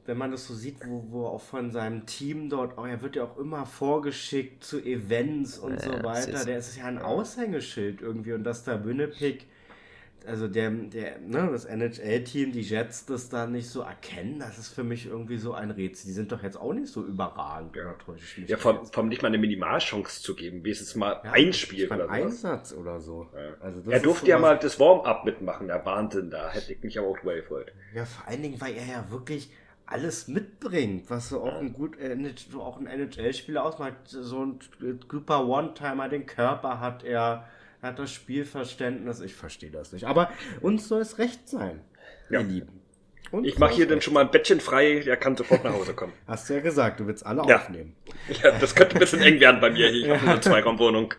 wenn 0.06 0.18
man 0.18 0.32
das 0.32 0.48
so 0.48 0.54
sieht, 0.54 0.78
wo, 0.86 1.06
wo 1.10 1.26
auch 1.26 1.42
von 1.42 1.72
seinem 1.72 2.06
Team 2.06 2.50
dort, 2.50 2.78
oh, 2.78 2.86
er 2.86 3.02
wird 3.02 3.18
ja 3.18 3.26
auch 3.26 3.38
immer 3.38 3.66
vorgeschickt 3.66 4.64
zu 4.64 4.80
Events 4.80 5.58
und 5.58 5.74
ja, 5.74 5.80
so 5.80 6.04
weiter. 6.04 6.32
Ist 6.32 6.48
der 6.48 6.58
ist 6.58 6.78
ja 6.78 6.86
ein 6.86 7.00
Aushängeschild 7.00 8.02
irgendwie 8.02 8.34
und 8.34 8.44
dass 8.44 8.64
da 8.64 8.86
Winnipeg, 8.86 9.48
also 10.28 10.48
der, 10.48 10.70
der, 10.70 11.20
ne, 11.20 11.50
das 11.52 11.66
NHL-Team, 11.66 12.52
die 12.52 12.62
Jets 12.62 13.06
das 13.06 13.30
da 13.30 13.48
nicht 13.48 13.70
so 13.70 13.82
erkennen, 13.82 14.40
das 14.40 14.58
ist 14.58 14.70
für 14.70 14.84
mich 14.84 15.06
irgendwie 15.06 15.38
so 15.38 15.54
ein 15.54 15.72
Rätsel. 15.72 16.08
Die 16.08 16.14
sind 16.14 16.32
doch 16.32 16.44
jetzt 16.44 16.58
auch 16.58 16.74
nicht 16.74 16.88
so 16.88 17.04
überragend, 17.04 17.76
ja. 17.76 17.96
Ja, 18.48 18.58
vor, 18.58 18.86
vor 18.86 19.04
nicht 19.04 19.22
mal 19.22 19.30
eine 19.30 19.38
Minimalchance 19.38 20.22
zu 20.22 20.36
geben, 20.36 20.64
wie 20.64 20.72
es 20.72 20.80
jetzt 20.80 20.96
mal 20.96 21.22
ja, 21.24 21.32
ein 21.32 21.54
Spiel 21.54 21.92
oder 21.92 22.10
Einsatz 22.10 22.74
oder 22.74 23.00
so. 23.00 23.30
Ja. 23.34 23.66
Also 23.66 23.90
er 23.90 24.00
durfte 24.00 24.28
ja 24.28 24.40
mal 24.40 24.58
das 24.58 24.80
Warm-up 24.80 25.26
mitmachen, 25.26 25.68
der 25.68 25.86
Wahnsinn 25.86 26.30
da. 26.30 26.50
Hätte 26.50 26.74
ich 26.74 26.84
mich 26.84 26.98
aber 27.00 27.08
auch 27.08 27.20
gefreut. 27.22 27.72
Ja, 27.94 28.06
vor 28.06 28.28
allen 28.28 28.42
Dingen, 28.42 28.60
weil 28.62 28.76
er 28.76 28.86
ja 28.86 29.12
wirklich 29.12 29.50
alles 29.86 30.28
mitbringt, 30.28 31.10
was 31.10 31.30
so 31.30 31.44
auch 31.44 31.60
ein 31.60 31.74
gut, 31.74 32.00
äh, 32.00 32.18
auch 32.58 32.80
ein 32.80 32.88
NHL-Spieler 32.88 33.64
ausmacht. 33.64 33.96
So 34.06 34.44
ein 34.44 34.60
super 35.12 35.46
One-Timer, 35.46 36.10
den 36.10 36.26
Körper 36.26 36.80
hat 36.80 37.04
er 37.04 37.48
hat 37.82 38.00
das 38.00 38.12
Spielverständnis, 38.12 39.22
ich 39.22 39.36
verstehe 39.36 39.72
das 39.72 39.92
nicht. 39.92 40.06
Aber 40.06 40.30
uns 40.62 40.88
soll 40.88 41.02
es 41.02 41.18
recht 41.18 41.48
sein, 41.48 41.82
ja. 42.30 42.40
ihr 42.40 42.46
Lieben. 42.46 42.82
Und 43.32 43.46
ich 43.46 43.58
mache 43.58 43.74
hier 43.74 43.88
dann 43.88 44.02
schon 44.02 44.14
mal 44.14 44.22
ein 44.22 44.32
Bettchen 44.32 44.60
frei, 44.60 45.00
der 45.00 45.18
kann 45.18 45.36
sofort 45.36 45.64
nach 45.64 45.74
Hause 45.74 45.94
kommen. 45.94 46.14
Hast 46.28 46.50
du 46.50 46.54
ja 46.54 46.60
gesagt, 46.62 47.00
du 47.00 47.08
willst 47.08 47.26
alle 47.26 47.44
ja. 47.48 47.58
aufnehmen. 47.58 47.96
Ja, 48.44 48.58
das 48.58 48.74
könnte 48.74 48.96
ein 48.96 49.00
bisschen 49.00 49.22
eng 49.22 49.40
werden 49.40 49.62
bei 49.62 49.70
mir 49.70 49.90
hier. 49.90 50.06
Ich 50.06 50.22
habe 50.22 50.32
eine 50.32 50.42
Zweiraumwohnung. 50.42 51.14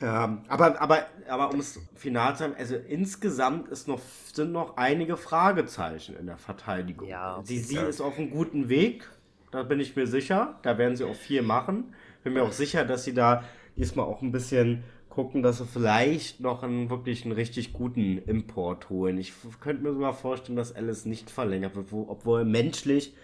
Ja, 0.00 0.42
aber, 0.48 0.80
aber, 0.80 1.06
aber 1.28 1.50
um 1.52 1.60
es 1.60 1.80
final 1.94 2.36
zu 2.36 2.44
haben, 2.44 2.54
also 2.58 2.76
insgesamt 2.76 3.68
ist 3.68 3.88
noch, 3.88 4.00
sind 4.32 4.52
noch 4.52 4.76
einige 4.76 5.16
Fragezeichen 5.16 6.16
in 6.16 6.26
der 6.26 6.36
Verteidigung. 6.36 7.08
Ja, 7.08 7.40
sie, 7.44 7.58
sie 7.58 7.76
ja. 7.76 7.86
ist 7.86 8.00
auf 8.00 8.18
einem 8.18 8.30
guten 8.30 8.68
Weg, 8.68 9.08
da 9.50 9.62
bin 9.62 9.78
ich 9.78 9.94
mir 9.94 10.06
sicher. 10.06 10.58
Da 10.62 10.78
werden 10.78 10.96
sie 10.96 11.04
auch 11.04 11.14
viel 11.14 11.42
machen. 11.42 11.94
Bin 12.24 12.32
mir 12.32 12.42
auch 12.42 12.52
sicher, 12.52 12.84
dass 12.84 13.04
sie 13.04 13.14
da 13.14 13.44
diesmal 13.76 14.04
auch 14.04 14.20
ein 14.20 14.32
bisschen 14.32 14.82
gucken, 15.14 15.44
dass 15.44 15.58
sie 15.58 15.64
vielleicht 15.64 16.40
noch 16.40 16.64
einen 16.64 16.90
wirklich 16.90 17.24
einen 17.24 17.32
richtig 17.32 17.72
guten 17.72 18.18
Import 18.18 18.90
holen. 18.90 19.16
Ich 19.16 19.32
könnte 19.60 19.84
mir 19.84 19.92
sogar 19.92 20.12
vorstellen, 20.12 20.56
dass 20.56 20.74
Alice 20.74 21.04
nicht 21.04 21.30
verlängert 21.30 21.76
wird, 21.76 21.92
wo, 21.92 22.06
obwohl 22.08 22.44
menschlich 22.44 23.14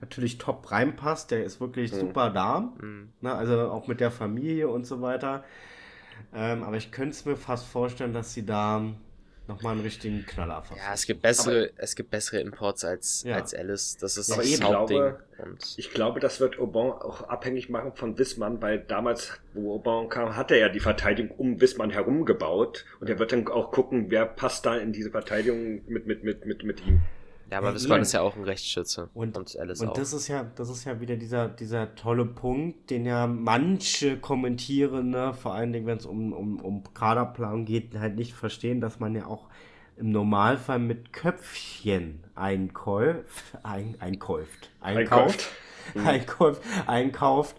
natürlich 0.00 0.38
top 0.38 0.70
reinpasst. 0.70 1.32
Der 1.32 1.44
ist 1.44 1.60
wirklich 1.60 1.92
mhm. 1.92 1.96
super 1.98 2.30
da. 2.30 2.72
Mhm. 2.80 3.08
Na, 3.20 3.34
also 3.34 3.70
auch 3.70 3.88
mit 3.88 3.98
der 3.98 4.12
Familie 4.12 4.68
und 4.68 4.86
so 4.86 5.02
weiter. 5.02 5.42
Ähm, 6.32 6.62
aber 6.62 6.76
ich 6.76 6.92
könnte 6.92 7.10
es 7.10 7.24
mir 7.24 7.36
fast 7.36 7.66
vorstellen, 7.66 8.12
dass 8.12 8.32
sie 8.32 8.46
da 8.46 8.84
nochmal 9.50 9.74
einen 9.74 9.82
richtigen 9.82 10.24
Knaller 10.24 10.62
verfassen. 10.62 10.80
Ja, 10.86 10.94
es 10.94 11.06
gibt 11.06 11.22
bessere, 11.22 11.70
aber, 11.72 11.82
es 11.82 11.96
gibt 11.96 12.10
bessere 12.10 12.40
Imports 12.40 12.84
als, 12.84 13.22
ja. 13.24 13.36
als 13.36 13.54
Alice. 13.54 13.96
Das 13.98 14.16
ist 14.16 14.30
aber 14.30 14.42
das 14.42 14.50
ich 14.50 14.62
Hauptding. 14.62 14.98
Glaube, 14.98 15.22
und 15.38 15.74
ich 15.76 15.90
glaube, 15.92 16.20
das 16.20 16.40
wird 16.40 16.58
Aubin 16.58 16.92
auch 16.92 17.28
abhängig 17.28 17.68
machen 17.68 17.92
von 17.94 18.18
Wissmann, 18.18 18.62
weil 18.62 18.78
damals, 18.78 19.40
wo 19.52 19.74
Aubin 19.74 20.08
kam, 20.08 20.36
hat 20.36 20.50
er 20.50 20.58
ja 20.58 20.68
die 20.68 20.80
Verteidigung 20.80 21.36
um 21.36 21.60
Wissmann 21.60 21.90
herum 21.90 22.24
gebaut 22.24 22.84
und 23.00 23.10
er 23.10 23.18
wird 23.18 23.32
dann 23.32 23.46
auch 23.48 23.72
gucken, 23.72 24.06
wer 24.10 24.24
passt 24.24 24.66
da 24.66 24.76
in 24.76 24.92
diese 24.92 25.10
Verteidigung 25.10 25.82
mit, 25.86 26.06
mit, 26.06 26.24
mit, 26.24 26.46
mit, 26.46 26.62
mit 26.64 26.86
ihm. 26.86 27.02
Ja, 27.50 27.58
aber 27.58 27.74
Wismar 27.74 27.98
ist 27.98 28.12
ja 28.12 28.20
auch 28.20 28.36
ein 28.36 28.44
Rechtsschütze. 28.44 29.10
Und, 29.12 29.36
und 29.36 29.58
Alice 29.58 29.80
und 29.80 29.88
auch. 29.88 29.94
das 29.94 30.12
ist 30.12 30.28
ja, 30.28 30.44
das 30.54 30.68
ist 30.68 30.84
ja 30.84 31.00
wieder 31.00 31.16
dieser, 31.16 31.48
dieser 31.48 31.94
tolle 31.96 32.24
Punkt, 32.24 32.90
den 32.90 33.04
ja 33.04 33.26
manche 33.26 34.18
Kommentierende, 34.18 35.34
vor 35.34 35.54
allen 35.54 35.72
Dingen, 35.72 35.86
wenn 35.86 35.98
es 35.98 36.06
um, 36.06 36.32
um, 36.32 36.60
um 36.60 36.84
Kaderplan 36.94 37.64
geht, 37.64 37.98
halt 37.98 38.16
nicht 38.16 38.34
verstehen, 38.34 38.80
dass 38.80 39.00
man 39.00 39.14
ja 39.14 39.26
auch 39.26 39.48
im 39.96 40.12
Normalfall 40.12 40.78
mit 40.78 41.12
Köpfchen 41.12 42.24
einkäuft, 42.34 43.44
ein, 43.64 43.96
einkäuft, 43.98 44.70
einkauft, 44.80 45.48
einkauft, 45.94 46.04
einkauft, 46.06 46.62
einkauft 46.86 47.56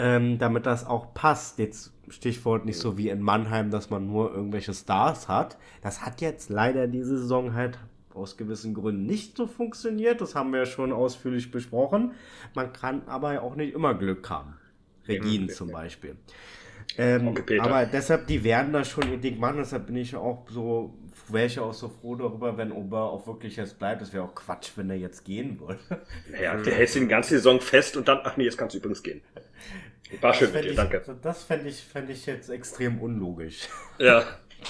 ähm, 0.00 0.38
damit 0.38 0.66
das 0.66 0.86
auch 0.86 1.12
passt. 1.12 1.58
Jetzt 1.58 1.92
Stichwort 2.08 2.64
nicht 2.64 2.78
so 2.78 2.96
wie 2.96 3.10
in 3.10 3.20
Mannheim, 3.20 3.70
dass 3.70 3.90
man 3.90 4.06
nur 4.06 4.32
irgendwelche 4.32 4.72
Stars 4.72 5.28
hat. 5.28 5.58
Das 5.82 6.04
hat 6.04 6.20
jetzt 6.20 6.48
leider 6.48 6.86
diese 6.86 7.18
Saison 7.18 7.54
halt 7.54 7.78
aus 8.20 8.36
gewissen 8.36 8.74
Gründen 8.74 9.06
nicht 9.06 9.36
so 9.36 9.46
funktioniert. 9.46 10.20
Das 10.20 10.34
haben 10.34 10.52
wir 10.52 10.60
ja 10.60 10.66
schon 10.66 10.92
ausführlich 10.92 11.50
besprochen. 11.50 12.12
Man 12.54 12.72
kann 12.72 13.02
aber 13.06 13.42
auch 13.42 13.56
nicht 13.56 13.74
immer 13.74 13.94
Glück 13.94 14.28
haben. 14.30 14.54
Regine 15.08 15.48
zum 15.48 15.72
Beispiel. 15.72 16.16
Ähm, 16.98 17.34
aber 17.60 17.86
deshalb, 17.86 18.26
die 18.26 18.42
werden 18.42 18.72
das 18.72 18.88
schon 18.88 19.10
ihr 19.10 19.18
Ding 19.18 19.38
machen. 19.38 19.58
Deshalb 19.58 19.86
bin 19.86 19.96
ich 19.96 20.14
auch 20.14 20.46
so, 20.48 20.94
wäre 21.28 21.46
ich 21.46 21.58
auch 21.58 21.72
so 21.72 21.88
froh 21.88 22.16
darüber, 22.16 22.56
wenn 22.56 22.72
Ober 22.72 23.10
auch 23.10 23.26
wirklich 23.26 23.56
jetzt 23.56 23.78
bleibt. 23.78 24.02
Das 24.02 24.12
wäre 24.12 24.24
auch 24.24 24.34
Quatsch, 24.34 24.72
wenn 24.76 24.90
er 24.90 24.96
jetzt 24.96 25.24
gehen 25.24 25.58
würde. 25.60 25.78
Naja, 26.30 26.56
der 26.56 26.74
hält 26.74 26.88
sich 26.88 27.02
die 27.02 27.08
ganze 27.08 27.30
Saison 27.30 27.60
fest 27.60 27.96
und 27.96 28.08
dann, 28.08 28.20
ach 28.24 28.36
nee, 28.36 28.44
jetzt 28.44 28.58
kannst 28.58 28.74
du 28.74 28.78
übrigens 28.78 29.02
gehen. 29.02 29.22
War 30.20 30.34
schön 30.34 30.52
mit 30.52 30.64
dir, 30.64 30.74
danke. 30.74 31.02
Das 31.22 31.44
fände 31.44 31.68
ich, 31.68 31.76
fänd 31.76 32.10
ich 32.10 32.26
jetzt 32.26 32.48
extrem 32.48 33.00
unlogisch. 33.00 33.68
Ja. 33.98 34.24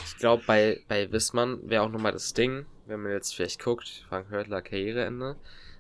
Ich 0.05 0.19
glaube, 0.19 0.43
bei, 0.47 0.81
bei 0.87 1.11
Wissmann 1.11 1.59
wäre 1.69 1.83
auch 1.83 1.91
nochmal 1.91 2.13
das 2.13 2.33
Ding, 2.33 2.67
wenn 2.91 3.03
man 3.03 3.13
jetzt 3.13 3.35
vielleicht 3.35 3.63
guckt, 3.63 4.05
Frank 4.09 4.29
Hörtler 4.29 4.61
Karriereende, 4.61 5.37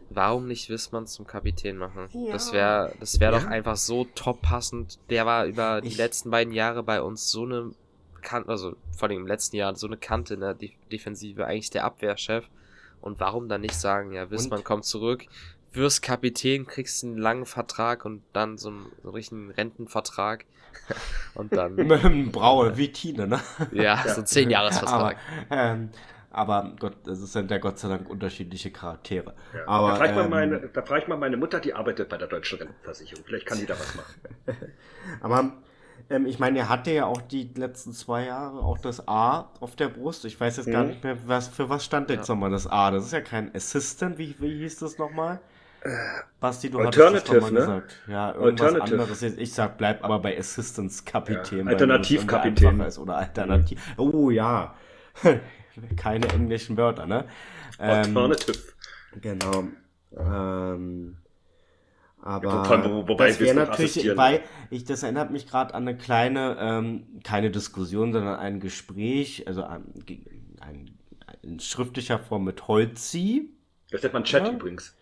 warum 0.09 0.47
nicht 0.47 0.71
Wissmann 0.71 1.07
zum 1.07 1.27
Kapitän 1.27 1.77
machen? 1.77 2.09
Ja. 2.13 2.33
Das 2.33 2.53
wäre 2.53 2.95
das 3.01 3.21
wär 3.21 3.33
ja. 3.33 3.39
doch 3.39 3.47
einfach 3.47 3.77
so 3.77 4.07
top 4.15 4.41
passend. 4.41 4.99
Der 5.11 5.27
war 5.27 5.45
über 5.45 5.83
ich 5.83 5.91
die 5.91 5.97
letzten 5.97 6.31
beiden 6.31 6.53
Jahre 6.53 6.83
bei 6.83 7.03
uns 7.03 7.31
so 7.31 7.45
eine 7.45 7.73
Kante, 8.23 8.49
also 8.49 8.77
vor 8.97 9.09
allem 9.09 9.19
im 9.19 9.27
letzten 9.27 9.57
Jahr 9.57 9.75
so 9.77 9.87
eine 9.87 9.97
Kante 9.97 10.35
in 10.35 10.41
der 10.41 10.57
Defensive, 10.91 11.47
eigentlich 11.47 11.71
der 11.71 11.85
Abwehrchef. 11.85 12.49
Und 13.01 13.19
warum 13.19 13.49
dann 13.49 13.63
nicht 13.63 13.75
sagen, 13.75 14.13
ja, 14.13 14.31
Wissmann 14.31 14.63
kommt 14.63 14.85
zurück, 14.85 15.25
wirst 15.73 16.03
Kapitän, 16.03 16.67
kriegst 16.67 17.03
einen 17.03 17.17
langen 17.17 17.47
Vertrag 17.47 18.05
und 18.05 18.23
dann 18.33 18.59
so 18.59 18.69
einen, 18.69 18.87
so 19.03 19.09
einen 19.09 19.15
richtigen 19.15 19.51
Rentenvertrag. 19.51 20.45
und 21.35 21.53
dann. 21.53 21.77
Braue 22.33 22.77
wie 22.77 22.93
Tine, 22.93 23.27
ne? 23.27 23.41
Ja, 23.73 24.03
so 24.07 24.21
ein 24.21 24.27
10-Jahres-Vertrag. 24.27 25.17
Ähm, 25.51 25.91
aber 26.31 26.73
Gott, 26.79 26.97
das 27.05 27.19
sind 27.33 27.51
ja 27.51 27.59
Gott 27.59 27.79
sei 27.79 27.89
Dank 27.89 28.09
unterschiedliche 28.09 28.71
Charaktere. 28.71 29.35
Ja. 29.53 29.67
Aber, 29.67 29.89
da 29.91 29.97
frage 29.97 30.13
ich, 30.13 30.19
ähm, 30.19 30.31
meine, 30.31 30.69
da 30.69 30.83
frag 30.83 31.03
ich 31.03 31.09
mal 31.09 31.17
meine 31.17 31.37
Mutter, 31.37 31.61
die 31.61 31.75
arbeitet 31.75 32.09
bei 32.09 32.17
der 32.17 32.29
Deutschen 32.29 32.59
Rentenversicherung. 32.59 33.25
Vielleicht 33.25 33.47
kann 33.47 33.59
die 33.59 33.67
da 33.67 33.75
was 33.75 33.95
machen. 33.97 34.15
aber 35.21 35.53
ähm, 36.09 36.27
ich 36.27 36.39
meine, 36.39 36.61
er 36.61 36.69
hatte 36.69 36.93
ja 36.93 37.07
auch 37.07 37.21
die 37.21 37.51
letzten 37.55 37.93
zwei 37.93 38.27
Jahre 38.27 38.61
auch 38.61 38.79
das 38.79 39.09
A 39.09 39.51
auf 39.61 39.75
der 39.75 39.89
Brust. 39.89 40.25
Ich 40.25 40.41
weiß 40.41 40.59
jetzt 40.59 40.67
mhm. 40.67 40.73
gar 40.73 40.85
nicht 40.85 41.03
mehr, 41.03 41.17
was, 41.27 41.49
für 41.49 41.69
was 41.69 41.85
stand 41.85 42.11
jetzt 42.11 42.29
ja. 42.29 42.35
nochmal 42.35 42.51
das 42.51 42.67
A. 42.69 42.93
Das 42.93 43.05
ist 43.05 43.13
ja 43.13 43.21
kein 43.21 43.55
Assistant, 43.55 44.17
wie, 44.19 44.37
wie 44.39 44.59
hieß 44.59 44.79
das 44.79 44.99
nochmal? 44.99 45.41
Basti, 46.41 46.71
du 46.71 46.79
Alternative, 46.79 47.17
hattest 47.17 47.33
das 47.33 47.51
ne? 47.51 47.59
gesagt. 47.59 48.01
Ja, 48.07 48.35
irgendwas 48.35 48.75
anderes. 48.75 49.23
Ich 49.23 49.53
sag, 49.53 49.79
bleib 49.79 50.05
aber 50.05 50.19
bei 50.19 50.39
Assistance 50.39 51.03
Kapitän. 51.05 51.67
Ja, 51.67 51.73
Alternativkapitän. 51.73 52.81
Oder 52.99 53.17
Alternativ. 53.17 53.81
Oh 53.97 54.31
ja. 54.31 54.75
keine 55.97 56.29
englischen 56.29 56.77
Wörter, 56.77 57.07
ne? 57.07 57.27
Ähm, 57.79 58.17
Alternative. 58.17 58.59
Genau. 59.21 59.65
Ähm, 60.17 61.17
aber 62.23 62.85
wo, 62.85 63.09
wobei 63.09 63.29
das 63.29 63.41
wäre 63.41 63.55
natürlich, 63.55 64.17
weil 64.17 64.43
ich 64.69 64.85
das 64.85 65.03
erinnert 65.03 65.31
mich 65.31 65.47
gerade 65.47 65.75
an 65.75 65.89
eine 65.89 65.97
kleine, 65.97 66.57
ähm, 66.61 67.21
keine 67.25 67.51
Diskussion, 67.51 68.13
sondern 68.13 68.39
ein 68.39 68.61
Gespräch, 68.61 69.47
also 69.47 69.65
ein, 69.65 69.85
ein, 70.61 70.99
in 71.43 71.61
schriftlicher 71.61 72.19
Form 72.19 72.45
mit 72.45 72.69
Holzi. 72.69 73.51
Das 73.91 74.03
nennt 74.03 74.15
man 74.15 74.25
Chat 74.25 74.47
ja. 74.47 74.53
übrigens. 74.53 74.97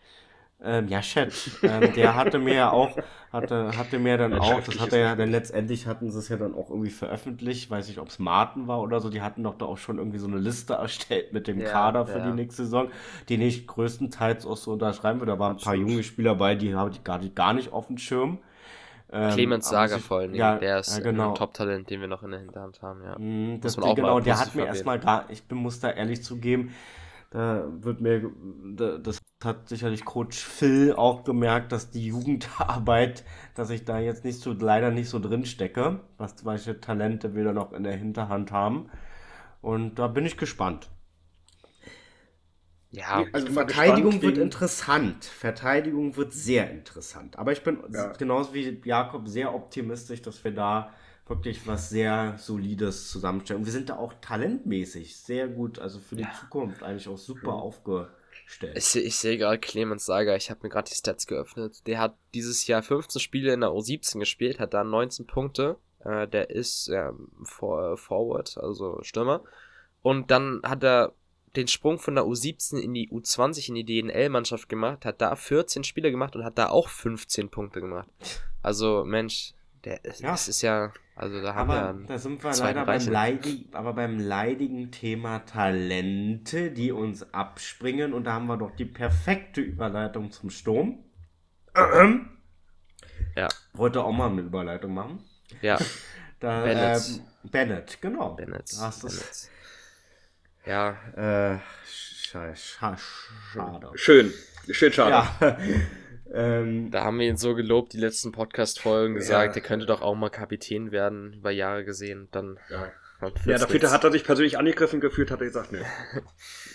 Ähm, 0.61 0.88
ja, 0.88 1.00
Chat. 1.00 1.32
Ähm, 1.62 1.92
der 1.94 2.16
hatte 2.16 2.40
mir 2.40 2.54
ja 2.54 2.70
auch, 2.72 2.96
hatte, 3.32 3.70
hatte 3.76 4.00
mir 4.00 4.18
dann 4.18 4.34
auch, 4.34 4.61
das 4.61 4.80
hat 4.80 4.92
er 4.92 4.98
ja 4.98 5.14
dann 5.14 5.30
letztendlich 5.30 5.86
hatten 5.86 6.11
sie 6.11 6.18
es 6.18 6.28
ja 6.28 6.36
dann 6.36 6.54
auch 6.54 6.70
irgendwie 6.70 6.90
veröffentlicht, 6.90 7.70
weiß 7.70 7.86
nicht, 7.86 7.98
ob 7.98 8.09
es 8.09 8.18
Martin 8.18 8.66
war 8.66 8.80
oder 8.80 9.00
so, 9.00 9.09
die 9.09 9.22
hatten 9.22 9.44
doch 9.44 9.56
da 9.56 9.66
auch 9.66 9.78
schon 9.78 9.98
irgendwie 9.98 10.18
so 10.18 10.26
eine 10.26 10.38
Liste 10.38 10.74
erstellt 10.74 11.32
mit 11.32 11.46
dem 11.46 11.61
ja, 11.61 11.70
Kader 11.70 12.06
für 12.06 12.18
ja. 12.18 12.26
die 12.26 12.32
nächste 12.32 12.64
Saison, 12.64 12.90
den 13.28 13.40
ich 13.40 13.68
größtenteils 13.68 14.46
auch 14.46 14.56
so 14.56 14.72
unterschreiben 14.72 15.20
würde. 15.20 15.32
Da 15.32 15.38
waren 15.38 15.56
ein 15.56 15.62
paar 15.62 15.76
junge 15.76 16.02
Spieler 16.02 16.34
bei, 16.34 16.56
die 16.56 16.74
habe 16.74 16.90
ich 16.90 17.04
gar, 17.04 17.20
gar 17.20 17.52
nicht 17.52 17.72
auf 17.72 17.86
dem 17.86 17.98
Schirm. 17.98 18.38
Ähm, 19.11 19.30
Clemens 19.30 19.68
Sager 19.68 20.00
vor 20.00 20.18
allem, 20.18 20.34
ja, 20.34 20.56
der 20.59 20.80
ist 20.80 20.98
ja, 20.98 21.02
genau. 21.02 21.30
ein 21.30 21.34
Top-Talent, 21.34 21.88
den 21.88 22.00
wir 22.00 22.09
noch 22.09 22.22
in 22.24 22.30
der 22.30 22.40
Hinterhand 22.40 22.82
haben, 22.82 23.02
ja. 23.02 23.16
Mm, 23.18 23.61
das, 23.61 23.76
genau, 23.76 24.20
der 24.20 24.38
hat 24.38 24.54
mir 24.54 24.66
erstmal 24.66 24.98
gar, 24.98 25.24
ich 25.30 25.44
muss 25.50 25.80
da 25.80 25.90
ehrlich 25.90 26.22
zugeben, 26.22 26.74
da 27.30 27.66
wird 27.82 28.00
mir, 28.00 28.30
das 29.02 29.20
hat 29.44 29.68
sicherlich 29.68 30.04
Coach 30.04 30.38
Phil 30.38 30.94
auch 30.94 31.24
gemerkt, 31.24 31.72
dass 31.72 31.90
die 31.90 32.06
Jugendarbeit, 32.06 33.24
dass 33.54 33.70
ich 33.70 33.84
da 33.84 33.98
jetzt 33.98 34.24
nicht 34.24 34.40
so, 34.40 34.52
leider 34.52 34.90
nicht 34.90 35.08
so 35.08 35.18
drin 35.18 35.44
stecke, 35.44 36.00
was 36.16 36.44
welche 36.44 36.80
Talente 36.80 37.34
wir 37.34 37.44
da 37.44 37.52
noch 37.52 37.72
in 37.72 37.84
der 37.84 37.96
Hinterhand 37.96 38.50
haben. 38.50 38.90
Und 39.60 39.98
da 39.98 40.08
bin 40.08 40.24
ich 40.24 40.36
gespannt. 40.36 40.88
Ja, 42.90 43.24
also 43.32 43.52
Verteidigung 43.52 44.22
wird 44.22 44.38
interessant. 44.38 45.26
Verteidigung 45.26 46.16
wird 46.16 46.32
sehr 46.32 46.70
interessant. 46.70 47.38
Aber 47.38 47.52
ich 47.52 47.62
bin 47.62 47.78
ja. 47.92 48.12
genauso 48.12 48.54
wie 48.54 48.80
Jakob 48.84 49.28
sehr 49.28 49.54
optimistisch, 49.54 50.22
dass 50.22 50.42
wir 50.42 50.52
da 50.52 50.90
wirklich 51.28 51.66
was 51.66 51.90
sehr 51.90 52.36
Solides 52.38 53.10
zusammenstellen. 53.10 53.60
Und 53.60 53.66
wir 53.66 53.72
sind 53.72 53.88
da 53.88 53.96
auch 53.96 54.14
talentmäßig 54.20 55.16
sehr 55.16 55.48
gut, 55.48 55.78
also 55.78 55.98
für 55.98 56.16
die 56.16 56.22
ja. 56.22 56.32
Zukunft 56.40 56.82
eigentlich 56.82 57.08
auch 57.08 57.18
super 57.18 57.52
mhm. 57.52 57.58
aufgestellt. 57.58 58.76
Ich, 58.76 58.96
ich 58.96 59.16
sehe 59.16 59.38
gerade 59.38 59.58
Clemens 59.58 60.06
Sager, 60.06 60.36
ich 60.36 60.50
habe 60.50 60.60
mir 60.62 60.70
gerade 60.70 60.88
die 60.88 60.96
Stats 60.96 61.26
geöffnet. 61.26 61.86
Der 61.86 61.98
hat 61.98 62.16
dieses 62.34 62.66
Jahr 62.66 62.82
15 62.82 63.20
Spiele 63.20 63.52
in 63.52 63.60
der 63.60 63.70
U17 63.70 64.18
gespielt, 64.18 64.60
hat 64.60 64.74
da 64.74 64.84
19 64.84 65.26
Punkte. 65.26 65.76
Äh, 66.04 66.28
der 66.28 66.50
ist 66.50 66.88
ähm, 66.88 67.30
for, 67.44 67.96
Forward, 67.96 68.56
also 68.58 69.00
Stürmer. 69.02 69.42
Und 70.02 70.30
dann 70.30 70.60
hat 70.64 70.82
er 70.84 71.12
den 71.56 71.68
Sprung 71.68 71.98
von 71.98 72.14
der 72.14 72.24
U17 72.24 72.78
in 72.78 72.94
die 72.94 73.10
U20 73.10 73.68
in 73.68 73.74
die 73.74 73.84
DNL-Mannschaft 73.84 74.68
gemacht, 74.68 75.04
hat 75.04 75.20
da 75.20 75.34
14 75.34 75.84
Spiele 75.84 76.10
gemacht 76.10 76.36
und 76.36 76.44
hat 76.44 76.58
da 76.58 76.68
auch 76.68 76.88
15 76.88 77.48
Punkte 77.50 77.80
gemacht. 77.80 78.08
Also, 78.62 79.04
Mensch, 79.04 79.54
der, 79.84 80.00
ja. 80.04 80.30
das 80.30 80.48
ist 80.48 80.62
ja 80.62 80.92
also 81.18 81.42
da 81.42 81.56
haben 81.56 81.68
aber 81.68 81.98
wir 81.98 82.06
da 82.06 82.16
sind 82.16 82.44
wir 82.44 82.54
leider 82.54 82.86
beim, 82.86 83.08
leidig, 83.08 83.66
aber 83.72 83.92
beim 83.92 84.20
leidigen 84.20 84.92
Thema 84.92 85.40
Talente, 85.40 86.70
die 86.70 86.92
uns 86.92 87.34
abspringen. 87.34 88.12
Und 88.12 88.22
da 88.24 88.34
haben 88.34 88.46
wir 88.46 88.56
doch 88.56 88.70
die 88.70 88.84
perfekte 88.84 89.60
Überleitung 89.60 90.30
zum 90.30 90.48
Sturm. 90.48 91.02
Ja. 93.34 93.48
Wollte 93.72 94.04
auch 94.04 94.12
mal 94.12 94.30
eine 94.30 94.42
Überleitung 94.42 94.94
machen. 94.94 95.24
Ja. 95.60 95.76
da, 96.40 96.62
Bennett. 96.62 97.08
Ähm, 97.08 97.50
Bennett, 97.50 97.98
genau. 98.00 98.34
Bennett. 98.34 98.70
Hast 98.78 99.02
Bennett. 99.02 99.50
Ja. 100.66 101.54
Äh, 101.54 101.58
schade. 101.84 102.98
Schön. 103.94 104.32
Schön 104.70 104.92
schade. 104.92 105.28
Ja. 105.40 105.58
Ähm, 106.32 106.90
da 106.90 107.04
haben 107.04 107.18
wir 107.18 107.28
ihn 107.28 107.36
so 107.36 107.54
gelobt, 107.54 107.92
die 107.92 107.98
letzten 107.98 108.32
Podcast-Folgen 108.32 109.14
gesagt, 109.14 109.56
ja. 109.56 109.62
er 109.62 109.66
könnte 109.66 109.86
doch 109.86 110.02
auch 110.02 110.14
mal 110.14 110.30
Kapitän 110.30 110.92
werden, 110.92 111.34
über 111.34 111.50
Jahre 111.50 111.84
gesehen. 111.84 112.28
Dann. 112.32 112.58
Ja. 112.70 112.92
Ja, 113.46 113.58
dafür 113.58 113.90
hat 113.90 114.04
er 114.04 114.12
sich 114.12 114.22
persönlich 114.22 114.58
angegriffen 114.58 115.00
gefühlt, 115.00 115.32
hat 115.32 115.40
er 115.40 115.46
gesagt, 115.46 115.72
ne. 115.72 115.84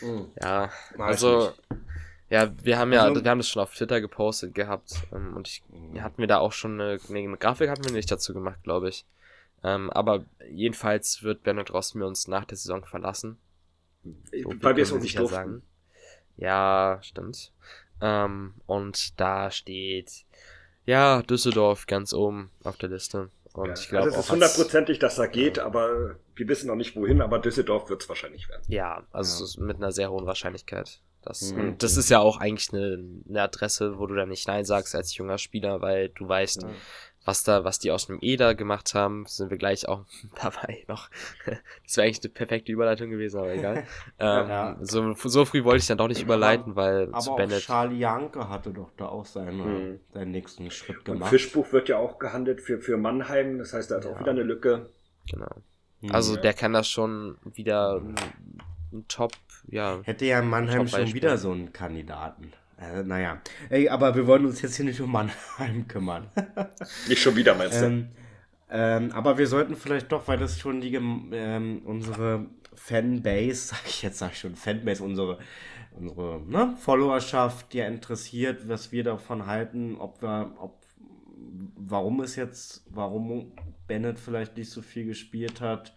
ja, 0.41 0.69
also, 0.97 1.53
ja, 2.29 2.51
wir 2.61 2.77
haben 2.77 2.91
ja, 2.91 3.03
also, 3.03 3.23
wir 3.23 3.31
haben 3.31 3.37
das 3.37 3.47
schon 3.47 3.61
auf 3.61 3.73
Twitter 3.73 4.01
gepostet 4.01 4.53
gehabt 4.53 4.91
ähm, 5.13 5.37
und 5.37 5.47
ich, 5.47 5.63
mhm. 5.69 6.01
hatten 6.01 6.17
wir 6.17 6.27
da 6.27 6.39
auch 6.39 6.51
schon 6.51 6.81
eine, 6.81 6.99
eine 7.07 7.37
Grafik 7.37 7.69
hatten 7.69 7.85
wir 7.85 7.93
nicht 7.93 8.11
dazu 8.11 8.33
gemacht, 8.33 8.61
glaube 8.63 8.89
ich. 8.89 9.05
Ähm, 9.63 9.89
aber 9.91 10.25
jedenfalls 10.49 11.23
wird 11.23 11.43
Bernhard 11.43 11.73
Rossmir 11.73 12.05
uns 12.05 12.27
nach 12.27 12.43
der 12.43 12.57
Saison 12.57 12.83
verlassen. 12.83 13.37
So 14.03 14.53
Weil 14.61 14.75
wir 14.75 14.83
es 14.83 14.91
auch 14.91 14.99
nicht 14.99 15.17
durften. 15.17 15.35
Sagen. 15.35 15.61
Ja, 16.35 16.99
stimmt. 17.01 17.53
Ähm, 18.03 18.53
und 18.67 19.17
da 19.17 19.49
steht, 19.49 20.25
ja, 20.85 21.21
Düsseldorf 21.21 21.87
ganz 21.87 22.13
oben 22.13 22.51
auf 22.65 22.75
der 22.75 22.89
Liste. 22.89 23.29
Und 23.53 23.67
ja, 23.67 23.73
ich 23.75 23.87
glaube 23.87 24.05
also 24.05 24.19
es 24.19 24.25
ist 24.25 24.31
hundertprozentig, 24.31 24.99
dass 24.99 25.17
er 25.17 25.29
geht, 25.29 25.57
ja. 25.57 25.65
aber 25.65 26.17
wir 26.35 26.47
wissen 26.49 26.67
noch 26.67 26.75
nicht 26.75 26.97
wohin, 26.97 27.21
aber 27.21 27.39
Düsseldorf 27.39 27.89
wird 27.89 28.01
es 28.01 28.09
wahrscheinlich 28.09 28.49
werden. 28.49 28.63
Ja, 28.67 29.03
also 29.13 29.45
ja. 29.45 29.65
mit 29.65 29.77
einer 29.77 29.93
sehr 29.93 30.11
hohen 30.11 30.25
Wahrscheinlichkeit. 30.25 30.99
Das, 31.21 31.53
mhm. 31.53 31.77
das 31.77 31.95
ist 31.95 32.09
ja 32.09 32.19
auch 32.19 32.37
eigentlich 32.37 32.73
eine, 32.73 33.01
eine, 33.29 33.41
Adresse, 33.41 33.97
wo 33.97 34.07
du 34.07 34.15
dann 34.15 34.27
nicht 34.27 34.45
Nein 34.47 34.65
sagst 34.65 34.93
als 34.93 35.15
junger 35.15 35.37
Spieler, 35.37 35.79
weil 35.79 36.09
du 36.09 36.27
weißt, 36.27 36.65
was 37.25 37.43
da, 37.43 37.63
was 37.63 37.79
die 37.79 37.91
aus 37.91 38.07
dem 38.07 38.19
Eder 38.21 38.55
gemacht 38.55 38.93
haben, 38.93 39.25
sind 39.27 39.49
wir 39.49 39.57
gleich 39.57 39.87
auch 39.87 40.05
dabei 40.41 40.83
noch. 40.87 41.09
das 41.85 41.97
wäre 41.97 42.07
eigentlich 42.07 42.23
eine 42.23 42.33
perfekte 42.33 42.71
Überleitung 42.71 43.09
gewesen, 43.09 43.39
aber 43.39 43.53
egal. 43.53 43.77
ähm, 44.19 44.49
ja. 44.49 44.77
so, 44.81 45.13
so 45.13 45.45
früh 45.45 45.63
wollte 45.63 45.81
ich 45.81 45.87
dann 45.87 45.97
doch 45.97 46.07
nicht 46.07 46.21
überleiten, 46.21 46.75
weil 46.75 47.09
aber 47.09 47.19
zu 47.19 47.35
Bennett. 47.35 47.61
Charlie 47.63 47.99
Janke 47.99 48.49
hatte 48.49 48.71
doch 48.71 48.91
da 48.97 49.07
auch 49.07 49.25
seinen, 49.25 49.57
mhm. 49.91 49.99
seinen 50.13 50.31
nächsten 50.31 50.69
Schritt 50.71 51.05
gemacht. 51.05 51.23
Und 51.23 51.29
Fischbuch 51.29 51.71
wird 51.71 51.89
ja 51.89 51.97
auch 51.97 52.19
gehandelt 52.19 52.61
für, 52.61 52.79
für 52.79 52.97
Mannheim, 52.97 53.57
das 53.57 53.73
heißt, 53.73 53.91
da 53.91 53.97
ist 53.97 54.05
ja. 54.05 54.11
auch 54.11 54.19
wieder 54.19 54.31
eine 54.31 54.43
Lücke. 54.43 54.89
Genau. 55.29 55.49
Mhm. 56.01 56.11
Also 56.11 56.35
der 56.35 56.53
kann 56.53 56.73
das 56.73 56.89
schon 56.89 57.37
wieder 57.45 58.01
ein, 58.01 58.15
ein 58.91 59.05
Top, 59.07 59.33
ja. 59.67 60.01
Hätte 60.03 60.25
ja 60.25 60.41
Mannheim 60.41 60.87
schon 60.87 61.13
wieder 61.13 61.37
so 61.37 61.51
einen 61.51 61.71
Kandidaten. 61.71 62.51
Äh, 62.83 63.03
naja, 63.03 63.41
Ey, 63.69 63.89
aber 63.89 64.15
wir 64.15 64.27
wollen 64.27 64.45
uns 64.45 64.61
jetzt 64.61 64.75
hier 64.75 64.85
nicht 64.85 64.99
um 64.99 65.11
Mannheim 65.11 65.87
kümmern. 65.87 66.29
nicht 67.07 67.21
schon 67.21 67.35
wieder, 67.35 67.55
meinst 67.55 67.81
du? 67.81 67.85
Ähm, 67.85 68.09
ähm, 68.69 69.11
aber 69.11 69.37
wir 69.37 69.47
sollten 69.47 69.75
vielleicht 69.75 70.11
doch, 70.11 70.27
weil 70.27 70.37
das 70.37 70.59
schon 70.59 70.81
die, 70.81 70.95
ähm, 70.95 71.81
unsere 71.85 72.47
Fanbase, 72.73 73.55
sag 73.67 73.85
ich 73.85 74.01
jetzt, 74.01 74.19
sag 74.19 74.31
ich 74.31 74.39
schon, 74.39 74.55
Fanbase, 74.55 75.03
unsere, 75.03 75.39
unsere 75.91 76.41
ne, 76.41 76.75
Followerschaft, 76.79 77.73
die 77.73 77.77
ja 77.77 77.87
interessiert, 77.87 78.67
was 78.67 78.91
wir 78.91 79.03
davon 79.03 79.45
halten, 79.45 79.95
ob 79.97 80.21
wir, 80.21 80.55
ob, 80.59 80.81
warum 81.75 82.21
es 82.21 82.35
jetzt, 82.35 82.85
warum 82.89 83.53
Bennett 83.87 84.19
vielleicht 84.19 84.57
nicht 84.57 84.71
so 84.71 84.81
viel 84.81 85.05
gespielt 85.05 85.61
hat, 85.61 85.95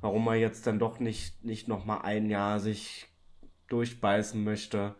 warum 0.00 0.26
er 0.26 0.34
jetzt 0.34 0.66
dann 0.66 0.78
doch 0.78 0.98
nicht, 0.98 1.44
nicht 1.44 1.68
nochmal 1.68 2.00
ein 2.02 2.28
Jahr 2.28 2.58
sich 2.58 3.06
durchbeißen 3.68 4.42
möchte. 4.42 4.96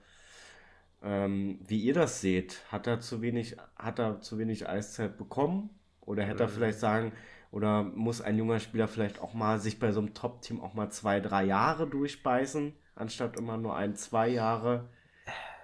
Ähm, 1.03 1.61
wie 1.66 1.80
ihr 1.80 1.94
das 1.94 2.20
seht, 2.20 2.64
hat 2.70 2.86
er 2.86 3.01
zu 3.01 3.22
wenig, 3.22 3.57
hat 3.76 3.99
er 3.99 4.20
zu 4.20 4.38
wenig 4.38 4.68
Eiszeit 4.68 5.16
bekommen? 5.16 5.70
Oder 6.01 6.24
hätte 6.24 6.44
er 6.44 6.49
mhm. 6.49 6.53
vielleicht 6.53 6.78
sagen, 6.78 7.12
oder 7.51 7.82
muss 7.82 8.20
ein 8.20 8.36
junger 8.36 8.61
Spieler 8.61 8.88
vielleicht 8.88 9.20
auch 9.20 9.34
mal 9.34 9.59
sich 9.59 9.78
bei 9.78 9.92
so 9.92 10.01
einem 10.01 10.14
Top-Team 10.14 10.61
auch 10.61 10.74
mal 10.74 10.90
zwei, 10.90 11.20
drei 11.20 11.44
Jahre 11.44 11.86
durchbeißen, 11.86 12.74
anstatt 12.94 13.36
immer 13.36 13.57
nur 13.57 13.76
ein, 13.76 13.94
zwei 13.94 14.28
Jahre? 14.28 14.88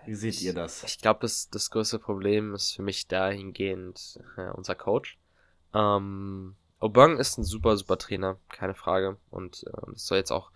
Wie 0.07 0.15
seht 0.15 0.35
ich, 0.35 0.45
ihr 0.45 0.55
das? 0.55 0.85
Ich 0.85 0.99
glaube, 0.99 1.21
das, 1.23 1.49
das 1.51 1.71
größte 1.71 1.99
Problem 1.99 2.55
ist 2.55 2.73
für 2.73 2.83
mich 2.83 3.09
dahingehend 3.09 4.21
äh, 4.37 4.51
unser 4.51 4.75
Coach. 4.75 5.19
Ähm, 5.75 6.57
Aubang 6.79 7.19
ist 7.19 7.39
ein 7.39 7.45
super, 7.45 7.77
super 7.77 7.97
Trainer, 7.97 8.39
keine 8.51 8.75
Frage. 8.75 9.17
Und 9.31 9.65
äh, 9.67 9.93
das 9.93 10.07
soll 10.07 10.19
jetzt 10.19 10.31
auch 10.31 10.51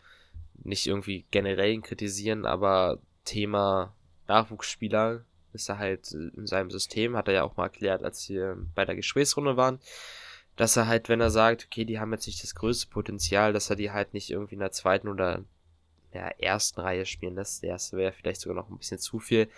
nicht 0.54 0.86
irgendwie 0.86 1.26
generell 1.30 1.72
ihn 1.72 1.82
kritisieren, 1.82 2.44
aber 2.44 2.98
Thema 3.24 3.94
Nachwuchsspieler 4.28 5.24
ist 5.52 5.68
er 5.68 5.78
halt 5.78 6.12
in 6.12 6.46
seinem 6.46 6.70
System, 6.70 7.16
hat 7.16 7.28
er 7.28 7.34
ja 7.34 7.42
auch 7.42 7.56
mal 7.56 7.64
erklärt, 7.64 8.02
als 8.02 8.28
wir 8.28 8.56
bei 8.74 8.84
der 8.84 8.96
Gesprächsrunde 8.96 9.56
waren, 9.56 9.80
dass 10.56 10.76
er 10.76 10.86
halt, 10.86 11.08
wenn 11.08 11.20
er 11.20 11.30
sagt, 11.30 11.66
okay, 11.66 11.84
die 11.84 11.98
haben 11.98 12.12
jetzt 12.12 12.26
nicht 12.26 12.42
das 12.42 12.54
größte 12.54 12.88
Potenzial, 12.88 13.52
dass 13.52 13.70
er 13.70 13.76
die 13.76 13.90
halt 13.90 14.12
nicht 14.14 14.30
irgendwie 14.30 14.54
in 14.54 14.60
der 14.60 14.72
zweiten 14.72 15.08
oder 15.08 15.44
der 16.12 16.42
ersten 16.42 16.80
Reihe 16.80 17.06
spielen 17.06 17.34
lässt. 17.34 17.62
Der 17.62 17.70
erste 17.70 17.96
wäre 17.96 18.12
vielleicht 18.12 18.40
sogar 18.40 18.56
noch 18.56 18.68
ein 18.68 18.78
bisschen 18.78 18.98
zu 18.98 19.18
viel. 19.18 19.48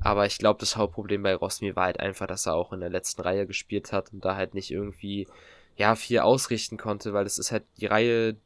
Aber 0.00 0.26
ich 0.26 0.38
glaube, 0.38 0.60
das 0.60 0.76
Hauptproblem 0.76 1.22
bei 1.22 1.34
Rosmi 1.34 1.74
war 1.74 1.86
halt 1.86 2.00
einfach, 2.00 2.26
dass 2.26 2.46
er 2.46 2.54
auch 2.54 2.72
in 2.72 2.80
der 2.80 2.90
letzten 2.90 3.22
Reihe 3.22 3.46
gespielt 3.46 3.92
hat 3.92 4.12
und 4.12 4.24
da 4.24 4.36
halt 4.36 4.54
nicht 4.54 4.70
irgendwie, 4.70 5.26
ja, 5.76 5.96
viel 5.96 6.20
ausrichten 6.20 6.76
konnte, 6.76 7.12
weil 7.12 7.24
das 7.24 7.38
ist 7.38 7.50
halt 7.50 7.64
die 7.78 7.86
Reihe, 7.86 8.36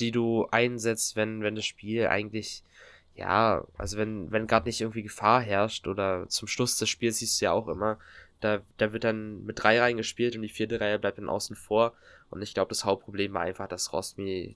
die 0.00 0.10
du 0.10 0.46
einsetzt, 0.50 1.14
wenn, 1.14 1.42
wenn 1.42 1.54
das 1.54 1.66
Spiel 1.66 2.08
eigentlich 2.08 2.64
ja, 3.18 3.64
also 3.76 3.98
wenn, 3.98 4.30
wenn 4.30 4.46
gerade 4.46 4.68
nicht 4.68 4.80
irgendwie 4.80 5.02
Gefahr 5.02 5.40
herrscht 5.40 5.88
oder 5.88 6.28
zum 6.28 6.46
Schluss 6.46 6.78
des 6.78 6.88
Spiels 6.88 7.18
siehst 7.18 7.40
du 7.40 7.46
ja 7.46 7.52
auch 7.52 7.66
immer, 7.66 7.98
da, 8.40 8.60
da 8.76 8.92
wird 8.92 9.02
dann 9.02 9.44
mit 9.44 9.60
drei 9.60 9.80
Reihen 9.80 9.96
gespielt 9.96 10.36
und 10.36 10.42
die 10.42 10.48
vierte 10.48 10.80
Reihe 10.80 11.00
bleibt 11.00 11.18
dann 11.18 11.28
außen 11.28 11.56
vor. 11.56 11.94
Und 12.30 12.42
ich 12.42 12.54
glaube, 12.54 12.68
das 12.68 12.84
Hauptproblem 12.84 13.34
war 13.34 13.42
einfach, 13.42 13.66
dass 13.66 13.92
Rostmi 13.92 14.54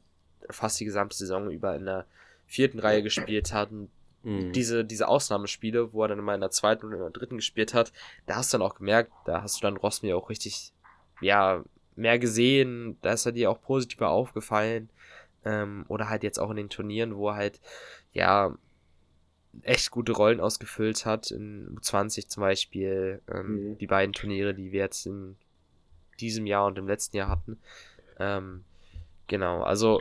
fast 0.49 0.79
die 0.79 0.85
gesamte 0.85 1.17
Saison 1.17 1.51
über 1.51 1.75
in 1.75 1.87
der 1.87 2.07
vierten 2.47 2.79
Reihe 2.79 3.03
gespielt 3.03 3.53
hat. 3.53 3.73
Und 3.73 3.91
mhm. 4.23 4.53
diese, 4.53 4.85
diese 4.85 5.09
Ausnahmespiele, 5.09 5.93
wo 5.93 6.05
er 6.05 6.09
dann 6.09 6.21
immer 6.21 6.35
in 6.37 6.41
der 6.41 6.53
zweiten 6.53 6.87
und 6.87 6.93
in 6.93 7.01
der 7.01 7.11
dritten 7.11 7.39
gespielt 7.39 7.75
hat, 7.75 7.93
da 8.27 8.37
hast 8.37 8.53
du 8.53 8.59
dann 8.59 8.67
auch 8.67 8.77
gemerkt, 8.77 9.11
da 9.25 9.43
hast 9.43 9.57
du 9.57 9.63
dann 9.63 9.77
Rostmi 9.77 10.13
auch 10.13 10.31
richtig, 10.31 10.73
ja, 11.21 11.65
mehr 11.97 12.21
gesehen, 12.21 12.97
da 13.03 13.13
ist 13.13 13.27
er 13.27 13.33
dir 13.33 13.51
auch 13.51 13.61
positiver 13.61 14.11
aufgefallen. 14.11 14.89
Ähm, 15.45 15.85
oder 15.89 16.09
halt 16.09 16.23
jetzt 16.23 16.39
auch 16.39 16.51
in 16.51 16.57
den 16.57 16.69
Turnieren, 16.69 17.17
wo 17.17 17.31
er 17.31 17.37
halt 17.37 17.61
ja, 18.13 18.57
echt 19.63 19.91
gute 19.91 20.13
Rollen 20.13 20.41
ausgefüllt 20.41 21.05
hat. 21.05 21.31
In 21.31 21.77
U20 21.79 22.29
zum 22.29 22.41
Beispiel, 22.43 23.21
ähm, 23.33 23.71
mhm. 23.71 23.79
die 23.79 23.87
beiden 23.87 24.13
Turniere, 24.13 24.55
die 24.55 24.73
wir 24.73 24.81
jetzt 24.81 25.07
in 25.07 25.37
diesem 26.21 26.47
Jahr 26.47 26.67
und 26.67 26.79
im 26.79 26.87
letzten 26.87 27.17
Jahr 27.17 27.29
hatten. 27.29 27.59
Ähm, 28.19 28.65
genau, 29.27 29.63
also 29.63 30.01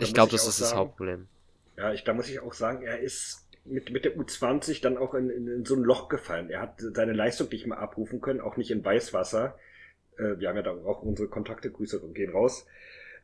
ich 0.00 0.14
glaube, 0.14 0.32
das 0.32 0.46
ist 0.46 0.58
sagen, 0.58 0.70
das 0.70 0.78
Hauptproblem. 0.78 1.28
Ja, 1.76 1.92
ich, 1.92 2.04
da 2.04 2.12
muss 2.12 2.28
ich 2.28 2.40
auch 2.40 2.52
sagen, 2.52 2.82
er 2.82 3.00
ist 3.00 3.46
mit, 3.64 3.90
mit 3.90 4.04
der 4.04 4.16
U20 4.16 4.82
dann 4.82 4.96
auch 4.96 5.14
in, 5.14 5.30
in, 5.30 5.48
in 5.48 5.64
so 5.64 5.74
ein 5.74 5.82
Loch 5.82 6.08
gefallen. 6.08 6.50
Er 6.50 6.60
hat 6.60 6.74
seine 6.78 7.12
Leistung 7.12 7.48
nicht 7.48 7.66
mehr 7.66 7.78
abrufen 7.78 8.20
können, 8.20 8.40
auch 8.40 8.56
nicht 8.56 8.70
in 8.70 8.84
Weißwasser. 8.84 9.58
Äh, 10.16 10.38
wir 10.38 10.48
haben 10.48 10.56
ja 10.56 10.62
da 10.62 10.72
auch 10.72 11.02
unsere 11.02 11.28
Kontakte, 11.28 11.70
Grüße 11.70 12.00
gehen 12.12 12.32
raus. 12.32 12.66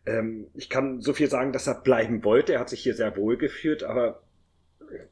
Ähm, 0.07 0.49
ich 0.55 0.71
kann 0.71 1.01
so 1.01 1.13
viel 1.13 1.29
sagen, 1.29 1.53
dass 1.53 1.67
er 1.67 1.83
bleiben 1.83 2.25
wollte. 2.25 2.55
Er 2.55 2.61
hat 2.61 2.71
sich 2.71 2.83
hier 2.83 2.95
sehr 2.95 3.17
wohl 3.17 3.37
gefühlt, 3.37 3.83
aber 3.83 4.23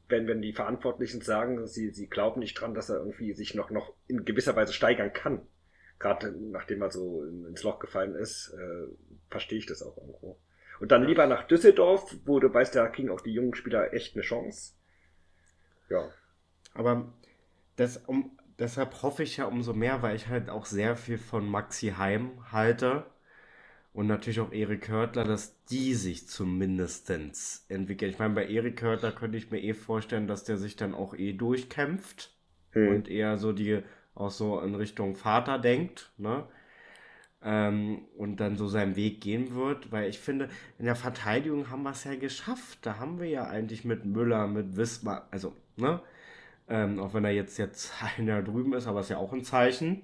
wenn, 0.07 0.27
wenn 0.27 0.41
die 0.41 0.53
Verantwortlichen 0.53 1.21
sagen, 1.21 1.67
sie, 1.67 1.89
sie 1.89 2.07
glauben 2.07 2.39
nicht 2.39 2.55
dran, 2.55 2.73
dass 2.73 2.89
er 2.89 2.97
irgendwie 2.97 3.33
sich 3.33 3.55
noch, 3.55 3.69
noch 3.69 3.93
in 4.07 4.25
gewisser 4.25 4.55
Weise 4.55 4.73
steigern 4.73 5.11
kann, 5.13 5.41
gerade 5.99 6.31
nachdem 6.31 6.81
er 6.81 6.91
so 6.91 7.23
ins 7.23 7.63
Loch 7.63 7.79
gefallen 7.79 8.15
ist, 8.15 8.53
äh, 8.57 8.87
verstehe 9.29 9.59
ich 9.59 9.65
das 9.65 9.81
auch 9.81 9.97
irgendwo. 9.97 10.39
Und 10.79 10.91
dann 10.91 11.03
lieber 11.03 11.25
nach 11.27 11.47
Düsseldorf, 11.47 12.15
wo 12.25 12.39
du 12.39 12.53
weißt, 12.53 12.75
da 12.75 12.87
kriegen 12.87 13.09
auch 13.09 13.21
die 13.21 13.33
jungen 13.33 13.55
Spieler 13.55 13.93
echt 13.93 14.15
eine 14.15 14.23
Chance. 14.23 14.73
Ja. 15.89 16.09
Aber 16.73 17.13
das, 17.75 17.97
um, 17.97 18.37
deshalb 18.59 19.01
hoffe 19.01 19.23
ich 19.23 19.37
ja 19.37 19.45
umso 19.45 19.73
mehr, 19.73 20.01
weil 20.01 20.15
ich 20.15 20.27
halt 20.27 20.49
auch 20.49 20.65
sehr 20.65 20.95
viel 20.95 21.17
von 21.17 21.47
Maxi 21.47 21.93
Heim 21.97 22.51
halte 22.51 23.05
und 23.95 24.07
natürlich 24.07 24.41
auch 24.41 24.51
Erik 24.51 24.89
Hörtler, 24.89 25.23
dass 25.23 25.63
die 25.67 25.93
sich 25.93 26.27
zumindest 26.27 27.09
entwickeln. 27.09 28.11
Ich 28.11 28.19
meine, 28.19 28.33
bei 28.33 28.45
Erik 28.45 28.81
Hörtler 28.81 29.13
könnte 29.13 29.37
ich 29.37 29.51
mir 29.51 29.61
eh 29.61 29.73
vorstellen, 29.73 30.27
dass 30.27 30.43
der 30.43 30.57
sich 30.57 30.75
dann 30.75 30.93
auch 30.93 31.15
eh 31.15 31.31
durchkämpft 31.31 32.35
hm. 32.71 32.89
und 32.89 33.09
eher 33.09 33.37
so 33.37 33.53
die 33.53 33.81
auch 34.13 34.31
so 34.31 34.59
in 34.59 34.75
Richtung 34.75 35.15
Vater 35.15 35.59
denkt, 35.59 36.11
ne? 36.17 36.43
Ähm, 37.41 38.05
und 38.17 38.41
dann 38.41 38.57
so 38.57 38.67
seinen 38.67 38.97
Weg 38.97 39.21
gehen 39.21 39.55
wird, 39.55 39.91
weil 39.91 40.09
ich 40.09 40.19
finde, 40.19 40.49
in 40.77 40.85
der 40.85 40.95
Verteidigung 40.95 41.69
haben 41.69 41.83
wir 41.83 41.91
es 41.91 42.03
ja 42.03 42.15
geschafft. 42.15 42.79
Da 42.81 42.97
haben 42.97 43.19
wir 43.19 43.27
ja 43.27 43.45
eigentlich 43.45 43.85
mit 43.85 44.03
Müller, 44.03 44.47
mit 44.47 44.75
Wismar, 44.75 45.27
also, 45.31 45.53
ne? 45.77 46.01
Ähm, 46.67 46.99
auch 46.99 47.13
wenn 47.13 47.23
er 47.23 47.31
jetzt 47.31 47.57
jetzt 47.57 47.93
ein 48.17 48.27
Jahr 48.27 48.41
drüben 48.41 48.73
ist, 48.73 48.87
aber 48.87 48.99
es 48.99 49.05
ist 49.05 49.11
ja 49.11 49.17
auch 49.17 49.31
ein 49.31 49.43
Zeichen, 49.43 50.01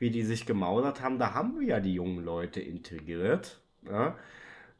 wie 0.00 0.10
die 0.10 0.24
sich 0.24 0.46
gemausert 0.46 1.02
haben, 1.02 1.18
da 1.18 1.34
haben 1.34 1.60
wir 1.60 1.66
ja 1.66 1.78
die 1.78 1.94
jungen 1.94 2.24
Leute 2.24 2.60
integriert. 2.60 3.60
Ja? 3.84 4.16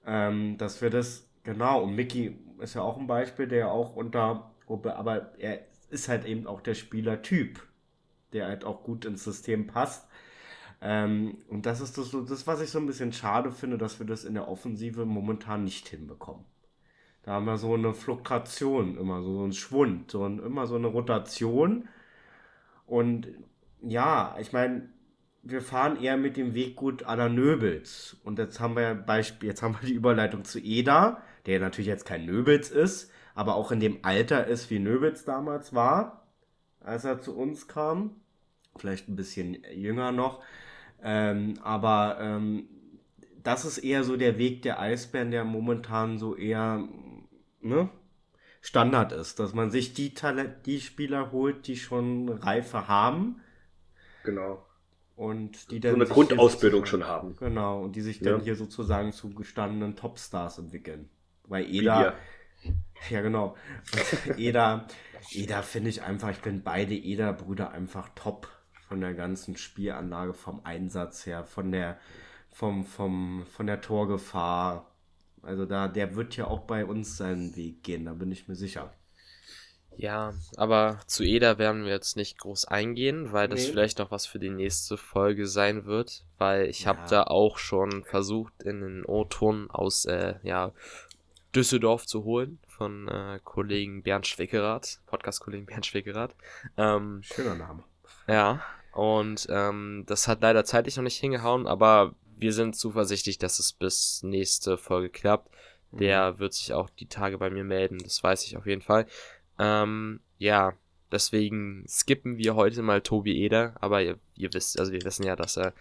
Ähm, 0.06 0.56
dass 0.58 0.82
wir 0.82 0.90
das, 0.90 1.28
genau, 1.44 1.82
und 1.82 1.94
Mickey 1.94 2.36
ist 2.58 2.74
ja 2.74 2.82
auch 2.82 2.98
ein 2.98 3.06
Beispiel, 3.06 3.46
der 3.46 3.70
auch 3.70 3.94
unter, 3.94 4.50
aber 4.66 5.38
er 5.38 5.60
ist 5.90 6.08
halt 6.08 6.24
eben 6.24 6.46
auch 6.46 6.62
der 6.62 6.74
Spielertyp, 6.74 7.60
der 8.32 8.46
halt 8.46 8.64
auch 8.64 8.82
gut 8.82 9.04
ins 9.04 9.22
System 9.22 9.66
passt. 9.66 10.08
Ähm, 10.80 11.36
und 11.48 11.66
das 11.66 11.82
ist 11.82 11.98
das, 11.98 12.10
das, 12.10 12.46
was 12.46 12.62
ich 12.62 12.70
so 12.70 12.78
ein 12.78 12.86
bisschen 12.86 13.12
schade 13.12 13.50
finde, 13.52 13.76
dass 13.76 13.98
wir 13.98 14.06
das 14.06 14.24
in 14.24 14.32
der 14.32 14.48
Offensive 14.48 15.04
momentan 15.04 15.64
nicht 15.64 15.86
hinbekommen. 15.88 16.44
Da 17.22 17.32
haben 17.32 17.44
wir 17.44 17.58
so 17.58 17.74
eine 17.74 17.92
Fluktuation, 17.92 18.96
immer 18.96 19.22
so, 19.22 19.34
so 19.34 19.42
einen 19.42 19.52
Schwund, 19.52 20.10
so 20.10 20.24
ein, 20.24 20.38
immer 20.38 20.66
so 20.66 20.76
eine 20.76 20.86
Rotation. 20.86 21.86
Und 22.86 23.28
ja, 23.82 24.36
ich 24.40 24.54
meine, 24.54 24.88
wir 25.42 25.62
fahren 25.62 26.00
eher 26.02 26.16
mit 26.16 26.36
dem 26.36 26.54
Weg 26.54 26.76
gut 26.76 27.04
aller 27.04 27.28
Nöbels. 27.28 28.16
Und 28.24 28.38
jetzt 28.38 28.60
haben 28.60 28.76
wir 28.76 28.94
Beispiel, 28.94 29.48
jetzt 29.48 29.62
haben 29.62 29.76
wir 29.80 29.86
die 29.86 29.94
Überleitung 29.94 30.44
zu 30.44 30.58
Eda, 30.58 31.22
der 31.46 31.60
natürlich 31.60 31.88
jetzt 31.88 32.06
kein 32.06 32.26
Nöbels 32.26 32.70
ist, 32.70 33.10
aber 33.34 33.54
auch 33.54 33.72
in 33.72 33.80
dem 33.80 33.98
Alter 34.02 34.46
ist, 34.46 34.70
wie 34.70 34.78
Nöbels 34.78 35.24
damals 35.24 35.74
war, 35.74 36.26
als 36.80 37.04
er 37.04 37.20
zu 37.20 37.36
uns 37.36 37.68
kam. 37.68 38.16
Vielleicht 38.76 39.08
ein 39.08 39.16
bisschen 39.16 39.58
jünger 39.72 40.12
noch. 40.12 40.42
Ähm, 41.02 41.54
aber 41.62 42.18
ähm, 42.20 42.68
das 43.42 43.64
ist 43.64 43.78
eher 43.78 44.04
so 44.04 44.16
der 44.16 44.38
Weg 44.38 44.62
der 44.62 44.78
Eisbären, 44.80 45.30
der 45.30 45.44
momentan 45.44 46.18
so 46.18 46.36
eher 46.36 46.86
ne, 47.60 47.88
Standard 48.60 49.12
ist, 49.12 49.40
dass 49.40 49.54
man 49.54 49.70
sich 49.70 49.94
die, 49.94 50.12
Talent, 50.12 50.66
die 50.66 50.80
Spieler 50.80 51.32
holt, 51.32 51.66
die 51.66 51.76
schon 51.76 52.28
Reife 52.28 52.88
haben. 52.88 53.40
Genau. 54.24 54.66
Und 55.20 55.70
die 55.70 55.82
so 55.86 55.94
eine 55.94 56.06
Grundausbildung 56.06 56.86
schon 56.86 57.06
haben. 57.06 57.36
Genau, 57.36 57.82
und 57.82 57.94
die 57.94 58.00
sich 58.00 58.20
dann 58.20 58.38
ja. 58.38 58.44
hier 58.44 58.56
sozusagen 58.56 59.12
zu 59.12 59.28
gestandenen 59.34 59.94
Topstars 59.94 60.56
entwickeln. 60.56 61.10
Weil 61.44 61.66
Eda. 61.66 62.14
Ja, 63.08 63.22
genau. 63.22 63.56
Eda, 64.36 64.86
Eda 65.32 65.62
finde 65.62 65.88
ich 65.88 66.02
einfach, 66.02 66.30
ich 66.30 66.36
finde 66.36 66.62
beide 66.62 66.94
Eda-Brüder 66.94 67.70
einfach 67.70 68.10
top 68.14 68.48
von 68.86 69.00
der 69.00 69.14
ganzen 69.14 69.56
Spielanlage, 69.56 70.34
vom 70.34 70.60
Einsatz 70.64 71.24
her, 71.24 71.44
von 71.44 71.72
der, 71.72 71.98
vom, 72.50 72.84
vom, 72.84 73.46
von 73.46 73.66
der 73.66 73.80
Torgefahr. 73.80 74.90
Also 75.42 75.64
da, 75.64 75.88
der 75.88 76.16
wird 76.16 76.36
ja 76.36 76.48
auch 76.48 76.60
bei 76.60 76.84
uns 76.84 77.16
seinen 77.16 77.56
Weg 77.56 77.82
gehen, 77.82 78.04
da 78.04 78.12
bin 78.12 78.30
ich 78.30 78.46
mir 78.46 78.56
sicher. 78.56 78.92
Ja, 80.00 80.32
aber 80.56 80.98
zu 81.06 81.24
Eda 81.24 81.58
werden 81.58 81.84
wir 81.84 81.92
jetzt 81.92 82.16
nicht 82.16 82.38
groß 82.38 82.64
eingehen, 82.64 83.32
weil 83.32 83.48
das 83.48 83.60
nee. 83.60 83.70
vielleicht 83.70 83.98
noch 83.98 84.10
was 84.10 84.24
für 84.24 84.38
die 84.38 84.48
nächste 84.48 84.96
Folge 84.96 85.46
sein 85.46 85.84
wird, 85.84 86.24
weil 86.38 86.70
ich 86.70 86.84
ja. 86.84 86.86
habe 86.86 87.00
da 87.10 87.24
auch 87.24 87.58
schon 87.58 88.02
versucht, 88.04 88.62
in 88.62 88.80
den 88.80 89.04
O-Ton 89.04 89.70
aus 89.70 90.06
äh, 90.06 90.36
ja, 90.42 90.72
Düsseldorf 91.54 92.06
zu 92.06 92.24
holen 92.24 92.58
von 92.66 93.08
äh, 93.08 93.40
Kollegen 93.44 94.02
Bernd 94.02 94.26
Schwickerath, 94.26 95.00
Podcast-Kollegen 95.04 95.66
Bernd 95.66 95.84
Schwickerath. 95.84 96.34
Ähm, 96.78 97.20
Schöner 97.22 97.56
Name. 97.56 97.84
Ja, 98.26 98.62
und 98.92 99.48
ähm, 99.50 100.04
das 100.06 100.28
hat 100.28 100.40
leider 100.40 100.64
zeitlich 100.64 100.96
noch 100.96 101.04
nicht 101.04 101.18
hingehauen, 101.18 101.66
aber 101.66 102.14
wir 102.38 102.54
sind 102.54 102.74
zuversichtlich, 102.74 103.36
dass 103.36 103.58
es 103.58 103.74
bis 103.74 104.22
nächste 104.22 104.78
Folge 104.78 105.10
klappt. 105.10 105.50
Der 105.92 106.32
mhm. 106.32 106.38
wird 106.38 106.54
sich 106.54 106.72
auch 106.72 106.88
die 106.88 107.06
Tage 107.06 107.36
bei 107.36 107.50
mir 107.50 107.64
melden, 107.64 107.98
das 107.98 108.22
weiß 108.22 108.46
ich 108.46 108.56
auf 108.56 108.66
jeden 108.66 108.80
Fall. 108.80 109.06
Ähm, 109.60 110.20
ja, 110.38 110.72
deswegen 111.12 111.84
skippen 111.86 112.38
wir 112.38 112.54
heute 112.54 112.80
mal 112.80 113.02
Tobi 113.02 113.44
Eder, 113.44 113.74
aber 113.80 114.02
ihr, 114.02 114.18
ihr, 114.36 114.54
wisst, 114.54 114.80
also 114.80 114.90
wir 114.90 115.04
wissen 115.04 115.24
ja, 115.24 115.36
dass 115.36 115.58
er 115.58 115.74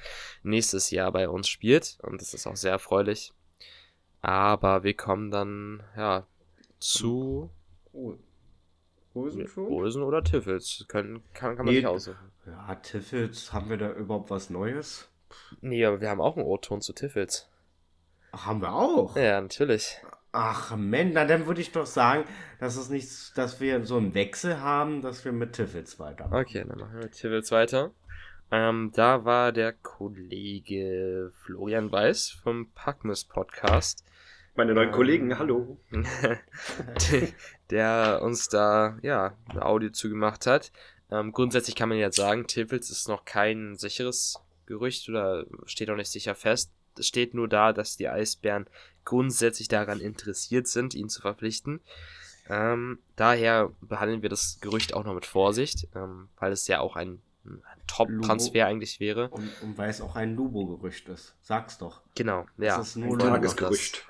nächstes 0.44 0.92
Jahr 0.92 1.14
bei 1.14 1.30
uns 1.30 1.48
spielt 1.48 1.98
und 2.02 2.22
das 2.22 2.34
ist 2.34 2.46
auch 2.46 2.58
sehr 2.58 2.74
erfreulich. 2.74 3.32
Aber 4.22 4.84
wir 4.84 4.96
kommen 4.96 5.32
dann, 5.32 5.82
ja, 5.96 6.28
zu 6.80 7.50
Olsen 9.14 9.48
schon? 9.48 9.68
Olsen 9.68 10.04
oder 10.04 10.24
Tiffels, 10.24 10.86
können, 10.90 11.24
kann, 11.34 11.56
kann 11.56 11.66
man 11.66 11.74
nee, 11.74 11.80
sich 11.80 11.88
aussuchen. 11.88 12.32
Ja, 12.46 12.76
Tiffels, 12.76 13.54
haben 13.54 13.70
wir 13.70 13.78
da 13.78 13.94
überhaupt 13.94 14.30
was 14.30 14.50
Neues? 14.50 15.10
Nee, 15.62 15.86
aber 15.86 16.02
wir 16.02 16.10
haben 16.10 16.20
auch 16.20 16.36
einen 16.36 16.46
O-Ton 16.46 16.82
zu 16.82 16.92
Tiffels. 16.92 17.48
Ach, 18.34 18.46
haben 18.46 18.62
wir 18.62 18.74
auch? 18.74 19.16
Ja, 19.16 19.40
natürlich. 19.40 20.02
Ach, 20.32 20.76
Mensch, 20.76 21.14
na, 21.16 21.26
dann 21.26 21.48
würde 21.48 21.62
ich 21.62 21.72
doch 21.72 21.88
sagen, 21.88 22.24
dass 22.60 22.76
es 22.76 22.90
nicht, 22.90 23.36
dass 23.36 23.60
wir 23.60 23.84
so 23.86 23.98
einen 23.98 24.14
Wechsel 24.14 24.60
haben, 24.62 25.02
dass 25.02 25.26
wir 25.26 25.32
mit 25.32 25.54
Tiffels 25.54 26.00
weitermachen. 26.00 26.40
Okay, 26.40 26.66
dann 26.68 26.78
machen 26.78 26.94
wir 26.94 27.04
mit 27.04 27.14
Tiffels 27.14 27.52
weiter. 27.52 27.92
Ähm, 28.52 28.92
da 28.94 29.26
war 29.26 29.52
der 29.52 29.74
Kollege 29.74 31.32
Florian 31.44 31.92
Weiß 31.92 32.30
vom 32.30 32.72
Packmas 32.74 33.24
Podcast. 33.24 34.04
Meine 34.56 34.74
neuen 34.74 34.90
ähm, 34.90 34.96
Kollegen, 34.96 35.40
hallo. 35.40 35.80
der 37.72 38.20
uns 38.22 38.50
da, 38.50 38.98
ja, 39.02 39.38
ein 39.50 39.60
Audio 39.60 39.90
zugemacht 39.90 40.46
hat. 40.46 40.72
Ähm, 41.12 41.32
grundsätzlich 41.32 41.76
kann 41.76 41.90
man 41.90 41.98
jetzt 41.98 42.18
sagen, 42.18 42.46
Tiffels 42.46 42.90
ist 42.90 43.08
noch 43.08 43.26
kein 43.26 43.76
sicheres 43.78 44.40
Gerücht 44.66 45.10
oder 45.10 45.46
steht 45.66 45.90
auch 45.90 45.96
nicht 45.96 46.12
sicher 46.12 46.36
fest. 46.36 46.72
Es 46.98 47.08
steht 47.08 47.34
nur 47.34 47.48
da, 47.48 47.72
dass 47.74 47.98
die 47.98 48.10
Eisbären 48.10 48.68
grundsätzlich 49.10 49.68
daran 49.68 50.00
interessiert 50.00 50.68
sind, 50.68 50.94
ihn 50.94 51.10
zu 51.10 51.20
verpflichten. 51.20 51.82
Ähm, 52.48 53.00
daher 53.16 53.72
behandeln 53.82 54.22
wir 54.22 54.30
das 54.30 54.60
Gerücht 54.62 54.94
auch 54.94 55.04
noch 55.04 55.16
mit 55.16 55.26
Vorsicht, 55.26 55.88
ähm, 55.96 56.30
weil 56.38 56.52
es 56.52 56.68
ja 56.68 56.80
auch 56.80 56.96
ein, 56.96 57.20
ein 57.44 57.82
Top-Transfer 57.88 58.68
eigentlich 58.68 59.00
wäre. 59.00 59.30
Und, 59.30 59.50
und, 59.64 59.78
weil 59.80 59.90
es 59.90 60.00
auch 60.00 60.16
ein 60.16 60.36
Lubo-Gerücht 60.36 61.10
ist. 61.10 61.36
Sag's 61.42 61.80
doch. 61.80 62.02
Genau, 62.14 62.46
ja. 62.60 62.78
Das 62.78 62.90
ist 62.90 62.96
nur 62.98 63.14
ein 63.14 63.20
Tagesgerücht. 63.20 64.06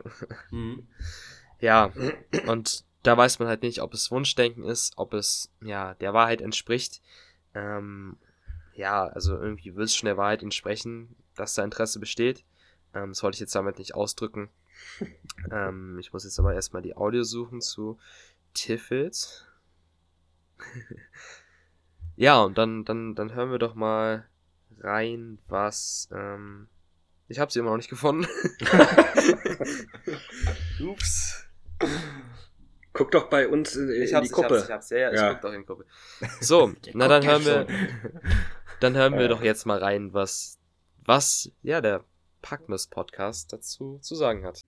mhm. 0.51 0.87
Ja, 1.61 1.91
und 2.47 2.85
da 3.03 3.17
weiß 3.17 3.39
man 3.39 3.49
halt 3.49 3.63
nicht, 3.63 3.81
ob 3.81 3.93
es 3.93 4.11
Wunschdenken 4.11 4.63
ist, 4.63 4.93
ob 4.95 5.13
es 5.13 5.51
ja 5.61 5.93
der 5.95 6.13
Wahrheit 6.13 6.39
entspricht. 6.39 7.01
Ähm, 7.53 8.15
ja, 8.73 9.07
also 9.07 9.35
irgendwie 9.37 9.75
will 9.75 9.83
es 9.83 9.93
schon 9.93 10.07
der 10.07 10.15
Wahrheit 10.15 10.41
entsprechen, 10.41 11.17
dass 11.35 11.55
da 11.55 11.65
Interesse 11.65 11.99
besteht. 11.99 12.45
Ähm, 12.93 13.09
das 13.09 13.23
wollte 13.23 13.35
ich 13.35 13.41
jetzt 13.41 13.55
damit 13.55 13.77
nicht 13.77 13.93
ausdrücken. 13.93 14.49
Ähm, 15.51 15.97
ich 15.99 16.13
muss 16.13 16.23
jetzt 16.23 16.39
aber 16.39 16.53
erstmal 16.53 16.81
die 16.81 16.95
Audio 16.95 17.23
suchen 17.23 17.61
zu 17.61 17.97
Tiffels. 18.53 19.45
ja, 22.15 22.41
und 22.41 22.57
dann, 22.57 22.85
dann, 22.85 23.15
dann 23.15 23.33
hören 23.33 23.51
wir 23.51 23.59
doch 23.59 23.75
mal 23.75 24.27
rein, 24.79 25.39
was. 25.47 26.09
Ähm, 26.11 26.67
ich 27.27 27.39
habe 27.39 27.51
sie 27.51 27.59
immer 27.59 27.71
noch 27.71 27.77
nicht 27.77 27.89
gefunden. 27.89 28.27
Ups. 30.79 31.45
Guck 32.93 33.11
doch 33.11 33.29
bei 33.29 33.47
uns 33.47 33.75
in, 33.75 33.89
in 33.89 34.01
ich 34.01 34.13
hab's, 34.13 34.27
die 34.27 34.33
Kuppe. 34.33 34.57
Ich 34.57 34.69
hab's, 34.69 34.69
ich 34.69 34.73
hab's, 34.73 34.89
ja, 34.89 34.97
ja, 34.97 35.13
ich 35.13 35.33
guck 35.33 35.41
doch 35.41 35.53
in 35.53 35.61
die 35.61 35.65
Kuppe. 35.65 35.85
So, 36.41 36.73
na 36.93 37.07
dann 37.07 37.25
hören 37.25 37.45
wir, 37.45 37.67
dann 38.79 38.95
hören 38.95 39.17
wir 39.17 39.27
doch 39.27 39.43
jetzt 39.43 39.65
mal 39.65 39.77
rein, 39.77 40.13
was, 40.13 40.57
was, 41.05 41.51
ja, 41.61 41.81
der 41.81 42.03
Packmas 42.41 42.87
Podcast 42.87 43.53
dazu 43.53 43.99
zu 44.01 44.15
sagen 44.15 44.45
hat. 44.45 44.61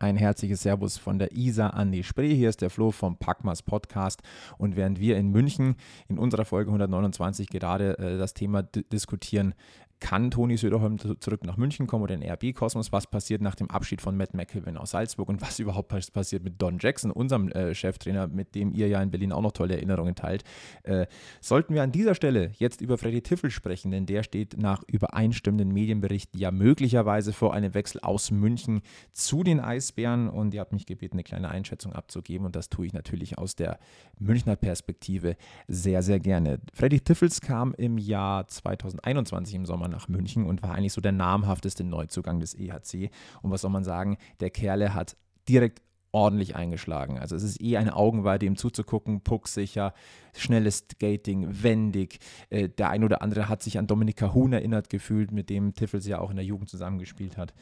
Ein 0.00 0.16
herzliches 0.16 0.62
Servus 0.62 0.96
von 0.96 1.18
der 1.18 1.32
Isar 1.32 1.74
an 1.74 1.90
die 1.90 2.04
Spree. 2.04 2.32
Hier 2.32 2.48
ist 2.50 2.62
der 2.62 2.70
Flo 2.70 2.92
vom 2.92 3.16
Packmas 3.16 3.62
Podcast. 3.62 4.22
Und 4.56 4.76
während 4.76 5.00
wir 5.00 5.16
in 5.16 5.30
München 5.30 5.74
in 6.06 6.18
unserer 6.18 6.44
Folge 6.44 6.70
129 6.70 7.48
gerade 7.48 7.98
äh, 7.98 8.16
das 8.16 8.32
Thema 8.32 8.62
diskutieren, 8.62 9.54
kann 10.00 10.30
Toni 10.30 10.56
Söderholm 10.56 10.98
zurück 10.98 11.44
nach 11.44 11.56
München 11.56 11.86
kommen 11.86 12.04
oder 12.04 12.14
in 12.14 12.22
RB 12.22 12.54
Kosmos? 12.54 12.92
Was 12.92 13.06
passiert 13.06 13.42
nach 13.42 13.54
dem 13.54 13.70
Abschied 13.70 14.00
von 14.00 14.16
Matt 14.16 14.34
McKelvin 14.34 14.76
aus 14.76 14.90
Salzburg 14.90 15.28
und 15.28 15.40
was 15.42 15.58
überhaupt 15.58 15.88
passiert 15.88 16.44
mit 16.44 16.60
Don 16.60 16.78
Jackson, 16.78 17.10
unserem 17.10 17.48
äh, 17.48 17.74
Cheftrainer, 17.74 18.28
mit 18.28 18.54
dem 18.54 18.72
ihr 18.72 18.88
ja 18.88 19.02
in 19.02 19.10
Berlin 19.10 19.32
auch 19.32 19.42
noch 19.42 19.52
tolle 19.52 19.74
Erinnerungen 19.74 20.14
teilt? 20.14 20.44
Äh, 20.84 21.06
sollten 21.40 21.74
wir 21.74 21.82
an 21.82 21.92
dieser 21.92 22.14
Stelle 22.14 22.52
jetzt 22.58 22.80
über 22.80 22.98
Freddy 22.98 23.22
Tiffel 23.22 23.50
sprechen, 23.50 23.90
denn 23.90 24.06
der 24.06 24.22
steht 24.22 24.56
nach 24.58 24.82
übereinstimmenden 24.86 25.72
Medienberichten 25.72 26.38
ja 26.38 26.50
möglicherweise 26.50 27.32
vor 27.32 27.54
einem 27.54 27.74
Wechsel 27.74 28.00
aus 28.02 28.30
München 28.30 28.82
zu 29.12 29.42
den 29.42 29.60
Eisbären 29.60 30.28
und 30.28 30.54
ihr 30.54 30.60
habt 30.60 30.72
mich 30.72 30.86
gebeten, 30.86 31.16
eine 31.16 31.24
kleine 31.24 31.48
Einschätzung 31.48 31.92
abzugeben 31.92 32.46
und 32.46 32.54
das 32.54 32.68
tue 32.68 32.86
ich 32.86 32.92
natürlich 32.92 33.38
aus 33.38 33.56
der 33.56 33.78
Münchner 34.18 34.56
Perspektive 34.56 35.36
sehr, 35.66 36.02
sehr 36.02 36.20
gerne. 36.20 36.60
Freddy 36.72 37.00
Tiffels 37.00 37.40
kam 37.40 37.74
im 37.74 37.98
Jahr 37.98 38.46
2021 38.46 39.54
im 39.54 39.66
Sommer 39.66 39.87
nach 39.88 40.08
München 40.08 40.46
und 40.46 40.62
war 40.62 40.74
eigentlich 40.74 40.92
so 40.92 41.00
der 41.00 41.12
namhafteste 41.12 41.84
Neuzugang 41.84 42.40
des 42.40 42.54
EHC. 42.54 43.10
Und 43.42 43.50
was 43.50 43.62
soll 43.62 43.70
man 43.70 43.84
sagen, 43.84 44.18
der 44.40 44.50
Kerle 44.50 44.94
hat 44.94 45.16
direkt 45.48 45.82
ordentlich 46.12 46.56
eingeschlagen. 46.56 47.18
Also 47.18 47.36
es 47.36 47.42
ist 47.42 47.60
eh 47.60 47.76
eine 47.76 47.94
Augenweide, 47.94 48.46
ihm 48.46 48.56
zuzugucken, 48.56 49.20
pucksicher, 49.20 49.92
schnelles 50.34 50.84
Skating, 50.90 51.62
wendig. 51.62 52.18
Äh, 52.50 52.68
der 52.68 52.90
ein 52.90 53.04
oder 53.04 53.22
andere 53.22 53.48
hat 53.48 53.62
sich 53.62 53.78
an 53.78 53.86
Dominika 53.86 54.32
Huhn 54.32 54.52
erinnert 54.52 54.88
gefühlt, 54.88 55.32
mit 55.32 55.50
dem 55.50 55.74
Tiffels 55.74 56.06
ja 56.06 56.18
auch 56.18 56.30
in 56.30 56.36
der 56.36 56.44
Jugend 56.44 56.70
zusammengespielt 56.70 57.36
hat. 57.36 57.52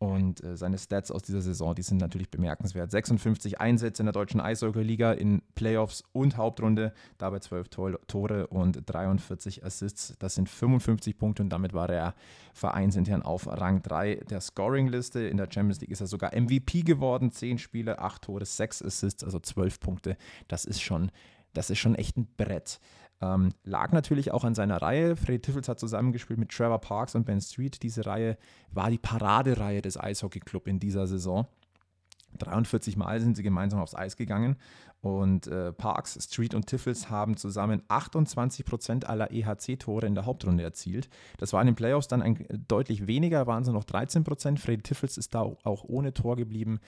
Und 0.00 0.42
äh, 0.42 0.56
seine 0.56 0.78
Stats 0.78 1.10
aus 1.10 1.20
dieser 1.20 1.42
Saison, 1.42 1.74
die 1.74 1.82
sind 1.82 1.98
natürlich 1.98 2.30
bemerkenswert. 2.30 2.90
56 2.90 3.60
Einsätze 3.60 4.00
in 4.00 4.06
der 4.06 4.14
deutschen 4.14 4.40
Eishockey-Liga 4.40 5.12
in 5.12 5.42
Playoffs 5.54 6.04
und 6.12 6.38
Hauptrunde, 6.38 6.94
dabei 7.18 7.40
12 7.40 7.68
Tore 8.06 8.46
und 8.46 8.82
43 8.86 9.62
Assists. 9.62 10.14
Das 10.18 10.36
sind 10.36 10.48
55 10.48 11.18
Punkte 11.18 11.42
und 11.42 11.50
damit 11.50 11.74
war 11.74 11.90
er 11.90 12.14
vereinsintern 12.54 13.20
auf 13.20 13.46
Rang 13.46 13.82
3 13.82 14.22
der 14.30 14.40
Scoring-Liste. 14.40 15.20
In 15.20 15.36
der 15.36 15.48
Champions 15.52 15.82
League 15.82 15.90
ist 15.90 16.00
er 16.00 16.06
sogar 16.06 16.34
MVP 16.34 16.80
geworden. 16.80 17.30
10 17.30 17.58
Spiele, 17.58 17.98
8 17.98 18.22
Tore, 18.22 18.46
6 18.46 18.82
Assists, 18.82 19.22
also 19.22 19.38
12 19.38 19.80
Punkte. 19.80 20.16
Das 20.48 20.64
ist 20.64 20.80
schon, 20.80 21.10
das 21.52 21.68
ist 21.68 21.78
schon 21.78 21.94
echt 21.94 22.16
ein 22.16 22.26
Brett. 22.38 22.80
Ähm, 23.22 23.50
lag 23.64 23.92
natürlich 23.92 24.32
auch 24.32 24.44
an 24.44 24.54
seiner 24.54 24.80
Reihe. 24.80 25.16
Freddy 25.16 25.40
Tiffels 25.40 25.68
hat 25.68 25.78
zusammengespielt 25.78 26.38
mit 26.38 26.50
Trevor 26.50 26.80
Parks 26.80 27.14
und 27.14 27.24
Ben 27.24 27.40
Street. 27.40 27.82
Diese 27.82 28.06
Reihe 28.06 28.38
war 28.72 28.90
die 28.90 28.98
Paradereihe 28.98 29.82
des 29.82 29.98
Eishockey 29.98 30.40
Club 30.40 30.66
in 30.66 30.80
dieser 30.80 31.06
Saison. 31.06 31.46
43 32.38 32.96
Mal 32.96 33.20
sind 33.20 33.36
sie 33.36 33.42
gemeinsam 33.42 33.80
aufs 33.80 33.94
Eis 33.94 34.16
gegangen 34.16 34.56
und 35.02 35.46
äh, 35.46 35.72
Parks, 35.72 36.18
Street 36.22 36.54
und 36.54 36.66
Tiffels 36.66 37.08
haben 37.08 37.36
zusammen 37.36 37.82
28 37.88 38.66
Prozent 38.66 39.08
aller 39.08 39.30
EHC-Tore 39.32 40.06
in 40.06 40.14
der 40.14 40.26
Hauptrunde 40.26 40.62
erzielt. 40.62 41.08
Das 41.38 41.52
war 41.52 41.60
in 41.62 41.66
den 41.66 41.74
Playoffs 41.74 42.08
dann 42.08 42.20
ein, 42.20 42.46
deutlich 42.68 43.06
weniger, 43.06 43.46
waren 43.46 43.64
sie 43.64 43.72
noch 43.72 43.84
13 43.84 44.24
Prozent. 44.24 44.60
Freddy 44.60 44.82
Tiffels 44.82 45.16
ist 45.16 45.34
da 45.34 45.40
auch 45.40 45.84
ohne 45.84 46.12
Tor 46.12 46.36
geblieben 46.36 46.80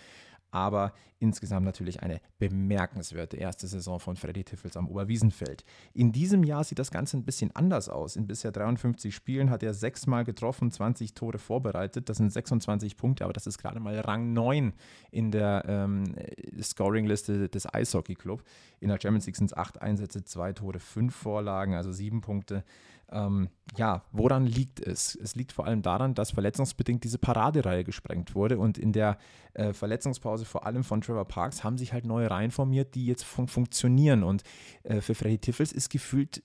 aber 0.52 0.92
insgesamt 1.18 1.64
natürlich 1.64 2.02
eine 2.02 2.20
bemerkenswerte 2.38 3.36
erste 3.36 3.66
Saison 3.66 3.98
von 3.98 4.16
Freddy 4.16 4.44
Tiffels 4.44 4.76
am 4.76 4.88
Oberwiesenfeld. 4.88 5.64
In 5.94 6.12
diesem 6.12 6.44
Jahr 6.44 6.62
sieht 6.62 6.78
das 6.78 6.90
Ganze 6.90 7.16
ein 7.16 7.24
bisschen 7.24 7.54
anders 7.56 7.88
aus. 7.88 8.16
In 8.16 8.26
bisher 8.26 8.52
53 8.52 9.14
Spielen 9.14 9.50
hat 9.50 9.62
er 9.62 9.72
sechsmal 9.72 10.24
getroffen, 10.24 10.70
20 10.70 11.14
Tore 11.14 11.38
vorbereitet. 11.38 12.08
Das 12.08 12.18
sind 12.18 12.32
26 12.32 12.96
Punkte, 12.96 13.24
aber 13.24 13.32
das 13.32 13.46
ist 13.46 13.58
gerade 13.58 13.80
mal 13.80 13.98
Rang 14.00 14.32
9 14.32 14.74
in 15.10 15.30
der 15.30 15.64
ähm, 15.66 16.14
Scoring-Liste 16.60 17.48
des 17.48 17.72
Eishockey 17.72 18.14
Club. 18.14 18.42
In 18.80 18.88
der 18.88 18.98
Champions 19.00 19.26
League 19.26 19.36
sind 19.36 19.46
es 19.46 19.56
acht 19.56 19.80
Einsätze, 19.80 20.24
zwei 20.24 20.52
Tore, 20.52 20.80
fünf 20.80 21.14
Vorlagen, 21.14 21.74
also 21.74 21.92
sieben 21.92 22.20
Punkte. 22.20 22.64
Ähm, 23.12 23.48
ja, 23.76 24.05
woran 24.12 24.47
liegt 24.47 24.80
es? 24.80 25.14
Es 25.14 25.34
liegt 25.34 25.52
vor 25.52 25.66
allem 25.66 25.82
daran, 25.82 26.14
dass 26.14 26.30
verletzungsbedingt 26.30 27.05
diese 27.05 27.18
Paradereihe 27.18 27.84
gesprengt 27.84 28.34
wurde 28.34 28.59
und 28.59 28.78
in 28.78 28.93
der 28.93 29.18
äh, 29.55 29.72
Verletzungspause 29.72 30.44
vor 30.44 30.66
allem 30.66 30.84
von 30.84 31.01
Trevor 31.01 31.26
Parks 31.26 31.62
haben 31.62 31.78
sich 31.78 31.93
halt 31.93 32.06
neue 32.06 32.30
Reihen 32.30 32.51
formiert, 32.51 32.94
die 32.94 33.06
jetzt 33.06 33.24
fun 33.24 33.48
funktionieren 33.48 34.22
und 34.22 34.43
äh, 34.82 35.01
für 35.01 35.14
Freddy 35.14 35.39
Tiffels 35.39 35.72
ist 35.72 35.90
gefühlt 35.90 36.43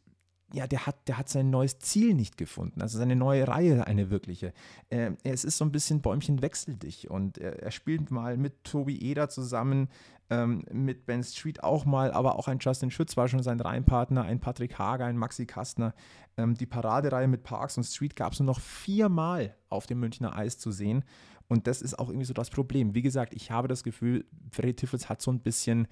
ja, 0.53 0.65
der 0.65 0.85
hat, 0.85 1.07
der 1.07 1.18
hat 1.18 1.27
sein 1.27 1.49
neues 1.49 1.80
Ziel 1.80 2.14
nicht 2.14 2.38
gefunden, 2.38 2.81
also 2.81 2.98
seine 2.98 3.18
neue 3.18 3.48
Reihe, 3.48 3.85
eine 3.85 4.10
wirkliche. 4.10 4.53
Äh, 4.89 5.11
es 5.23 5.44
ist 5.44 5.57
so 5.57 5.65
ein 5.65 5.73
bisschen 5.73 6.02
Bäumchen 6.02 6.41
wechsel 6.41 6.77
dich 6.77 7.10
und 7.10 7.38
er, 7.38 7.61
er 7.61 7.72
spielt 7.72 8.11
mal 8.11 8.38
mit 8.38 8.64
Tobi 8.64 8.98
Eder 8.98 9.27
zusammen, 9.27 9.89
ähm, 10.29 10.63
mit 10.71 11.05
Ben 11.05 11.23
Street 11.23 11.63
auch 11.63 11.85
mal, 11.85 12.11
aber 12.11 12.37
auch 12.37 12.47
ein 12.47 12.59
Justin 12.59 12.91
Schütz 12.91 13.15
war 13.15 13.27
schon 13.27 13.43
sein 13.43 13.59
Reihenpartner, 13.59 14.23
ein 14.23 14.39
Patrick 14.39 14.77
Hager, 14.77 15.05
ein 15.05 15.17
Maxi 15.17 15.45
Kastner. 15.45 15.93
Ähm, 16.37 16.55
die 16.55 16.65
Paradereihe 16.65 17.27
mit 17.27 17.43
Parks 17.43 17.77
und 17.77 17.83
Street 17.83 18.15
gab 18.15 18.33
es 18.33 18.39
nur 18.39 18.47
noch 18.47 18.59
viermal 18.59 19.55
auf 19.69 19.87
dem 19.87 19.99
Münchner 19.99 20.35
Eis 20.35 20.57
zu 20.57 20.71
sehen. 20.71 21.03
Und 21.47 21.67
das 21.67 21.81
ist 21.81 21.97
auch 21.97 22.09
irgendwie 22.09 22.25
so 22.25 22.33
das 22.33 22.49
Problem. 22.49 22.93
Wie 22.93 23.01
gesagt, 23.01 23.33
ich 23.33 23.51
habe 23.51 23.67
das 23.67 23.83
Gefühl, 23.83 24.25
Freddy 24.51 24.73
Tiffels 24.73 25.07
hat 25.07 25.21
so 25.21 25.31
ein 25.31 25.39
bisschen 25.39 25.87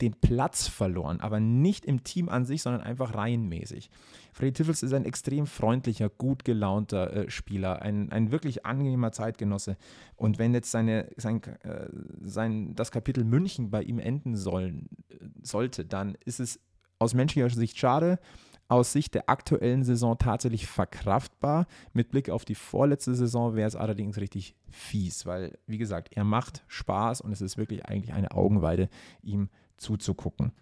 den 0.00 0.14
Platz 0.14 0.66
verloren, 0.66 1.20
aber 1.20 1.40
nicht 1.40 1.84
im 1.84 2.02
Team 2.02 2.28
an 2.28 2.44
sich, 2.44 2.62
sondern 2.62 2.82
einfach 2.82 3.14
reihenmäßig. 3.14 3.90
Freddy 4.32 4.52
Tiffels 4.52 4.82
ist 4.82 4.92
ein 4.92 5.04
extrem 5.04 5.46
freundlicher, 5.46 6.08
gut 6.08 6.44
gelaunter 6.44 7.12
äh, 7.12 7.30
Spieler, 7.30 7.82
ein, 7.82 8.10
ein 8.10 8.32
wirklich 8.32 8.66
angenehmer 8.66 9.12
Zeitgenosse. 9.12 9.76
Und 10.16 10.38
wenn 10.38 10.52
jetzt 10.52 10.72
seine, 10.72 11.08
sein, 11.16 11.40
äh, 11.62 11.88
sein, 12.22 12.74
das 12.74 12.90
Kapitel 12.90 13.24
München 13.24 13.70
bei 13.70 13.82
ihm 13.82 14.00
enden 14.00 14.36
sollen, 14.36 14.88
äh, 15.08 15.16
sollte, 15.42 15.84
dann 15.84 16.16
ist 16.24 16.40
es 16.40 16.60
aus 16.98 17.14
menschlicher 17.14 17.50
Sicht 17.50 17.78
schade, 17.78 18.18
aus 18.66 18.92
Sicht 18.92 19.14
der 19.14 19.28
aktuellen 19.28 19.84
Saison 19.84 20.18
tatsächlich 20.18 20.66
verkraftbar. 20.66 21.66
Mit 21.92 22.10
Blick 22.10 22.30
auf 22.30 22.44
die 22.44 22.54
vorletzte 22.54 23.14
Saison 23.14 23.54
wäre 23.54 23.68
es 23.68 23.76
allerdings 23.76 24.18
richtig 24.18 24.56
fies, 24.70 25.26
weil, 25.26 25.58
wie 25.66 25.78
gesagt, 25.78 26.08
er 26.16 26.24
macht 26.24 26.64
Spaß 26.66 27.20
und 27.20 27.30
es 27.30 27.40
ist 27.40 27.58
wirklich 27.58 27.86
eigentlich 27.86 28.12
eine 28.12 28.32
Augenweide, 28.32 28.88
ihm 29.22 29.50
zuzugucken. 29.76 30.52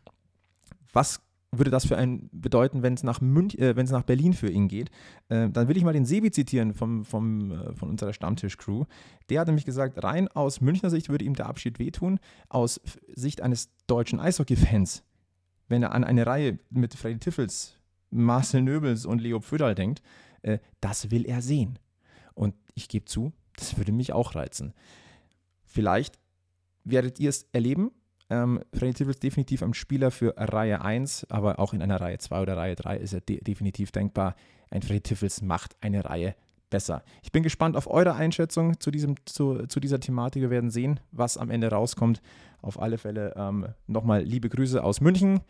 Was 0.92 1.20
würde 1.54 1.70
das 1.70 1.86
für 1.86 1.96
einen 1.96 2.30
bedeuten, 2.32 2.82
wenn 2.82 2.94
es 2.94 3.02
nach, 3.02 3.20
äh, 3.20 3.74
nach 3.74 4.02
Berlin 4.02 4.32
für 4.32 4.48
ihn 4.48 4.68
geht? 4.68 4.90
Äh, 5.28 5.50
dann 5.50 5.68
will 5.68 5.76
ich 5.76 5.84
mal 5.84 5.92
den 5.92 6.06
Sebi 6.06 6.30
zitieren 6.30 6.72
vom, 6.72 7.04
vom, 7.04 7.52
äh, 7.52 7.74
von 7.74 7.90
unserer 7.90 8.14
Stammtisch-Crew. 8.14 8.84
Der 9.28 9.40
hat 9.40 9.48
nämlich 9.48 9.66
gesagt, 9.66 10.02
rein 10.02 10.28
aus 10.28 10.62
Münchner 10.62 10.88
Sicht 10.88 11.10
würde 11.10 11.26
ihm 11.26 11.34
der 11.34 11.46
Abschied 11.46 11.78
wehtun. 11.78 12.20
Aus 12.48 12.80
Sicht 13.14 13.42
eines 13.42 13.70
deutschen 13.86 14.18
Eishockey-Fans, 14.18 15.04
wenn 15.68 15.82
er 15.82 15.92
an 15.92 16.04
eine 16.04 16.26
Reihe 16.26 16.58
mit 16.70 16.94
Freddy 16.94 17.18
Tiffels, 17.18 17.78
Marcel 18.10 18.62
Nöbels 18.62 19.04
und 19.04 19.20
Leo 19.20 19.40
Pföderl 19.40 19.74
denkt, 19.74 20.02
äh, 20.40 20.58
das 20.80 21.10
will 21.10 21.26
er 21.26 21.42
sehen. 21.42 21.78
Und 22.34 22.54
ich 22.74 22.88
gebe 22.88 23.04
zu, 23.04 23.32
das 23.56 23.76
würde 23.76 23.92
mich 23.92 24.14
auch 24.14 24.34
reizen. 24.34 24.72
Vielleicht 25.64 26.18
werdet 26.84 27.20
ihr 27.20 27.28
es 27.28 27.46
erleben 27.52 27.90
ähm, 28.30 28.60
Freddy 28.72 28.94
Tiffels 28.94 29.20
definitiv 29.20 29.62
ein 29.62 29.74
Spieler 29.74 30.10
für 30.10 30.34
Reihe 30.36 30.82
1, 30.82 31.26
aber 31.30 31.58
auch 31.58 31.72
in 31.74 31.82
einer 31.82 32.00
Reihe 32.00 32.18
2 32.18 32.42
oder 32.42 32.56
Reihe 32.56 32.76
3 32.76 32.96
ist 32.96 33.12
er 33.12 33.20
de 33.20 33.42
definitiv 33.42 33.92
denkbar. 33.92 34.34
Ein 34.70 34.82
Freddy 34.82 35.00
Tiffels 35.00 35.42
macht 35.42 35.76
eine 35.80 36.04
Reihe 36.04 36.34
besser. 36.70 37.04
Ich 37.22 37.30
bin 37.30 37.42
gespannt 37.42 37.76
auf 37.76 37.88
eure 37.88 38.14
Einschätzung 38.14 38.80
zu, 38.80 38.90
diesem, 38.90 39.14
zu, 39.26 39.66
zu 39.66 39.78
dieser 39.78 40.00
Thematik. 40.00 40.42
Wir 40.42 40.50
werden 40.50 40.70
sehen, 40.70 40.98
was 41.12 41.36
am 41.36 41.50
Ende 41.50 41.68
rauskommt. 41.68 42.20
Auf 42.62 42.80
alle 42.80 42.98
Fälle 42.98 43.34
ähm, 43.36 43.68
nochmal 43.86 44.22
liebe 44.22 44.48
Grüße 44.48 44.82
aus 44.82 45.00
München 45.00 45.40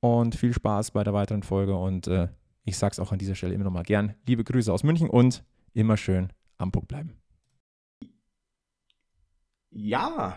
und 0.00 0.34
viel 0.34 0.52
Spaß 0.52 0.90
bei 0.90 1.04
der 1.04 1.14
weiteren 1.14 1.42
Folge. 1.42 1.76
Und 1.76 2.08
äh, 2.08 2.28
ich 2.64 2.76
sage 2.76 2.92
es 2.92 2.98
auch 2.98 3.12
an 3.12 3.18
dieser 3.18 3.34
Stelle 3.34 3.54
immer 3.54 3.64
nochmal 3.64 3.84
gern. 3.84 4.14
Liebe 4.26 4.44
Grüße 4.44 4.72
aus 4.72 4.82
München 4.82 5.08
und 5.08 5.44
immer 5.72 5.96
schön 5.96 6.32
am 6.58 6.72
Punkt 6.72 6.88
bleiben. 6.88 7.16
Ja, 9.70 10.36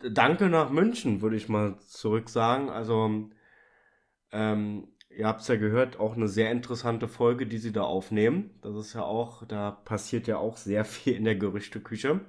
Danke 0.00 0.48
nach 0.48 0.70
München, 0.70 1.22
würde 1.22 1.36
ich 1.36 1.48
mal 1.48 1.78
zurück 1.80 2.28
sagen. 2.28 2.70
Also, 2.70 3.30
ähm, 4.32 4.88
ihr 5.10 5.26
habt 5.26 5.40
es 5.40 5.48
ja 5.48 5.56
gehört, 5.56 5.98
auch 5.98 6.14
eine 6.14 6.28
sehr 6.28 6.52
interessante 6.52 7.08
Folge, 7.08 7.46
die 7.46 7.58
sie 7.58 7.72
da 7.72 7.82
aufnehmen. 7.82 8.50
Das 8.62 8.76
ist 8.76 8.94
ja 8.94 9.02
auch, 9.02 9.44
da 9.46 9.72
passiert 9.72 10.26
ja 10.26 10.38
auch 10.38 10.56
sehr 10.56 10.84
viel 10.86 11.14
in 11.14 11.24
der 11.24 11.36
Gerüchteküche. 11.36 12.20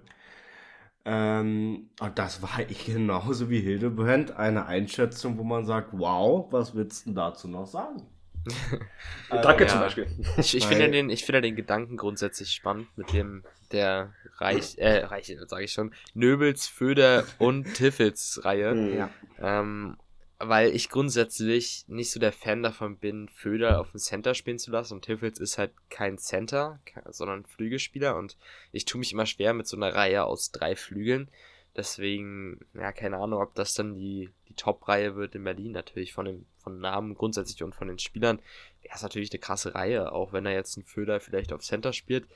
Ähm, 1.05 1.89
und 1.99 2.19
das 2.19 2.41
war 2.41 2.59
ich 2.67 2.85
genauso 2.85 3.49
wie 3.49 3.61
Hildebrand 3.61 4.35
eine 4.35 4.65
Einschätzung, 4.65 5.37
wo 5.37 5.43
man 5.43 5.65
sagt, 5.65 5.89
wow, 5.93 6.51
was 6.51 6.75
willst 6.75 7.05
du 7.05 7.13
dazu 7.13 7.47
noch 7.47 7.67
sagen? 7.67 8.05
Danke 9.29 9.63
ja. 9.63 9.69
zum 9.69 9.79
Beispiel. 9.79 10.07
Ich, 10.37 10.55
ich 10.55 10.65
finde 10.65 10.89
den, 10.91 11.09
ich 11.09 11.25
finde 11.25 11.41
den 11.41 11.55
Gedanken 11.55 11.97
grundsätzlich 11.97 12.51
spannend 12.51 12.87
mit 12.97 13.13
dem 13.13 13.43
der 13.71 14.13
Reich, 14.39 14.77
äh, 14.77 15.05
Reich, 15.05 15.35
sage 15.47 15.63
ich 15.63 15.71
schon, 15.71 15.93
Nöbels, 16.13 16.67
Föder 16.67 17.25
und 17.37 17.65
Tiffels 17.75 18.41
Reihe. 18.43 18.73
Mhm. 18.73 18.97
Ja. 18.97 19.09
Ähm, 19.39 19.97
weil 20.41 20.73
ich 20.73 20.89
grundsätzlich 20.89 21.83
nicht 21.87 22.11
so 22.11 22.19
der 22.19 22.31
Fan 22.31 22.63
davon 22.63 22.97
bin, 22.97 23.27
Föder 23.27 23.81
auf 23.81 23.91
dem 23.91 23.99
Center 23.99 24.33
spielen 24.33 24.57
zu 24.57 24.71
lassen 24.71 24.93
und 24.93 25.03
Tiffels 25.03 25.39
ist 25.39 25.57
halt 25.57 25.71
kein 25.89 26.17
Center, 26.17 26.79
sondern 27.09 27.45
Flügelspieler 27.45 28.15
und 28.15 28.37
ich 28.71 28.85
tue 28.85 28.99
mich 28.99 29.11
immer 29.11 29.25
schwer 29.25 29.53
mit 29.53 29.67
so 29.67 29.75
einer 29.75 29.93
Reihe 29.93 30.23
aus 30.23 30.51
drei 30.51 30.77
Flügeln. 30.77 31.29
Deswegen, 31.75 32.59
ja, 32.73 32.91
keine 32.91 33.17
Ahnung, 33.17 33.41
ob 33.41 33.53
das 33.55 33.73
dann 33.73 33.95
die, 33.95 34.29
die 34.47 34.55
Top-Reihe 34.55 35.15
wird 35.15 35.35
in 35.35 35.43
Berlin, 35.43 35.73
natürlich 35.73 36.13
von 36.13 36.25
dem 36.25 36.45
von 36.69 36.79
Namen 36.79 37.15
grundsätzlich 37.15 37.63
und 37.63 37.73
von 37.73 37.87
den 37.87 37.99
Spielern. 37.99 38.39
Er 38.81 38.95
ist 38.95 39.03
natürlich 39.03 39.31
eine 39.31 39.39
krasse 39.39 39.75
Reihe, 39.75 40.11
auch 40.11 40.33
wenn 40.33 40.45
er 40.45 40.53
jetzt 40.53 40.77
einen 40.77 40.85
Föder 40.85 41.19
vielleicht 41.19 41.51
auf 41.51 41.61
Center 41.61 41.93
spielt. 41.93 42.27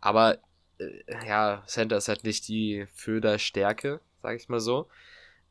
Aber 0.00 0.38
ja, 1.26 1.62
Center 1.66 1.96
ist 1.96 2.08
halt 2.08 2.24
nicht 2.24 2.48
die 2.48 2.86
Föder-Stärke, 2.94 4.00
sag 4.22 4.36
ich 4.36 4.48
mal 4.48 4.60
so. 4.60 4.88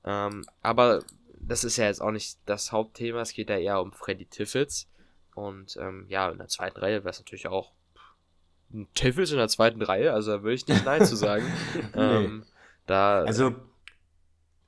Ähm, 0.04 0.46
aber 0.62 1.04
das 1.40 1.64
ist 1.64 1.78
ja 1.78 1.86
jetzt 1.86 2.02
auch 2.02 2.12
nicht 2.12 2.38
das 2.46 2.72
Hauptthema. 2.72 3.22
Es 3.22 3.34
geht 3.34 3.50
ja 3.50 3.58
eher 3.58 3.82
um 3.82 3.92
Freddy 3.92 4.26
Tiffels. 4.26 4.88
Und 5.36 5.78
ähm, 5.78 6.06
ja, 6.10 6.30
in 6.30 6.38
der 6.38 6.48
zweiten 6.48 6.80
Reihe 6.80 7.04
wäre 7.04 7.10
es 7.10 7.20
natürlich 7.20 7.48
auch 7.48 7.72
ein 8.74 8.88
Tiffels 8.94 9.32
in 9.32 9.38
der 9.38 9.48
zweiten 9.48 9.82
Reihe. 9.82 10.14
Also 10.14 10.32
da 10.32 10.44
würde 10.44 10.56
ich 10.56 10.68
nicht 10.68 10.86
Nein 10.86 11.06
zu 11.06 11.16
sagen. 11.16 11.46
ähm, 11.96 12.46
da, 12.86 13.24
also, 13.24 13.56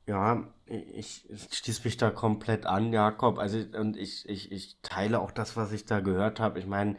ja, 0.08 0.48
ich, 0.66 1.30
ich 1.30 1.48
schließe 1.52 1.84
mich 1.84 1.98
da 1.98 2.10
komplett 2.10 2.66
an, 2.66 2.94
Jakob. 2.94 3.38
Also, 3.38 3.60
und 3.78 3.98
ich, 3.98 4.28
ich, 4.30 4.52
ich 4.52 4.78
teile 4.82 5.20
auch 5.20 5.32
das, 5.32 5.58
was 5.58 5.72
ich 5.72 5.86
da 5.86 6.00
gehört 6.00 6.40
habe. 6.40 6.60
Ich 6.60 6.66
meine, 6.66 6.98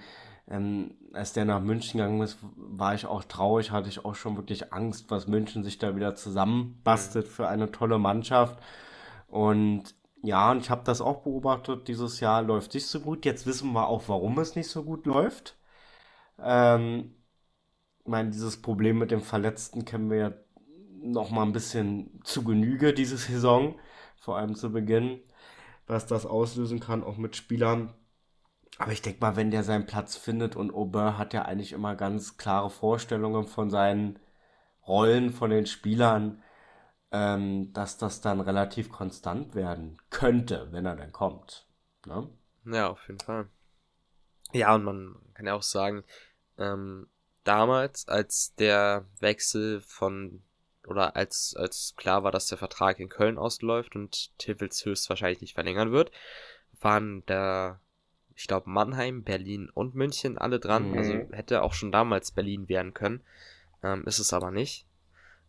ähm, 0.48 0.94
als 1.12 1.32
der 1.32 1.44
nach 1.44 1.60
München 1.60 1.98
gegangen 1.98 2.20
ist, 2.22 2.38
war 2.56 2.94
ich 2.94 3.06
auch 3.06 3.24
traurig, 3.24 3.70
hatte 3.70 3.88
ich 3.88 4.04
auch 4.04 4.14
schon 4.14 4.36
wirklich 4.36 4.72
Angst, 4.72 5.10
was 5.10 5.28
München 5.28 5.62
sich 5.64 5.78
da 5.78 5.96
wieder 5.96 6.14
zusammenbastelt 6.14 7.28
für 7.28 7.48
eine 7.48 7.70
tolle 7.70 7.98
Mannschaft. 7.98 8.58
Und 9.28 9.94
ja, 10.22 10.50
und 10.52 10.58
ich 10.60 10.70
habe 10.70 10.82
das 10.84 11.00
auch 11.00 11.22
beobachtet, 11.22 11.88
dieses 11.88 12.20
Jahr 12.20 12.42
läuft 12.42 12.74
nicht 12.74 12.86
so 12.86 13.00
gut. 13.00 13.24
Jetzt 13.24 13.46
wissen 13.46 13.72
wir 13.72 13.88
auch, 13.88 14.04
warum 14.08 14.38
es 14.38 14.56
nicht 14.56 14.68
so 14.68 14.84
gut 14.84 15.06
läuft. 15.06 15.56
Ähm, 16.38 17.14
ich 18.00 18.08
meine, 18.08 18.30
dieses 18.30 18.60
Problem 18.62 18.98
mit 18.98 19.10
dem 19.10 19.22
Verletzten 19.22 19.84
kennen 19.84 20.10
wir 20.10 20.18
ja 20.18 20.32
noch 21.02 21.30
mal 21.30 21.42
ein 21.42 21.52
bisschen 21.52 22.20
zu 22.24 22.44
Genüge 22.44 22.94
diese 22.94 23.16
Saison, 23.16 23.78
vor 24.16 24.36
allem 24.38 24.54
zu 24.54 24.70
Beginn, 24.72 25.20
was 25.86 26.06
das 26.06 26.26
auslösen 26.26 26.80
kann, 26.80 27.04
auch 27.04 27.16
mit 27.16 27.36
Spielern, 27.36 27.94
aber 28.78 28.92
ich 28.92 29.02
denke 29.02 29.20
mal, 29.20 29.36
wenn 29.36 29.50
der 29.50 29.64
seinen 29.64 29.86
Platz 29.86 30.16
findet 30.16 30.56
und 30.56 30.74
Aubin 30.74 31.18
hat 31.18 31.34
ja 31.34 31.42
eigentlich 31.42 31.72
immer 31.72 31.94
ganz 31.94 32.36
klare 32.36 32.70
Vorstellungen 32.70 33.46
von 33.46 33.70
seinen 33.70 34.18
Rollen, 34.86 35.30
von 35.30 35.50
den 35.50 35.66
Spielern, 35.66 36.42
ähm, 37.12 37.72
dass 37.72 37.98
das 37.98 38.20
dann 38.20 38.40
relativ 38.40 38.90
konstant 38.90 39.54
werden 39.54 39.98
könnte, 40.10 40.68
wenn 40.72 40.86
er 40.86 40.96
dann 40.96 41.12
kommt. 41.12 41.68
Ne? 42.06 42.28
Ja, 42.64 42.88
auf 42.88 43.06
jeden 43.06 43.20
Fall. 43.20 43.48
Ja, 44.52 44.74
und 44.74 44.84
man 44.84 45.16
kann 45.34 45.46
ja 45.46 45.54
auch 45.54 45.62
sagen, 45.62 46.04
ähm, 46.58 47.08
damals, 47.44 48.08
als 48.08 48.54
der 48.54 49.06
Wechsel 49.20 49.80
von, 49.82 50.42
oder 50.86 51.16
als, 51.16 51.54
als 51.56 51.94
klar 51.96 52.24
war, 52.24 52.32
dass 52.32 52.46
der 52.46 52.58
Vertrag 52.58 52.98
in 52.98 53.08
Köln 53.08 53.38
ausläuft 53.38 53.94
und 53.94 54.36
Tivels 54.38 54.84
höchstwahrscheinlich 54.84 55.40
nicht 55.40 55.54
verlängern 55.54 55.92
wird, 55.92 56.10
waren 56.80 57.24
da, 57.26 57.80
ich 58.36 58.46
glaube, 58.46 58.68
Mannheim, 58.70 59.22
Berlin 59.22 59.70
und 59.72 59.94
München 59.94 60.38
alle 60.38 60.60
dran. 60.60 60.96
Also 60.96 61.12
mhm. 61.12 61.20
Also 61.20 61.32
hätte 61.34 61.62
auch 61.62 61.72
schon 61.72 61.92
damals 61.92 62.30
Berlin 62.30 62.68
werden 62.68 62.94
können. 62.94 63.20
Ähm, 63.82 64.04
ist 64.06 64.18
es 64.18 64.32
aber 64.32 64.50
nicht. 64.50 64.86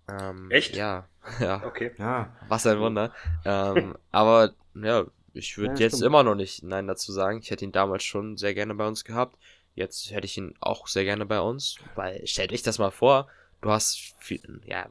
Ähm, 0.10 0.52
Echt? 0.52 0.76
Ja, 0.76 1.08
ja. 1.40 1.64
Okay. 1.66 1.92
Ja. 1.98 2.36
Was 2.48 2.68
ein 2.68 2.80
Wunder. 2.80 3.14
ähm, 3.46 3.96
aber 4.12 4.54
ja, 4.76 5.06
ich 5.34 5.58
würde 5.58 5.76
ja, 5.76 5.80
jetzt 5.82 5.98
stimmt. 5.98 6.08
immer 6.08 6.24
noch 6.24 6.36
nicht 6.36 6.64
Nein 6.64 6.88
dazu 6.88 7.12
sagen. 7.12 7.40
Ich 7.40 7.52
hätte 7.52 7.66
ihn 7.66 7.72
damals 7.72 8.04
schon 8.04 8.38
sehr 8.38 8.54
gerne 8.54 8.76
bei 8.76 8.88
uns 8.88 9.04
gehabt. 9.04 9.38
Jetzt 9.76 10.12
hätte 10.12 10.26
ich 10.26 10.38
ihn 10.38 10.56
auch 10.60 10.88
sehr 10.88 11.04
gerne 11.04 11.26
bei 11.26 11.40
uns. 11.40 11.78
Weil, 11.96 12.26
stellt 12.28 12.54
euch 12.54 12.62
das 12.62 12.78
mal 12.78 12.92
vor, 12.92 13.28
du 13.62 13.72
hast 13.72 14.14
viel, 14.20 14.62
ja, 14.66 14.88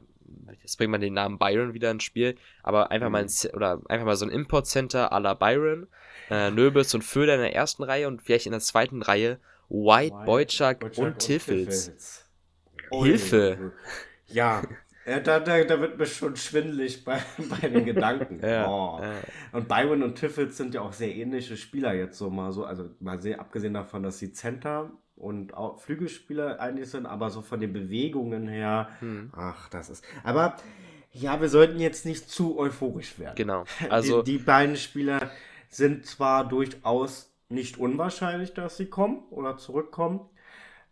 jetzt 0.61 0.77
bringt 0.77 0.91
man 0.91 1.01
den 1.01 1.13
Namen 1.13 1.37
Byron 1.37 1.73
wieder 1.73 1.91
ins 1.91 2.03
Spiel, 2.03 2.35
aber 2.63 2.91
einfach 2.91 3.07
mhm. 3.07 3.13
mal 3.13 3.23
ein, 3.23 3.53
oder 3.53 3.81
einfach 3.87 4.05
mal 4.05 4.15
so 4.15 4.25
ein 4.25 4.31
Import-Center 4.31 5.13
à 5.13 5.19
la 5.19 5.33
Byron, 5.33 5.87
äh, 6.33 6.51
Nöbels 6.51 6.93
und 6.93 7.03
Föder 7.03 7.35
in 7.35 7.41
der 7.41 7.55
ersten 7.55 7.83
Reihe 7.83 8.07
und 8.07 8.21
vielleicht 8.21 8.45
in 8.45 8.51
der 8.51 8.61
zweiten 8.61 9.01
Reihe 9.01 9.39
White, 9.69 10.15
White 10.15 10.25
Boyczak 10.25 10.97
und 10.97 11.19
Tiffels. 11.19 12.25
Hilfe! 12.91 13.71
Ja, 14.27 14.61
ja, 15.05 15.19
da, 15.19 15.39
da, 15.39 15.63
da 15.63 15.81
wird 15.81 15.97
mir 15.97 16.05
schon 16.05 16.35
schwindelig 16.35 17.03
bei, 17.03 17.21
bei 17.49 17.67
den 17.67 17.85
Gedanken. 17.85 18.39
ja, 18.45 18.69
oh. 18.69 18.99
ja. 19.01 19.13
Und 19.51 19.67
Byron 19.67 20.03
und 20.03 20.15
Tiffels 20.15 20.57
sind 20.57 20.73
ja 20.73 20.81
auch 20.81 20.93
sehr 20.93 21.13
ähnliche 21.13 21.57
Spieler 21.57 21.93
jetzt 21.93 22.17
so 22.17 22.29
mal 22.29 22.51
so. 22.51 22.65
Also 22.65 22.89
mal 22.99 23.21
sehr 23.21 23.39
abgesehen 23.39 23.73
davon, 23.73 24.03
dass 24.03 24.19
sie 24.19 24.31
Center 24.31 24.91
und 25.15 25.53
auch 25.53 25.79
Flügelspieler 25.79 26.59
eigentlich 26.59 26.89
sind, 26.89 27.05
aber 27.05 27.29
so 27.29 27.41
von 27.41 27.59
den 27.59 27.73
Bewegungen 27.73 28.47
her, 28.47 28.89
hm. 28.99 29.31
ach, 29.35 29.69
das 29.69 29.89
ist. 29.89 30.03
Aber 30.23 30.55
ja, 31.11 31.39
wir 31.39 31.49
sollten 31.49 31.79
jetzt 31.79 32.05
nicht 32.05 32.29
zu 32.29 32.57
euphorisch 32.57 33.19
werden. 33.19 33.35
Genau. 33.35 33.65
Also 33.89 34.23
die, 34.23 34.37
die 34.37 34.43
beiden 34.43 34.75
Spieler 34.77 35.29
sind 35.75 36.05
zwar 36.05 36.47
durchaus 36.47 37.33
nicht 37.49 37.77
unwahrscheinlich, 37.77 38.53
dass 38.53 38.77
sie 38.77 38.87
kommen 38.87 39.23
oder 39.29 39.57
zurückkommen, 39.57 40.21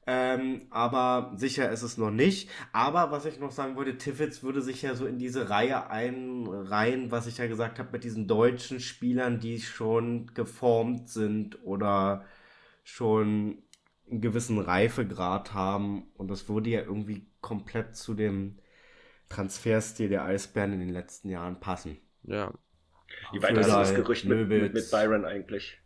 ähm, 0.08 0.64
aber 0.72 1.32
sicher 1.36 1.70
ist 1.72 1.84
es 1.84 1.98
noch 1.98 2.12
nicht. 2.12 2.50
Aber 2.74 3.12
was 3.12 3.26
ich 3.26 3.40
noch 3.40 3.52
sagen 3.52 3.76
wollte, 3.76 3.98
Tiffels 3.98 4.42
würde 4.44 4.62
sich 4.62 4.82
ja 4.82 4.96
so 4.96 5.06
in 5.06 5.20
diese 5.20 5.50
Reihe 5.50 5.90
einreihen, 5.90 7.12
was 7.12 7.28
ich 7.28 7.38
ja 7.38 7.48
gesagt 7.48 7.80
habe, 7.80 7.92
mit 7.92 8.04
diesen 8.04 8.28
deutschen 8.28 8.80
Spielern, 8.80 9.40
die 9.40 9.60
schon 9.62 10.34
geformt 10.34 11.10
sind 11.10 11.64
oder 11.64 12.26
schon 12.84 13.64
einen 14.10 14.22
gewissen 14.22 14.60
Reifegrad 14.60 15.54
haben. 15.54 16.04
Und 16.16 16.30
das 16.30 16.50
würde 16.50 16.70
ja 16.72 16.82
irgendwie 16.82 17.28
komplett 17.42 17.96
zu 17.96 18.14
dem 18.16 18.58
Transferstil 19.30 20.10
der 20.10 20.26
Eisbären 20.26 20.74
in 20.74 20.80
den 20.80 20.90
letzten 20.90 21.30
Jahren 21.30 21.60
passen. 21.60 21.98
Ja. 22.24 22.52
Wie 23.32 23.42
weit 23.42 23.58
ist 23.58 23.70
das 23.70 23.96
Gerücht 23.96 24.26
mit, 24.26 24.48
mit, 24.48 24.74
mit 24.74 24.92
Byron 24.92 25.26
eigentlich? 25.26 25.80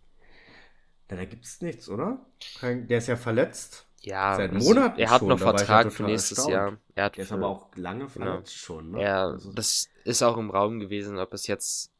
Ja, 1.09 1.17
da 1.17 1.25
gibt 1.25 1.45
es 1.45 1.61
nichts, 1.61 1.89
oder? 1.89 2.25
Der 2.61 2.97
ist 2.97 3.07
ja 3.07 3.15
verletzt. 3.15 3.87
Ja, 4.01 4.35
seit 4.35 4.53
Monaten. 4.53 4.99
Er 4.99 5.09
hat 5.09 5.19
schon, 5.19 5.29
noch 5.29 5.39
Vertrag 5.39 5.91
für 5.91 6.03
nächstes 6.03 6.37
erstaunt. 6.37 6.53
Jahr. 6.53 6.77
Er 6.93 7.05
hat 7.05 7.17
er 7.17 7.23
ist 7.23 7.31
aber 7.31 7.47
auch 7.47 7.75
lange 7.75 8.07
verletzt 8.07 8.53
genau. 8.53 8.65
schon. 8.65 8.91
Ne? 8.91 9.01
Ja, 9.01 9.25
also 9.25 9.51
das 9.51 9.89
ist 10.03 10.21
auch 10.21 10.37
im 10.37 10.51
Raum 10.51 10.79
gewesen, 10.79 11.17
ob 11.17 11.33
es 11.33 11.47
jetzt 11.47 11.91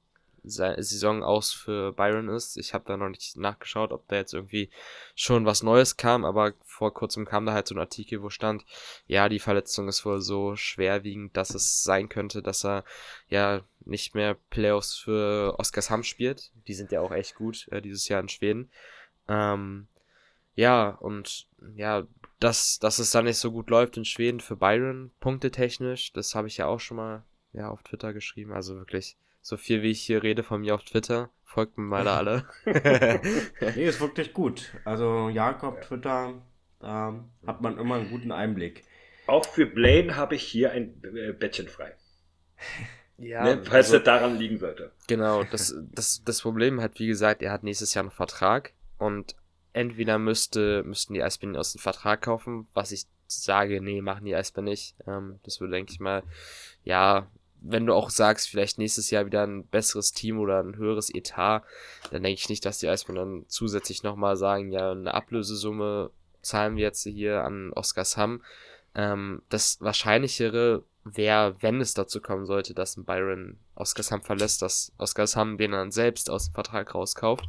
Saison 0.47 1.23
aus 1.23 1.51
für 1.51 1.91
Byron 1.93 2.29
ist. 2.29 2.57
Ich 2.57 2.73
habe 2.73 2.85
da 2.87 2.97
noch 2.97 3.09
nicht 3.09 3.37
nachgeschaut, 3.37 3.91
ob 3.91 4.07
da 4.07 4.15
jetzt 4.17 4.33
irgendwie 4.33 4.69
schon 5.15 5.45
was 5.45 5.63
Neues 5.63 5.97
kam, 5.97 6.25
aber 6.25 6.53
vor 6.63 6.93
kurzem 6.93 7.25
kam 7.25 7.45
da 7.45 7.53
halt 7.53 7.67
so 7.67 7.75
ein 7.75 7.79
Artikel, 7.79 8.21
wo 8.21 8.29
stand, 8.29 8.65
ja, 9.07 9.29
die 9.29 9.39
Verletzung 9.39 9.87
ist 9.87 10.05
wohl 10.05 10.21
so 10.21 10.55
schwerwiegend, 10.55 11.35
dass 11.37 11.55
es 11.55 11.83
sein 11.83 12.09
könnte, 12.09 12.41
dass 12.41 12.65
er 12.65 12.83
ja 13.29 13.61
nicht 13.81 14.15
mehr 14.15 14.35
Playoffs 14.49 14.97
für 14.97 15.55
Oskarshamn 15.57 16.03
spielt. 16.03 16.51
Die 16.67 16.73
sind 16.73 16.91
ja 16.91 17.01
auch 17.01 17.11
echt 17.11 17.35
gut 17.35 17.67
äh, 17.71 17.81
dieses 17.81 18.07
Jahr 18.07 18.19
in 18.21 18.29
Schweden. 18.29 18.71
Ähm, 19.27 19.87
ja, 20.55 20.89
und 20.89 21.47
ja, 21.75 22.07
dass, 22.39 22.79
dass 22.79 22.99
es 22.99 23.11
da 23.11 23.21
nicht 23.21 23.37
so 23.37 23.51
gut 23.51 23.69
läuft 23.69 23.97
in 23.97 24.05
Schweden 24.05 24.39
für 24.39 24.55
Byron, 24.55 25.11
punktetechnisch, 25.19 26.13
das 26.13 26.35
habe 26.35 26.47
ich 26.47 26.57
ja 26.57 26.67
auch 26.67 26.79
schon 26.79 26.97
mal 26.97 27.23
ja, 27.55 27.69
auf 27.69 27.83
Twitter 27.83 28.13
geschrieben. 28.13 28.53
Also 28.53 28.75
wirklich, 28.75 29.17
so 29.41 29.57
viel 29.57 29.81
wie 29.81 29.91
ich 29.91 30.01
hier 30.01 30.23
rede 30.23 30.43
von 30.43 30.61
mir 30.61 30.75
auf 30.75 30.83
Twitter, 30.83 31.29
folgt 31.43 31.77
mir 31.77 31.85
mal 31.85 32.03
da 32.03 32.17
alle. 32.17 32.45
nee, 33.75 33.85
ist 33.85 34.01
wirklich 34.01 34.33
gut. 34.33 34.73
Also 34.83 35.29
Jakob, 35.29 35.81
Twitter, 35.81 36.41
da 36.79 37.23
hat 37.47 37.61
man 37.61 37.77
immer 37.77 37.95
einen 37.95 38.09
guten 38.09 38.31
Einblick. 38.31 38.83
Auch 39.27 39.45
für 39.45 39.65
Blaine 39.65 40.15
habe 40.15 40.35
ich 40.35 40.43
hier 40.43 40.71
ein 40.71 41.01
äh, 41.03 41.31
Bettchen 41.31 41.67
frei. 41.67 41.95
Ja, 43.17 43.43
ne, 43.43 43.63
falls 43.63 43.87
also, 43.87 43.95
er 43.95 44.03
daran 44.03 44.37
liegen 44.37 44.57
sollte. 44.57 44.91
Genau, 45.07 45.45
das, 45.45 45.73
das, 45.93 46.21
das 46.25 46.41
Problem 46.41 46.81
hat, 46.81 46.99
wie 46.99 47.07
gesagt, 47.07 47.41
er 47.41 47.53
hat 47.53 47.63
nächstes 47.63 47.93
Jahr 47.93 48.03
einen 48.03 48.11
Vertrag 48.11 48.73
und 48.97 49.37
entweder 49.71 50.19
müsste, 50.19 50.83
müssten 50.83 51.13
die 51.13 51.23
Eisbären 51.23 51.55
aus 51.55 51.71
dem 51.71 51.79
Vertrag 51.79 52.23
kaufen, 52.23 52.67
was 52.73 52.91
ich 52.91 53.05
sage, 53.27 53.79
nee, 53.81 54.01
machen 54.01 54.25
die 54.25 54.35
Eisbären 54.35 54.65
nicht. 54.65 54.95
Ähm, 55.07 55.39
das 55.43 55.61
würde, 55.61 55.71
denke 55.71 55.93
ich 55.93 56.01
mal, 56.01 56.23
ja, 56.83 57.27
wenn 57.67 57.85
du 57.85 57.93
auch 57.93 58.09
sagst, 58.09 58.49
vielleicht 58.49 58.77
nächstes 58.77 59.11
Jahr 59.11 59.25
wieder 59.25 59.45
ein 59.45 59.65
besseres 59.65 60.11
Team 60.11 60.39
oder 60.39 60.61
ein 60.61 60.77
höheres 60.77 61.13
Etat, 61.13 61.63
dann 62.11 62.23
denke 62.23 62.39
ich 62.39 62.49
nicht, 62.49 62.65
dass 62.65 62.79
die 62.79 62.87
Eisbären 62.87 63.15
dann 63.15 63.45
zusätzlich 63.47 64.03
nochmal 64.03 64.37
sagen, 64.37 64.71
ja, 64.71 64.91
eine 64.91 65.13
Ablösesumme 65.13 66.11
zahlen 66.41 66.75
wir 66.75 66.83
jetzt 66.83 67.03
hier 67.03 67.43
an 67.43 67.71
Oskarshamn. 67.73 68.43
Ähm, 68.93 69.41
das 69.49 69.81
Wahrscheinlichere 69.81 70.83
wäre, 71.03 71.55
wenn 71.61 71.81
es 71.81 71.95
dazu 71.95 72.21
kommen 72.21 72.45
sollte, 72.45 72.73
dass 72.73 72.97
ein 72.97 73.05
Byron 73.05 73.57
Oskarshamn 73.75 74.21
verlässt, 74.21 74.61
dass 74.61 74.91
Oskarshamn 74.97 75.57
den 75.57 75.71
dann 75.71 75.91
selbst 75.91 76.29
aus 76.29 76.45
dem 76.45 76.53
Vertrag 76.53 76.93
rauskauft. 76.93 77.45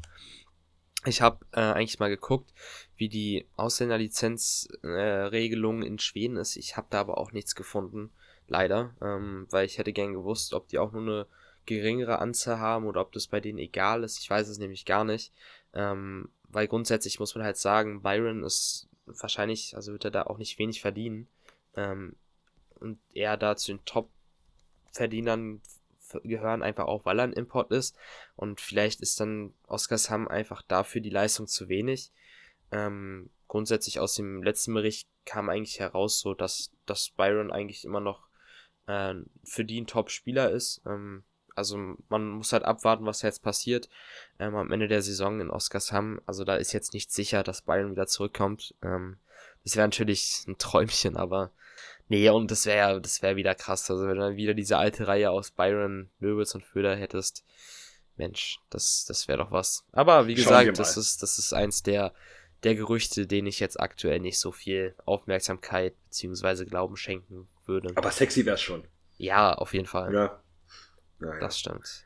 Ich 1.05 1.21
habe 1.21 1.45
äh, 1.53 1.61
eigentlich 1.61 2.01
mal 2.01 2.09
geguckt, 2.09 2.53
wie 2.97 3.09
die 3.09 3.47
Ausländerlizenzregelung 3.57 5.83
äh, 5.83 5.87
in 5.87 5.99
Schweden 5.99 6.37
ist. 6.37 6.57
Ich 6.57 6.77
habe 6.77 6.87
da 6.91 7.01
aber 7.01 7.19
auch 7.19 7.33
nichts 7.33 7.55
gefunden, 7.55 8.11
leider, 8.49 8.95
ähm, 9.01 9.47
weil 9.51 9.67
ich 9.67 9.79
hätte 9.79 9.93
gern 9.93 10.13
gewusst, 10.13 10.55
ob 10.55 10.69
die 10.69 10.79
auch 10.79 10.93
nur 10.93 11.03
eine 11.03 11.27
geringere 11.67 12.19
Anzahl 12.19 12.59
haben 12.59 12.87
oder 12.87 13.01
ob 13.01 13.13
das 13.13 13.27
bei 13.27 13.41
denen 13.41 13.59
egal 13.59 14.05
ist. 14.05 14.19
Ich 14.19 14.31
weiß 14.31 14.49
es 14.49 14.59
nämlich 14.59 14.85
gar 14.85 15.05
nicht, 15.05 15.33
ähm, 15.75 16.29
weil 16.49 16.69
grundsätzlich 16.69 17.19
muss 17.19 17.35
man 17.35 17.45
halt 17.45 17.57
sagen, 17.57 18.03
Byron 18.03 18.45
ist 18.45 18.89
wahrscheinlich, 19.07 19.75
also 19.77 19.93
wird 19.93 20.05
er 20.05 20.11
da 20.11 20.23
auch 20.25 20.39
nicht 20.39 20.59
wenig 20.59 20.81
verdienen 20.81 21.29
ähm, 21.77 22.17
und 22.81 22.99
er 23.15 23.37
da 23.37 23.57
zu 23.57 23.73
den 23.73 23.85
Top-Verdienern 23.85 25.61
gehören, 26.23 26.63
einfach 26.63 26.87
auch, 26.87 27.05
weil 27.05 27.19
er 27.19 27.25
ein 27.25 27.33
Import 27.33 27.73
ist. 27.73 27.97
Und 28.37 28.61
vielleicht 28.61 29.01
ist 29.01 29.21
dann 29.21 29.53
Oskarshamn 29.67 30.29
einfach 30.29 30.63
dafür 30.63 31.01
die 31.01 31.11
Leistung 31.11 31.47
zu 31.47 31.69
wenig. 31.69 32.13
Ähm, 32.71 33.31
grundsätzlich 33.49 34.01
aus 34.01 34.15
dem 34.15 34.43
letzten 34.43 34.75
Bericht 34.75 35.09
kam 35.25 35.49
eigentlich 35.49 35.81
heraus, 35.81 36.21
so 36.21 36.35
dass, 36.35 36.71
dass 36.87 37.11
Byron 37.11 37.51
eigentlich 37.51 37.85
immer 37.85 38.01
noch 38.01 38.26
äh, 38.87 39.15
für 39.45 39.65
die 39.65 39.81
ein 39.81 39.87
Top-Spieler 39.87 40.51
ist. 40.51 40.83
Ähm, 40.87 41.25
also 41.55 41.97
man 42.09 42.29
muss 42.29 42.53
halt 42.53 42.65
abwarten, 42.65 43.07
was 43.07 43.23
jetzt 43.23 43.43
passiert 43.43 43.89
ähm, 44.39 44.55
am 44.57 44.71
Ende 44.73 44.89
der 44.89 45.03
Saison 45.03 45.41
in 45.41 45.51
Oskarshamn. 45.51 46.21
Also 46.27 46.45
da 46.45 46.57
ist 46.57 46.73
jetzt 46.73 46.93
nicht 46.93 47.13
sicher, 47.13 47.43
dass 47.43 47.63
Byron 47.63 47.93
wieder 47.93 48.07
zurückkommt. 48.07 48.75
Ähm, 48.83 49.17
das 49.65 49.77
wäre 49.77 49.87
natürlich 49.87 50.45
ein 50.47 50.59
Träumchen, 50.59 51.17
aber 51.17 51.51
Nee, 52.09 52.29
und 52.31 52.51
das 52.51 52.67
wäre 52.67 53.01
das 53.01 53.21
wäre 53.23 53.37
wieder 53.37 53.55
krass. 53.55 53.91
Also 53.91 54.07
wenn 54.07 54.17
du 54.17 54.23
dann 54.23 54.37
wieder 54.37 54.55
diese 54.55 54.79
alte 54.79 55.09
Reihe 55.09 55.31
aus 55.31 55.51
Byron, 55.51 56.09
Möbels 56.21 56.55
und 56.55 56.65
Föder 56.65 56.95
hättest, 56.95 57.45
Mensch, 58.17 58.61
das, 58.71 59.05
das 59.07 59.29
wäre 59.29 59.39
doch 59.39 59.51
was. 59.51 59.85
Aber 59.93 60.27
wie 60.27 60.35
gesagt, 60.35 60.79
das 60.79 60.97
ist, 60.97 61.23
das 61.23 61.39
ist 61.39 61.53
eins 61.53 61.83
der, 61.83 62.13
der 62.63 62.75
Gerüchte, 62.75 63.27
denen 63.27 63.47
ich 63.47 63.61
jetzt 63.61 63.79
aktuell 63.81 64.21
nicht 64.21 64.39
so 64.39 64.53
viel 64.53 64.95
Aufmerksamkeit 65.05 65.95
bzw. 66.05 66.65
Glauben 66.65 66.97
schenken 66.97 67.49
würde. 67.65 67.93
Aber 67.95 68.11
sexy 68.11 68.47
wär's 68.47 68.63
schon. 68.63 68.85
Ja, 69.19 69.53
auf 69.53 69.75
jeden 69.75 69.87
Fall. 69.87 70.13
Ja. 70.13 70.43
ja 71.21 71.39
das 71.39 71.59
stimmt. 71.59 72.05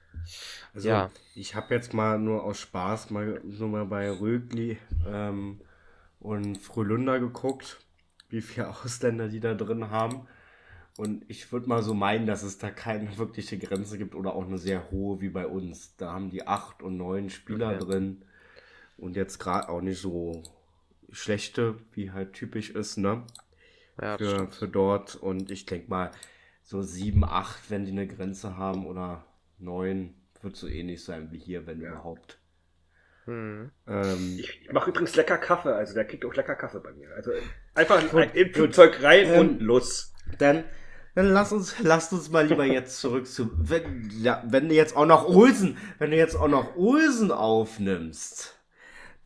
Also, 0.75 0.89
ja. 0.89 1.11
ich 1.35 1.55
habe 1.55 1.75
jetzt 1.75 1.95
mal 1.95 2.19
nur 2.19 2.45
aus 2.45 2.61
Spaß 2.61 3.11
mal 3.11 3.41
so 3.49 3.69
mal 3.69 3.87
bei 3.87 4.11
Rögli 4.11 4.79
ähm, 5.07 5.61
und 6.19 6.59
Frölunda 6.59 7.19
geguckt 7.19 7.79
wie 8.31 8.41
viele 8.41 8.69
Ausländer 8.85 9.29
die 9.29 9.41
da 9.41 9.55
drin 9.55 9.91
haben. 9.91 10.27
Und 10.97 11.25
ich 11.29 11.51
würde 11.53 11.69
mal 11.69 11.83
so 11.83 11.95
meinen, 11.95 12.27
dass 12.27 12.43
es 12.43 12.59
da 12.59 12.71
keine 12.71 13.17
wirkliche 13.17 13.59
Grenze 13.59 13.97
gibt 13.97 14.15
oder 14.15 14.35
auch 14.35 14.47
eine 14.47 14.59
sehr 14.59 14.91
hohe 14.91 15.21
wie 15.21 15.31
bei 15.31 15.47
uns. 15.47 15.97
Da 15.97 16.13
haben 16.13 16.31
die 16.31 16.47
acht 16.47 16.83
und 16.83 16.97
neun 16.97 17.31
Spieler 17.31 17.77
okay. 17.77 17.79
drin 17.79 18.25
und 19.01 19.17
jetzt 19.17 19.39
gerade 19.39 19.69
auch 19.69 19.81
nicht 19.81 20.01
so 20.01 20.43
schlechte, 21.11 21.77
wie 21.93 22.13
halt 22.13 22.33
typisch 22.35 22.71
ist, 22.71 22.97
ne? 22.97 23.25
Ja, 24.01 24.17
für, 24.17 24.51
für 24.51 24.69
dort. 24.69 25.17
Und 25.17 25.51
ich 25.51 25.67
denke 25.67 25.91
mal, 25.91 26.11
so 26.63 26.83
sieben, 26.83 27.25
acht, 27.25 27.71
wenn 27.71 27.85
die 27.85 27.93
eine 27.93 28.07
Grenze 28.07 28.57
haben 28.57 28.87
oder 28.87 29.25
neun, 29.59 30.15
wird 30.43 30.57
so 30.57 30.69
ähnlich 30.69 31.05
sein 31.05 31.33
wie 31.33 31.39
hier, 31.39 31.67
wenn 31.67 31.81
ja. 31.81 31.91
überhaupt. 31.91 32.39
Hm. 33.27 33.71
Ähm, 33.87 34.37
ich 34.39 34.71
mache 34.73 34.91
übrigens 34.91 35.15
lecker 35.17 35.37
Kaffee, 35.37 35.75
also 35.75 35.95
der 35.95 36.05
kriegt 36.05 36.25
auch 36.25 36.35
lecker 36.35 36.55
Kaffee 36.55 36.81
bei 36.81 36.93
mir. 36.93 37.11
Also 37.15 37.33
einfach 37.75 38.09
gut, 38.11 38.35
in 38.35 38.53
Flugzeug 38.53 39.03
rein 39.03 39.27
ähm, 39.27 39.41
und 39.41 39.61
los. 39.61 40.15
Dann, 40.39 40.65
dann 41.15 41.27
lass 41.27 41.53
uns, 41.53 41.77
lasst 41.81 42.13
uns 42.13 42.31
mal 42.31 42.47
lieber 42.47 42.65
jetzt 42.65 43.01
zurück 43.01 43.27
zu, 43.27 43.51
wenn, 43.57 44.11
ja, 44.23 44.43
wenn 44.47 44.69
du 44.69 44.75
jetzt 44.75 44.97
auch 44.97 45.07
noch 45.07 45.27
Olsen, 45.29 45.77
wenn 45.99 46.13
du 46.13 46.17
jetzt 46.17 46.37
auch 46.37 46.49
noch 46.49 46.77
Olsen 46.77 47.31
aufnimmst, 47.31 48.60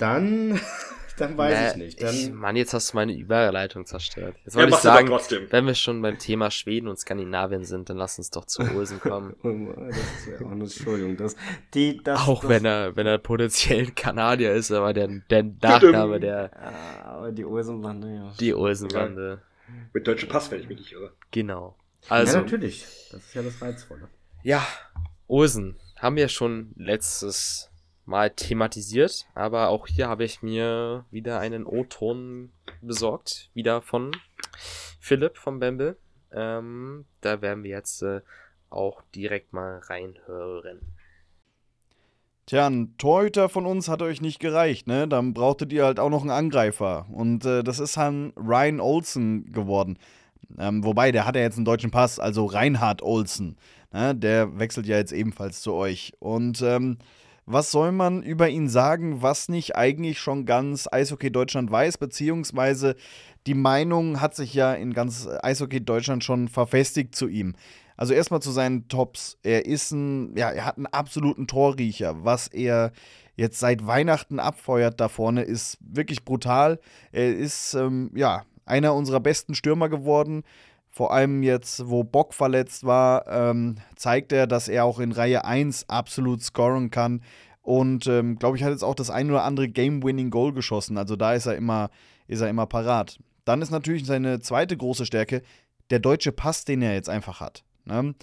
dann 0.04 0.60
dann 1.16 1.38
weiß 1.38 1.54
nee, 1.54 1.70
ich 1.70 1.76
nicht. 1.76 2.02
Dann 2.02 2.14
ich, 2.14 2.32
Mann, 2.32 2.56
jetzt 2.56 2.74
hast 2.74 2.92
du 2.92 2.96
meine 2.96 3.16
Überleitung 3.16 3.86
zerstört. 3.86 4.36
Jetzt 4.44 4.56
wollte 4.56 4.70
ja, 4.70 4.76
ich 4.76 4.82
sagen, 4.82 5.08
wenn 5.50 5.66
wir 5.66 5.74
schon 5.74 6.02
beim 6.02 6.18
Thema 6.18 6.50
Schweden 6.50 6.88
und 6.88 6.98
Skandinavien 6.98 7.64
sind, 7.64 7.88
dann 7.88 7.96
lass 7.96 8.18
uns 8.18 8.30
doch 8.30 8.44
zu 8.44 8.62
Olsen 8.62 9.00
kommen. 9.00 9.36
Oh 9.44 9.86
das 9.88 9.96
ist 9.96 10.40
ja 10.40 10.46
auch 10.46 10.50
eine 10.50 10.64
Entschuldigung. 10.64 11.16
Das, 11.16 11.36
die, 11.74 12.02
das, 12.02 12.20
auch 12.26 12.40
das, 12.40 12.50
wenn 12.50 12.64
er, 12.64 12.96
wenn 12.96 13.06
er 13.06 13.18
potenziell 13.18 13.86
ein 13.86 13.94
Kanadier 13.94 14.52
ist, 14.52 14.70
aber 14.72 14.92
der, 14.92 15.08
der 15.30 15.44
Nachname, 15.44 16.18
der. 16.18 16.50
Ja, 16.52 17.04
aber 17.04 17.32
die 17.32 17.44
Olsenbande, 17.44 18.14
ja. 18.14 18.32
Die 18.40 18.54
Olsenbande. 18.54 19.42
Ja. 19.68 19.74
Mit 19.92 20.06
deutschem 20.06 20.28
Pass, 20.28 20.50
wenn 20.50 20.60
ich 20.60 20.68
mich 20.68 20.78
nicht 20.78 20.92
irre. 20.92 21.12
Genau. 21.30 21.76
Also, 22.08 22.36
ja, 22.36 22.42
natürlich. 22.42 22.86
Das 23.12 23.20
ist 23.20 23.34
ja 23.34 23.42
das 23.42 23.62
Reizvolle. 23.62 24.08
Ja, 24.42 24.66
Olsen 25.26 25.76
haben 25.96 26.16
wir 26.16 26.28
schon 26.28 26.72
letztes 26.76 27.70
mal 28.06 28.30
thematisiert, 28.30 29.26
aber 29.34 29.68
auch 29.68 29.86
hier 29.86 30.08
habe 30.08 30.24
ich 30.24 30.42
mir 30.42 31.04
wieder 31.10 31.40
einen 31.40 31.64
O-Ton 31.64 32.50
besorgt, 32.82 33.50
wieder 33.54 33.82
von 33.82 34.12
Philipp 35.00 35.38
vom 35.38 35.60
Bamble. 35.60 35.96
Ähm, 36.32 37.04
da 37.20 37.40
werden 37.40 37.64
wir 37.64 37.70
jetzt 37.70 38.02
äh, 38.02 38.20
auch 38.70 39.02
direkt 39.14 39.52
mal 39.52 39.78
reinhören. 39.78 40.80
Tja, 42.46 42.66
ein 42.66 42.94
Torhüter 42.98 43.48
von 43.48 43.64
uns 43.64 43.88
hat 43.88 44.02
euch 44.02 44.20
nicht 44.20 44.38
gereicht, 44.38 44.86
ne? 44.86 45.08
Dann 45.08 45.32
brauchtet 45.32 45.72
ihr 45.72 45.86
halt 45.86 45.98
auch 45.98 46.10
noch 46.10 46.20
einen 46.20 46.30
Angreifer. 46.30 47.06
Und 47.10 47.46
äh, 47.46 47.62
das 47.62 47.78
ist 47.78 47.96
dann 47.96 48.34
Ryan 48.36 48.80
Olsen 48.80 49.50
geworden. 49.50 49.98
Ähm, 50.58 50.84
wobei, 50.84 51.10
der 51.10 51.24
hat 51.24 51.36
ja 51.36 51.42
jetzt 51.42 51.56
einen 51.56 51.64
deutschen 51.64 51.90
Pass, 51.90 52.18
also 52.18 52.44
Reinhard 52.44 53.02
Olsen. 53.02 53.56
Ne? 53.92 54.14
Der 54.14 54.58
wechselt 54.58 54.86
ja 54.86 54.98
jetzt 54.98 55.12
ebenfalls 55.12 55.62
zu 55.62 55.72
euch. 55.72 56.12
Und 56.18 56.60
ähm, 56.60 56.98
was 57.46 57.70
soll 57.70 57.92
man 57.92 58.22
über 58.22 58.48
ihn 58.48 58.68
sagen, 58.68 59.22
was 59.22 59.48
nicht 59.48 59.76
eigentlich 59.76 60.18
schon 60.18 60.46
ganz 60.46 60.88
Eishockey 60.90 61.30
Deutschland 61.30 61.70
weiß, 61.70 61.98
beziehungsweise 61.98 62.96
die 63.46 63.54
Meinung 63.54 64.20
hat 64.20 64.34
sich 64.34 64.54
ja 64.54 64.72
in 64.72 64.94
ganz 64.94 65.28
Eishockey 65.42 65.84
Deutschland 65.84 66.24
schon 66.24 66.48
verfestigt 66.48 67.14
zu 67.14 67.28
ihm. 67.28 67.54
Also 67.96 68.14
erstmal 68.14 68.42
zu 68.42 68.50
seinen 68.50 68.88
Tops. 68.88 69.38
Er 69.42 69.66
ist 69.66 69.92
ein, 69.92 70.36
ja, 70.36 70.50
er 70.50 70.64
hat 70.64 70.76
einen 70.76 70.86
absoluten 70.86 71.46
Torriecher. 71.46 72.24
Was 72.24 72.48
er 72.48 72.92
jetzt 73.36 73.60
seit 73.60 73.86
Weihnachten 73.86 74.40
abfeuert 74.40 75.00
da 75.00 75.08
vorne, 75.08 75.42
ist 75.42 75.78
wirklich 75.80 76.24
brutal. 76.24 76.80
Er 77.12 77.36
ist, 77.36 77.74
ähm, 77.74 78.10
ja, 78.14 78.44
einer 78.66 78.94
unserer 78.94 79.20
besten 79.20 79.54
Stürmer 79.54 79.88
geworden. 79.88 80.42
Vor 80.94 81.12
allem 81.12 81.42
jetzt, 81.42 81.88
wo 81.90 82.04
Bock 82.04 82.34
verletzt 82.34 82.84
war, 82.84 83.26
ähm, 83.26 83.78
zeigt 83.96 84.30
er, 84.30 84.46
dass 84.46 84.68
er 84.68 84.84
auch 84.84 85.00
in 85.00 85.10
Reihe 85.10 85.44
1 85.44 85.88
absolut 85.88 86.40
scoren 86.40 86.92
kann. 86.92 87.20
Und 87.62 88.06
ähm, 88.06 88.38
glaube 88.38 88.56
ich, 88.56 88.62
hat 88.62 88.70
jetzt 88.70 88.84
auch 88.84 88.94
das 88.94 89.10
ein 89.10 89.28
oder 89.28 89.42
andere 89.42 89.68
Game-Winning-Goal 89.68 90.52
geschossen. 90.52 90.96
Also 90.96 91.16
da 91.16 91.34
ist 91.34 91.46
er 91.46 91.56
immer, 91.56 91.90
ist 92.28 92.42
er 92.42 92.48
immer 92.48 92.66
parat. 92.66 93.18
Dann 93.44 93.60
ist 93.60 93.72
natürlich 93.72 94.06
seine 94.06 94.38
zweite 94.38 94.76
große 94.76 95.04
Stärke 95.04 95.42
der 95.90 95.98
deutsche 95.98 96.30
Pass, 96.30 96.64
den 96.64 96.80
er 96.80 96.94
jetzt 96.94 97.08
einfach 97.08 97.40
hat. 97.40 97.64
Ne? 97.86 98.14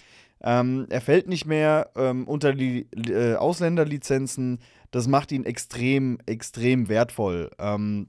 Ähm, 0.41 0.87
er 0.89 1.01
fällt 1.01 1.27
nicht 1.27 1.45
mehr 1.45 1.91
ähm, 1.97 2.25
unter 2.25 2.53
die 2.53 2.87
äh, 2.93 3.35
Ausländerlizenzen. 3.35 4.59
Das 4.91 5.09
macht 5.09 5.33
ihn 5.33 5.43
extrem, 5.43 6.19
extrem 6.25 6.87
wertvoll. 6.87 7.51
Ähm, 7.59 8.07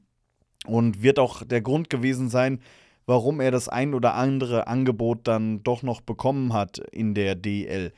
und 0.67 1.03
wird 1.03 1.19
auch 1.19 1.43
der 1.43 1.63
Grund 1.63 1.91
gewesen 1.91 2.29
sein, 2.29 2.61
warum 3.07 3.41
er 3.41 3.51
das 3.51 3.69
ein 3.69 3.95
oder 3.95 4.15
andere 4.15 4.67
Angebot 4.67 5.27
dann 5.29 5.63
doch 5.63 5.83
noch 5.83 6.01
bekommen 6.01 6.53
hat 6.53 6.79
in 6.79 7.15
der 7.15 7.35
DL. 7.35 7.93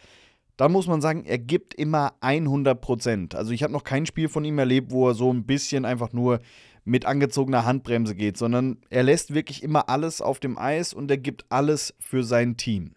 Dann 0.57 0.73
muss 0.73 0.87
man 0.87 1.01
sagen, 1.01 1.25
er 1.25 1.39
gibt 1.39 1.75
immer 1.75 2.15
100 2.21 2.81
Prozent. 2.81 3.35
Also 3.35 3.53
ich 3.53 3.63
habe 3.63 3.73
noch 3.73 3.85
kein 3.85 4.07
Spiel 4.07 4.29
von 4.29 4.45
ihm 4.45 4.59
erlebt, 4.59 4.93
wo 4.93 5.09
er 5.09 5.15
so 5.15 5.33
ein 5.33 5.45
bisschen 5.45 5.85
einfach 5.85 6.13
nur 6.13 6.41
mit 6.85 7.07
angezogener 7.07 7.65
Handbremse 7.65 8.15
geht, 8.15 8.37
sondern 8.37 8.79
er 8.91 9.03
lässt 9.03 9.35
wirklich 9.35 9.63
immer 9.63 9.89
alles 9.89 10.21
auf 10.21 10.39
dem 10.39 10.59
Eis 10.59 10.93
und 10.93 11.11
er 11.11 11.19
gibt 11.19 11.47
alles 11.49 11.95
für 11.99 12.23
sein 12.23 12.57
Team. 12.57 12.95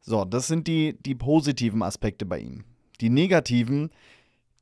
So, 0.00 0.24
das 0.24 0.46
sind 0.46 0.66
die, 0.66 0.96
die 1.00 1.14
positiven 1.14 1.82
Aspekte 1.82 2.24
bei 2.24 2.38
ihm. 2.38 2.64
Die 3.00 3.10
negativen, 3.10 3.90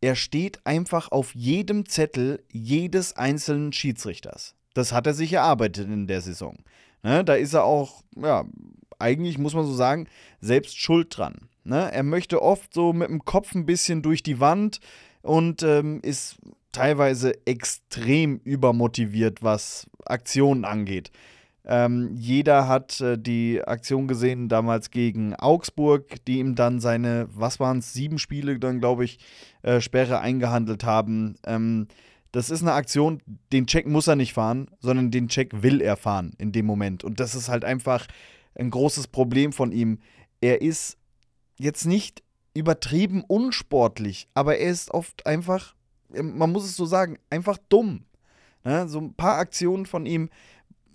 er 0.00 0.14
steht 0.14 0.64
einfach 0.66 1.12
auf 1.12 1.34
jedem 1.34 1.86
Zettel 1.86 2.42
jedes 2.50 3.14
einzelnen 3.14 3.72
Schiedsrichters. 3.72 4.54
Das 4.74 4.92
hat 4.92 5.06
er 5.06 5.14
sich 5.14 5.32
erarbeitet 5.32 5.88
in 5.88 6.06
der 6.06 6.20
Saison. 6.20 6.56
Ne, 7.02 7.24
da 7.24 7.34
ist 7.34 7.54
er 7.54 7.64
auch, 7.64 8.02
ja, 8.16 8.44
eigentlich 8.98 9.38
muss 9.38 9.54
man 9.54 9.64
so 9.64 9.74
sagen, 9.74 10.06
selbst 10.40 10.78
schuld 10.78 11.16
dran. 11.16 11.48
Ne? 11.64 11.90
Er 11.92 12.02
möchte 12.02 12.42
oft 12.42 12.74
so 12.74 12.92
mit 12.92 13.08
dem 13.08 13.24
Kopf 13.24 13.54
ein 13.54 13.66
bisschen 13.66 14.02
durch 14.02 14.22
die 14.22 14.40
Wand 14.40 14.80
und 15.22 15.62
ähm, 15.62 16.00
ist 16.02 16.36
teilweise 16.72 17.34
extrem 17.46 18.38
übermotiviert, 18.44 19.42
was 19.42 19.86
Aktionen 20.04 20.64
angeht. 20.64 21.10
Ähm, 21.66 22.14
jeder 22.16 22.68
hat 22.68 23.00
äh, 23.00 23.18
die 23.18 23.62
Aktion 23.62 24.08
gesehen 24.08 24.48
damals 24.48 24.90
gegen 24.90 25.34
Augsburg, 25.34 26.24
die 26.24 26.38
ihm 26.38 26.54
dann 26.54 26.80
seine, 26.80 27.28
was 27.32 27.60
waren 27.60 27.78
es, 27.78 27.92
sieben 27.92 28.18
Spiele 28.18 28.58
dann, 28.58 28.80
glaube 28.80 29.04
ich, 29.04 29.18
äh, 29.62 29.80
Sperre 29.80 30.20
eingehandelt 30.20 30.84
haben. 30.84 31.36
Ähm, 31.46 31.86
das 32.32 32.50
ist 32.50 32.62
eine 32.62 32.72
Aktion, 32.72 33.22
den 33.52 33.66
Check 33.66 33.86
muss 33.86 34.06
er 34.06 34.16
nicht 34.16 34.32
fahren, 34.32 34.70
sondern 34.80 35.10
den 35.10 35.28
Check 35.28 35.62
will 35.62 35.80
er 35.80 35.96
fahren 35.96 36.32
in 36.38 36.52
dem 36.52 36.66
Moment. 36.66 37.02
Und 37.04 37.20
das 37.20 37.34
ist 37.34 37.48
halt 37.48 37.64
einfach 37.64 38.06
ein 38.54 38.70
großes 38.70 39.08
Problem 39.08 39.52
von 39.52 39.72
ihm. 39.72 39.98
Er 40.40 40.62
ist 40.62 40.96
jetzt 41.58 41.86
nicht 41.86 42.22
übertrieben 42.54 43.24
unsportlich, 43.26 44.28
aber 44.34 44.58
er 44.58 44.70
ist 44.70 44.90
oft 44.92 45.26
einfach, 45.26 45.74
man 46.08 46.50
muss 46.52 46.64
es 46.64 46.76
so 46.76 46.84
sagen, 46.84 47.18
einfach 47.30 47.58
dumm. 47.68 48.04
Ne? 48.64 48.88
So 48.88 49.00
ein 49.00 49.14
paar 49.14 49.38
Aktionen 49.38 49.86
von 49.86 50.06
ihm 50.06 50.30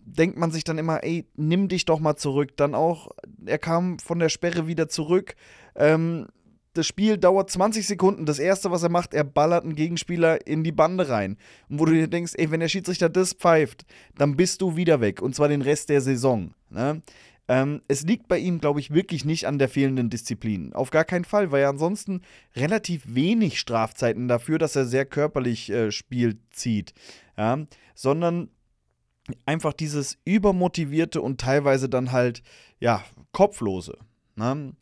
denkt 0.06 0.38
man 0.38 0.52
sich 0.52 0.64
dann 0.64 0.78
immer, 0.78 1.04
ey, 1.04 1.26
nimm 1.36 1.68
dich 1.68 1.86
doch 1.86 2.00
mal 2.00 2.16
zurück. 2.16 2.56
Dann 2.58 2.76
auch, 2.76 3.10
er 3.46 3.58
kam 3.58 4.00
von 4.00 4.20
der 4.20 4.30
Sperre 4.30 4.68
wieder 4.68 4.88
zurück. 4.88 5.36
Ähm, 5.76 6.28
das 6.76 6.86
Spiel 6.86 7.18
dauert 7.18 7.50
20 7.50 7.88
Sekunden. 7.88 8.26
Das 8.26 8.38
erste, 8.38 8.70
was 8.70 8.84
er 8.84 8.90
macht, 8.90 9.14
er 9.14 9.24
ballert 9.24 9.64
einen 9.64 9.76
Gegenspieler 9.76 10.46
in 10.46 10.64
die 10.64 10.72
Bande 10.72 11.10
rein. 11.10 11.38
Und 11.70 11.80
wo 11.80 11.86
du 11.86 11.94
dir 11.94 12.08
denkst, 12.08 12.34
ey, 12.36 12.52
wenn 12.52 12.60
der 12.60 12.68
Schiedsrichter 12.68 13.10
das 13.10 13.34
pfeift, 13.34 13.86
dann 14.18 14.36
bist 14.36 14.62
du 14.62 14.76
wieder 14.76 15.02
weg. 15.02 15.22
Und 15.22 15.36
zwar 15.36 15.48
den 15.48 15.62
Rest 15.62 15.90
der 15.90 16.02
Saison. 16.02 16.54
Ne? 16.70 17.02
Ähm, 17.48 17.82
es 17.88 18.04
liegt 18.04 18.28
bei 18.28 18.38
ihm, 18.38 18.60
glaube 18.60 18.82
ich, 18.82 18.94
wirklich 18.94 19.24
nicht 19.24 19.48
an 19.48 19.58
der 19.58 19.70
fehlenden 19.70 20.10
Disziplin. 20.10 20.74
Auf 20.74 20.90
gar 20.90 21.06
keinen 21.06 21.26
Fall, 21.26 21.52
weil 21.52 21.62
er 21.62 21.70
ansonsten 21.70 22.22
relativ 22.56 23.04
wenig 23.08 23.60
Strafzeiten 23.60 24.28
dafür, 24.28 24.58
dass 24.58 24.76
er 24.76 24.86
sehr 24.86 25.06
körperlich 25.06 25.70
äh, 25.70 25.92
spielt, 25.92 26.40
zieht. 26.52 26.94
Ja? 27.38 27.60
Sondern 27.94 28.50
einfach 29.46 29.74
dieses 29.74 30.18
übermotivierte 30.26 31.22
und 31.22 31.40
teilweise 31.40 31.88
dann 31.88 32.12
halt, 32.12 32.44
ja, 32.80 33.04
kopflose. 33.32 33.98
Ne? 34.36 34.74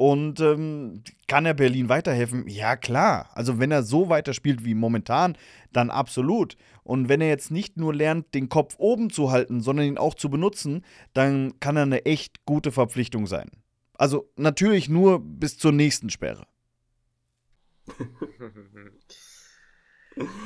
Und 0.00 0.40
ähm, 0.40 1.04
kann 1.28 1.44
er 1.44 1.52
Berlin 1.52 1.90
weiterhelfen? 1.90 2.48
Ja, 2.48 2.74
klar. 2.74 3.28
Also, 3.34 3.58
wenn 3.58 3.70
er 3.70 3.82
so 3.82 4.08
weiterspielt 4.08 4.64
wie 4.64 4.72
momentan, 4.72 5.36
dann 5.74 5.90
absolut. 5.90 6.56
Und 6.84 7.10
wenn 7.10 7.20
er 7.20 7.28
jetzt 7.28 7.50
nicht 7.50 7.76
nur 7.76 7.94
lernt, 7.94 8.34
den 8.34 8.48
Kopf 8.48 8.76
oben 8.78 9.10
zu 9.10 9.30
halten, 9.30 9.60
sondern 9.60 9.84
ihn 9.84 9.98
auch 9.98 10.14
zu 10.14 10.30
benutzen, 10.30 10.86
dann 11.12 11.60
kann 11.60 11.76
er 11.76 11.82
eine 11.82 12.06
echt 12.06 12.46
gute 12.46 12.72
Verpflichtung 12.72 13.26
sein. 13.26 13.50
Also, 13.92 14.26
natürlich 14.36 14.88
nur 14.88 15.20
bis 15.22 15.58
zur 15.58 15.72
nächsten 15.72 16.08
Sperre. 16.08 16.46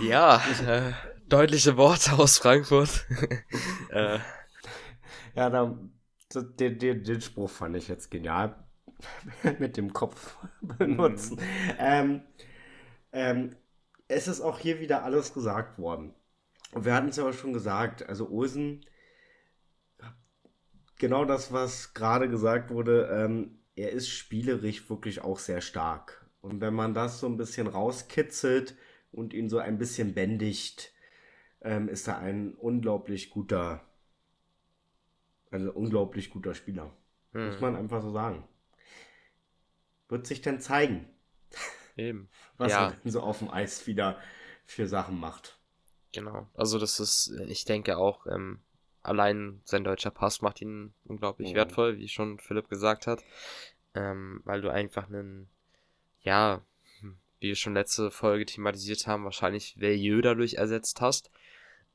ja, 0.02 0.42
äh, 0.66 0.90
deutliche 1.28 1.76
Worte 1.76 2.14
aus 2.14 2.38
Frankfurt. 2.38 3.06
äh. 3.90 4.18
Ja, 5.36 5.48
da, 5.48 5.78
den, 6.58 6.76
den, 6.80 7.04
den 7.04 7.20
Spruch 7.20 7.50
fand 7.50 7.76
ich 7.76 7.86
jetzt 7.86 8.10
genial. 8.10 8.63
mit 9.58 9.76
dem 9.76 9.92
Kopf 9.92 10.36
benutzen. 10.60 11.36
Mhm. 11.36 11.76
Ähm, 11.78 12.22
ähm, 13.12 13.56
es 14.08 14.28
ist 14.28 14.40
auch 14.40 14.58
hier 14.58 14.80
wieder 14.80 15.04
alles 15.04 15.32
gesagt 15.32 15.78
worden. 15.78 16.14
Und 16.72 16.84
wir 16.84 16.94
hatten 16.94 17.08
es 17.08 17.16
ja 17.16 17.28
auch 17.28 17.32
schon 17.32 17.52
gesagt, 17.52 18.08
also 18.08 18.28
Olsen, 18.28 18.84
genau 20.98 21.24
das, 21.24 21.52
was 21.52 21.94
gerade 21.94 22.28
gesagt 22.28 22.70
wurde, 22.70 23.08
ähm, 23.12 23.60
er 23.76 23.90
ist 23.90 24.08
spielerisch 24.08 24.88
wirklich 24.90 25.22
auch 25.22 25.38
sehr 25.38 25.60
stark. 25.60 26.28
Und 26.40 26.60
wenn 26.60 26.74
man 26.74 26.94
das 26.94 27.20
so 27.20 27.26
ein 27.26 27.36
bisschen 27.36 27.66
rauskitzelt 27.66 28.76
und 29.12 29.32
ihn 29.32 29.48
so 29.48 29.58
ein 29.58 29.78
bisschen 29.78 30.14
bändigt, 30.14 30.92
ähm, 31.62 31.88
ist 31.88 32.08
er 32.08 32.18
ein 32.18 32.54
unglaublich 32.54 33.30
guter, 33.30 33.82
also 35.50 35.72
unglaublich 35.72 36.30
guter 36.30 36.54
Spieler. 36.54 36.92
Hm. 37.32 37.46
Muss 37.46 37.60
man 37.60 37.76
einfach 37.76 38.02
so 38.02 38.10
sagen 38.10 38.44
wird 40.08 40.26
sich 40.26 40.40
dann 40.40 40.60
zeigen. 40.60 41.08
Eben. 41.96 42.28
Was 42.56 42.72
ja. 42.72 42.94
er 43.04 43.10
so 43.10 43.20
auf 43.20 43.38
dem 43.38 43.50
Eis 43.50 43.86
wieder, 43.86 44.18
für 44.66 44.88
Sachen 44.88 45.18
macht. 45.18 45.58
Genau. 46.12 46.48
Also 46.54 46.78
das 46.78 47.00
ist, 47.00 47.32
ich 47.46 47.64
denke 47.64 47.98
auch, 47.98 48.26
ähm, 48.26 48.60
allein 49.02 49.60
sein 49.64 49.84
deutscher 49.84 50.10
Pass 50.10 50.42
macht 50.42 50.60
ihn 50.62 50.94
unglaublich 51.04 51.50
mhm. 51.50 51.56
wertvoll, 51.56 51.98
wie 51.98 52.08
schon 52.08 52.38
Philipp 52.38 52.68
gesagt 52.68 53.06
hat. 53.06 53.22
Ähm, 53.94 54.40
weil 54.44 54.60
du 54.60 54.70
einfach 54.70 55.08
einen, 55.08 55.48
ja, 56.22 56.62
wie 57.40 57.48
wir 57.48 57.56
schon 57.56 57.74
letzte 57.74 58.10
Folge 58.10 58.46
thematisiert 58.46 59.06
haben, 59.06 59.24
wahrscheinlich 59.24 59.78
Veilleux 59.78 60.22
dadurch 60.22 60.54
ersetzt 60.54 61.00
hast. 61.00 61.30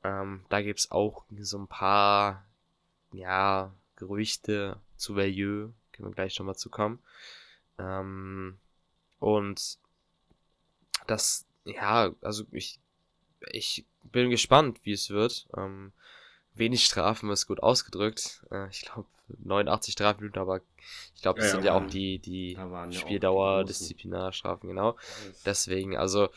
Ähm, 0.02 0.44
da 0.48 0.62
gibt 0.62 0.78
es 0.78 0.90
auch 0.90 1.24
so 1.40 1.58
ein 1.58 1.66
paar, 1.66 2.46
ja, 3.12 3.74
Gerüchte 3.96 4.80
zu 4.96 5.16
Veilleux, 5.16 5.74
können 5.92 6.08
wir 6.08 6.14
gleich 6.14 6.38
nochmal 6.38 6.56
zu 6.56 6.70
kommen. 6.70 7.00
Ähm, 7.80 8.58
und 9.18 9.78
das, 11.06 11.46
ja, 11.64 12.12
also 12.20 12.44
ich, 12.52 12.78
ich 13.52 13.84
bin 14.04 14.30
gespannt, 14.30 14.80
wie 14.84 14.92
es 14.92 15.10
wird. 15.10 15.48
Ähm, 15.56 15.92
wenig 16.54 16.84
Strafen 16.84 17.30
ist 17.30 17.46
gut 17.46 17.62
ausgedrückt. 17.62 18.44
Äh, 18.50 18.68
ich 18.70 18.82
glaube 18.82 19.08
89 19.44 19.92
Strafminuten, 19.92 20.40
aber 20.40 20.60
ich 21.14 21.22
glaube, 21.22 21.40
das 21.40 21.48
ja, 21.48 21.54
sind 21.56 21.64
ja, 21.64 21.74
auch 21.74 21.86
die, 21.86 22.18
die 22.18 22.56
Spieldauer, 22.90 23.64
Disziplinarstrafen, 23.64 24.68
genau. 24.68 24.96
Deswegen, 25.44 25.96
also 25.96 26.28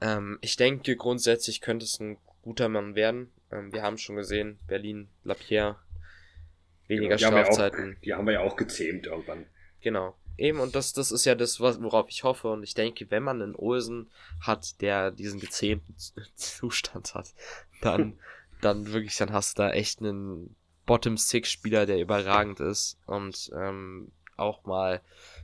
ähm, 0.00 0.38
ich 0.42 0.56
denke 0.56 0.96
grundsätzlich 0.96 1.60
könnte 1.60 1.84
es 1.84 1.98
ein 2.00 2.18
guter 2.42 2.68
Mann 2.68 2.94
werden. 2.94 3.32
Ähm, 3.50 3.72
wir 3.72 3.82
haben 3.82 3.98
schon 3.98 4.16
gesehen, 4.16 4.58
Berlin, 4.66 5.08
Lapierre, 5.24 5.76
weniger 6.86 7.16
genau, 7.16 7.30
die 7.30 7.34
Strafzeiten. 7.36 7.78
Haben 7.78 7.94
auch, 7.94 8.00
die 8.00 8.14
haben 8.14 8.26
wir 8.26 8.34
ja 8.34 8.40
auch 8.40 8.56
gezähmt 8.56 9.06
irgendwann. 9.06 9.46
Genau. 9.80 10.14
Eben, 10.38 10.60
und 10.60 10.74
das, 10.74 10.92
das 10.92 11.10
ist 11.10 11.24
ja 11.24 11.34
das, 11.34 11.60
worauf 11.60 12.08
ich 12.08 12.24
hoffe. 12.24 12.48
Und 12.48 12.62
ich 12.62 12.74
denke, 12.74 13.10
wenn 13.10 13.22
man 13.22 13.42
einen 13.42 13.54
Olsen 13.54 14.08
hat, 14.40 14.80
der 14.80 15.10
diesen 15.10 15.40
gezähmten 15.40 15.94
Zustand 16.34 17.14
hat, 17.14 17.32
dann, 17.80 18.18
dann 18.60 18.92
wirklich, 18.92 19.16
dann 19.16 19.32
hast 19.32 19.58
du 19.58 19.62
da 19.62 19.70
echt 19.70 20.00
einen 20.00 20.54
Bottom-Six-Spieler, 20.86 21.86
der 21.86 22.00
überragend 22.00 22.60
ist 22.60 22.98
und 23.06 23.50
ähm, 23.54 24.12
auch 24.36 24.64
mal, 24.64 25.00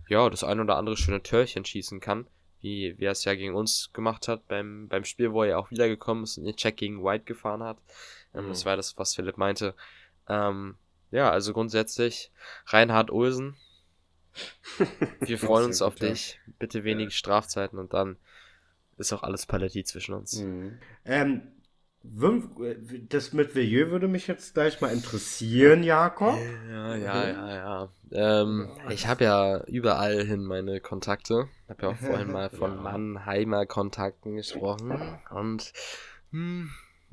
ja, 0.08 0.28
das 0.30 0.44
ein 0.44 0.60
oder 0.60 0.76
andere 0.76 0.96
schöne 0.96 1.22
Törchen 1.22 1.64
schießen 1.64 2.00
kann, 2.00 2.26
wie, 2.60 2.94
wie 2.98 3.04
er 3.04 3.12
es 3.12 3.24
ja 3.24 3.34
gegen 3.34 3.54
uns 3.54 3.90
gemacht 3.92 4.28
hat 4.28 4.46
beim, 4.46 4.88
beim 4.88 5.04
Spiel, 5.04 5.32
wo 5.32 5.42
er 5.42 5.50
ja 5.50 5.58
auch 5.58 5.70
wiedergekommen 5.70 6.24
ist 6.24 6.38
und 6.38 6.44
den 6.44 6.56
Check 6.56 6.76
gegen 6.76 7.02
White 7.02 7.24
gefahren 7.24 7.62
hat. 7.62 7.78
Ähm, 8.34 8.44
mhm. 8.44 8.48
Das 8.50 8.64
war 8.64 8.76
das, 8.76 8.96
was 8.98 9.14
Philipp 9.14 9.36
meinte. 9.36 9.74
Ähm, 10.28 10.76
ja, 11.10 11.30
also 11.30 11.52
grundsätzlich 11.52 12.30
Reinhard 12.66 13.10
Olsen, 13.10 13.56
wir 15.20 15.38
freuen 15.38 15.66
uns 15.66 15.82
auf 15.82 15.94
gut, 15.94 16.02
dich. 16.02 16.40
Bitte 16.58 16.84
wenige 16.84 17.10
ja. 17.10 17.10
Strafzeiten 17.10 17.78
und 17.78 17.94
dann 17.94 18.16
ist 18.98 19.12
auch 19.12 19.22
alles 19.22 19.46
Paletti 19.46 19.84
zwischen 19.84 20.14
uns. 20.14 20.40
Mhm. 20.40 20.78
Ähm, 21.04 21.42
das 23.08 23.32
mit 23.32 23.54
Villiers 23.54 23.90
würde 23.90 24.08
mich 24.08 24.26
jetzt 24.26 24.54
gleich 24.54 24.80
mal 24.80 24.92
interessieren, 24.92 25.84
Jakob. 25.84 26.36
Ja, 26.68 26.96
ja, 26.96 27.28
ja, 27.28 27.54
ja. 27.54 27.88
Ähm, 28.10 28.70
ich 28.90 29.06
habe 29.06 29.24
ja 29.24 29.64
überall 29.64 30.24
hin 30.24 30.42
meine 30.42 30.80
Kontakte. 30.80 31.48
Ich 31.64 31.70
habe 31.70 31.82
ja 31.82 31.88
auch 31.90 31.96
vorhin 31.96 32.32
mal 32.32 32.50
von 32.58 32.74
ja. 32.74 32.80
Mannheimer 32.80 33.66
Kontakten 33.66 34.34
gesprochen. 34.34 35.20
Und 35.30 35.72
hm, 36.32 36.70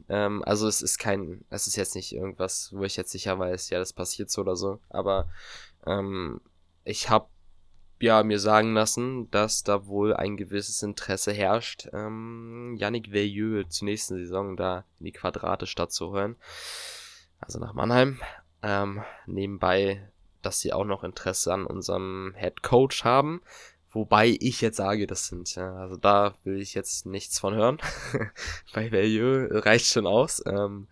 ähm, 0.10 0.44
also 0.44 0.68
es 0.68 0.82
ist 0.82 0.98
kein, 0.98 1.46
es 1.52 1.68
ist 1.68 1.76
jetzt 1.76 1.96
nicht 1.96 2.14
irgendwas, 2.14 2.72
wo 2.74 2.84
ich 2.84 2.98
jetzt 2.98 3.12
sicher 3.12 3.38
weiß, 3.38 3.70
ja, 3.70 3.78
das 3.78 3.94
passiert 3.94 4.32
so 4.32 4.42
oder 4.42 4.56
so. 4.56 4.80
Aber 4.90 5.30
ähm, 5.86 6.42
ich 6.84 7.10
habe 7.10 7.28
ja 8.02 8.24
mir 8.24 8.40
sagen 8.40 8.74
lassen, 8.74 9.30
dass 9.32 9.64
da 9.64 9.86
wohl 9.86 10.14
ein 10.14 10.38
gewisses 10.38 10.82
Interesse 10.84 11.34
herrscht, 11.34 11.90
ähm, 11.94 12.76
Yannick 12.78 13.12
Veilleux 13.12 13.70
zur 13.70 13.86
nächsten 13.86 14.16
Saison 14.16 14.56
da 14.56 14.86
in 15.00 15.06
die 15.06 15.12
Quadrate 15.12 15.68
statt 15.68 15.92
zu 15.92 16.14
hören. 16.14 16.36
Also 17.40 17.60
nach 17.60 17.74
Mannheim. 17.74 18.20
Ähm, 18.62 19.04
nebenbei, 19.26 20.10
dass 20.42 20.60
sie 20.60 20.74
auch 20.74 20.86
noch 20.86 21.04
Interesse 21.04 21.54
an 21.54 21.66
unserem 21.66 22.34
Head 22.38 22.62
Coach 22.62 23.04
haben. 23.04 23.42
Wobei 23.92 24.38
ich 24.40 24.62
jetzt 24.62 24.78
sage, 24.78 25.08
das 25.08 25.28
sind, 25.28 25.56
ja, 25.56 25.74
also 25.76 25.98
da 25.98 26.36
will 26.44 26.62
ich 26.62 26.76
jetzt 26.76 27.06
nichts 27.06 27.40
von 27.40 27.56
hören. 27.56 27.80
Bei 28.74 28.92
Veilleux 28.92 29.66
reicht 29.66 29.88
schon 29.88 30.06
aus. 30.06 30.44
Ähm, 30.46 30.88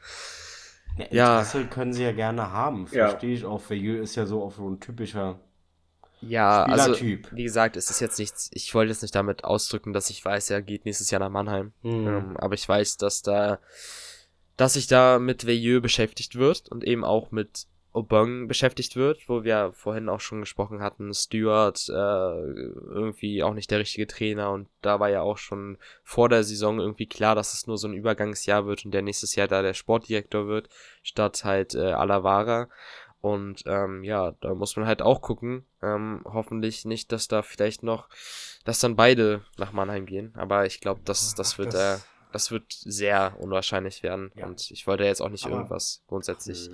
ja, 1.11 1.37
Interesse 1.37 1.61
ja. 1.61 1.67
können 1.67 1.93
sie 1.93 2.03
ja 2.03 2.11
gerne 2.11 2.51
haben, 2.51 2.87
verstehe 2.87 3.29
ja. 3.31 3.35
ich 3.35 3.45
auch. 3.45 3.61
Veilleux 3.61 4.01
ist 4.01 4.15
ja 4.15 4.25
so 4.25 4.43
auch 4.43 4.51
so 4.51 4.67
ein 4.67 4.79
typischer 4.79 5.39
ja, 6.27 6.63
also 6.63 6.99
wie 6.99 7.43
gesagt, 7.43 7.77
es 7.77 7.89
ist 7.89 7.99
jetzt 7.99 8.19
nichts, 8.19 8.49
ich 8.53 8.73
wollte 8.73 8.91
jetzt 8.91 9.01
nicht 9.01 9.15
damit 9.15 9.43
ausdrücken, 9.43 9.93
dass 9.93 10.09
ich 10.09 10.23
weiß, 10.23 10.49
er 10.49 10.61
geht 10.61 10.85
nächstes 10.85 11.11
Jahr 11.11 11.19
nach 11.19 11.29
Mannheim. 11.29 11.73
Mhm. 11.81 12.07
Ähm, 12.07 12.37
aber 12.37 12.53
ich 12.53 12.67
weiß, 12.67 12.97
dass 12.97 13.21
da, 13.21 13.59
dass 14.55 14.73
sich 14.73 14.87
da 14.87 15.19
mit 15.19 15.45
Veilleux 15.45 15.81
beschäftigt 15.81 16.35
wird 16.35 16.69
und 16.69 16.83
eben 16.83 17.03
auch 17.03 17.31
mit 17.31 17.67
Aubin 17.97 18.47
beschäftigt 18.47 18.95
wird, 18.95 19.27
wo 19.27 19.43
wir 19.43 19.71
vorhin 19.73 20.07
auch 20.07 20.19
schon 20.19 20.41
gesprochen 20.41 20.81
hatten, 20.81 21.13
Stewart 21.15 21.89
äh, 21.89 21.91
irgendwie 21.91 23.41
auch 23.41 23.55
nicht 23.55 23.71
der 23.71 23.79
richtige 23.79 24.05
Trainer 24.05 24.51
und 24.51 24.67
da 24.83 24.99
war 24.99 25.09
ja 25.09 25.21
auch 25.21 25.39
schon 25.39 25.79
vor 26.03 26.29
der 26.29 26.43
Saison 26.43 26.79
irgendwie 26.79 27.07
klar, 27.07 27.33
dass 27.33 27.55
es 27.55 27.65
nur 27.65 27.79
so 27.79 27.87
ein 27.87 27.95
Übergangsjahr 27.95 28.67
wird 28.67 28.85
und 28.85 28.93
der 28.93 29.01
nächstes 29.01 29.35
Jahr 29.35 29.47
da 29.47 29.63
der 29.63 29.73
Sportdirektor 29.73 30.47
wird, 30.47 30.69
statt 31.01 31.43
halt 31.43 31.73
äh, 31.73 31.91
Alavara. 31.91 32.69
Und 33.27 33.63
ähm, 33.65 34.05
ja, 34.05 34.31
da 34.39 34.55
muss 34.55 34.77
man 34.77 34.87
halt 34.87 35.01
auch 35.01 35.21
gucken. 35.21 35.65
Ähm, 35.81 36.21
hoffentlich 36.23 36.85
nicht, 36.85 37.11
dass 37.11 37.27
da 37.27 37.41
vielleicht 37.41 37.83
noch, 37.83 38.07
dass 38.63 38.79
dann 38.79 38.95
beide 38.95 39.43
nach 39.57 39.73
Mannheim 39.73 40.05
gehen. 40.05 40.33
Aber 40.35 40.65
ich 40.65 40.79
glaube, 40.79 41.01
das, 41.03 41.35
das 41.35 41.57
wird 41.57 41.73
das, 41.73 41.99
äh, 41.99 42.03
das 42.31 42.51
wird 42.51 42.71
sehr 42.71 43.35
unwahrscheinlich 43.37 44.01
werden. 44.01 44.31
Ja. 44.35 44.45
Und 44.45 44.71
ich 44.71 44.87
wollte 44.87 45.03
jetzt 45.03 45.19
auch 45.19 45.29
nicht 45.29 45.45
aber, 45.45 45.55
irgendwas 45.55 46.05
grundsätzlich. 46.07 46.69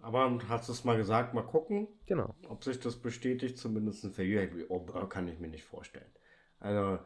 aber 0.00 0.36
hast 0.48 0.68
du 0.68 0.72
es 0.72 0.82
mal 0.82 0.96
gesagt, 0.96 1.32
mal 1.32 1.46
gucken. 1.46 1.86
Genau. 2.06 2.34
Ob 2.48 2.64
sich 2.64 2.80
das 2.80 2.96
bestätigt, 2.96 3.56
zumindest 3.56 4.04
für 4.12 4.24
Jürgen 4.24 4.64
oh, 4.68 4.80
kann 5.06 5.28
ich 5.28 5.38
mir 5.38 5.48
nicht 5.48 5.64
vorstellen. 5.64 6.10
Also, 6.58 6.98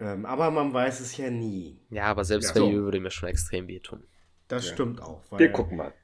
ähm, 0.00 0.26
aber 0.26 0.50
man 0.50 0.74
weiß 0.74 0.98
es 0.98 1.16
ja 1.16 1.30
nie. 1.30 1.86
Ja, 1.90 2.06
aber 2.06 2.24
selbst 2.24 2.56
ja, 2.56 2.62
so. 2.62 2.72
würde 2.72 2.98
mir 2.98 3.12
schon 3.12 3.28
extrem 3.28 3.68
wehtun. 3.68 4.08
Das 4.48 4.66
ja. 4.66 4.72
stimmt 4.72 5.00
auch. 5.00 5.22
Wir 5.38 5.52
gucken 5.52 5.76
mal 5.76 5.94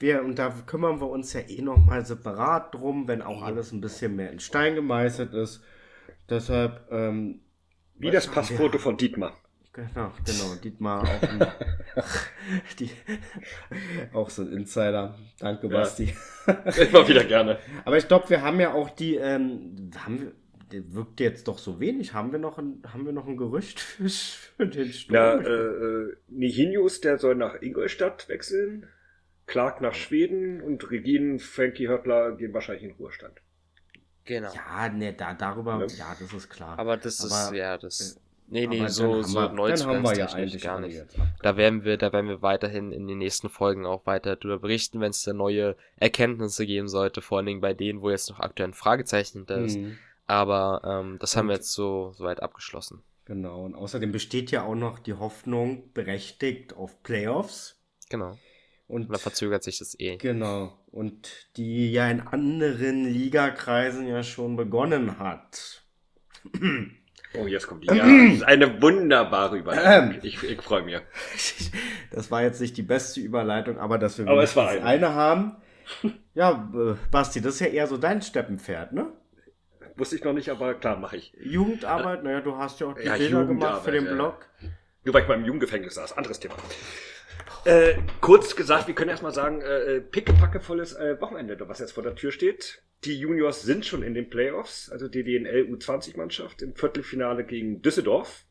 wir, 0.00 0.24
und 0.24 0.38
da 0.38 0.54
kümmern 0.66 1.00
wir 1.00 1.08
uns 1.08 1.32
ja 1.32 1.40
eh 1.40 1.62
nochmal 1.62 2.04
separat 2.06 2.74
drum, 2.74 3.06
wenn 3.06 3.22
auch 3.22 3.42
alles 3.42 3.72
ein 3.72 3.80
bisschen 3.80 4.16
mehr 4.16 4.32
in 4.32 4.40
Stein 4.40 4.74
gemeißelt 4.74 5.34
ist. 5.34 5.62
Deshalb. 6.28 6.86
Ähm, 6.90 7.40
Wie 7.96 8.10
das 8.10 8.26
Passfoto 8.26 8.78
von 8.78 8.96
Dietmar. 8.96 9.36
Genau, 9.72 10.12
genau. 10.24 10.54
Dietmar 10.62 11.02
auch, 11.02 11.22
ein, 11.22 11.46
die, 12.78 12.90
auch 14.12 14.28
so 14.28 14.42
ein 14.42 14.52
Insider. 14.52 15.16
Danke, 15.38 15.68
ja. 15.68 15.72
Basti. 15.72 16.12
Immer 16.46 17.06
wieder 17.06 17.24
gerne. 17.24 17.58
Aber 17.84 17.96
ich 17.96 18.08
glaube, 18.08 18.30
wir 18.30 18.42
haben 18.42 18.58
ja 18.58 18.72
auch 18.72 18.90
die, 18.90 19.14
ähm, 19.14 19.90
haben 19.96 20.20
wir, 20.20 20.94
wirkt 20.94 21.20
jetzt 21.20 21.46
doch 21.46 21.58
so 21.58 21.78
wenig. 21.78 22.14
Haben 22.14 22.32
wir 22.32 22.40
noch 22.40 22.58
ein, 22.58 22.82
haben 22.92 23.06
wir 23.06 23.12
noch 23.12 23.28
ein 23.28 23.36
Gerücht 23.36 23.78
für, 23.78 24.08
für 24.08 24.66
den 24.66 24.92
Sturm? 24.92 25.14
Ja, 25.14 25.34
äh, 25.36 25.48
äh, 25.48 26.16
Nihinius, 26.28 27.00
der 27.00 27.18
soll 27.18 27.36
nach 27.36 27.60
Ingolstadt 27.62 28.28
wechseln. 28.28 28.88
Clark 29.50 29.80
nach 29.80 29.94
Schweden 29.94 30.60
und 30.62 30.92
Regine, 30.92 31.40
Frankie 31.40 31.88
Höppler 31.88 32.36
gehen 32.36 32.54
wahrscheinlich 32.54 32.84
in 32.84 32.92
Ruhestand. 32.92 33.34
Genau. 34.24 34.52
Ja, 34.54 34.88
ne, 34.88 35.12
da, 35.12 35.34
darüber, 35.34 35.72
ja, 35.72 35.86
ja 35.86 36.16
das 36.20 36.32
ist 36.32 36.48
klar. 36.48 36.78
Aber 36.78 36.96
das 36.96 37.20
aber, 37.20 37.50
ist, 37.50 37.58
ja, 37.58 37.76
das. 37.76 38.12
Äh, 38.12 38.20
nee, 38.46 38.66
nee, 38.68 38.86
so, 38.86 39.22
so 39.22 39.48
Neuzugangstechnisch 39.48 40.54
ja 40.54 40.60
gar 40.60 40.80
nicht. 40.80 41.04
Da 41.42 41.56
werden 41.56 41.82
wir, 41.82 41.96
da 41.96 42.12
werden 42.12 42.28
wir 42.28 42.42
weiterhin 42.42 42.92
in 42.92 43.08
den 43.08 43.18
nächsten 43.18 43.48
Folgen 43.48 43.86
auch 43.86 44.06
weiter 44.06 44.36
darüber 44.36 44.60
berichten, 44.60 45.00
wenn 45.00 45.10
es 45.10 45.24
da 45.24 45.32
neue 45.32 45.74
Erkenntnisse 45.96 46.64
geben 46.64 46.86
sollte, 46.86 47.20
vor 47.20 47.38
allen 47.38 47.46
Dingen 47.46 47.60
bei 47.60 47.74
denen, 47.74 48.02
wo 48.02 48.10
jetzt 48.10 48.30
noch 48.30 48.38
aktuell 48.38 48.68
ein 48.68 48.74
Fragezeichen 48.74 49.46
da 49.46 49.56
ist. 49.56 49.78
Mhm. 49.78 49.98
Aber 50.28 50.82
ähm, 50.84 51.18
das 51.18 51.36
haben 51.36 51.48
wir 51.48 51.56
jetzt 51.56 51.72
so 51.72 52.12
soweit 52.12 52.40
abgeschlossen. 52.40 53.02
Genau, 53.24 53.64
und 53.64 53.74
außerdem 53.74 54.12
besteht 54.12 54.52
ja 54.52 54.62
auch 54.62 54.76
noch 54.76 55.00
die 55.00 55.14
Hoffnung 55.14 55.92
berechtigt 55.92 56.72
auf 56.72 57.02
Playoffs. 57.02 57.80
Genau. 58.08 58.38
Und 58.90 59.08
da 59.08 59.18
verzögert 59.18 59.62
sich 59.62 59.78
das 59.78 59.98
eh. 60.00 60.16
Genau. 60.16 60.76
Und 60.90 61.48
die 61.56 61.92
ja 61.92 62.10
in 62.10 62.20
anderen 62.20 63.04
Ligakreisen 63.04 64.08
ja 64.08 64.24
schon 64.24 64.56
begonnen 64.56 65.20
hat. 65.20 65.84
Oh, 67.38 67.46
jetzt 67.46 67.68
kommt 67.68 67.84
die. 67.84 67.88
Ja, 67.96 68.04
das 68.04 68.34
ist 68.34 68.42
eine 68.42 68.82
wunderbare 68.82 69.58
Überleitung. 69.58 70.14
Ähm. 70.14 70.20
ich, 70.22 70.42
ich 70.42 70.60
freue 70.60 70.82
mich. 70.82 70.96
Das 72.10 72.32
war 72.32 72.42
jetzt 72.42 72.60
nicht 72.60 72.76
die 72.76 72.82
beste 72.82 73.20
Überleitung, 73.20 73.78
aber 73.78 73.96
dass 73.96 74.18
wir 74.18 74.26
aber 74.26 74.42
es 74.42 74.56
war 74.56 74.68
eine. 74.68 74.82
eine 74.82 75.14
haben. 75.14 75.56
Ja, 76.34 76.68
äh, 76.74 76.94
Basti, 77.12 77.40
das 77.40 77.54
ist 77.54 77.60
ja 77.60 77.68
eher 77.68 77.86
so 77.86 77.96
dein 77.96 78.20
Steppenpferd, 78.20 78.92
ne? 78.92 79.12
Wusste 79.94 80.16
ich 80.16 80.24
noch 80.24 80.32
nicht, 80.32 80.48
aber 80.48 80.74
klar, 80.74 80.96
mache 80.96 81.16
ich. 81.16 81.32
Jugendarbeit, 81.40 82.24
naja, 82.24 82.40
du 82.40 82.56
hast 82.56 82.80
ja 82.80 82.88
auch 82.88 82.94
die 82.94 83.06
ja, 83.06 83.16
Bilder 83.16 83.44
gemacht 83.44 83.84
für 83.84 83.92
den 83.92 84.06
Blog. 84.06 84.46
Nur 85.04 85.14
weil 85.14 85.22
ich 85.22 85.28
mal 85.28 85.34
im 85.34 85.44
Jugendgefängnis 85.44 85.94
saß, 85.94 86.16
anderes 86.16 86.40
Thema. 86.40 86.56
Äh, 87.64 87.98
kurz 88.22 88.56
gesagt, 88.56 88.86
wir 88.86 88.94
können 88.94 89.10
erstmal 89.10 89.34
sagen, 89.34 89.60
äh, 89.60 89.96
äh, 89.96 90.00
pickepackevolles 90.00 90.94
äh, 90.94 91.20
Wochenende, 91.20 91.68
was 91.68 91.78
jetzt 91.78 91.92
vor 91.92 92.02
der 92.02 92.14
Tür 92.14 92.32
steht. 92.32 92.82
Die 93.04 93.18
Juniors 93.18 93.62
sind 93.62 93.84
schon 93.84 94.02
in 94.02 94.14
den 94.14 94.30
Playoffs, 94.30 94.90
also 94.90 95.08
die 95.08 95.24
DNL 95.24 95.68
U20-Mannschaft 95.70 96.62
im 96.62 96.74
Viertelfinale 96.74 97.44
gegen 97.44 97.82
Düsseldorf. 97.82 98.44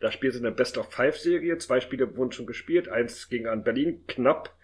Da 0.00 0.10
spielen 0.10 0.32
sie 0.32 0.40
eine 0.40 0.50
Best-of-Five-Serie. 0.50 1.58
Zwei 1.58 1.80
Spiele 1.80 2.16
wurden 2.16 2.32
schon 2.32 2.46
gespielt. 2.46 2.88
Eins 2.88 3.28
ging 3.28 3.46
an 3.46 3.62
Berlin 3.62 4.04
knapp. 4.08 4.56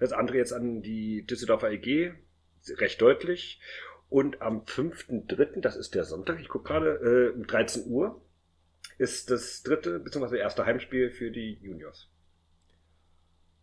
Das 0.00 0.12
andere 0.12 0.38
jetzt 0.38 0.52
an 0.52 0.80
die 0.82 1.26
Düsseldorfer 1.26 1.70
EG. 1.70 2.12
Recht 2.78 3.00
deutlich. 3.02 3.60
Und 4.08 4.40
am 4.40 4.62
5.3., 4.62 5.60
das 5.60 5.76
ist 5.76 5.94
der 5.94 6.04
Sonntag, 6.04 6.40
ich 6.40 6.48
gucke 6.48 6.68
gerade, 6.68 7.32
äh, 7.34 7.36
um 7.36 7.46
13 7.46 7.86
Uhr, 7.86 8.22
ist 8.96 9.30
das 9.30 9.62
dritte 9.62 9.98
bzw. 9.98 10.38
erste 10.38 10.64
Heimspiel 10.64 11.10
für 11.10 11.30
die 11.30 11.58
Juniors. 11.60 12.13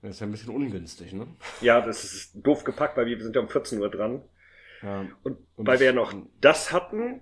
Das 0.02 0.12
ist 0.12 0.20
ja 0.20 0.28
ein 0.28 0.32
bisschen 0.32 0.54
ungünstig, 0.54 1.14
ne? 1.14 1.28
Ja, 1.62 1.80
das 1.82 2.04
ist 2.04 2.32
doof 2.36 2.64
gepackt, 2.64 2.98
weil 2.98 3.06
wir 3.06 3.22
sind 3.22 3.36
ja 3.36 3.42
um 3.42 3.50
14 3.50 3.80
Uhr 3.80 3.90
dran. 3.90 4.24
Ja. 4.82 5.08
Und, 5.24 5.38
und 5.56 5.68
weil 5.68 5.80
wir 5.80 5.88
ja 5.88 5.94
noch 5.94 6.14
das 6.40 6.72
hatten, 6.72 7.22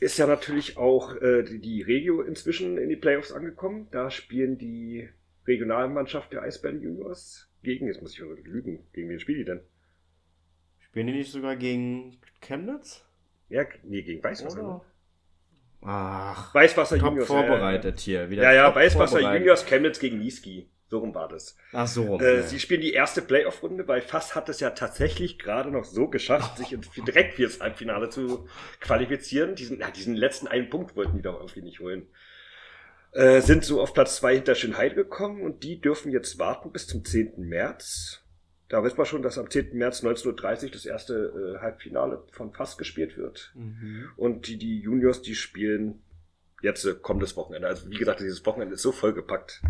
ist 0.00 0.18
ja 0.18 0.26
natürlich 0.26 0.78
auch 0.78 1.14
äh, 1.16 1.42
die, 1.42 1.58
die 1.58 1.82
Regio 1.82 2.22
inzwischen 2.22 2.78
in 2.78 2.88
die 2.88 2.96
Playoffs 2.96 3.32
angekommen. 3.32 3.88
Da 3.90 4.10
spielen 4.10 4.56
die 4.56 5.08
Regionalmannschaft 5.46 6.32
der 6.32 6.42
Eisbären 6.42 6.82
Juniors 6.82 7.48
gegen, 7.62 7.86
jetzt 7.86 8.00
muss 8.00 8.12
ich 8.12 8.20
lügen, 8.20 8.86
gegen 8.92 9.08
wen 9.08 9.20
spielen 9.20 9.38
die 9.38 9.44
denn? 9.44 9.60
Spielen 10.80 11.06
die 11.08 11.12
nicht 11.14 11.32
sogar 11.32 11.56
gegen 11.56 12.18
Chemnitz? 12.40 13.04
Ja, 13.48 13.64
nee, 13.82 14.02
gegen 14.02 14.24
Weißwasser. 14.24 14.62
Ne? 14.62 14.80
Ach, 15.82 16.54
Weißwasser 16.54 16.98
top 16.98 17.10
Juniors. 17.10 17.28
vorbereitet 17.28 18.00
hier. 18.00 18.30
Wieder 18.30 18.42
ja, 18.42 18.52
ja, 18.52 18.74
Weißwasser 18.74 19.20
Juniors, 19.20 19.66
Chemnitz 19.66 19.98
gegen 19.98 20.18
Niski. 20.18 20.68
So 20.88 20.98
rum 20.98 21.14
war 21.14 21.28
das. 21.28 21.56
Ach 21.72 21.88
so. 21.88 22.20
Äh, 22.20 22.36
ja. 22.36 22.42
Sie 22.42 22.60
spielen 22.60 22.80
die 22.80 22.92
erste 22.92 23.20
Playoff-Runde, 23.20 23.88
weil 23.88 24.02
Fass 24.02 24.36
hat 24.36 24.48
es 24.48 24.60
ja 24.60 24.70
tatsächlich 24.70 25.38
gerade 25.38 25.70
noch 25.70 25.84
so 25.84 26.08
geschafft, 26.08 26.58
sich 26.58 26.76
direkt 27.04 27.34
fürs 27.34 27.60
Halbfinale 27.60 28.08
zu 28.08 28.48
qualifizieren. 28.80 29.56
Diesen, 29.56 29.78
na, 29.78 29.90
diesen 29.90 30.14
letzten 30.14 30.46
einen 30.46 30.70
Punkt 30.70 30.94
wollten 30.94 31.16
die 31.16 31.22
doch 31.22 31.40
irgendwie 31.40 31.62
nicht 31.62 31.80
holen. 31.80 32.06
Äh, 33.10 33.40
sind 33.40 33.64
so 33.64 33.80
auf 33.80 33.94
Platz 33.94 34.16
zwei 34.16 34.34
hinter 34.36 34.54
Schönheide 34.54 34.94
gekommen 34.94 35.42
und 35.42 35.64
die 35.64 35.80
dürfen 35.80 36.12
jetzt 36.12 36.38
warten 36.38 36.70
bis 36.70 36.86
zum 36.86 37.04
10. 37.04 37.32
März. 37.38 38.22
Da 38.68 38.84
wissen 38.84 38.98
wir 38.98 39.06
schon, 39.06 39.22
dass 39.22 39.38
am 39.38 39.50
10. 39.50 39.76
März 39.76 40.04
19.30 40.04 40.64
Uhr 40.66 40.70
das 40.70 40.86
erste 40.86 41.56
äh, 41.56 41.60
Halbfinale 41.60 42.22
von 42.30 42.52
Fass 42.52 42.76
gespielt 42.76 43.16
wird. 43.16 43.52
Mhm. 43.54 44.10
Und 44.16 44.46
die, 44.46 44.58
die 44.58 44.80
Juniors, 44.80 45.22
die 45.22 45.34
spielen 45.34 46.02
jetzt 46.62 46.84
äh, 46.84 46.94
kommendes 46.94 47.36
Wochenende. 47.36 47.66
Also 47.66 47.90
wie 47.90 47.96
gesagt, 47.96 48.20
dieses 48.20 48.44
Wochenende 48.44 48.74
ist 48.74 48.82
so 48.82 48.92
vollgepackt. 48.92 49.62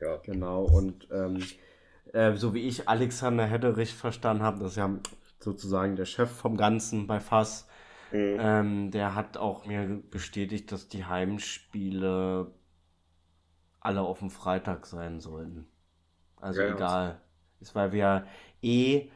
Ja. 0.00 0.16
Genau, 0.18 0.64
und 0.64 1.08
ähm, 1.10 1.42
äh, 2.12 2.34
so 2.34 2.54
wie 2.54 2.66
ich 2.66 2.88
Alexander 2.88 3.46
Hedderich 3.46 3.94
verstanden 3.94 4.42
habe, 4.42 4.60
das 4.60 4.72
ist 4.72 4.76
ja 4.76 4.90
sozusagen 5.40 5.96
der 5.96 6.04
Chef 6.04 6.30
vom 6.30 6.56
Ganzen 6.56 7.06
bei 7.06 7.20
Fass, 7.20 7.68
mhm. 8.12 8.36
ähm, 8.38 8.90
der 8.90 9.14
hat 9.14 9.36
auch 9.36 9.66
mir 9.66 10.02
bestätigt, 10.10 10.72
dass 10.72 10.88
die 10.88 11.04
Heimspiele 11.04 12.52
alle 13.80 14.00
auf 14.00 14.20
dem 14.20 14.30
Freitag 14.30 14.86
sein 14.86 15.20
sollten. 15.20 15.66
Also 16.36 16.62
ja, 16.62 16.74
egal. 16.74 17.20
Ist, 17.60 17.74
weil 17.74 17.92
wir 17.92 18.26
eh, 18.62 19.08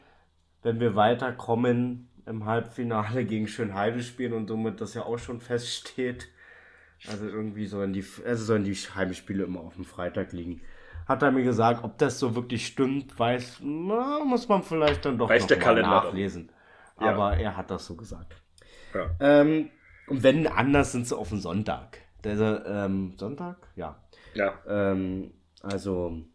wenn 0.61 0.79
wir 0.79 0.95
weiterkommen, 0.95 2.09
im 2.29 2.45
Halbfinale 2.45 3.25
gegen 3.25 3.47
Schönheide 3.47 4.01
spielen 4.03 4.33
und 4.33 4.47
somit 4.47 4.79
das 4.81 4.93
ja 4.93 5.03
auch 5.03 5.17
schon 5.17 5.41
feststeht. 5.41 6.29
Also 7.07 7.27
irgendwie 7.27 7.65
sollen 7.65 7.93
die, 7.93 8.03
also 8.25 8.43
sollen 8.43 8.63
die 8.63 8.73
Heimspiele 8.73 9.43
immer 9.43 9.61
auf 9.61 9.75
dem 9.75 9.85
Freitag 9.85 10.33
liegen 10.33 10.61
hat 11.09 11.23
er 11.23 11.31
mir 11.31 11.43
gesagt, 11.43 11.83
ob 11.83 11.97
das 11.97 12.19
so 12.19 12.35
wirklich 12.35 12.67
stimmt, 12.67 13.17
weiß, 13.17 13.61
na, 13.63 14.23
muss 14.23 14.47
man 14.47 14.61
vielleicht 14.61 15.03
dann 15.05 15.17
doch 15.17 15.27
weiß 15.27 15.49
noch 15.49 15.57
mal 15.59 15.81
nachlesen. 15.81 16.51
Ja. 17.01 17.13
Aber 17.13 17.35
er 17.35 17.57
hat 17.57 17.71
das 17.71 17.87
so 17.87 17.95
gesagt. 17.95 18.35
Ja. 18.93 19.09
Ähm, 19.19 19.71
und 20.07 20.21
wenn 20.21 20.45
anders 20.45 20.91
sind 20.91 21.07
sie 21.07 21.17
auf 21.17 21.29
den 21.29 21.39
Sonntag. 21.39 21.97
Der, 22.23 22.63
ähm, 22.65 23.15
Sonntag? 23.17 23.57
Ja. 23.75 23.99
Ja. 24.35 24.53
Ähm, 24.67 25.31
also 25.63 26.25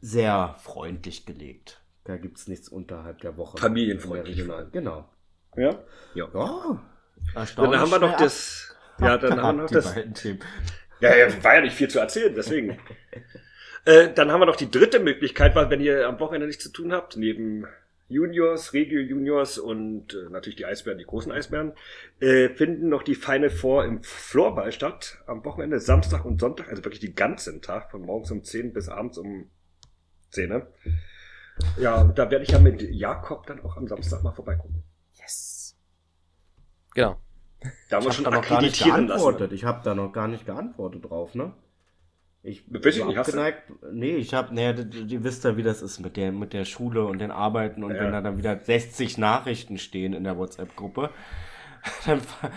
sehr 0.00 0.54
freundlich 0.58 1.24
gelegt. 1.24 1.82
Da 2.04 2.18
gibt 2.18 2.36
es 2.36 2.46
nichts 2.46 2.68
unterhalb 2.68 3.22
der 3.22 3.38
Woche. 3.38 3.56
Familienfreundlich. 3.56 4.44
Genau. 4.72 5.08
Ja? 5.56 5.78
Ja. 6.14 6.28
ja. 6.34 6.82
Dann 7.56 7.78
haben 7.78 7.90
wir 7.90 7.98
noch 7.98 8.16
das. 8.18 8.76
Ja, 9.00 9.18
dann 9.18 9.42
haben 9.42 9.58
wir 9.58 9.62
noch 9.64 9.70
das. 9.70 9.94
Ja, 11.00 11.16
ja, 11.16 11.44
war 11.44 11.54
ja 11.54 11.60
nicht 11.60 11.76
viel 11.76 11.88
zu 11.88 11.98
erzählen, 11.98 12.34
deswegen. 12.34 12.78
Äh, 13.84 14.12
dann 14.12 14.30
haben 14.30 14.40
wir 14.40 14.46
noch 14.46 14.56
die 14.56 14.70
dritte 14.70 14.98
Möglichkeit, 14.98 15.54
weil 15.54 15.70
wenn 15.70 15.80
ihr 15.80 16.06
am 16.06 16.20
Wochenende 16.20 16.46
nichts 16.46 16.62
zu 16.62 16.70
tun 16.70 16.92
habt, 16.92 17.16
neben 17.16 17.66
Juniors, 18.08 18.72
Regio 18.72 19.00
Juniors 19.00 19.56
und 19.56 20.14
äh, 20.14 20.30
natürlich 20.30 20.56
die 20.56 20.66
Eisbären, 20.66 20.98
die 20.98 21.04
großen 21.04 21.32
Eisbären, 21.32 21.72
äh, 22.20 22.48
finden 22.48 22.88
noch 22.88 23.02
die 23.02 23.14
Final 23.14 23.48
Four 23.48 23.84
im 23.86 24.02
Floorball 24.02 24.72
statt. 24.72 25.18
Am 25.26 25.44
Wochenende, 25.44 25.78
Samstag 25.78 26.24
und 26.24 26.40
Sonntag, 26.40 26.68
also 26.68 26.84
wirklich 26.84 27.00
den 27.00 27.14
ganzen 27.14 27.62
Tag, 27.62 27.90
von 27.90 28.02
morgens 28.02 28.30
um 28.30 28.42
10 28.42 28.72
bis 28.72 28.88
abends 28.88 29.16
um 29.16 29.50
10. 30.30 30.48
Ne? 30.48 30.66
Ja, 31.78 32.04
da 32.04 32.30
werde 32.30 32.44
ich 32.44 32.50
ja 32.50 32.58
mit 32.58 32.82
Jakob 32.82 33.46
dann 33.46 33.60
auch 33.60 33.76
am 33.76 33.88
Samstag 33.88 34.22
mal 34.22 34.32
vorbeigucken. 34.32 34.82
Yes. 35.14 35.76
Genau. 36.94 37.20
Da 37.88 37.96
haben 37.96 38.04
wir 38.04 38.12
schon 38.12 38.24
noch 38.24 38.46
gar 38.46 38.62
nicht 38.62 38.82
geantwortet. 38.82 39.40
Lassen. 39.40 39.54
Ich 39.54 39.64
habe 39.64 39.80
da 39.82 39.94
noch 39.94 40.12
gar 40.12 40.28
nicht 40.28 40.46
geantwortet 40.46 41.08
drauf, 41.08 41.34
ne? 41.34 41.52
Ich 42.42 42.64
Weiß 42.72 42.96
ich 42.96 43.04
nicht, 43.04 43.18
abgeneigt. 43.18 43.64
Nee, 43.92 44.14
ich 44.14 44.32
habe, 44.32 44.54
naja, 44.54 44.74
ihr 45.08 45.24
wisst 45.24 45.44
ja, 45.44 45.56
wie 45.56 45.64
das 45.64 45.82
ist 45.82 45.98
mit 45.98 46.16
der, 46.16 46.30
mit 46.30 46.52
der 46.52 46.64
Schule 46.64 47.04
und 47.04 47.18
den 47.18 47.32
Arbeiten 47.32 47.82
und 47.82 47.94
ja. 47.94 48.00
wenn 48.00 48.12
da 48.12 48.20
dann 48.20 48.38
wieder 48.38 48.58
60 48.58 49.18
Nachrichten 49.18 49.76
stehen 49.76 50.12
in 50.12 50.24
der 50.24 50.38
WhatsApp-Gruppe, 50.38 51.10
dann 52.06 52.20
ver 52.20 52.50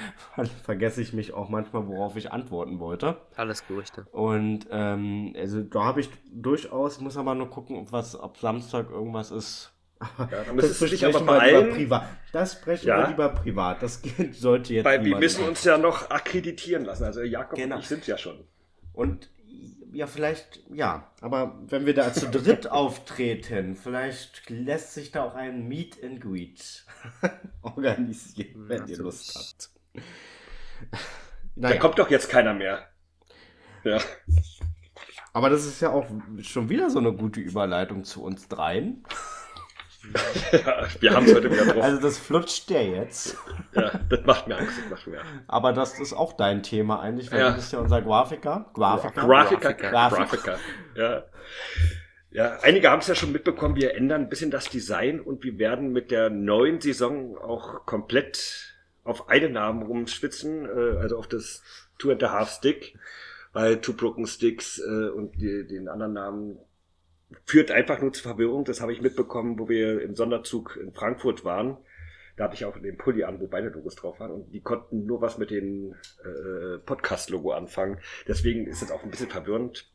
vergesse 0.64 1.02
ich 1.02 1.14
mich 1.14 1.34
auch 1.34 1.49
manchmal, 1.49 1.88
worauf 1.88 2.15
ich 2.15 2.32
antworten 2.32 2.80
wollte. 2.80 3.18
Alles 3.36 3.65
Gerüchte. 3.68 4.06
Und 4.11 4.68
ähm, 4.72 5.34
also 5.38 5.61
da 5.61 5.84
habe 5.84 6.02
ich 6.02 6.10
durchaus, 6.32 7.02
muss 7.02 7.18
aber 7.18 7.34
nur 7.34 7.49
gucken, 7.49 7.78
ob 7.78 7.91
was 7.91 8.15
ab 8.15 8.38
Samstag 8.38 8.90
irgendwas 8.91 9.32
ist. 9.32 9.73
Ja, 10.18 10.44
dann 10.44 10.57
das 10.57 10.80
besprechen 10.80 11.15
aber 11.15 11.26
bei 11.26 11.40
allen, 11.40 11.72
privat. 11.72 12.07
Das 12.32 12.53
sprechen 12.53 12.88
ja. 12.88 12.98
wir 12.99 13.07
lieber 13.10 13.30
privat. 13.30 13.84
Das 13.84 14.02
sollte 14.32 14.73
jetzt. 14.73 14.86
Weil 14.86 15.03
wir 15.06 15.18
müssen 15.18 15.44
uns 15.45 15.64
ja 15.64 15.78
noch 15.78 16.10
akkreditieren 16.10 16.86
lassen. 16.86 17.03
Also 17.03 17.22
Jakob 17.22 17.57
genau. 17.57 17.76
und 17.76 17.82
ich 17.82 17.88
sind 17.88 18.07
ja 18.07 18.18
schon. 18.18 18.44
Und 18.94 19.30
ja, 19.94 20.07
vielleicht, 20.07 20.61
ja. 20.73 21.11
Aber 21.22 21.60
wenn 21.68 21.86
wir 21.86 21.94
da 21.94 22.14
zu 22.14 22.30
dritt 22.30 22.68
auftreten, 22.72 23.76
vielleicht 23.76 24.49
lässt 24.49 24.94
sich 24.94 25.11
da 25.11 25.23
auch 25.23 25.36
ein 25.36 25.68
Meet 25.68 26.03
and 26.03 26.22
Greet 26.22 26.86
organisieren, 27.61 28.68
wenn 28.68 28.88
ja, 28.88 28.88
ihr 28.88 28.98
Lust 28.98 29.36
habt. 29.36 29.69
Naja. 31.56 31.76
Da 31.76 31.80
kommt 31.82 31.99
doch 31.99 32.10
jetzt 32.10 32.30
keiner 32.30 32.53
mehr. 32.53 32.88
Ja. 33.84 33.99
Aber 35.34 35.49
das 35.49 35.65
ist 35.65 35.82
ja 35.82 35.91
auch 35.91 36.06
schon 36.41 36.69
wieder 36.69 36.90
so 36.90 36.99
eine 36.99 37.14
gute 37.14 37.40
Überleitung 37.40 38.03
zu 38.03 38.23
uns 38.23 38.48
dreien 38.48 39.03
ja, 40.52 40.88
wir 40.99 41.14
haben 41.14 41.26
es 41.26 41.36
heute 41.36 41.52
wieder 41.52 41.65
drauf. 41.65 41.84
Also 41.84 42.02
das 42.02 42.18
flutscht 42.18 42.69
der 42.69 42.86
jetzt. 42.86 43.38
ja, 43.73 43.91
das 44.10 44.26
macht 44.26 44.48
mir 44.48 44.57
Angst. 44.57 44.78
Das 44.80 44.90
macht 44.90 45.07
mir 45.07 45.22
Aber 45.48 45.73
das 45.73 45.99
ist 45.99 46.14
auch 46.14 46.34
dein 46.34 46.64
Thema 46.64 46.99
eigentlich, 46.99 47.32
weil 47.32 47.40
ja. 47.40 47.49
du 47.49 47.56
bist 47.56 47.72
ja 47.72 47.80
unser 47.80 48.02
Grafiker. 48.02 48.69
Grafiker. 48.73 49.22
Grafiker. 49.22 49.73
Grafiker. 49.73 49.91
Grafiker. 49.91 50.60
Ja. 50.95 51.23
Ja, 52.34 52.60
einige 52.61 52.90
haben 52.90 52.99
es 52.99 53.07
ja 53.07 53.15
schon 53.15 53.34
mitbekommen, 53.34 53.76
wir 53.76 53.94
ändern 53.94 54.22
ein 54.22 54.30
bisschen 54.30 54.52
das 54.52 54.69
Design 54.69 55.19
und 55.19 55.44
wir 55.44 55.60
werden 55.60 55.91
mit 55.91 56.11
der 56.11 56.30
neuen 56.30 56.80
Saison 56.80 57.38
auch 57.38 57.86
komplett 57.86 58.73
auf 59.03 59.28
einen 59.28 59.52
Namen 59.52 59.84
rumschwitzen, 59.84 60.65
äh, 60.65 60.98
also 60.98 61.18
auf 61.18 61.28
das 61.28 61.61
Two 61.98 62.10
and 62.11 62.23
a 62.23 62.32
Half 62.32 62.52
Stick, 62.52 62.98
weil 63.52 63.82
Two 63.82 63.94
Broken 63.94 64.26
Sticks 64.28 64.80
äh, 64.80 65.10
und 65.10 65.41
die, 65.41 65.68
den 65.68 65.90
anderen 65.90 66.14
Namen 66.14 66.60
führt 67.45 67.72
einfach 67.72 68.02
nur 68.02 68.14
zu 68.14 68.22
Verwirrung. 68.24 68.66
Das 68.66 68.82
habe 68.82 68.94
ich 68.94 69.02
mitbekommen, 69.02 69.60
wo 69.60 69.70
wir 69.70 70.02
im 70.02 70.16
Sonderzug 70.16 70.78
in 70.82 70.94
Frankfurt 70.94 71.45
waren. 71.45 71.78
Da 72.38 72.45
hatte 72.45 72.56
ich 72.56 72.66
auch 72.66 72.78
den 72.78 72.98
Pulli 72.98 73.24
an, 73.24 73.40
wo 73.40 73.48
beide 73.48 73.70
Logos 73.70 73.95
drauf 73.95 74.20
waren. 74.20 74.32
Und 74.32 74.52
die 74.52 74.62
konnten 74.62 75.06
nur 75.06 75.22
was 75.22 75.38
mit 75.38 75.52
dem 75.52 75.95
äh, 76.24 76.78
Podcast-Logo 76.80 77.52
anfangen. 77.52 77.99
Deswegen 78.28 78.68
ist 78.68 78.82
es 78.82 78.91
auch 78.91 79.03
ein 79.03 79.12
bisschen 79.12 79.30
verwirrend. 79.30 79.91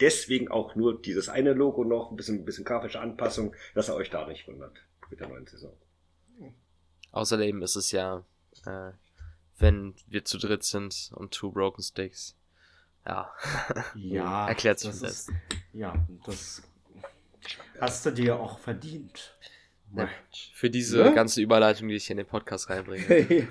Deswegen 0.00 0.48
auch 0.48 0.74
nur 0.74 1.00
dieses 1.00 1.28
eine 1.28 1.52
Logo 1.52 1.84
noch, 1.84 2.10
ein 2.10 2.16
bisschen, 2.16 2.40
ein 2.40 2.44
bisschen 2.44 2.64
grafische 2.64 3.00
Anpassung, 3.00 3.54
dass 3.74 3.88
er 3.88 3.94
euch 3.94 4.10
da 4.10 4.26
nicht 4.26 4.48
wundert 4.48 4.76
mit 5.10 5.20
der 5.20 5.28
neuen 5.28 5.46
Saison. 5.46 5.72
Außerdem 7.12 7.62
ist 7.62 7.76
es 7.76 7.92
ja, 7.92 8.24
äh, 8.66 8.92
wenn 9.58 9.94
wir 10.08 10.24
zu 10.24 10.38
dritt 10.38 10.64
sind 10.64 11.12
und 11.14 11.32
Two 11.32 11.52
Broken 11.52 11.82
Sticks, 11.82 12.36
ja. 13.06 13.32
Ja. 13.94 14.48
Erklärt 14.52 14.78
sich 14.78 14.90
das. 14.90 15.02
Ist, 15.02 15.32
ja, 15.72 15.94
das 16.24 16.62
hast 17.80 18.06
du 18.06 18.10
dir 18.10 18.38
auch 18.38 18.58
verdient. 18.58 19.36
Ja, 19.94 20.08
für 20.54 20.70
diese 20.70 21.00
ja? 21.00 21.10
ganze 21.10 21.42
Überleitung, 21.42 21.88
die 21.88 21.96
ich 21.96 22.06
hier 22.06 22.14
in 22.14 22.18
den 22.18 22.26
Podcast 22.26 22.70
reinbringe. 22.70 23.04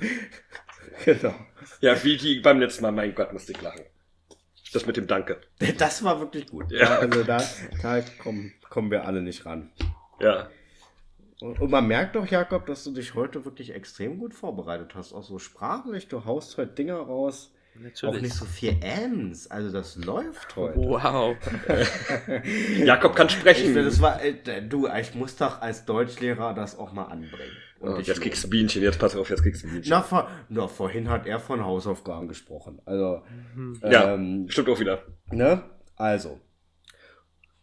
genau. 1.05 1.35
Ja, 1.81 2.03
wie 2.03 2.17
die 2.17 2.39
beim 2.39 2.59
letzten 2.59 2.81
Mal, 2.81 2.91
mein 2.91 3.13
Gott, 3.13 3.31
musste 3.31 3.51
ich 3.51 3.61
lachen. 3.61 3.81
Das 4.73 4.85
mit 4.85 4.97
dem 4.97 5.05
Danke. 5.05 5.41
Das 5.77 6.03
war 6.03 6.19
wirklich 6.19 6.47
gut. 6.47 6.71
Ja. 6.71 6.99
Also 6.99 7.23
da, 7.23 7.43
da 7.83 8.01
kommen, 8.23 8.53
kommen 8.69 8.89
wir 8.89 9.05
alle 9.05 9.21
nicht 9.21 9.45
ran. 9.45 9.71
Ja. 10.19 10.49
Und, 11.41 11.59
und, 11.59 11.69
man 11.69 11.87
merkt 11.87 12.15
doch, 12.15 12.25
Jakob, 12.25 12.65
dass 12.67 12.83
du 12.83 12.91
dich 12.91 13.13
heute 13.13 13.43
wirklich 13.45 13.73
extrem 13.73 14.17
gut 14.17 14.33
vorbereitet 14.33 14.95
hast. 14.95 15.13
Auch 15.13 15.23
so 15.23 15.39
sprachlich. 15.39 16.07
Du 16.07 16.25
haust 16.25 16.57
heute 16.57 16.71
Dinger 16.71 16.97
raus. 16.97 17.53
Natürlich. 17.81 18.15
Auch 18.15 18.21
nicht 18.21 18.35
so 18.35 18.45
viel 18.45 18.77
Ms. 18.81 19.49
Also 19.49 19.71
das 19.71 19.95
läuft 19.95 20.55
heute. 20.55 20.77
Wow. 20.77 21.35
Jakob 22.77 23.15
kann 23.15 23.29
sprechen. 23.29 23.69
Ich, 23.69 23.85
das 23.85 24.01
war, 24.01 24.21
äh, 24.23 24.61
du, 24.61 24.87
ich 24.87 25.15
muss 25.15 25.35
doch 25.35 25.61
als 25.61 25.85
Deutschlehrer 25.85 26.53
das 26.53 26.77
auch 26.77 26.93
mal 26.93 27.05
anbringen. 27.05 27.51
Und 27.79 27.93
oh, 27.93 27.97
jetzt 27.97 28.21
kriegst 28.21 28.43
du 28.43 28.49
Bienchen, 28.49 28.83
jetzt 28.83 28.99
pass 28.99 29.15
auf, 29.15 29.31
jetzt 29.31 29.41
kriegst 29.41 29.63
du 29.63 29.67
Bienchen. 29.67 29.89
Na, 29.89 30.03
vor, 30.03 30.29
na, 30.49 30.67
vorhin 30.67 31.09
hat 31.09 31.25
er 31.25 31.39
von 31.39 31.65
Hausaufgaben 31.65 32.27
gesprochen. 32.27 32.79
Also, 32.85 33.23
mhm. 33.55 33.79
ja, 33.81 34.13
ähm, 34.13 34.45
stimmt 34.47 34.69
auch 34.69 34.79
wieder. 34.79 35.03
Ne? 35.31 35.63
Also. 35.95 36.39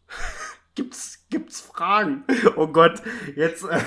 gibt's, 0.75 1.27
gibt's 1.31 1.61
Fragen? 1.61 2.25
Oh 2.57 2.67
Gott, 2.67 3.01
jetzt 3.37 3.63
äh, 3.65 3.79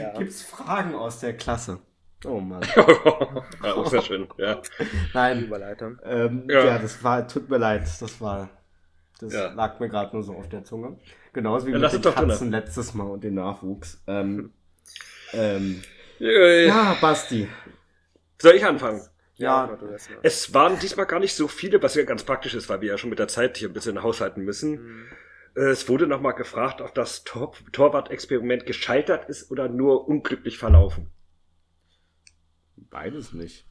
ja. 0.00 0.18
gibt's 0.18 0.42
Fragen 0.42 0.96
aus 0.96 1.20
der 1.20 1.36
Klasse. 1.36 1.78
Oh 2.26 2.40
Mann. 2.40 2.62
ja, 3.62 3.74
auch 3.74 3.86
sehr 3.86 4.02
schön, 4.02 4.26
ja. 4.36 4.60
Nein. 5.14 5.44
Überleitung. 5.44 5.98
Ähm, 6.04 6.44
ja. 6.48 6.64
ja. 6.64 6.78
das 6.78 7.02
war, 7.02 7.26
tut 7.26 7.48
mir 7.48 7.58
leid, 7.58 7.82
das 7.82 8.20
war, 8.20 8.48
das 9.20 9.32
ja. 9.32 9.52
lag 9.52 9.78
mir 9.80 9.88
gerade 9.88 10.14
nur 10.14 10.22
so 10.22 10.34
auf 10.34 10.48
der 10.48 10.64
Zunge. 10.64 10.98
Genauso 11.32 11.66
wie 11.66 11.72
ja, 11.72 11.78
mit 11.78 11.92
den 11.92 12.02
Katzen 12.02 12.50
letztes 12.50 12.94
Mal 12.94 13.04
und 13.04 13.22
den 13.22 13.34
Nachwuchs. 13.34 14.02
Ähm, 14.06 14.52
ähm, 15.32 15.82
ja, 16.18 16.96
Basti. 17.00 17.48
Soll 18.38 18.54
ich 18.54 18.64
anfangen? 18.64 19.02
Ja. 19.36 19.78
Es 20.22 20.54
waren 20.54 20.78
diesmal 20.78 21.06
gar 21.06 21.20
nicht 21.20 21.34
so 21.34 21.46
viele, 21.46 21.82
was 21.82 21.94
ja 21.94 22.04
ganz 22.04 22.24
praktisch 22.24 22.54
ist, 22.54 22.68
weil 22.68 22.80
wir 22.80 22.88
ja 22.88 22.98
schon 22.98 23.10
mit 23.10 23.18
der 23.18 23.28
Zeit 23.28 23.58
hier 23.58 23.68
ein 23.68 23.74
bisschen 23.74 24.02
haushalten 24.02 24.42
müssen. 24.42 24.70
Mhm. 24.70 25.06
Es 25.54 25.88
wurde 25.88 26.06
nochmal 26.06 26.34
gefragt, 26.34 26.80
ob 26.80 26.94
das 26.94 27.24
Tor 27.24 27.52
Torwart-Experiment 27.72 28.66
gescheitert 28.66 29.28
ist 29.28 29.50
oder 29.50 29.68
nur 29.68 30.06
unglücklich 30.06 30.58
verlaufen. 30.58 31.10
Beides 32.90 33.32
nicht. 33.32 33.66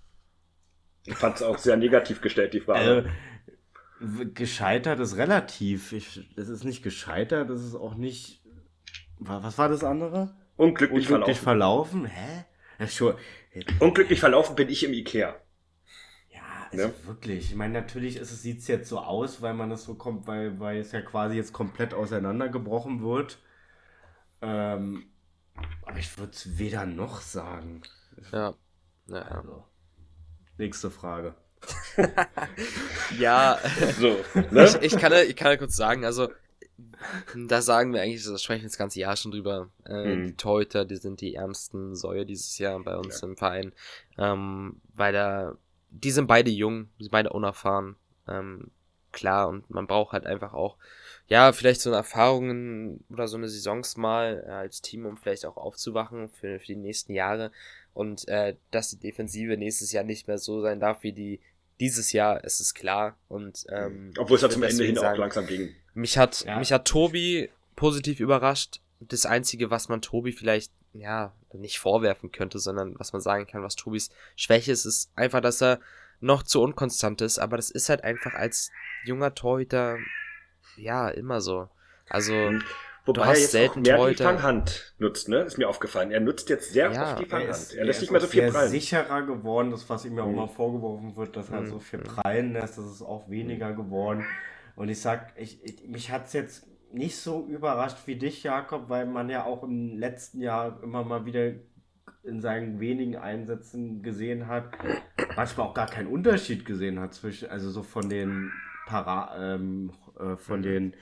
Ich 1.06 1.16
fand 1.16 1.36
es 1.36 1.44
auch 1.44 1.58
sehr 1.58 1.78
negativ 1.78 2.22
gestellt, 2.22 2.54
die 2.54 2.62
Frage. 2.62 3.10
Äh, 4.00 4.26
gescheitert 4.26 5.00
ist 5.00 5.18
relativ. 5.18 5.94
Es 5.94 6.50
ist 6.50 6.64
nicht 6.64 6.84
gescheitert, 6.84 7.50
es 7.50 7.64
ist 7.64 7.76
auch 7.76 7.96
nicht. 7.96 8.42
Was 9.20 9.58
war 9.58 9.70
das 9.70 9.84
andere? 9.84 10.36
Unglücklich, 10.58 11.10
Unglücklich 11.10 11.40
verlaufen. 11.40 12.02
verlaufen. 12.02 12.06
Hä? 12.06 12.46
Ja, 12.80 12.88
schon. 12.88 13.16
Unglücklich 13.80 14.20
verlaufen 14.20 14.56
bin 14.56 14.70
ich 14.70 14.84
im 14.84 14.94
Ikea. 14.94 15.36
Ja, 16.30 16.42
also 16.72 16.88
ne? 16.88 16.94
wirklich. 17.06 17.52
Ich 17.52 17.56
meine, 17.56 17.74
natürlich 17.74 18.20
sieht 18.22 18.60
es 18.60 18.68
jetzt 18.68 18.90
so 18.90 19.00
aus, 19.00 19.42
weil 19.42 19.54
man 19.54 19.70
das 19.70 19.86
so 19.86 19.96
kommt, 19.96 20.28
weil, 20.28 20.60
weil 20.60 20.80
es 20.80 20.92
ja 20.92 21.02
quasi 21.02 21.36
jetzt 21.36 21.54
komplett 21.54 21.94
auseinandergebrochen 21.94 23.02
wird. 23.02 23.40
Ähm, 24.42 25.06
aber 25.86 25.98
ich 25.98 26.18
würde 26.18 26.34
es 26.34 26.58
weder 26.58 26.86
noch 26.86 27.22
sagen. 27.22 27.82
Ja. 28.32 28.56
Ja. 29.08 29.22
Also, 29.22 29.64
nächste 30.58 30.92
Frage. 30.92 31.36
ja, 33.20 33.60
so, 34.00 34.18
ne? 34.52 34.66
ich, 34.66 34.94
ich, 34.94 34.98
kann 35.00 35.12
ja, 35.12 35.22
ich 35.22 35.36
kann 35.36 35.52
ja 35.52 35.58
kurz 35.58 35.76
sagen, 35.76 36.06
also 36.06 36.30
da 37.36 37.62
sagen 37.62 37.94
wir 37.94 38.02
eigentlich, 38.02 38.24
das 38.24 38.44
sprechen 38.44 38.64
wir 38.64 38.70
das 38.70 38.78
ganze 38.78 39.00
Jahr 39.00 39.16
schon 39.16 39.32
drüber. 39.32 39.70
Äh, 39.86 40.04
hm. 40.04 40.24
Die 40.26 40.34
Torhüter, 40.36 40.86
die 40.86 40.98
sind 40.98 41.22
die 41.22 41.36
ärmsten 41.36 41.96
Säue 41.96 42.26
dieses 42.26 42.58
Jahr 42.58 42.80
bei 42.84 42.98
uns 42.98 43.22
ja. 43.22 43.28
im 43.28 43.38
Verein. 43.38 43.74
Ähm, 44.18 44.82
weil 44.94 45.14
da, 45.14 45.58
die 45.90 46.12
sind 46.12 46.28
beide 46.28 46.52
jung, 46.52 46.90
die 47.00 47.04
sind 47.04 47.12
beide 47.12 47.30
unerfahren. 47.30 47.96
Ähm, 48.28 48.72
klar, 49.12 49.48
und 49.48 49.70
man 49.70 49.88
braucht 49.88 50.14
halt 50.14 50.26
einfach 50.26 50.54
auch, 50.54 50.78
ja, 51.28 51.54
vielleicht 51.54 51.82
so 51.82 51.90
eine 51.90 51.98
Erfahrungen 51.98 53.04
oder 53.10 53.28
so 53.28 53.38
eine 53.38 53.48
Saisons 53.48 53.98
mal 53.98 54.44
äh, 54.46 54.52
als 54.52 54.82
Team, 54.82 55.06
um 55.06 55.18
vielleicht 55.18 55.46
auch 55.46 55.58
aufzuwachen 55.58 56.30
für, 56.30 56.60
für 56.60 56.68
die 56.68 56.76
nächsten 56.76 57.14
Jahre. 57.14 57.52
Und 57.96 58.28
äh, 58.28 58.56
dass 58.72 58.90
die 58.90 59.00
Defensive 59.00 59.58
nächstes 59.58 59.92
Jahr 59.94 60.04
nicht 60.04 60.28
mehr 60.28 60.38
so 60.38 60.62
sein 60.62 60.80
darf 60.80 61.02
wie 61.02 61.14
die 61.14 61.40
dieses 61.80 62.12
Jahr, 62.12 62.44
ist 62.44 62.60
es 62.60 62.74
klar. 62.74 63.18
Und, 63.28 63.66
ähm, 63.70 64.14
Obwohl 64.18 64.36
es 64.36 64.42
ja 64.42 64.50
zum 64.50 64.64
Ende 64.64 64.84
hin 64.84 64.96
sagen, 64.96 65.16
auch 65.16 65.20
langsam 65.20 65.48
ging. 65.48 65.74
Mich 65.94 66.18
hat, 66.18 66.46
ja. 66.46 66.60
mich 66.60 66.72
hat 66.72 66.86
Tobi 66.86 67.50
positiv 67.76 68.20
überrascht. 68.20 68.82
Das 69.00 69.26
Einzige, 69.26 69.72
was 69.72 69.90
man 69.90 70.02
Tobi 70.02 70.34
vielleicht, 70.34 70.72
ja, 70.94 71.34
nicht 71.54 71.80
vorwerfen 71.80 72.32
könnte, 72.32 72.60
sondern 72.60 73.00
was 73.00 73.14
man 73.14 73.22
sagen 73.22 73.48
kann, 73.48 73.64
was 73.64 73.76
Tobis 73.76 74.10
Schwäche 74.36 74.72
ist, 74.72 74.86
ist 74.86 75.10
einfach, 75.16 75.42
dass 75.42 75.62
er 75.62 75.80
noch 76.20 76.44
zu 76.44 76.62
unkonstant 76.62 77.22
ist. 77.22 77.40
Aber 77.40 77.56
das 77.58 77.72
ist 77.72 77.88
halt 77.88 78.04
einfach 78.04 78.34
als 78.34 78.72
junger 79.06 79.36
Torhüter, 79.36 79.98
ja, 80.76 81.10
immer 81.10 81.40
so. 81.40 81.70
Also, 82.10 82.34
mhm. 82.34 82.64
Wobei 83.06 83.22
er 83.22 83.34
jetzt 83.34 83.52
selten 83.52 83.80
auch 83.80 83.84
mehr 83.84 83.98
Torhüter. 83.98 84.18
die 84.18 84.24
Fanghand 84.24 84.96
nutzt, 84.98 85.30
ne? 85.30 85.42
Ist 85.42 85.58
mir 85.58 85.70
aufgefallen. 85.70 86.12
Er 86.12 86.22
nutzt 86.22 86.50
jetzt 86.50 86.74
sehr 86.74 86.92
ja, 86.92 87.04
oft 87.04 87.20
die 87.20 87.26
Fanghand. 87.26 87.50
Er, 87.50 87.56
ist, 87.56 87.74
er 87.74 87.86
lässt 87.86 88.02
nicht 88.02 88.12
mehr 88.12 88.22
so 88.22 88.28
viel 88.28 88.50
prallen. 88.50 88.56
Er 88.56 88.66
ist 88.66 88.72
sicherer 88.72 89.22
geworden, 89.22 89.72
das 89.72 89.88
was 89.90 90.06
ihm 90.06 90.18
ja 90.18 90.24
auch 90.24 90.28
mhm. 90.28 90.34
immer 90.34 90.48
vorgeworfen 90.48 91.16
wird, 91.16 91.36
dass 91.36 91.50
er 91.50 91.62
mhm. 91.62 91.68
so 91.68 91.80
viel 91.80 92.00
prallen 92.00 92.54
lässt. 92.54 92.78
Das 92.78 92.86
ist 92.86 93.02
auch 93.02 93.30
weniger 93.30 93.74
geworden. 93.74 94.26
Und 94.76 94.90
ich 94.90 95.00
sag, 95.00 95.34
ich, 95.38 95.64
ich 95.64 95.88
mich 95.88 96.12
hat's 96.12 96.34
jetzt 96.34 96.68
nicht 96.92 97.18
so 97.18 97.46
überrascht 97.46 97.98
wie 98.06 98.16
dich, 98.16 98.44
Jakob, 98.44 98.90
weil 98.90 99.06
man 99.06 99.30
ja 99.30 99.46
auch 99.46 99.64
im 99.64 99.98
letzten 99.98 100.42
Jahr 100.42 100.82
immer 100.82 101.04
mal 101.04 101.26
wieder 101.26 101.54
in 102.24 102.42
seinen 102.42 102.80
wenigen 102.80 103.18
Einsätzen 103.18 104.02
gesehen 104.02 104.48
hat, 104.48 104.72
manchmal 105.36 105.68
auch 105.68 105.74
gar 105.74 105.88
keinen 105.88 106.08
Unterschied 106.08 106.66
gesehen 106.66 107.00
hat 107.00 107.14
zwischen, 107.14 107.50
also 107.50 107.70
so 107.70 107.84
von 107.84 108.10
den 108.10 108.52
Para, 108.88 109.56
ähm, 109.56 109.92
äh, 110.20 110.36
von 110.38 110.60
mhm. 110.60 110.64
den 110.64 110.94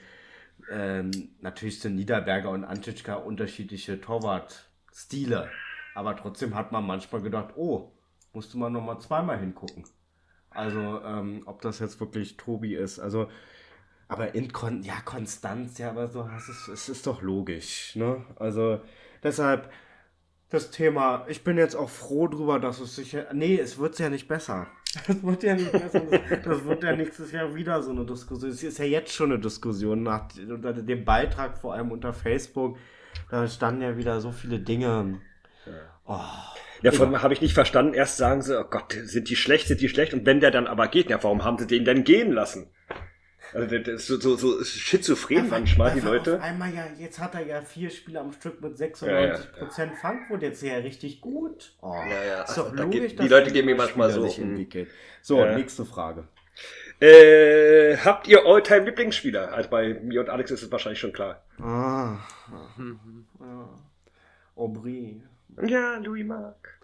ähm, 0.70 1.30
natürlich 1.40 1.80
sind 1.80 1.96
Niederberger 1.96 2.50
und 2.50 2.64
Antitschka 2.64 3.14
unterschiedliche 3.14 4.00
Torwartstile. 4.00 5.50
Aber 5.94 6.16
trotzdem 6.16 6.54
hat 6.54 6.72
man 6.72 6.86
manchmal 6.86 7.22
gedacht, 7.22 7.54
oh, 7.56 7.92
musste 8.32 8.58
man 8.58 8.72
nochmal 8.72 9.00
zweimal 9.00 9.38
hingucken. 9.38 9.84
Also, 10.50 11.02
ähm, 11.04 11.42
ob 11.46 11.62
das 11.62 11.78
jetzt 11.78 12.00
wirklich 12.00 12.36
Tobi 12.36 12.74
ist. 12.74 12.98
Also, 12.98 13.28
aber 14.08 14.34
in 14.34 14.52
Kon 14.52 14.82
ja, 14.82 15.00
Konstanz, 15.04 15.78
ja, 15.78 15.90
aber 15.90 16.08
so 16.08 16.28
es, 16.36 16.68
es 16.68 16.88
ist 16.88 17.06
doch 17.06 17.22
logisch, 17.22 17.96
ne? 17.96 18.24
Also, 18.36 18.80
deshalb 19.22 19.70
das 20.50 20.70
Thema, 20.70 21.26
ich 21.28 21.42
bin 21.42 21.58
jetzt 21.58 21.74
auch 21.74 21.90
froh 21.90 22.28
drüber, 22.28 22.60
dass 22.60 22.78
es 22.80 22.94
sich, 22.96 23.16
nee, 23.32 23.58
es 23.58 23.78
wird 23.78 23.98
ja 23.98 24.08
nicht 24.08 24.28
besser. 24.28 24.68
Das 25.06 25.22
wird 25.22 25.42
ja 25.42 25.54
nicht 25.54 25.72
besser. 25.72 26.02
Das 26.44 26.64
wird 26.64 26.82
ja 26.82 26.96
nächstes 26.96 27.32
Jahr 27.32 27.54
wieder 27.54 27.82
so 27.82 27.90
eine 27.90 28.04
Diskussion. 28.04 28.50
Es 28.50 28.62
ist 28.62 28.78
ja 28.78 28.84
jetzt 28.84 29.12
schon 29.12 29.32
eine 29.32 29.40
Diskussion 29.40 30.02
nach 30.02 30.28
dem 30.36 31.04
Beitrag, 31.04 31.58
vor 31.58 31.74
allem 31.74 31.90
unter 31.90 32.12
Facebook. 32.12 32.76
Da 33.30 33.46
standen 33.48 33.82
ja 33.82 33.96
wieder 33.96 34.20
so 34.20 34.32
viele 34.32 34.58
Dinge. 34.58 35.20
Oh. 36.06 36.18
Ja, 36.82 36.92
von 36.92 37.22
habe 37.22 37.32
ich 37.32 37.40
nicht 37.40 37.54
verstanden. 37.54 37.94
Erst 37.94 38.18
sagen 38.18 38.42
sie, 38.42 38.60
oh 38.60 38.64
Gott, 38.68 38.92
sind 38.92 39.30
die 39.30 39.36
schlecht, 39.36 39.68
sind 39.68 39.80
die 39.80 39.88
schlecht. 39.88 40.12
Und 40.12 40.26
wenn 40.26 40.40
der 40.40 40.50
dann 40.50 40.66
aber 40.66 40.88
geht, 40.88 41.08
ja, 41.08 41.22
warum 41.22 41.42
haben 41.42 41.56
sie 41.58 41.66
den 41.66 41.84
denn 41.84 42.04
gehen 42.04 42.32
lassen? 42.32 42.66
Also 43.54 43.78
das 43.78 43.88
ist 43.88 44.06
so, 44.06 44.18
so, 44.18 44.36
so 44.36 44.64
schizophren 44.64 45.48
manchmal, 45.48 45.94
die 45.94 46.00
Leute. 46.00 46.36
Auf 46.36 46.42
einmal 46.42 46.74
ja, 46.74 46.86
jetzt 46.98 47.20
hat 47.20 47.34
er 47.34 47.46
ja 47.46 47.62
vier 47.62 47.88
Spiele 47.90 48.20
am 48.20 48.32
Stück 48.32 48.60
mit 48.60 48.76
96% 48.76 49.06
ja, 49.06 49.20
ja, 49.20 49.34
ja. 49.34 49.92
Fangquote, 50.00 50.46
jetzt 50.46 50.62
ja 50.62 50.76
richtig 50.76 51.20
gut. 51.20 51.72
Oh, 51.80 51.94
ja, 51.94 52.24
ja. 52.24 52.42
Ist 52.42 52.56
doch 52.56 52.72
also, 52.72 52.82
logisch, 52.82 53.10
geht, 53.12 53.20
die 53.20 53.28
Leute 53.28 53.52
geben 53.52 53.66
mir 53.66 53.76
manchmal 53.76 54.10
so. 54.10 54.26
Sich 54.26 54.40
entwickelt. 54.40 54.88
So, 55.22 55.38
ja. 55.38 55.54
nächste 55.56 55.84
Frage. 55.84 56.26
Äh, 57.00 57.96
habt 57.98 58.26
ihr 58.28 58.44
Alltime 58.44 58.86
Lieblingsspieler? 58.86 59.52
Also 59.52 59.70
bei 59.70 59.94
mir 59.94 60.20
und 60.20 60.30
Alex 60.30 60.50
ist 60.50 60.62
es 60.62 60.72
wahrscheinlich 60.72 61.00
schon 61.00 61.12
klar. 61.12 61.44
Ah. 61.60 62.18
ja. 63.40 63.68
Aubry. 64.56 65.22
Ja, 65.66 65.96
Louis 65.98 66.24
Marc. 66.24 66.78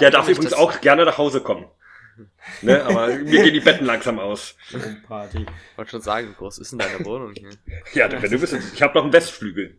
Der 0.00 0.10
darf 0.10 0.28
übrigens 0.28 0.52
auch 0.54 0.80
gerne 0.80 1.04
nach 1.04 1.18
Hause 1.18 1.40
kommen. 1.40 1.66
Ne, 2.62 2.82
aber 2.84 3.08
mir 3.08 3.42
gehen 3.42 3.54
die 3.54 3.60
Betten 3.60 3.86
langsam 3.86 4.18
aus. 4.18 4.54
Party. 5.06 5.38
Ich 5.38 5.78
wollte 5.78 5.92
schon 5.92 6.02
sagen, 6.02 6.30
wie 6.30 6.34
groß 6.34 6.58
ist 6.58 6.72
denn 6.72 6.78
deine 6.78 7.04
Wohnung 7.04 7.34
hier? 7.34 7.50
ja, 7.94 8.10
wenn 8.10 8.30
du 8.30 8.38
bist, 8.38 8.52
ich 8.52 8.82
habe 8.82 8.94
noch 8.94 9.04
einen 9.04 9.12
Westflügel. 9.12 9.78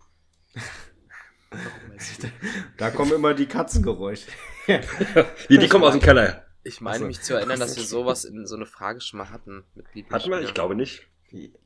da 2.78 2.92
kommen 2.92 3.14
immer 3.14 3.34
die 3.34 3.46
Katzengeräusche. 3.46 4.28
die, 5.50 5.58
die 5.58 5.68
kommen 5.68 5.84
aus 5.84 5.94
dem 5.94 6.02
Keller. 6.02 6.46
Ich 6.64 6.82
meine 6.82 6.94
also, 6.94 7.08
mich 7.08 7.22
zu 7.22 7.36
erinnern, 7.36 7.60
dass 7.60 7.76
wir 7.76 7.84
sowas 7.84 8.26
in 8.26 8.48
so 8.48 8.56
eine 8.56 8.66
Frage 8.66 9.02
schon 9.02 9.20
mal 9.20 9.30
hatten. 9.30 9.66
Mit 9.76 10.10
hatten 10.10 10.32
wir? 10.32 10.42
Ich 10.42 10.54
glaube 10.54 10.76
nicht. 10.76 11.08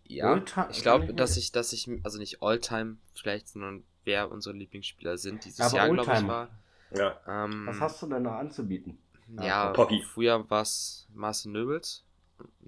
Ja, 0.06 0.41
ich 0.72 0.81
glaube, 0.81 1.14
dass 1.14 1.38
ich, 1.38 1.52
dass 1.52 1.73
ich, 1.73 1.89
also 2.03 2.18
nicht 2.18 2.41
Alltime 2.41 2.98
vielleicht, 3.14 3.49
sondern 3.49 3.84
wer 4.06 4.31
unsere 4.31 4.56
Lieblingsspieler 4.56 5.18
sind 5.18 5.45
dieses 5.45 5.60
Aber 5.60 5.76
Jahr, 5.76 5.89
glaube 5.89 6.14
ich, 6.14 6.27
war. 6.27 6.49
Ja. 6.95 7.19
Ähm, 7.27 7.68
Was 7.68 7.81
hast 7.81 8.02
du 8.02 8.07
denn 8.07 8.23
noch 8.23 8.34
anzubieten? 8.34 8.98
Ja, 9.41 9.71
Poggi. 9.71 10.01
früher 10.01 10.49
war 10.49 10.61
es 10.61 11.07
Marcel 11.13 11.51
Nöbels. 11.51 12.03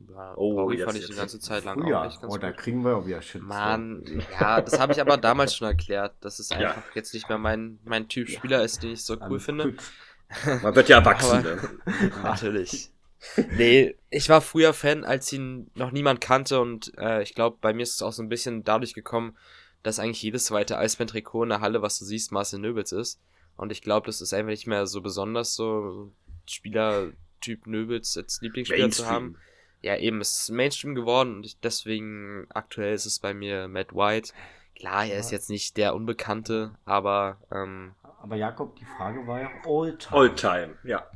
Ja, 0.10 0.34
oh, 0.36 0.56
Poggi 0.56 0.80
fand 0.80 0.98
ich 0.98 1.08
die 1.08 1.14
ganze 1.14 1.40
Zeit 1.40 1.64
lang 1.64 1.82
früher. 1.82 2.02
auch 2.02 2.06
nicht 2.06 2.22
ganz 2.22 2.34
Oh, 2.34 2.38
da 2.38 2.52
kriegen 2.52 2.84
wir 2.84 2.98
auch 2.98 3.06
wieder 3.06 3.22
Shit. 3.22 3.42
Mann, 3.42 4.04
ja, 4.40 4.62
das 4.62 4.80
habe 4.80 4.94
ich 4.94 5.02
aber 5.02 5.18
damals 5.18 5.56
schon 5.56 5.68
erklärt, 5.68 6.16
dass 6.22 6.40
es 6.40 6.52
einfach 6.52 6.78
ja. 6.78 6.84
jetzt 6.96 7.14
nicht 7.14 7.30
mehr 7.30 7.38
mein, 7.38 7.80
mein 7.86 8.08
Typ 8.08 8.30
Spieler 8.30 8.64
ist, 8.64 8.84
den 8.84 8.92
ich 8.92 9.04
so 9.04 9.18
cool 9.30 9.40
finde. 9.40 9.76
Man 10.62 10.76
wird 10.76 10.90
ja 10.90 11.00
erwachsen. 11.00 11.42
Ne? 11.42 11.60
natürlich. 12.24 12.92
nee, 13.58 13.96
ich 14.10 14.30
war 14.30 14.42
früher 14.42 14.74
Fan, 14.74 15.04
als 15.04 15.32
ihn 15.34 15.70
noch 15.76 15.92
niemand 15.92 16.22
kannte 16.22 16.60
und 16.60 16.98
äh, 16.98 17.22
ich 17.22 17.36
glaube, 17.36 17.58
bei 17.60 17.74
mir 17.74 17.84
ist 17.84 17.96
es 17.96 18.02
auch 18.02 18.14
so 18.14 18.22
ein 18.22 18.30
bisschen 18.30 18.64
dadurch 18.64 18.94
gekommen, 18.94 19.36
dass 19.84 20.00
eigentlich 20.00 20.22
jedes 20.22 20.46
zweite 20.46 20.78
Eisbären-Trikot 20.78 21.44
in 21.44 21.50
der 21.50 21.62
Halle, 21.62 21.82
was 21.82 22.00
du 22.00 22.06
siehst, 22.06 22.32
Marcel 22.32 22.60
Nöbels 22.60 22.92
ist. 22.92 23.20
Und 23.56 23.72
ich 23.72 23.82
glaube, 23.82 24.06
das 24.06 24.22
ist 24.22 24.34
einfach 24.34 24.52
nicht 24.52 24.68
mehr 24.68 24.88
so 24.88 25.02
besonders 25.02 25.54
so 25.54 26.12
Spieler 26.52 27.12
Typ 27.42 27.68
Nöbels 27.68 28.18
als 28.18 28.42
Lieblingsspieler 28.42 28.84
Mainstream. 28.84 29.06
zu 29.06 29.12
haben. 29.12 29.38
Ja, 29.82 29.96
eben, 29.96 30.20
es 30.20 30.42
ist 30.42 30.50
Mainstream 30.50 30.94
geworden 30.94 31.38
und 31.38 31.64
deswegen 31.64 32.48
aktuell 32.50 32.94
ist 32.94 33.06
es 33.06 33.20
bei 33.20 33.34
mir 33.34 33.68
Matt 33.68 33.94
White. 33.94 34.34
Klar, 34.76 35.06
er 35.06 35.20
ist 35.20 35.32
jetzt 35.32 35.50
nicht 35.50 35.78
der 35.78 35.96
Unbekannte, 35.96 36.76
aber. 36.86 37.38
Ähm, 37.52 37.96
aber 38.22 38.36
Jakob, 38.36 38.76
die 38.76 38.86
Frage 38.86 39.26
war 39.26 39.42
ja 39.42 39.50
All-Time. 39.66 40.18
All-Time, 40.18 40.78
ja. 40.84 41.10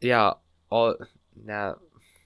Ja, 0.00 0.40
all. 0.68 1.08
Na, 1.34 1.78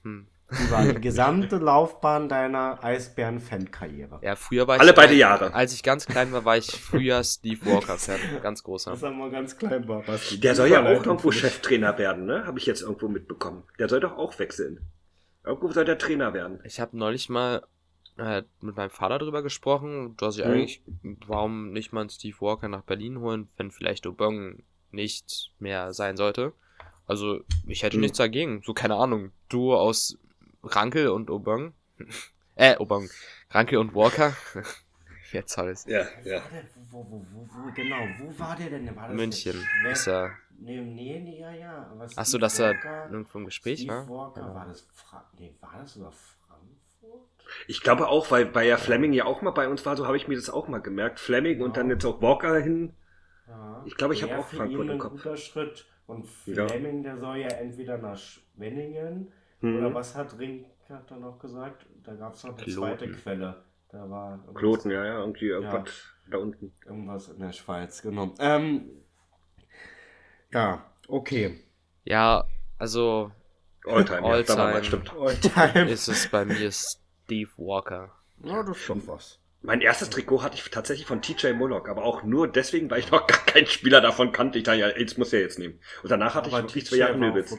hm. 0.02 0.26
Über 0.50 0.92
die 0.92 1.00
gesamte 1.00 1.58
Laufbahn 1.58 2.28
deiner 2.28 2.82
Eisbären-Fan-Karriere. 2.82 4.20
Ja, 4.22 4.34
früher 4.34 4.66
war 4.66 4.76
ich. 4.76 4.80
Alle 4.80 4.94
beide 4.94 5.14
Jahre. 5.14 5.52
Als 5.52 5.74
ich 5.74 5.82
ganz 5.82 6.06
klein 6.06 6.32
war, 6.32 6.44
war 6.44 6.56
ich 6.56 6.70
früher 6.70 7.22
Steve 7.22 7.66
Walker-Fan. 7.66 8.18
Ganz 8.42 8.62
großer. 8.62 8.92
Das 8.92 9.02
haben 9.02 9.18
wir 9.18 9.30
ganz 9.30 9.58
klein 9.58 9.86
war. 9.86 10.02
Der 10.38 10.54
soll 10.54 10.68
ja 10.68 10.82
auch 10.82 11.04
irgendwo 11.04 11.30
Cheftrainer 11.30 11.98
werden, 11.98 12.24
ne? 12.24 12.46
Habe 12.46 12.58
ich 12.58 12.66
jetzt 12.66 12.80
irgendwo 12.80 13.08
mitbekommen. 13.08 13.64
Der 13.78 13.88
soll 13.88 14.00
doch 14.00 14.16
auch 14.16 14.38
wechseln. 14.38 14.80
Irgendwo 15.44 15.70
soll 15.70 15.84
der 15.84 15.98
Trainer 15.98 16.32
werden. 16.32 16.60
Ich 16.64 16.80
habe 16.80 16.96
neulich 16.96 17.28
mal 17.28 17.62
äh, 18.16 18.42
mit 18.60 18.76
meinem 18.76 18.90
Vater 18.90 19.18
drüber 19.18 19.42
gesprochen, 19.42 20.16
dass 20.16 20.38
ich 20.38 20.44
mhm. 20.44 20.50
eigentlich, 20.50 20.82
warum 21.26 21.72
nicht 21.72 21.92
mal 21.92 22.00
einen 22.00 22.10
Steve 22.10 22.36
Walker 22.40 22.68
nach 22.68 22.82
Berlin 22.82 23.20
holen, 23.20 23.48
wenn 23.56 23.70
vielleicht 23.70 24.06
Obong 24.06 24.62
nicht 24.90 25.52
mehr 25.58 25.92
sein 25.92 26.16
sollte. 26.16 26.52
Also, 27.06 27.40
ich 27.66 27.82
hätte 27.82 27.96
mhm. 27.96 28.02
nichts 28.02 28.18
dagegen. 28.18 28.62
So, 28.64 28.74
keine 28.74 28.96
Ahnung. 28.96 29.32
Du 29.48 29.74
aus 29.74 30.18
Rankel 30.74 31.08
und 31.08 31.30
Obong. 31.30 31.72
äh, 32.54 32.76
Obong. 32.76 33.08
Rankel 33.50 33.78
und 33.78 33.94
Walker. 33.94 34.34
Jetzt 35.32 35.58
alles. 35.58 35.84
Ja, 35.86 36.06
ja. 36.24 36.40
Wo, 36.90 37.04
wo, 37.08 37.26
wo, 37.32 37.46
wo, 37.46 37.72
genau, 37.74 37.96
wo 38.18 38.38
war 38.38 38.56
der 38.56 38.70
denn? 38.70 38.96
War 38.96 39.10
München. 39.10 39.62
Ist 39.90 40.06
er. 40.06 40.32
Nee, 40.58 40.80
nee, 40.80 41.20
nee, 41.20 41.40
ja, 41.40 41.52
ja. 41.52 41.92
Achso, 42.16 42.38
dass 42.38 42.58
er 42.58 42.74
irgendwo 43.10 43.38
im 43.38 43.44
Gespräch 43.44 43.80
Steve 43.80 43.92
war? 43.92 44.08
Walker, 44.08 44.40
ja. 44.40 44.54
war 44.54 44.66
das 44.66 44.88
Fra 44.92 45.30
nee, 45.38 45.54
war 45.60 45.78
das 45.78 45.94
sogar 45.94 46.12
Frankfurt? 46.12 47.28
Ich 47.68 47.82
glaube 47.82 48.08
auch, 48.08 48.30
weil, 48.30 48.54
weil 48.54 48.66
ja 48.66 48.76
Fleming 48.76 49.12
ja 49.12 49.26
auch 49.26 49.42
mal 49.42 49.50
bei 49.50 49.68
uns 49.68 49.84
war, 49.86 49.96
so 49.96 50.06
habe 50.06 50.16
ich 50.16 50.26
mir 50.26 50.36
das 50.36 50.50
auch 50.50 50.66
mal 50.66 50.80
gemerkt. 50.80 51.20
Fleming 51.20 51.58
ja. 51.58 51.64
und 51.64 51.76
dann 51.76 51.90
jetzt 51.90 52.04
auch 52.04 52.20
Walker 52.22 52.58
hin. 52.58 52.94
Ja. 53.46 53.82
Ich 53.86 53.96
glaube, 53.96 54.14
ich 54.14 54.22
habe 54.22 54.38
auch 54.38 54.46
Frankfurt 54.46 54.88
im 54.88 54.98
Kopf. 54.98 55.12
Ein 55.12 55.16
guter 55.18 55.36
Schritt. 55.36 55.86
Und 56.06 56.26
Fleming, 56.26 57.02
der 57.02 57.18
soll 57.18 57.36
ja 57.36 57.48
entweder 57.48 57.98
nach 57.98 58.16
Schwenningen 58.16 59.30
hm. 59.60 59.78
Oder 59.78 59.94
was 59.94 60.14
hat 60.14 60.38
Ringkat 60.38 61.10
dann 61.10 61.20
noch 61.20 61.38
gesagt? 61.38 61.86
Da 62.04 62.14
gab 62.14 62.34
es 62.34 62.44
noch 62.44 62.56
eine 62.56 62.64
Kloten. 62.64 62.80
zweite 62.80 63.12
Quelle. 63.12 63.62
Da 63.90 64.10
war 64.10 64.38
Kloten, 64.54 64.90
ja, 64.90 65.04
ja, 65.04 65.18
irgendwie 65.18 65.46
irgendwas 65.46 65.88
ja, 66.26 66.30
da 66.30 66.38
unten. 66.38 66.72
Irgendwas 66.84 67.28
in 67.28 67.38
der 67.38 67.52
Schweiz, 67.52 68.02
genau. 68.02 68.34
Ähm, 68.38 68.90
ja, 70.52 70.84
okay. 71.08 71.58
Ja, 72.04 72.44
also 72.78 73.32
Alltime, 73.86 74.22
Alltime, 74.22 74.72
ja, 74.72 74.84
stimmt. 74.84 75.12
Alltime 75.14 75.90
ist 75.90 76.08
es 76.08 76.28
bei 76.28 76.44
mir 76.44 76.70
Steve 76.70 77.50
Walker. 77.56 78.12
Ja, 78.44 78.62
das 78.62 78.76
ist 78.76 78.82
schon 78.82 79.06
was. 79.06 79.38
Mein 79.60 79.80
erstes 79.80 80.08
Trikot 80.10 80.44
hatte 80.44 80.56
ich 80.56 80.70
tatsächlich 80.70 81.06
von 81.06 81.20
TJ 81.20 81.48
Mullock, 81.52 81.88
aber 81.88 82.04
auch 82.04 82.22
nur 82.22 82.46
deswegen, 82.46 82.88
weil 82.90 83.00
ich 83.00 83.10
noch 83.10 83.26
gar 83.26 83.44
keinen 83.44 83.66
Spieler 83.66 84.00
davon 84.00 84.30
kannte. 84.30 84.58
Ich 84.58 84.64
dachte, 84.64 84.78
ja, 84.78 84.88
jetzt 84.96 85.18
muss 85.18 85.32
er 85.32 85.40
jetzt 85.40 85.58
nehmen. 85.58 85.80
Und 86.02 86.10
danach 86.10 86.36
hatte 86.36 86.48
aber 86.48 86.58
ich 86.58 86.64
wirklich 86.66 86.86
zwei 86.86 86.96
Jahre 86.98 87.18
Nöbels. 87.18 87.58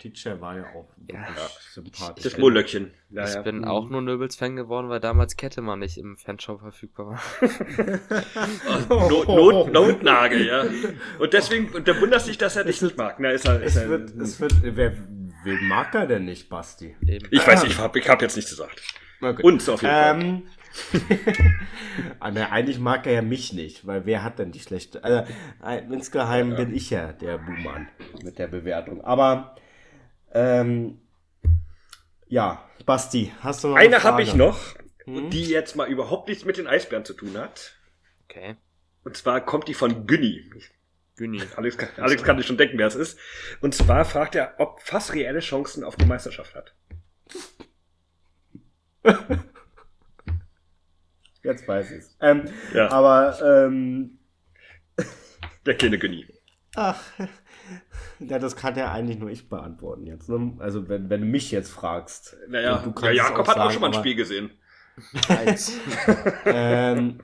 TJ 0.00 0.40
war 0.40 0.58
ja 0.58 0.64
auch 0.74 0.88
ja. 1.10 1.26
sympathisch. 1.72 2.24
Das 2.24 2.36
Mullöckchen. 2.36 2.92
Ja, 3.08 3.24
ich 3.24 3.34
ja. 3.34 3.40
bin 3.40 3.58
mhm. 3.58 3.64
auch 3.64 3.88
nur 3.88 4.02
Nöbels-Fan 4.02 4.56
geworden, 4.56 4.90
weil 4.90 5.00
damals 5.00 5.36
Kettemann 5.36 5.78
nicht 5.78 5.96
im 5.96 6.18
Fanshop 6.18 6.60
verfügbar 6.60 7.06
war. 7.06 7.22
Not, 8.90 9.28
Not, 9.28 9.72
Notnagel, 9.72 10.46
ja. 10.46 10.66
Und 11.18 11.32
deswegen, 11.32 11.74
und 11.74 11.88
der 11.88 11.98
wundert 11.98 12.20
sich, 12.20 12.36
dass 12.36 12.56
er 12.56 12.64
dich 12.64 12.82
nicht 12.82 12.98
mag. 12.98 13.16
Na, 13.20 13.30
ist 13.30 13.46
er, 13.46 13.62
ist 13.62 13.76
es, 13.76 13.88
wird, 13.88 14.10
es 14.10 14.38
wird, 14.38 14.52
wer, 14.62 14.92
wen 15.44 15.68
mag 15.68 15.94
er 15.94 16.06
denn 16.06 16.26
nicht, 16.26 16.50
Basti? 16.50 16.94
Eben. 17.06 17.26
Ich 17.30 17.46
weiß 17.46 17.62
nicht, 17.62 17.72
ich 17.72 17.78
habe 17.78 17.98
ich 17.98 18.06
hab 18.06 18.20
jetzt 18.20 18.36
nichts 18.36 18.50
gesagt. 18.50 18.82
Okay. 19.20 19.42
Uns 19.42 19.68
auf 19.68 19.82
jeden 19.82 19.94
ähm, 19.94 20.20
Fall. 20.20 20.42
Aber 20.42 20.57
ah, 22.20 22.28
eigentlich 22.28 22.78
mag 22.78 23.06
er 23.06 23.12
ja 23.12 23.22
mich 23.22 23.52
nicht, 23.52 23.86
weil 23.86 24.06
wer 24.06 24.22
hat 24.22 24.38
denn 24.38 24.52
die 24.52 24.60
schlechte. 24.60 25.02
Also, 25.02 25.24
insgeheim 25.90 26.50
ja. 26.52 26.56
bin 26.56 26.74
ich 26.74 26.90
ja 26.90 27.12
der 27.12 27.38
Buhmann 27.38 27.88
mit 28.22 28.38
der 28.38 28.48
Bewertung. 28.48 29.02
Aber 29.04 29.56
ähm, 30.32 31.00
ja, 32.26 32.64
Basti, 32.84 33.32
hast 33.40 33.64
du 33.64 33.68
noch 33.68 33.76
eine, 33.76 33.96
eine 33.96 34.04
habe 34.04 34.22
ich 34.22 34.34
noch, 34.34 34.58
hm? 35.04 35.30
die 35.30 35.44
jetzt 35.46 35.76
mal 35.76 35.88
überhaupt 35.88 36.28
nichts 36.28 36.44
mit 36.44 36.56
den 36.56 36.66
Eisbären 36.66 37.04
zu 37.04 37.14
tun 37.14 37.36
hat. 37.36 37.76
Okay. 38.24 38.56
Und 39.04 39.16
zwar 39.16 39.40
kommt 39.40 39.68
die 39.68 39.74
von 39.74 40.06
Günni. 40.06 40.50
Günni. 41.16 41.42
Alex, 41.56 41.78
kann, 41.78 41.88
Alex 41.96 42.22
kann 42.22 42.36
sich 42.36 42.46
schon 42.46 42.58
denken, 42.58 42.78
wer 42.78 42.86
es 42.86 42.94
ist. 42.94 43.18
Und 43.60 43.74
zwar 43.74 44.04
fragt 44.04 44.34
er, 44.34 44.54
ob 44.58 44.80
fast 44.80 45.14
reelle 45.14 45.40
Chancen 45.40 45.82
auf 45.82 45.96
die 45.96 46.04
Meisterschaft 46.04 46.54
hat. 46.54 46.74
Jetzt 51.48 51.66
weiß 51.66 51.90
ich 51.92 51.98
es. 52.00 52.16
Ähm, 52.20 52.44
ja. 52.74 52.90
Aber, 52.90 53.38
ähm, 53.42 54.18
Der 55.64 55.74
kleine 55.74 55.98
Genie. 55.98 56.26
Ach, 56.76 57.02
ja, 58.18 58.38
das 58.38 58.54
kann 58.54 58.76
ja 58.76 58.92
eigentlich 58.92 59.18
nur 59.18 59.30
ich 59.30 59.48
beantworten 59.48 60.06
jetzt. 60.06 60.28
Ne? 60.28 60.56
Also, 60.58 60.90
wenn, 60.90 61.08
wenn 61.08 61.22
du 61.22 61.26
mich 61.26 61.50
jetzt 61.50 61.70
fragst. 61.70 62.36
Naja, 62.48 62.84
du 62.84 62.92
ja, 63.06 63.12
Jakob 63.12 63.46
auch 63.46 63.48
hat 63.48 63.56
sagen, 63.56 63.60
auch 63.60 63.72
schon 63.72 63.80
mal 63.80 63.86
ein 63.88 63.94
Spiel 63.94 64.14
gesehen. 64.14 64.50
ähm, 66.44 67.20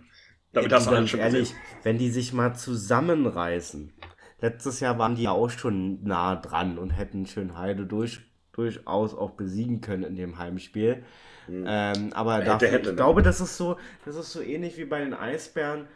Damit 0.52 0.72
hast 0.72 0.86
du 0.86 0.90
ganz 0.92 1.10
schon 1.10 1.20
ehrlich, 1.20 1.50
gesehen. 1.50 1.58
wenn 1.82 1.98
die 1.98 2.10
sich 2.10 2.32
mal 2.32 2.54
zusammenreißen. 2.54 3.92
Letztes 4.40 4.80
Jahr 4.80 4.98
waren 4.98 5.16
die 5.16 5.24
ja 5.24 5.32
auch 5.32 5.50
schon 5.50 6.02
nah 6.02 6.36
dran 6.36 6.78
und 6.78 6.90
hätten 6.90 7.26
Schönheide 7.26 7.84
durch, 7.84 8.20
durchaus 8.52 9.14
auch 9.14 9.32
besiegen 9.32 9.82
können 9.82 10.04
in 10.04 10.16
dem 10.16 10.38
Heimspiel. 10.38 11.04
Mhm. 11.48 11.64
Ähm, 11.66 12.12
aber 12.12 12.36
hätte, 12.36 12.46
dafür, 12.46 12.68
hätte, 12.68 12.90
ich 12.90 12.96
glaube, 12.96 13.22
das 13.22 13.40
ist 13.40 13.56
so, 13.56 13.76
das 14.04 14.16
ist 14.16 14.32
so 14.32 14.40
ähnlich 14.40 14.76
wie 14.76 14.84
bei 14.84 15.00
den 15.00 15.14
Eisbären, 15.14 15.86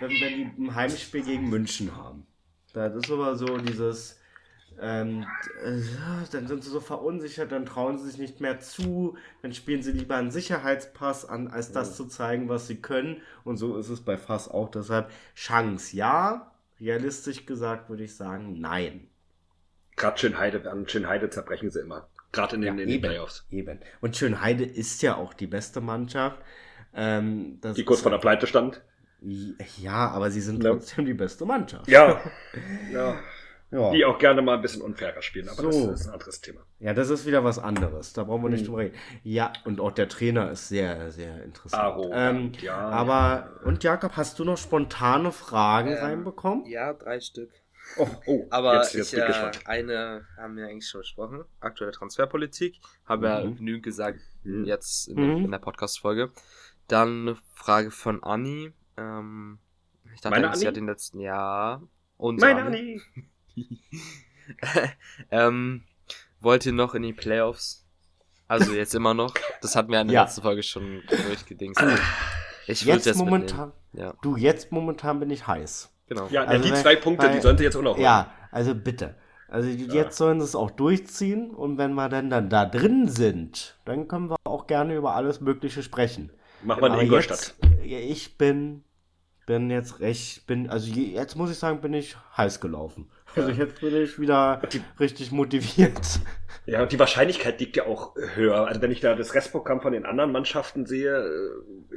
wenn, 0.00 0.10
wenn 0.10 0.34
die 0.34 0.52
ein 0.58 0.74
Heimspiel 0.74 1.22
gegen 1.22 1.48
München 1.48 1.96
haben. 1.96 2.26
Das 2.72 2.94
ist 2.94 3.10
aber 3.10 3.36
so 3.36 3.56
dieses, 3.58 4.18
ähm, 4.80 5.26
äh, 5.64 5.80
dann 6.30 6.46
sind 6.46 6.62
sie 6.62 6.70
so 6.70 6.80
verunsichert, 6.80 7.52
dann 7.52 7.64
trauen 7.64 7.98
sie 7.98 8.06
sich 8.10 8.18
nicht 8.18 8.40
mehr 8.40 8.60
zu, 8.60 9.16
dann 9.42 9.54
spielen 9.54 9.82
sie 9.82 9.92
lieber 9.92 10.16
einen 10.16 10.30
Sicherheitspass 10.30 11.24
an, 11.24 11.48
als 11.48 11.72
das 11.72 11.90
mhm. 11.90 11.94
zu 11.94 12.06
zeigen, 12.06 12.48
was 12.48 12.66
sie 12.66 12.80
können. 12.82 13.22
Und 13.44 13.56
so 13.56 13.76
ist 13.78 13.88
es 13.88 14.02
bei 14.02 14.18
Fass 14.18 14.48
auch. 14.48 14.70
Deshalb 14.70 15.10
Chance 15.34 15.96
ja, 15.96 16.52
realistisch 16.78 17.46
gesagt 17.46 17.88
würde 17.88 18.04
ich 18.04 18.16
sagen 18.16 18.60
nein. 18.60 19.08
Gerade 19.96 20.18
Schönheide, 20.18 20.70
an 20.70 20.86
Schönheide 20.86 21.30
zerbrechen 21.30 21.70
sie 21.70 21.80
immer. 21.80 22.06
Gerade 22.36 22.56
in 22.56 22.62
den, 22.62 22.76
ja, 22.76 22.82
in 22.84 22.88
den 22.88 23.00
Playoffs. 23.00 23.46
Eben. 23.50 23.80
Und 24.00 24.16
Schönheide 24.16 24.64
ist 24.64 25.02
ja 25.02 25.16
auch 25.16 25.32
die 25.32 25.46
beste 25.46 25.80
Mannschaft. 25.80 26.38
Ähm, 26.94 27.60
die 27.76 27.84
kurz 27.84 28.02
vor 28.02 28.10
der 28.10 28.18
Pleite 28.18 28.46
stand. 28.46 28.82
Ja, 29.20 30.10
aber 30.10 30.30
sie 30.30 30.42
sind 30.42 30.62
trotzdem 30.62 31.04
ja. 31.04 31.12
die 31.12 31.14
beste 31.14 31.46
Mannschaft. 31.46 31.88
Ja. 31.88 32.20
ja. 32.92 33.16
ja. 33.70 33.90
Die 33.92 34.04
auch 34.04 34.18
gerne 34.18 34.42
mal 34.42 34.56
ein 34.56 34.62
bisschen 34.62 34.82
unfairer 34.82 35.22
spielen, 35.22 35.48
aber 35.48 35.72
so. 35.72 35.90
das 35.90 36.00
ist 36.00 36.06
ein 36.06 36.12
anderes 36.12 36.40
Thema. 36.42 36.60
Ja, 36.78 36.92
das 36.92 37.08
ist 37.08 37.26
wieder 37.26 37.42
was 37.42 37.58
anderes. 37.58 38.12
Da 38.12 38.24
brauchen 38.24 38.42
wir 38.42 38.50
nicht 38.50 38.60
hm. 38.60 38.66
drüber 38.66 38.78
reden. 38.80 38.96
Ja, 39.22 39.52
und 39.64 39.80
auch 39.80 39.92
der 39.92 40.08
Trainer 40.08 40.50
ist 40.50 40.68
sehr, 40.68 41.10
sehr 41.10 41.42
interessant. 41.42 41.82
Aro, 41.82 42.10
ähm, 42.12 42.52
ja. 42.60 42.76
Aber, 42.76 43.60
und 43.64 43.82
Jakob, 43.82 44.12
hast 44.16 44.38
du 44.38 44.44
noch 44.44 44.58
spontane 44.58 45.32
Fragen 45.32 45.90
ähm, 45.90 45.98
reinbekommen? 45.98 46.66
Ja, 46.66 46.92
drei 46.92 47.20
Stück. 47.20 47.50
Oh, 47.98 48.08
oh, 48.26 48.46
aber 48.50 48.76
jetzt, 48.76 48.94
jetzt 48.94 49.12
ich, 49.12 49.18
äh, 49.18 49.50
eine 49.64 50.26
haben 50.36 50.56
wir 50.56 50.66
eigentlich 50.66 50.88
schon 50.88 51.00
besprochen. 51.00 51.44
Aktuelle 51.60 51.92
Transferpolitik. 51.92 52.80
Habe 53.04 53.26
mhm. 53.26 53.32
ja 53.32 53.56
genügend 53.56 53.84
gesagt, 53.84 54.20
mhm. 54.42 54.64
jetzt 54.64 55.08
in, 55.08 55.16
mhm. 55.16 55.44
in 55.44 55.50
der 55.50 55.58
Podcast-Folge. 55.58 56.30
Dann 56.88 57.22
eine 57.22 57.36
Frage 57.54 57.90
von 57.90 58.22
Anni. 58.22 58.72
Ähm, 58.96 59.58
ich 60.14 60.20
dachte, 60.20 60.40
Meine 60.40 60.56
sie 60.56 60.66
hat 60.66 60.76
den 60.76 60.86
letzten 60.86 61.20
Jahr. 61.20 61.82
Und 62.16 62.40
Meine 62.40 62.64
Anni! 62.64 63.00
ähm, 65.30 65.84
wollt 66.40 66.66
ihr 66.66 66.72
noch 66.72 66.94
in 66.94 67.02
die 67.02 67.12
Playoffs? 67.12 67.86
Also 68.48 68.72
jetzt 68.72 68.94
immer 68.94 69.14
noch. 69.14 69.34
Das 69.60 69.74
hatten 69.74 69.90
wir 69.90 70.00
in 70.00 70.08
der 70.08 70.14
ja. 70.14 70.22
letzten 70.22 70.42
Folge 70.42 70.62
schon 70.62 71.02
durchgedingst. 71.08 71.82
Ich 72.68 72.82
jetzt, 72.82 73.06
jetzt 73.06 73.16
momentan. 73.16 73.72
Ja. 73.92 74.14
Du, 74.22 74.36
jetzt 74.36 74.70
momentan 74.70 75.20
bin 75.20 75.30
ich 75.30 75.46
heiß. 75.46 75.92
Genau. 76.08 76.28
Ja, 76.30 76.44
also 76.44 76.62
die 76.64 76.70
wenn, 76.70 76.76
zwei 76.76 76.96
Punkte, 76.96 77.26
weil, 77.26 77.34
die 77.34 77.40
sollen 77.40 77.58
sie 77.58 77.64
jetzt 77.64 77.76
auch 77.76 77.82
noch 77.82 77.98
Ja, 77.98 78.32
also 78.50 78.74
bitte. 78.74 79.14
Also 79.48 79.68
jetzt 79.68 79.94
ja. 79.94 80.10
sollen 80.10 80.40
sie 80.40 80.44
es 80.44 80.56
auch 80.56 80.70
durchziehen 80.70 81.50
und 81.50 81.78
wenn 81.78 81.94
wir 81.94 82.08
dann, 82.08 82.30
dann 82.30 82.50
da 82.50 82.66
drin 82.66 83.08
sind, 83.08 83.78
dann 83.84 84.08
können 84.08 84.28
wir 84.28 84.36
auch 84.44 84.66
gerne 84.66 84.96
über 84.96 85.14
alles 85.14 85.40
Mögliche 85.40 85.82
sprechen. 85.82 86.30
Mach 86.62 86.80
mal 86.80 86.92
in 86.94 87.06
Ingolstadt. 87.06 87.54
Ich 87.84 88.38
bin, 88.38 88.82
bin 89.46 89.70
jetzt 89.70 90.00
recht, 90.00 90.46
bin, 90.46 90.68
also 90.68 90.90
jetzt 90.90 91.36
muss 91.36 91.50
ich 91.50 91.58
sagen, 91.58 91.80
bin 91.80 91.94
ich 91.94 92.16
heiß 92.36 92.60
gelaufen. 92.60 93.08
Also 93.36 93.50
jetzt 93.50 93.80
bin 93.80 93.94
ich 94.02 94.18
wieder 94.18 94.60
die, 94.72 94.80
richtig 94.98 95.30
motiviert. 95.30 96.20
Ja, 96.64 96.82
und 96.82 96.90
die 96.90 96.98
Wahrscheinlichkeit 96.98 97.60
liegt 97.60 97.76
ja 97.76 97.86
auch 97.86 98.16
höher. 98.34 98.66
Also 98.66 98.80
wenn 98.82 98.90
ich 98.90 99.00
da 99.00 99.14
das 99.14 99.34
Restprogramm 99.34 99.80
von 99.80 99.92
den 99.92 100.04
anderen 100.04 100.32
Mannschaften 100.32 100.86
sehe, 100.86 101.16
äh, 101.16 101.95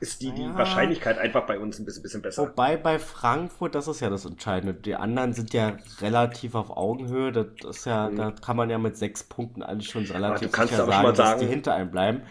ist 0.00 0.22
die, 0.22 0.32
die 0.32 0.42
ja. 0.42 0.54
Wahrscheinlichkeit 0.54 1.18
einfach 1.18 1.46
bei 1.46 1.58
uns 1.58 1.78
ein 1.78 1.84
bisschen, 1.84 2.02
bisschen 2.02 2.22
besser. 2.22 2.42
Wobei 2.42 2.76
bei 2.76 2.98
Frankfurt, 2.98 3.74
das 3.74 3.88
ist 3.88 4.00
ja 4.00 4.10
das 4.10 4.24
Entscheidende. 4.24 4.74
Die 4.74 4.94
anderen 4.94 5.32
sind 5.32 5.52
ja 5.52 5.76
relativ 6.00 6.54
auf 6.54 6.76
Augenhöhe. 6.76 7.32
Das 7.32 7.76
ist 7.76 7.86
ja, 7.86 8.08
mhm. 8.08 8.16
da 8.16 8.30
kann 8.32 8.56
man 8.56 8.70
ja 8.70 8.78
mit 8.78 8.96
sechs 8.96 9.24
Punkten 9.24 9.62
eigentlich 9.62 9.90
schon 9.90 10.04
relativ 10.04 10.50
sicher 10.50 10.76
sagen, 10.76 10.90
sagen, 10.90 11.16
dass 11.16 11.38
die 11.38 11.46
hinter 11.46 11.74
einem 11.74 11.90
bleiben. 11.90 12.22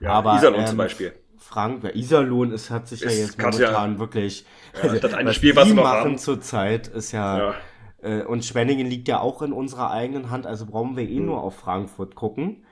Ja, 0.00 0.12
aber 0.12 0.36
Iserlohn 0.36 0.60
ähm, 0.60 0.66
zum 0.66 0.76
Beispiel. 0.76 1.12
Frank, 1.38 1.84
ja, 1.84 1.94
Iserlohn 1.94 2.52
ist, 2.52 2.70
hat 2.70 2.88
sich 2.88 3.02
ist, 3.02 3.12
ja 3.12 3.24
jetzt 3.24 3.38
momentan 3.38 3.94
ja, 3.94 3.98
wirklich. 3.98 4.44
Ja, 4.82 4.94
das 4.94 5.14
eine 5.14 5.32
Spiel, 5.32 5.54
was 5.56 5.68
die 5.68 5.74
machen 5.74 6.18
zurzeit, 6.18 6.88
ist 6.88 7.12
ja. 7.12 7.38
ja. 7.38 7.54
Äh, 8.02 8.22
und 8.22 8.44
Schwenningen 8.44 8.86
liegt 8.86 9.08
ja 9.08 9.20
auch 9.20 9.42
in 9.42 9.52
unserer 9.52 9.90
eigenen 9.90 10.30
Hand, 10.30 10.46
also 10.46 10.66
brauchen 10.66 10.96
wir 10.96 11.08
eh 11.08 11.20
mhm. 11.20 11.26
nur 11.26 11.42
auf 11.42 11.56
Frankfurt 11.56 12.14
gucken. 12.14 12.65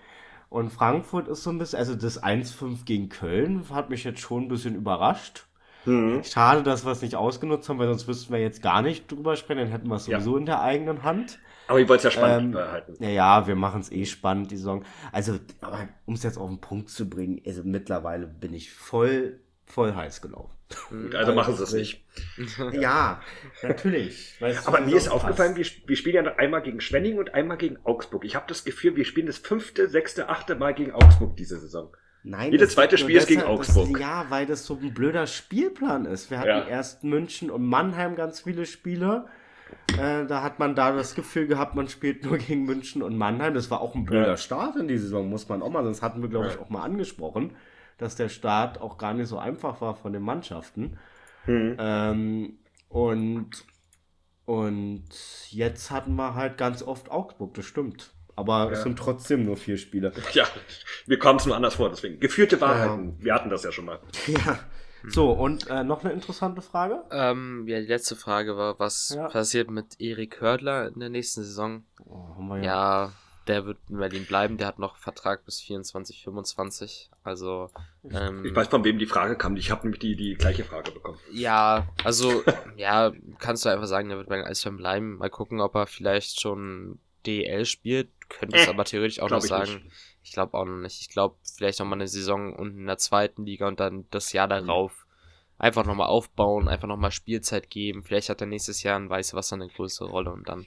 Und 0.49 0.73
Frankfurt 0.73 1.29
ist 1.29 1.43
so 1.43 1.51
ein 1.51 1.59
bisschen, 1.59 1.79
also 1.79 1.95
das 1.95 2.23
1-5 2.23 2.85
gegen 2.85 3.09
Köln 3.09 3.65
hat 3.71 3.91
mich 3.91 4.05
jetzt 4.05 4.21
schon 4.21 4.45
ein 4.45 4.49
bisschen 4.49 4.75
überrascht. 4.75 5.47
Mhm. 5.85 6.23
Schade, 6.25 6.63
dass 6.63 6.85
wir 6.85 6.93
es 6.93 7.03
nicht 7.03 7.17
ausgenutzt 7.17 7.69
haben, 7.69 7.79
weil 7.79 7.89
sonst 7.89 8.09
wüssten 8.09 8.33
wir 8.33 8.41
jetzt 8.41 8.63
gar 8.63 8.83
nicht 8.83 9.11
drüber 9.11 9.37
sprechen, 9.37 9.61
dann 9.61 9.69
hätten 9.69 9.89
wir 9.89 9.97
es 9.97 10.05
sowieso 10.05 10.33
ja. 10.33 10.39
in 10.39 10.47
der 10.47 10.63
eigenen 10.63 11.03
Hand. 11.03 11.39
Aber 11.67 11.81
ich 11.81 11.89
wollte 11.89 12.09
es 12.09 12.15
ja 12.15 12.21
spannend 12.21 12.47
ähm, 12.47 12.53
behalten. 12.53 12.95
Ja, 13.03 13.09
ja, 13.09 13.47
wir 13.47 13.57
machen 13.57 13.81
es 13.81 13.91
eh 13.91 14.05
spannend, 14.05 14.51
die 14.51 14.57
Saison. 14.57 14.85
Also, 15.13 15.39
um 16.07 16.15
es 16.15 16.23
jetzt 16.23 16.39
auf 16.39 16.49
den 16.49 16.61
Punkt 16.61 16.91
zu 16.91 17.09
bringen, 17.09 17.41
also 17.47 17.63
mittlerweile 17.65 18.27
bin 18.27 18.53
ich 18.53 18.73
voll, 18.73 19.41
voll 19.65 19.95
heiß 19.95 20.21
gelaufen. 20.21 20.54
Also, 20.91 21.17
also 21.17 21.33
machen 21.35 21.55
sie 21.57 21.63
es 21.63 21.73
nicht. 21.73 22.05
Ja, 22.73 23.21
natürlich. 23.63 24.35
Aber 24.65 24.81
mir 24.81 24.97
ist 24.97 25.09
aufgefallen, 25.09 25.57
wir, 25.57 25.67
wir, 25.87 25.97
spielen 25.97 26.25
ja 26.25 26.35
einmal 26.37 26.63
gegen 26.63 26.81
Schwenning 26.81 27.19
und 27.19 27.35
einmal 27.35 27.57
gegen 27.57 27.79
Augsburg. 27.85 28.25
Ich 28.25 28.35
habe 28.35 28.47
das 28.49 28.65
Gefühl, 28.65 28.97
wir 28.97 29.05
spielen 29.05 29.27
das 29.27 29.39
fünfte, 29.39 29.89
sechste, 29.89 30.29
achte 30.29 30.55
Mal 30.55 30.75
gegen 30.75 30.93
Augsburg 30.93 31.37
diese 31.37 31.59
Saison. 31.59 31.95
Nein, 32.23 32.53
Jedes 32.53 32.73
zweite 32.73 32.97
Spiel 32.97 33.17
ist 33.17 33.29
gegen 33.29 33.43
Augsburg. 33.43 33.93
Das, 33.93 34.01
ja, 34.01 34.27
weil 34.31 34.47
das 34.47 34.65
so 34.65 34.79
ein 34.81 34.95
blöder 34.95 35.27
Spielplan 35.27 36.07
ist. 36.07 36.31
Wir 36.31 36.39
hatten 36.39 36.49
ja. 36.49 36.67
erst 36.67 37.05
München 37.05 37.51
und 37.51 37.65
Mannheim 37.67 38.17
ganz 38.17 38.41
viele 38.41 38.65
Spiele. 38.65 39.27
Äh, 39.99 40.25
da 40.27 40.43
hat 40.43 40.59
man 40.59 40.75
da 40.75 40.93
das 40.93 41.15
Gefühl 41.15 41.47
gehabt, 41.47 41.75
man 41.75 41.89
spielt 41.89 42.25
nur 42.25 42.39
gegen 42.39 42.65
München 42.65 43.03
und 43.03 43.17
Mannheim. 43.17 43.53
Das 43.53 43.71
war 43.71 43.83
auch 43.83 43.95
ein 43.95 44.05
blöder 44.05 44.29
ja. 44.29 44.37
Start 44.39 44.77
in 44.77 44.89
die 44.89 44.97
Saison, 44.97 45.29
muss 45.29 45.49
man 45.49 45.63
auch 45.63 45.71
mal. 45.71 45.85
Das 45.85 46.01
hatten 46.01 46.23
wir, 46.23 46.31
glaube 46.31 46.49
ich, 46.49 46.59
auch 46.59 46.71
mal 46.71 46.83
angesprochen, 46.83 47.55
dass 47.99 48.17
der 48.17 48.29
Start 48.29 48.81
auch 48.81 48.99
gar 48.99 49.15
nicht 49.15 49.29
so 49.29 49.39
einfach 49.39 49.81
war 49.81 49.95
von 49.95 50.13
den 50.13 50.23
Mannschaften. 50.23 50.99
Mhm. 51.47 51.77
Ähm, 51.79 52.59
und, 52.89 53.51
und 54.45 55.05
jetzt 55.51 55.91
hatten 55.91 56.15
wir 56.15 56.35
halt 56.35 56.59
ganz 56.59 56.83
oft 56.83 57.11
Augsburg, 57.11 57.55
das 57.55 57.67
stimmt. 57.67 58.13
Aber 58.37 58.67
ja. 58.67 58.71
es 58.71 58.83
sind 58.83 58.99
trotzdem 58.99 59.45
nur 59.45 59.57
vier 59.57 59.77
Spiele. 59.77 60.13
Ja, 60.33 60.45
wir 61.07 61.19
kommen 61.19 61.39
es 61.39 61.47
nur 61.47 61.55
anders 61.55 61.77
vor, 61.77 61.91
deswegen. 61.91 62.19
Geführte 62.19 62.61
Wahrheiten. 62.61 63.17
Ja. 63.19 63.25
Wir 63.25 63.35
hatten 63.35 63.51
das 63.51 63.63
ja 63.63 63.73
schon 63.73 63.85
mal. 63.85 64.01
Ja. 64.27 64.59
So, 65.07 65.33
und 65.33 65.69
äh, 65.69 65.85
noch 65.85 66.03
eine 66.03 66.15
interessante 66.15 66.63
Frage? 66.63 67.03
Ähm, 67.11 67.67
ja, 67.69 67.79
die 67.79 67.87
letzte 67.87 68.17
Frage 68.17 68.57
war, 68.57 68.79
was 68.79 69.13
ja. 69.15 69.29
passiert 69.29 69.71
mit 69.71 70.01
Erik 70.01 70.41
Hördler 70.41 70.89
in 70.89 70.99
der 70.99 71.11
nächsten 71.11 71.43
Saison? 71.43 71.85
Oh, 72.07 72.57
ja. 72.57 72.63
ja. 72.63 73.13
Der 73.47 73.67
wird 73.67 73.79
in 73.89 73.99
Berlin 73.99 74.27
bleiben, 74.27 74.57
der 74.57 74.67
hat 74.67 74.79
noch 74.79 74.97
Vertrag 74.97 75.45
bis 75.45 75.61
24, 75.61 76.23
25. 76.23 77.11
Also. 77.23 77.71
Ähm, 78.11 78.45
ich 78.45 78.55
weiß, 78.55 78.69
von 78.69 78.85
wem 78.85 78.99
die 78.99 79.07
Frage 79.07 79.37
kam. 79.37 79.57
Ich 79.57 79.71
habe 79.71 79.83
nämlich 79.83 80.01
die, 80.01 80.17
die 80.17 80.35
gleiche 80.35 80.65
Frage 80.65 80.91
bekommen. 80.93 81.19
Ja, 81.33 81.87
also, 82.05 82.43
ja, 82.77 83.13
kannst 83.39 83.65
du 83.65 83.69
einfach 83.69 83.87
sagen, 83.87 84.09
der 84.09 84.19
wird 84.19 84.29
bei 84.29 84.37
den 84.37 84.47
Eisbären 84.47 84.77
bleiben. 84.77 85.17
Mal 85.19 85.31
gucken, 85.31 85.61
ob 85.61 85.75
er 85.75 85.87
vielleicht 85.87 86.41
schon 86.41 86.99
DL 87.27 87.65
spielt. 87.65 88.11
Könnte 88.29 88.57
es 88.57 88.67
äh, 88.67 88.71
aber 88.71 88.85
theoretisch 88.85 89.21
auch 89.21 89.31
noch 89.31 89.41
sagen. 89.41 89.73
Nicht. 89.73 89.87
Ich 90.23 90.33
glaube 90.33 90.55
auch 90.55 90.65
noch 90.65 90.81
nicht. 90.81 91.01
Ich 91.01 91.11
glaube, 91.11 91.37
vielleicht 91.43 91.81
noch 91.81 91.87
mal 91.87 91.97
eine 91.97 92.09
Saison 92.09 92.55
unten 92.55 92.81
in 92.81 92.87
der 92.87 92.99
zweiten 92.99 93.45
Liga 93.45 93.69
und 93.69 93.81
dann 93.81 94.07
das 94.11 94.33
Jahr 94.33 94.47
mhm. 94.47 94.67
darauf 94.67 95.05
einfach 95.59 95.85
nochmal 95.85 96.09
aufbauen, 96.09 96.69
einfach 96.69 96.89
nochmal 96.89 97.13
Spielzeit 97.13 97.71
geben. 97.71 98.03
Vielleicht 98.03 98.29
hat 98.29 98.41
er 98.41 98.47
nächstes 98.47 98.83
Jahr 98.83 98.99
ein 98.99 99.09
Weiße 99.11 99.37
Wasser 99.37 99.55
eine 99.55 99.69
größere 99.69 100.09
Rolle 100.09 100.33
und 100.33 100.49
dann, 100.49 100.67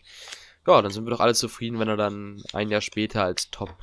ja, 0.67 0.81
dann 0.81 0.91
sind 0.91 1.05
wir 1.05 1.11
doch 1.11 1.19
alle 1.19 1.33
zufrieden, 1.33 1.79
wenn 1.79 1.87
er 1.87 1.97
dann 1.97 2.41
ein 2.53 2.69
Jahr 2.69 2.81
später 2.81 3.23
als 3.23 3.49
Top 3.49 3.75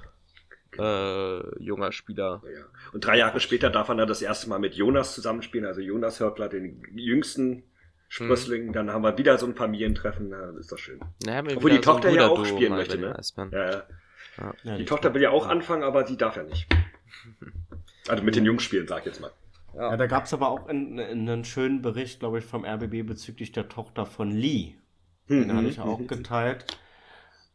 äh, 0.78 1.62
junger 1.62 1.92
Spieler. 1.92 2.42
Ja. 2.44 2.64
Und 2.92 3.04
drei 3.04 3.18
Jahre 3.18 3.40
später 3.40 3.70
darf 3.70 3.88
er 3.88 3.94
dann 3.94 4.08
das 4.08 4.22
erste 4.22 4.48
Mal 4.48 4.58
mit 4.58 4.74
Jonas 4.74 5.14
zusammenspielen, 5.14 5.66
also 5.66 5.80
Jonas 5.80 6.20
Hörtler, 6.20 6.48
den 6.48 6.82
jüngsten 6.94 7.64
Sprössling. 8.08 8.66
Mhm. 8.66 8.72
Dann 8.72 8.90
haben 8.90 9.02
wir 9.02 9.16
wieder 9.18 9.38
so 9.38 9.46
ein 9.46 9.54
Familientreffen, 9.54 10.28
na, 10.30 10.50
ist 10.58 10.72
das 10.72 10.80
schön. 10.80 11.00
Ja, 11.24 11.40
Obwohl 11.40 11.70
die 11.70 11.80
Tochter 11.80 12.10
so 12.10 12.16
ja 12.16 12.28
auch 12.28 12.44
spielen 12.44 12.74
möchte, 12.74 12.98
ne? 12.98 13.16
Ja, 13.52 13.70
ja. 13.70 13.82
Ja. 14.36 14.52
Die, 14.64 14.78
die 14.78 14.84
Tochter 14.84 15.14
will 15.14 15.22
ja 15.22 15.30
auch 15.30 15.46
anfangen, 15.46 15.84
aber 15.84 16.06
sie 16.06 16.16
darf 16.16 16.36
ja 16.36 16.42
nicht. 16.42 16.66
Also 18.06 18.22
mit 18.22 18.36
den 18.36 18.44
Jungs 18.44 18.62
spielen, 18.62 18.86
sag 18.86 18.98
ich 18.98 19.06
jetzt 19.06 19.22
mal. 19.22 19.30
Ja, 19.74 19.92
ja 19.92 19.96
da 19.96 20.06
gab 20.06 20.24
es 20.24 20.34
aber 20.34 20.48
auch 20.48 20.66
einen 20.66 21.44
schönen 21.46 21.80
Bericht, 21.80 22.20
glaube 22.20 22.38
ich, 22.38 22.44
vom 22.44 22.66
RBB 22.66 23.06
bezüglich 23.06 23.50
der 23.50 23.70
Tochter 23.70 24.04
von 24.04 24.30
Lee. 24.30 24.74
Den 25.28 25.48
mhm. 25.48 25.56
hatte 25.56 25.68
ich 25.68 25.80
auch 25.80 26.06
geteilt. 26.06 26.64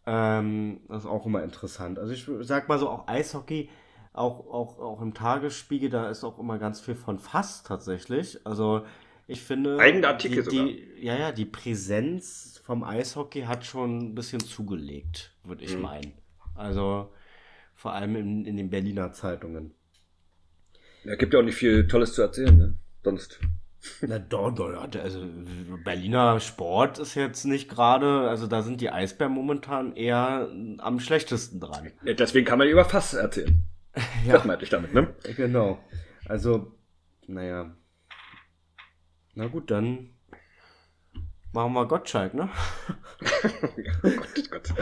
Ähm, 0.05 0.81
das 0.87 1.03
ist 1.03 1.09
auch 1.09 1.25
immer 1.25 1.43
interessant. 1.43 1.99
Also 1.99 2.13
ich 2.13 2.27
sag 2.47 2.67
mal 2.67 2.79
so, 2.79 2.89
auch 2.89 3.07
Eishockey, 3.07 3.69
auch, 4.13 4.47
auch, 4.47 4.79
auch 4.79 5.01
im 5.01 5.13
Tagesspiegel, 5.13 5.89
da 5.89 6.09
ist 6.09 6.23
auch 6.23 6.39
immer 6.39 6.57
ganz 6.57 6.81
viel 6.81 6.95
von 6.95 7.19
Fass 7.19 7.63
tatsächlich. 7.63 8.39
Also 8.45 8.85
ich 9.27 9.41
finde. 9.41 9.77
Eigene 9.77 10.07
Artikel 10.07 10.43
die, 10.43 10.49
die, 10.97 11.05
Ja, 11.05 11.15
ja, 11.15 11.31
die 11.31 11.45
Präsenz 11.45 12.59
vom 12.63 12.83
Eishockey 12.83 13.43
hat 13.43 13.65
schon 13.65 13.99
ein 13.99 14.15
bisschen 14.15 14.39
zugelegt, 14.39 15.35
würde 15.43 15.63
ich 15.63 15.75
mhm. 15.75 15.81
meinen. 15.81 16.13
Also 16.55 17.11
vor 17.75 17.93
allem 17.93 18.15
in, 18.15 18.45
in 18.45 18.57
den 18.57 18.69
Berliner 18.69 19.13
Zeitungen. 19.13 19.73
Ja, 21.03 21.15
gibt 21.15 21.33
ja 21.33 21.39
auch 21.39 21.43
nicht 21.43 21.55
viel 21.55 21.87
Tolles 21.87 22.13
zu 22.13 22.21
erzählen, 22.23 22.57
ne? 22.57 22.73
Sonst. 23.03 23.39
Na 24.01 24.19
doch, 24.19 24.51
doch, 24.51 24.69
also 25.01 25.25
Berliner 25.83 26.39
Sport 26.39 26.99
ist 26.99 27.15
jetzt 27.15 27.45
nicht 27.45 27.69
gerade, 27.69 28.27
also 28.29 28.47
da 28.47 28.61
sind 28.61 28.81
die 28.81 28.89
Eisbären 28.89 29.31
momentan 29.31 29.95
eher 29.95 30.49
am 30.79 30.99
schlechtesten 30.99 31.59
dran. 31.59 31.91
Ja, 32.03 32.13
deswegen 32.13 32.45
kann 32.45 32.59
man 32.59 32.67
über 32.67 32.85
Fass 32.85 33.13
erzählen. 33.13 33.63
ja. 34.25 34.33
Das 34.33 34.45
meinte 34.45 34.63
ich 34.65 34.69
damit, 34.69 34.93
ne? 34.93 35.15
Genau. 35.35 35.79
Also, 36.25 36.75
naja. 37.27 37.75
Na 39.35 39.47
gut, 39.47 39.71
dann 39.71 40.09
Machen 41.51 41.73
wir 41.73 41.87
Gottschalk, 41.87 42.35
ne? 42.35 42.49
oh 44.03 44.09
Gott, 44.09 44.51
Gott. 44.51 44.73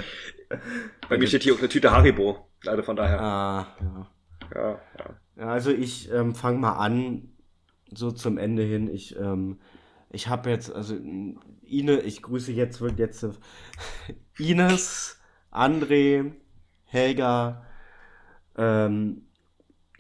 Bei 1.08 1.18
mir 1.18 1.28
steht 1.28 1.44
hier 1.44 1.54
auch 1.54 1.60
eine 1.60 1.70
Tüte 1.70 1.92
Haribo. 1.92 2.50
Also 2.66 2.84
von 2.84 2.98
daher. 2.98 3.22
Ah, 3.22 3.68
ja. 3.80 4.12
Ja, 4.54 4.70
ja. 4.72 5.10
ja 5.38 5.48
also 5.48 5.72
ich 5.72 6.12
ähm, 6.12 6.36
fange 6.36 6.58
mal 6.58 6.74
an, 6.74 7.30
so 7.94 8.12
zum 8.12 8.38
Ende 8.38 8.64
hin. 8.64 8.90
Ich, 8.94 9.16
ähm, 9.18 9.60
ich 10.10 10.28
habe 10.28 10.50
jetzt, 10.50 10.74
also 10.74 10.96
Ine, 11.64 12.02
ich 12.02 12.22
grüße 12.22 12.52
jetzt, 12.52 12.82
jetzt 12.98 13.24
äh, 13.24 13.32
Ines, 14.38 15.20
André, 15.52 16.32
Helga, 16.86 17.66
ähm, 18.58 19.24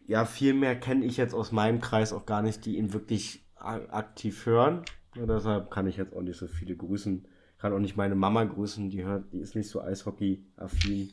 ja, 0.07 0.25
viel 0.25 0.53
mehr 0.53 0.79
kenne 0.79 1.05
ich 1.05 1.17
jetzt 1.17 1.33
aus 1.33 1.51
meinem 1.51 1.81
Kreis 1.81 2.13
auch 2.13 2.25
gar 2.25 2.41
nicht, 2.41 2.65
die 2.65 2.77
ihn 2.77 2.93
wirklich 2.93 3.43
aktiv 3.55 4.45
hören. 4.45 4.83
Und 5.17 5.27
deshalb 5.27 5.69
kann 5.71 5.87
ich 5.87 5.97
jetzt 5.97 6.13
auch 6.15 6.21
nicht 6.21 6.37
so 6.37 6.47
viele 6.47 6.75
grüßen. 6.75 7.27
Kann 7.59 7.73
auch 7.73 7.79
nicht 7.79 7.97
meine 7.97 8.15
Mama 8.15 8.43
grüßen, 8.43 8.89
die 8.89 9.03
hört, 9.03 9.33
die 9.33 9.39
ist 9.39 9.55
nicht 9.55 9.69
so 9.69 9.81
Eishockey-affin. 9.81 11.11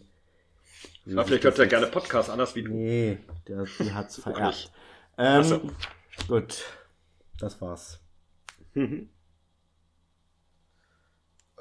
Ja, 1.07 1.25
vielleicht 1.25 1.45
hört 1.45 1.59
er 1.59 1.67
gerne 1.67 1.87
Podcast 1.87 2.31
anders 2.31 2.55
wie 2.55 2.63
du. 2.63 2.71
Nee, 2.71 3.19
der, 3.49 3.65
die 3.81 3.93
hat's 3.93 4.17
vererbt. 4.23 4.71
Ähm, 5.17 5.43
so. 5.43 5.61
Gut, 6.29 6.65
das 7.39 7.61
war's. 7.61 8.01
Mhm. 8.75 9.09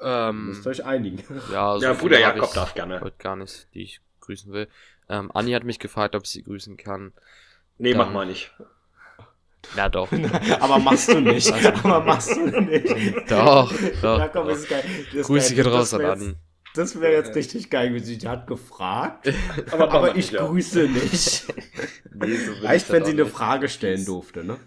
Ähm, 0.02 0.48
Müsst 0.48 0.66
ihr 0.66 0.70
euch 0.70 0.84
einigen. 0.84 1.22
Ja, 1.52 1.76
so 1.78 1.82
ja 1.84 1.92
Bruder 1.92 2.18
Jakob 2.18 2.52
darf 2.52 2.74
gerne. 2.74 3.00
Heute 3.00 3.16
gar 3.16 3.36
nicht, 3.36 3.68
die 3.74 3.82
ich 3.82 4.00
grüßen 4.20 4.52
will. 4.52 4.68
Ähm, 5.08 5.30
Anni 5.32 5.52
hat 5.52 5.62
mich 5.62 5.78
gefragt, 5.78 6.16
ob 6.16 6.24
ich 6.24 6.30
sie 6.30 6.42
grüßen 6.42 6.76
kann. 6.76 7.12
Nee, 7.78 7.90
Dann, 7.90 7.98
mach 7.98 8.12
mal 8.12 8.26
nicht. 8.26 8.52
Ja, 9.76 9.88
doch. 9.88 10.12
aber 10.60 10.78
machst 10.78 11.08
du 11.08 11.20
nicht. 11.20 11.50
Also, 11.50 11.68
aber 11.70 12.00
machst 12.04 12.36
du 12.36 12.60
nicht. 12.60 12.86
Doch, 13.30 13.72
doch. 14.02 14.18
Ja, 14.18 14.28
komm, 14.28 14.48
doch. 14.48 14.54
Ist 14.54 14.68
geil. 14.68 14.84
Grüße 15.22 15.54
geht 15.54 15.66
raus 15.66 15.94
an 15.94 16.04
Adi. 16.04 16.36
Das 16.74 17.00
wäre 17.00 17.12
jetzt 17.12 17.36
richtig 17.36 17.70
geil, 17.70 17.94
wenn 17.94 18.02
sie 18.02 18.18
hat 18.28 18.48
gefragt, 18.48 19.32
aber, 19.70 19.92
aber 19.92 20.16
ich 20.16 20.32
ja. 20.32 20.44
grüße 20.44 20.88
nicht. 20.88 21.46
nee, 22.14 22.36
so 22.36 22.52
Reicht, 22.66 22.90
wenn 22.90 23.04
sie 23.04 23.12
eine 23.12 23.22
nicht. 23.22 23.32
Frage 23.32 23.68
stellen 23.68 24.04
durfte, 24.04 24.42
ne? 24.44 24.58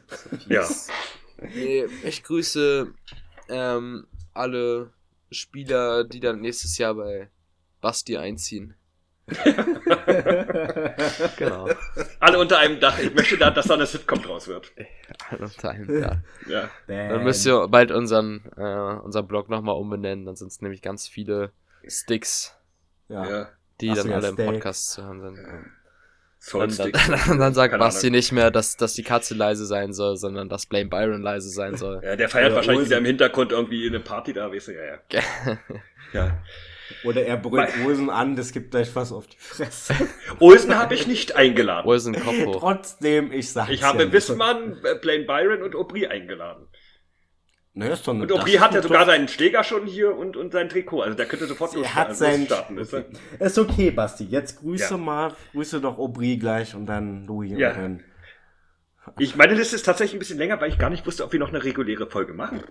Ja. 0.48 0.66
Nee, 1.54 1.86
ich 2.04 2.24
grüße 2.24 2.94
ähm, 3.50 4.08
alle 4.34 4.92
Spieler, 5.32 6.06
die 6.06 6.22
dann 6.22 6.40
nächstes 6.40 6.78
Jahr 6.78 6.96
bei 6.96 7.30
Basti 7.82 8.16
einziehen. 8.16 8.76
genau. 11.38 11.68
Alle 12.22 12.40
unter 12.40 12.60
einem 12.60 12.80
Dach. 12.80 12.98
Ich 13.00 13.14
möchte 13.14 13.38
da, 13.38 13.52
dass 13.52 13.68
da 13.68 13.74
eine 13.74 13.86
Sitcom 13.86 14.22
draus 14.22 14.48
wird. 14.48 14.72
Alle 15.30 15.44
unter 15.44 15.72
einem 15.72 16.02
Dach. 16.02 16.20
Ja. 16.48 16.70
Dann 16.88 17.26
müsst 17.26 17.46
ihr 17.46 17.68
bald 17.68 17.92
unseren, 17.92 18.50
äh, 18.56 19.02
unseren 19.04 19.28
Blog 19.28 19.50
nochmal 19.50 19.76
umbenennen. 19.76 20.26
Dann 20.26 20.38
sind 20.38 20.48
es 20.48 20.62
nämlich 20.62 20.82
ganz 20.82 21.10
viele 21.10 21.52
Sticks, 21.90 22.56
ja. 23.10 23.50
die 23.82 23.92
Ach 23.92 23.96
dann 23.98 24.14
alle 24.14 24.30
im 24.30 24.36
Podcast 24.36 24.92
zu 24.92 25.04
hören 25.04 25.22
sind. 25.22 25.40
Und 26.54 26.80
dann, 26.80 26.92
dann, 26.92 27.40
dann 27.40 27.54
sagt 27.54 27.78
Basti 27.78 28.10
nicht 28.10 28.32
mehr, 28.32 28.52
dass, 28.52 28.78
dass 28.78 28.94
die 28.94 29.04
Katze 29.04 29.34
leise 29.34 29.66
sein 29.66 29.92
soll, 29.94 30.18
sondern 30.18 30.48
dass 30.48 30.66
Blame 30.66 30.90
Byron 30.90 31.22
leise 31.22 31.50
sein 31.50 31.76
soll. 31.76 32.02
Ja, 32.04 32.16
der 32.16 32.30
feiert 32.30 32.54
wahrscheinlich 32.54 32.80
Olsen. 32.80 32.90
wieder 32.90 32.98
im 33.00 33.06
Hintergrund 33.06 33.52
irgendwie 33.52 33.88
eine 33.88 34.00
Party 34.00 34.34
da, 34.34 34.52
weißt 34.52 34.70
du, 34.70 34.72
ja, 34.74 35.00
ja. 35.12 35.22
ja. 36.14 36.44
Oder 37.04 37.26
er 37.26 37.36
brüllt 37.36 37.70
Olsen 37.86 38.10
an, 38.10 38.38
das 38.38 38.54
gibt 38.54 38.72
gleich 38.72 38.96
was 38.96 39.12
auf 39.12 39.28
die 39.28 39.38
Fresse. 39.38 39.94
Olsen 40.40 40.78
habe 40.78 40.94
ich 40.94 41.06
nicht 41.06 41.36
eingeladen. 41.36 41.88
Olsen 41.88 42.14
Kopf 42.16 42.46
hoch. 42.46 42.60
Trotzdem, 42.60 43.34
ich 43.34 43.52
sag's 43.52 43.72
Ich 43.72 43.84
habe 43.84 44.04
ja 44.04 44.12
Wissmann, 44.12 44.82
Blaine 45.02 45.26
Byron 45.26 45.64
und 45.64 45.76
Aubry 45.76 46.08
eingeladen. 46.08 46.68
Ne, 47.78 47.90
ist 47.90 48.08
doch 48.08 48.14
und 48.14 48.32
Aubry 48.32 48.54
hat 48.54 48.74
ja 48.74 48.82
sogar 48.82 49.06
seinen 49.06 49.28
Steger 49.28 49.64
schon 49.64 49.86
hier 49.86 50.18
und, 50.18 50.36
und 50.36 50.52
sein 50.52 50.68
Trikot. 50.68 51.04
Also 51.04 51.16
der 51.16 51.28
könnte 51.28 51.46
sofort 51.46 51.76
er 51.76 51.94
hat 51.94 52.08
also 52.08 52.26
seinen 52.26 52.48
starten. 52.48 52.76
Ist, 52.80 52.92
okay. 52.92 53.06
ist 53.40 53.60
okay, 53.60 53.92
Basti. 53.92 54.24
Jetzt 54.24 54.62
grüße 54.62 54.96
ja. 54.96 54.98
mal, 54.98 55.36
grüße 55.52 55.80
doch 55.80 56.00
Aubry 56.00 56.38
gleich 56.38 56.74
und 56.74 56.88
dann 56.88 57.28
Louis 57.28 57.52
ja. 57.56 57.74
und 57.74 57.78
dann. 57.78 58.04
Ich, 59.20 59.36
meine 59.36 59.54
Liste 59.54 59.76
ist 59.76 59.84
tatsächlich 59.84 60.16
ein 60.16 60.20
bisschen 60.20 60.40
länger, 60.40 60.60
weil 60.60 60.70
ich 60.70 60.80
gar 60.80 60.90
nicht 60.90 61.06
wusste, 61.06 61.24
ob 61.24 61.32
wir 61.34 61.40
noch 61.40 61.50
eine 61.50 61.64
reguläre 61.64 62.10
Folge 62.10 62.34
machen. 62.34 62.64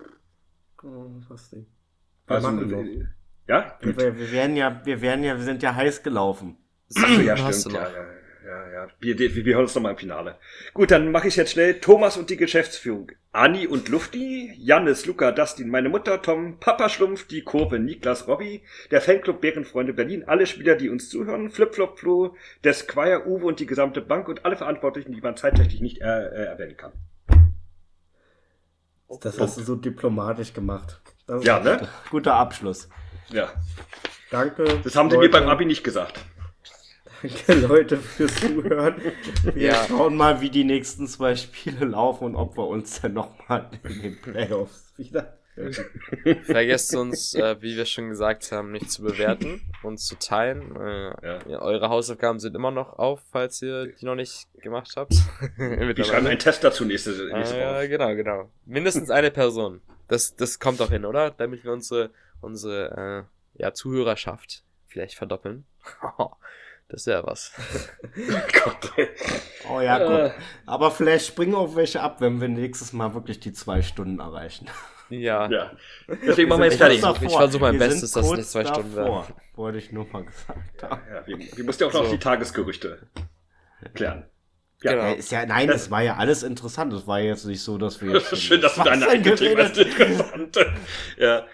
Oh, 0.83 1.07
Basti. 1.28 1.65
Wir 2.27 2.35
also, 2.35 2.51
machen 2.51 2.69
noch. 2.69 3.07
Ja? 3.47 3.78
Wir, 3.81 3.97
wir, 3.97 4.33
werden 4.33 4.57
ja, 4.57 4.81
wir 4.85 5.01
werden 5.03 5.23
ja, 5.23 5.37
wir 5.37 5.45
sind 5.45 5.62
ja 5.62 5.73
heiß 5.73 6.03
gelaufen. 6.03 6.57
Ach, 6.97 7.23
ja, 7.23 7.37
stimmt. 7.37 7.77
Ja, 7.77 7.83
ja, 7.83 7.95
ja, 7.95 8.07
ja. 8.47 8.89
Wir, 9.01 9.18
wir, 9.18 9.35
wir 9.35 9.55
hören 9.55 9.64
uns 9.64 9.74
nochmal 9.74 9.93
im 9.93 9.98
Finale. 9.98 10.36
Gut, 10.73 10.90
dann 10.90 11.10
mache 11.10 11.28
ich 11.28 11.36
jetzt 11.36 11.52
schnell 11.52 11.81
Thomas 11.81 12.16
und 12.16 12.31
die 12.31 12.36
Geschäftsführung. 12.36 13.10
Anni 13.32 13.66
und 13.66 13.89
Lufti, 13.89 14.52
Jannis, 14.56 15.05
Luca, 15.05 15.32
Dustin, 15.32 15.68
meine 15.68 15.89
Mutter, 15.89 16.23
Tom, 16.23 16.59
Papa 16.59 16.89
Schlumpf, 16.89 17.27
die 17.27 17.43
Kurve, 17.43 17.78
Niklas, 17.78 18.28
Robby, 18.28 18.62
der 18.90 19.01
Fanclub 19.01 19.40
Bärenfreunde 19.40 19.93
Berlin, 19.93 20.24
alle 20.27 20.47
Spieler, 20.47 20.74
die 20.74 20.89
uns 20.89 21.10
zuhören, 21.10 21.51
Flipflop 21.51 21.98
Flo, 21.98 22.36
der 22.64 22.73
Squire, 22.73 23.27
Uwe 23.27 23.44
und 23.44 23.60
die 23.60 23.66
gesamte 23.66 24.01
Bank 24.01 24.28
und 24.28 24.44
alle 24.44 24.56
Verantwortlichen, 24.56 25.12
die 25.12 25.20
man 25.20 25.36
zeitlich 25.36 25.81
nicht 25.81 26.01
äh, 26.01 26.05
äh, 26.05 26.44
erwähnen 26.47 26.77
kann. 26.77 26.93
Das 29.20 29.39
hast 29.39 29.59
du 29.59 29.62
so 29.62 29.77
diplomatisch 29.77 30.52
gemacht. 30.52 31.01
ja, 31.43 31.60
ne? 31.60 31.89
Guter 32.10 32.35
Abschluss. 32.35 32.89
Ja. 33.31 33.52
Danke. 34.31 34.81
Das 34.82 34.97
haben 34.97 35.10
sie 35.10 35.18
mir 35.18 35.31
beim 35.31 35.48
Abi 35.48 35.64
nicht 35.64 35.85
gesagt. 35.85 36.24
Danke, 37.23 37.67
Leute, 37.67 37.97
fürs 37.97 38.35
Zuhören. 38.37 39.01
Wir 39.55 39.69
ja. 39.69 39.85
schauen 39.87 40.17
mal, 40.17 40.41
wie 40.41 40.51
die 40.51 40.65
nächsten 40.65 41.07
zwei 41.07 41.37
Spiele 41.37 41.87
laufen 41.87 42.25
und 42.25 42.37
ob 42.37 42.57
wir 42.57 42.67
uns 42.67 43.01
dann 43.01 43.15
nochmal 43.15 43.71
in 43.85 44.03
den 44.03 44.21
Playoffs 44.21 44.93
wieder. 44.97 45.39
Vergesst 46.43 46.95
uns, 46.95 47.35
äh, 47.35 47.57
wie 47.63 47.77
wir 47.77 47.87
schon 47.87 48.11
gesagt 48.11 48.53
haben, 48.53 48.73
nicht 48.73 48.91
zu 48.91 49.03
bewerten, 49.03 49.63
uns 49.83 50.05
zu 50.05 50.17
teilen. 50.19 50.77
Äh, 50.77 51.27
ja. 51.27 51.39
Ja, 51.49 51.63
eure 51.63 51.89
Hausaufgaben 51.89 52.41
sind 52.41 52.55
immer 52.55 52.71
noch 52.71 52.99
auf, 52.99 53.23
falls 53.33 53.63
ihr 53.63 53.87
die 53.87 54.05
noch 54.05 54.17
nicht 54.17 54.49
gemacht 54.61 54.93
habt. 54.97 55.15
wir 55.57 56.05
schreiben 56.05 56.27
einen 56.27 56.39
Test 56.39 56.63
dazu 56.63 56.85
nächste, 56.85 57.11
nächste 57.33 57.57
Woche. 57.57 57.85
Äh, 57.85 57.89
genau, 57.89 58.15
genau. 58.15 58.51
Mindestens 58.67 59.11
eine 59.11 59.31
Person. 59.31 59.81
Das, 60.09 60.37
das 60.37 60.59
kommt 60.61 60.81
doch 60.81 60.91
hin, 60.91 61.07
oder? 61.07 61.31
Damit 61.31 61.65
wir 61.65 61.73
unsere 61.73 62.11
unsere 62.41 63.27
äh, 63.59 63.63
ja, 63.63 63.73
Zuhörerschaft 63.73 64.63
vielleicht 64.87 65.15
verdoppeln. 65.15 65.65
das 66.89 67.07
wäre 67.07 67.27
was. 67.27 67.53
oh 69.71 69.81
ja, 69.81 69.99
gut. 69.99 70.35
Aber 70.67 70.91
vielleicht 70.91 71.27
springen 71.27 71.55
auch 71.55 71.75
welche 71.75 72.01
ab, 72.01 72.21
wenn 72.21 72.41
wir 72.41 72.49
nächstes 72.49 72.93
Mal 72.93 73.15
wirklich 73.15 73.41
die 73.41 73.53
zwei 73.53 73.83
Stunden 73.83 74.21
erreichen. 74.21 74.69
Ja. 75.09 75.49
ja. 75.49 75.71
Deswegen 76.27 76.49
machen 76.49 76.63
wir 76.63 76.67
jetzt 76.67 76.79
fertig. 76.79 77.03
Ich 77.21 77.37
versuche 77.37 77.61
mein 77.61 77.75
wir 77.75 77.87
Bestes, 77.87 78.13
dass 78.13 78.27
es 78.27 78.33
nicht 78.33 78.49
zwei 78.49 78.63
davor, 78.63 78.75
Stunden 78.75 78.97
werden. 78.97 79.35
Wollte 79.55 79.79
ich 79.79 79.93
nur 79.93 80.07
mal 80.13 80.25
gesagt 80.25 80.83
haben. 80.83 81.01
Ja, 81.09 81.27
wir, 81.27 81.39
wir 81.39 81.65
mussten 81.65 81.83
ja 81.83 81.89
auch 81.89 81.93
so. 81.93 82.03
noch 82.03 82.11
die 82.11 82.19
Tagesgerüchte 82.19 82.99
klären. 83.95 84.25
Ja, 84.83 84.93
genau. 84.93 85.15
ist 85.15 85.33
ja, 85.33 85.47
nein, 85.47 85.69
das 85.69 85.91
war 85.91 86.03
ja 86.03 86.17
alles 86.17 86.43
interessant. 86.43 86.93
Das 86.93 87.07
war 87.07 87.19
jetzt 87.21 87.47
nicht 87.47 87.63
so, 87.63 87.79
dass 87.79 88.01
wir. 88.03 88.21
Schön, 88.37 88.61
dass 88.61 88.75
du 88.75 88.83
deine 88.83 89.09
eigene 89.09 89.35
Thema 89.35 89.61
interessant. 89.67 90.59
ja. 91.17 91.47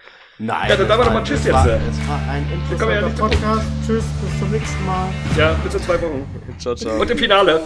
Nein. 0.45 0.69
Ja, 0.69 0.75
dann 0.75 0.87
sagen 0.89 0.99
wir 0.99 1.05
doch 1.05 1.13
mal 1.13 1.23
Tschüss 1.23 1.45
jetzt. 1.45 1.53
War, 1.53 1.65
es 1.67 2.07
war 2.07 2.19
ein 2.29 2.45
interessanter 2.51 3.01
ja 3.01 3.09
Podcast. 3.17 3.65
Tschüss, 3.87 4.03
bis 4.03 4.39
zum 4.39 4.51
nächsten 4.51 4.85
Mal. 4.85 5.07
Ja, 5.37 5.55
bis 5.63 5.73
in 5.73 5.81
zwei 5.81 6.01
Wochen. 6.01 6.27
Ciao, 6.57 6.75
ciao. 6.75 6.99
Und 6.99 7.09
im 7.09 7.17
Finale. 7.17 7.61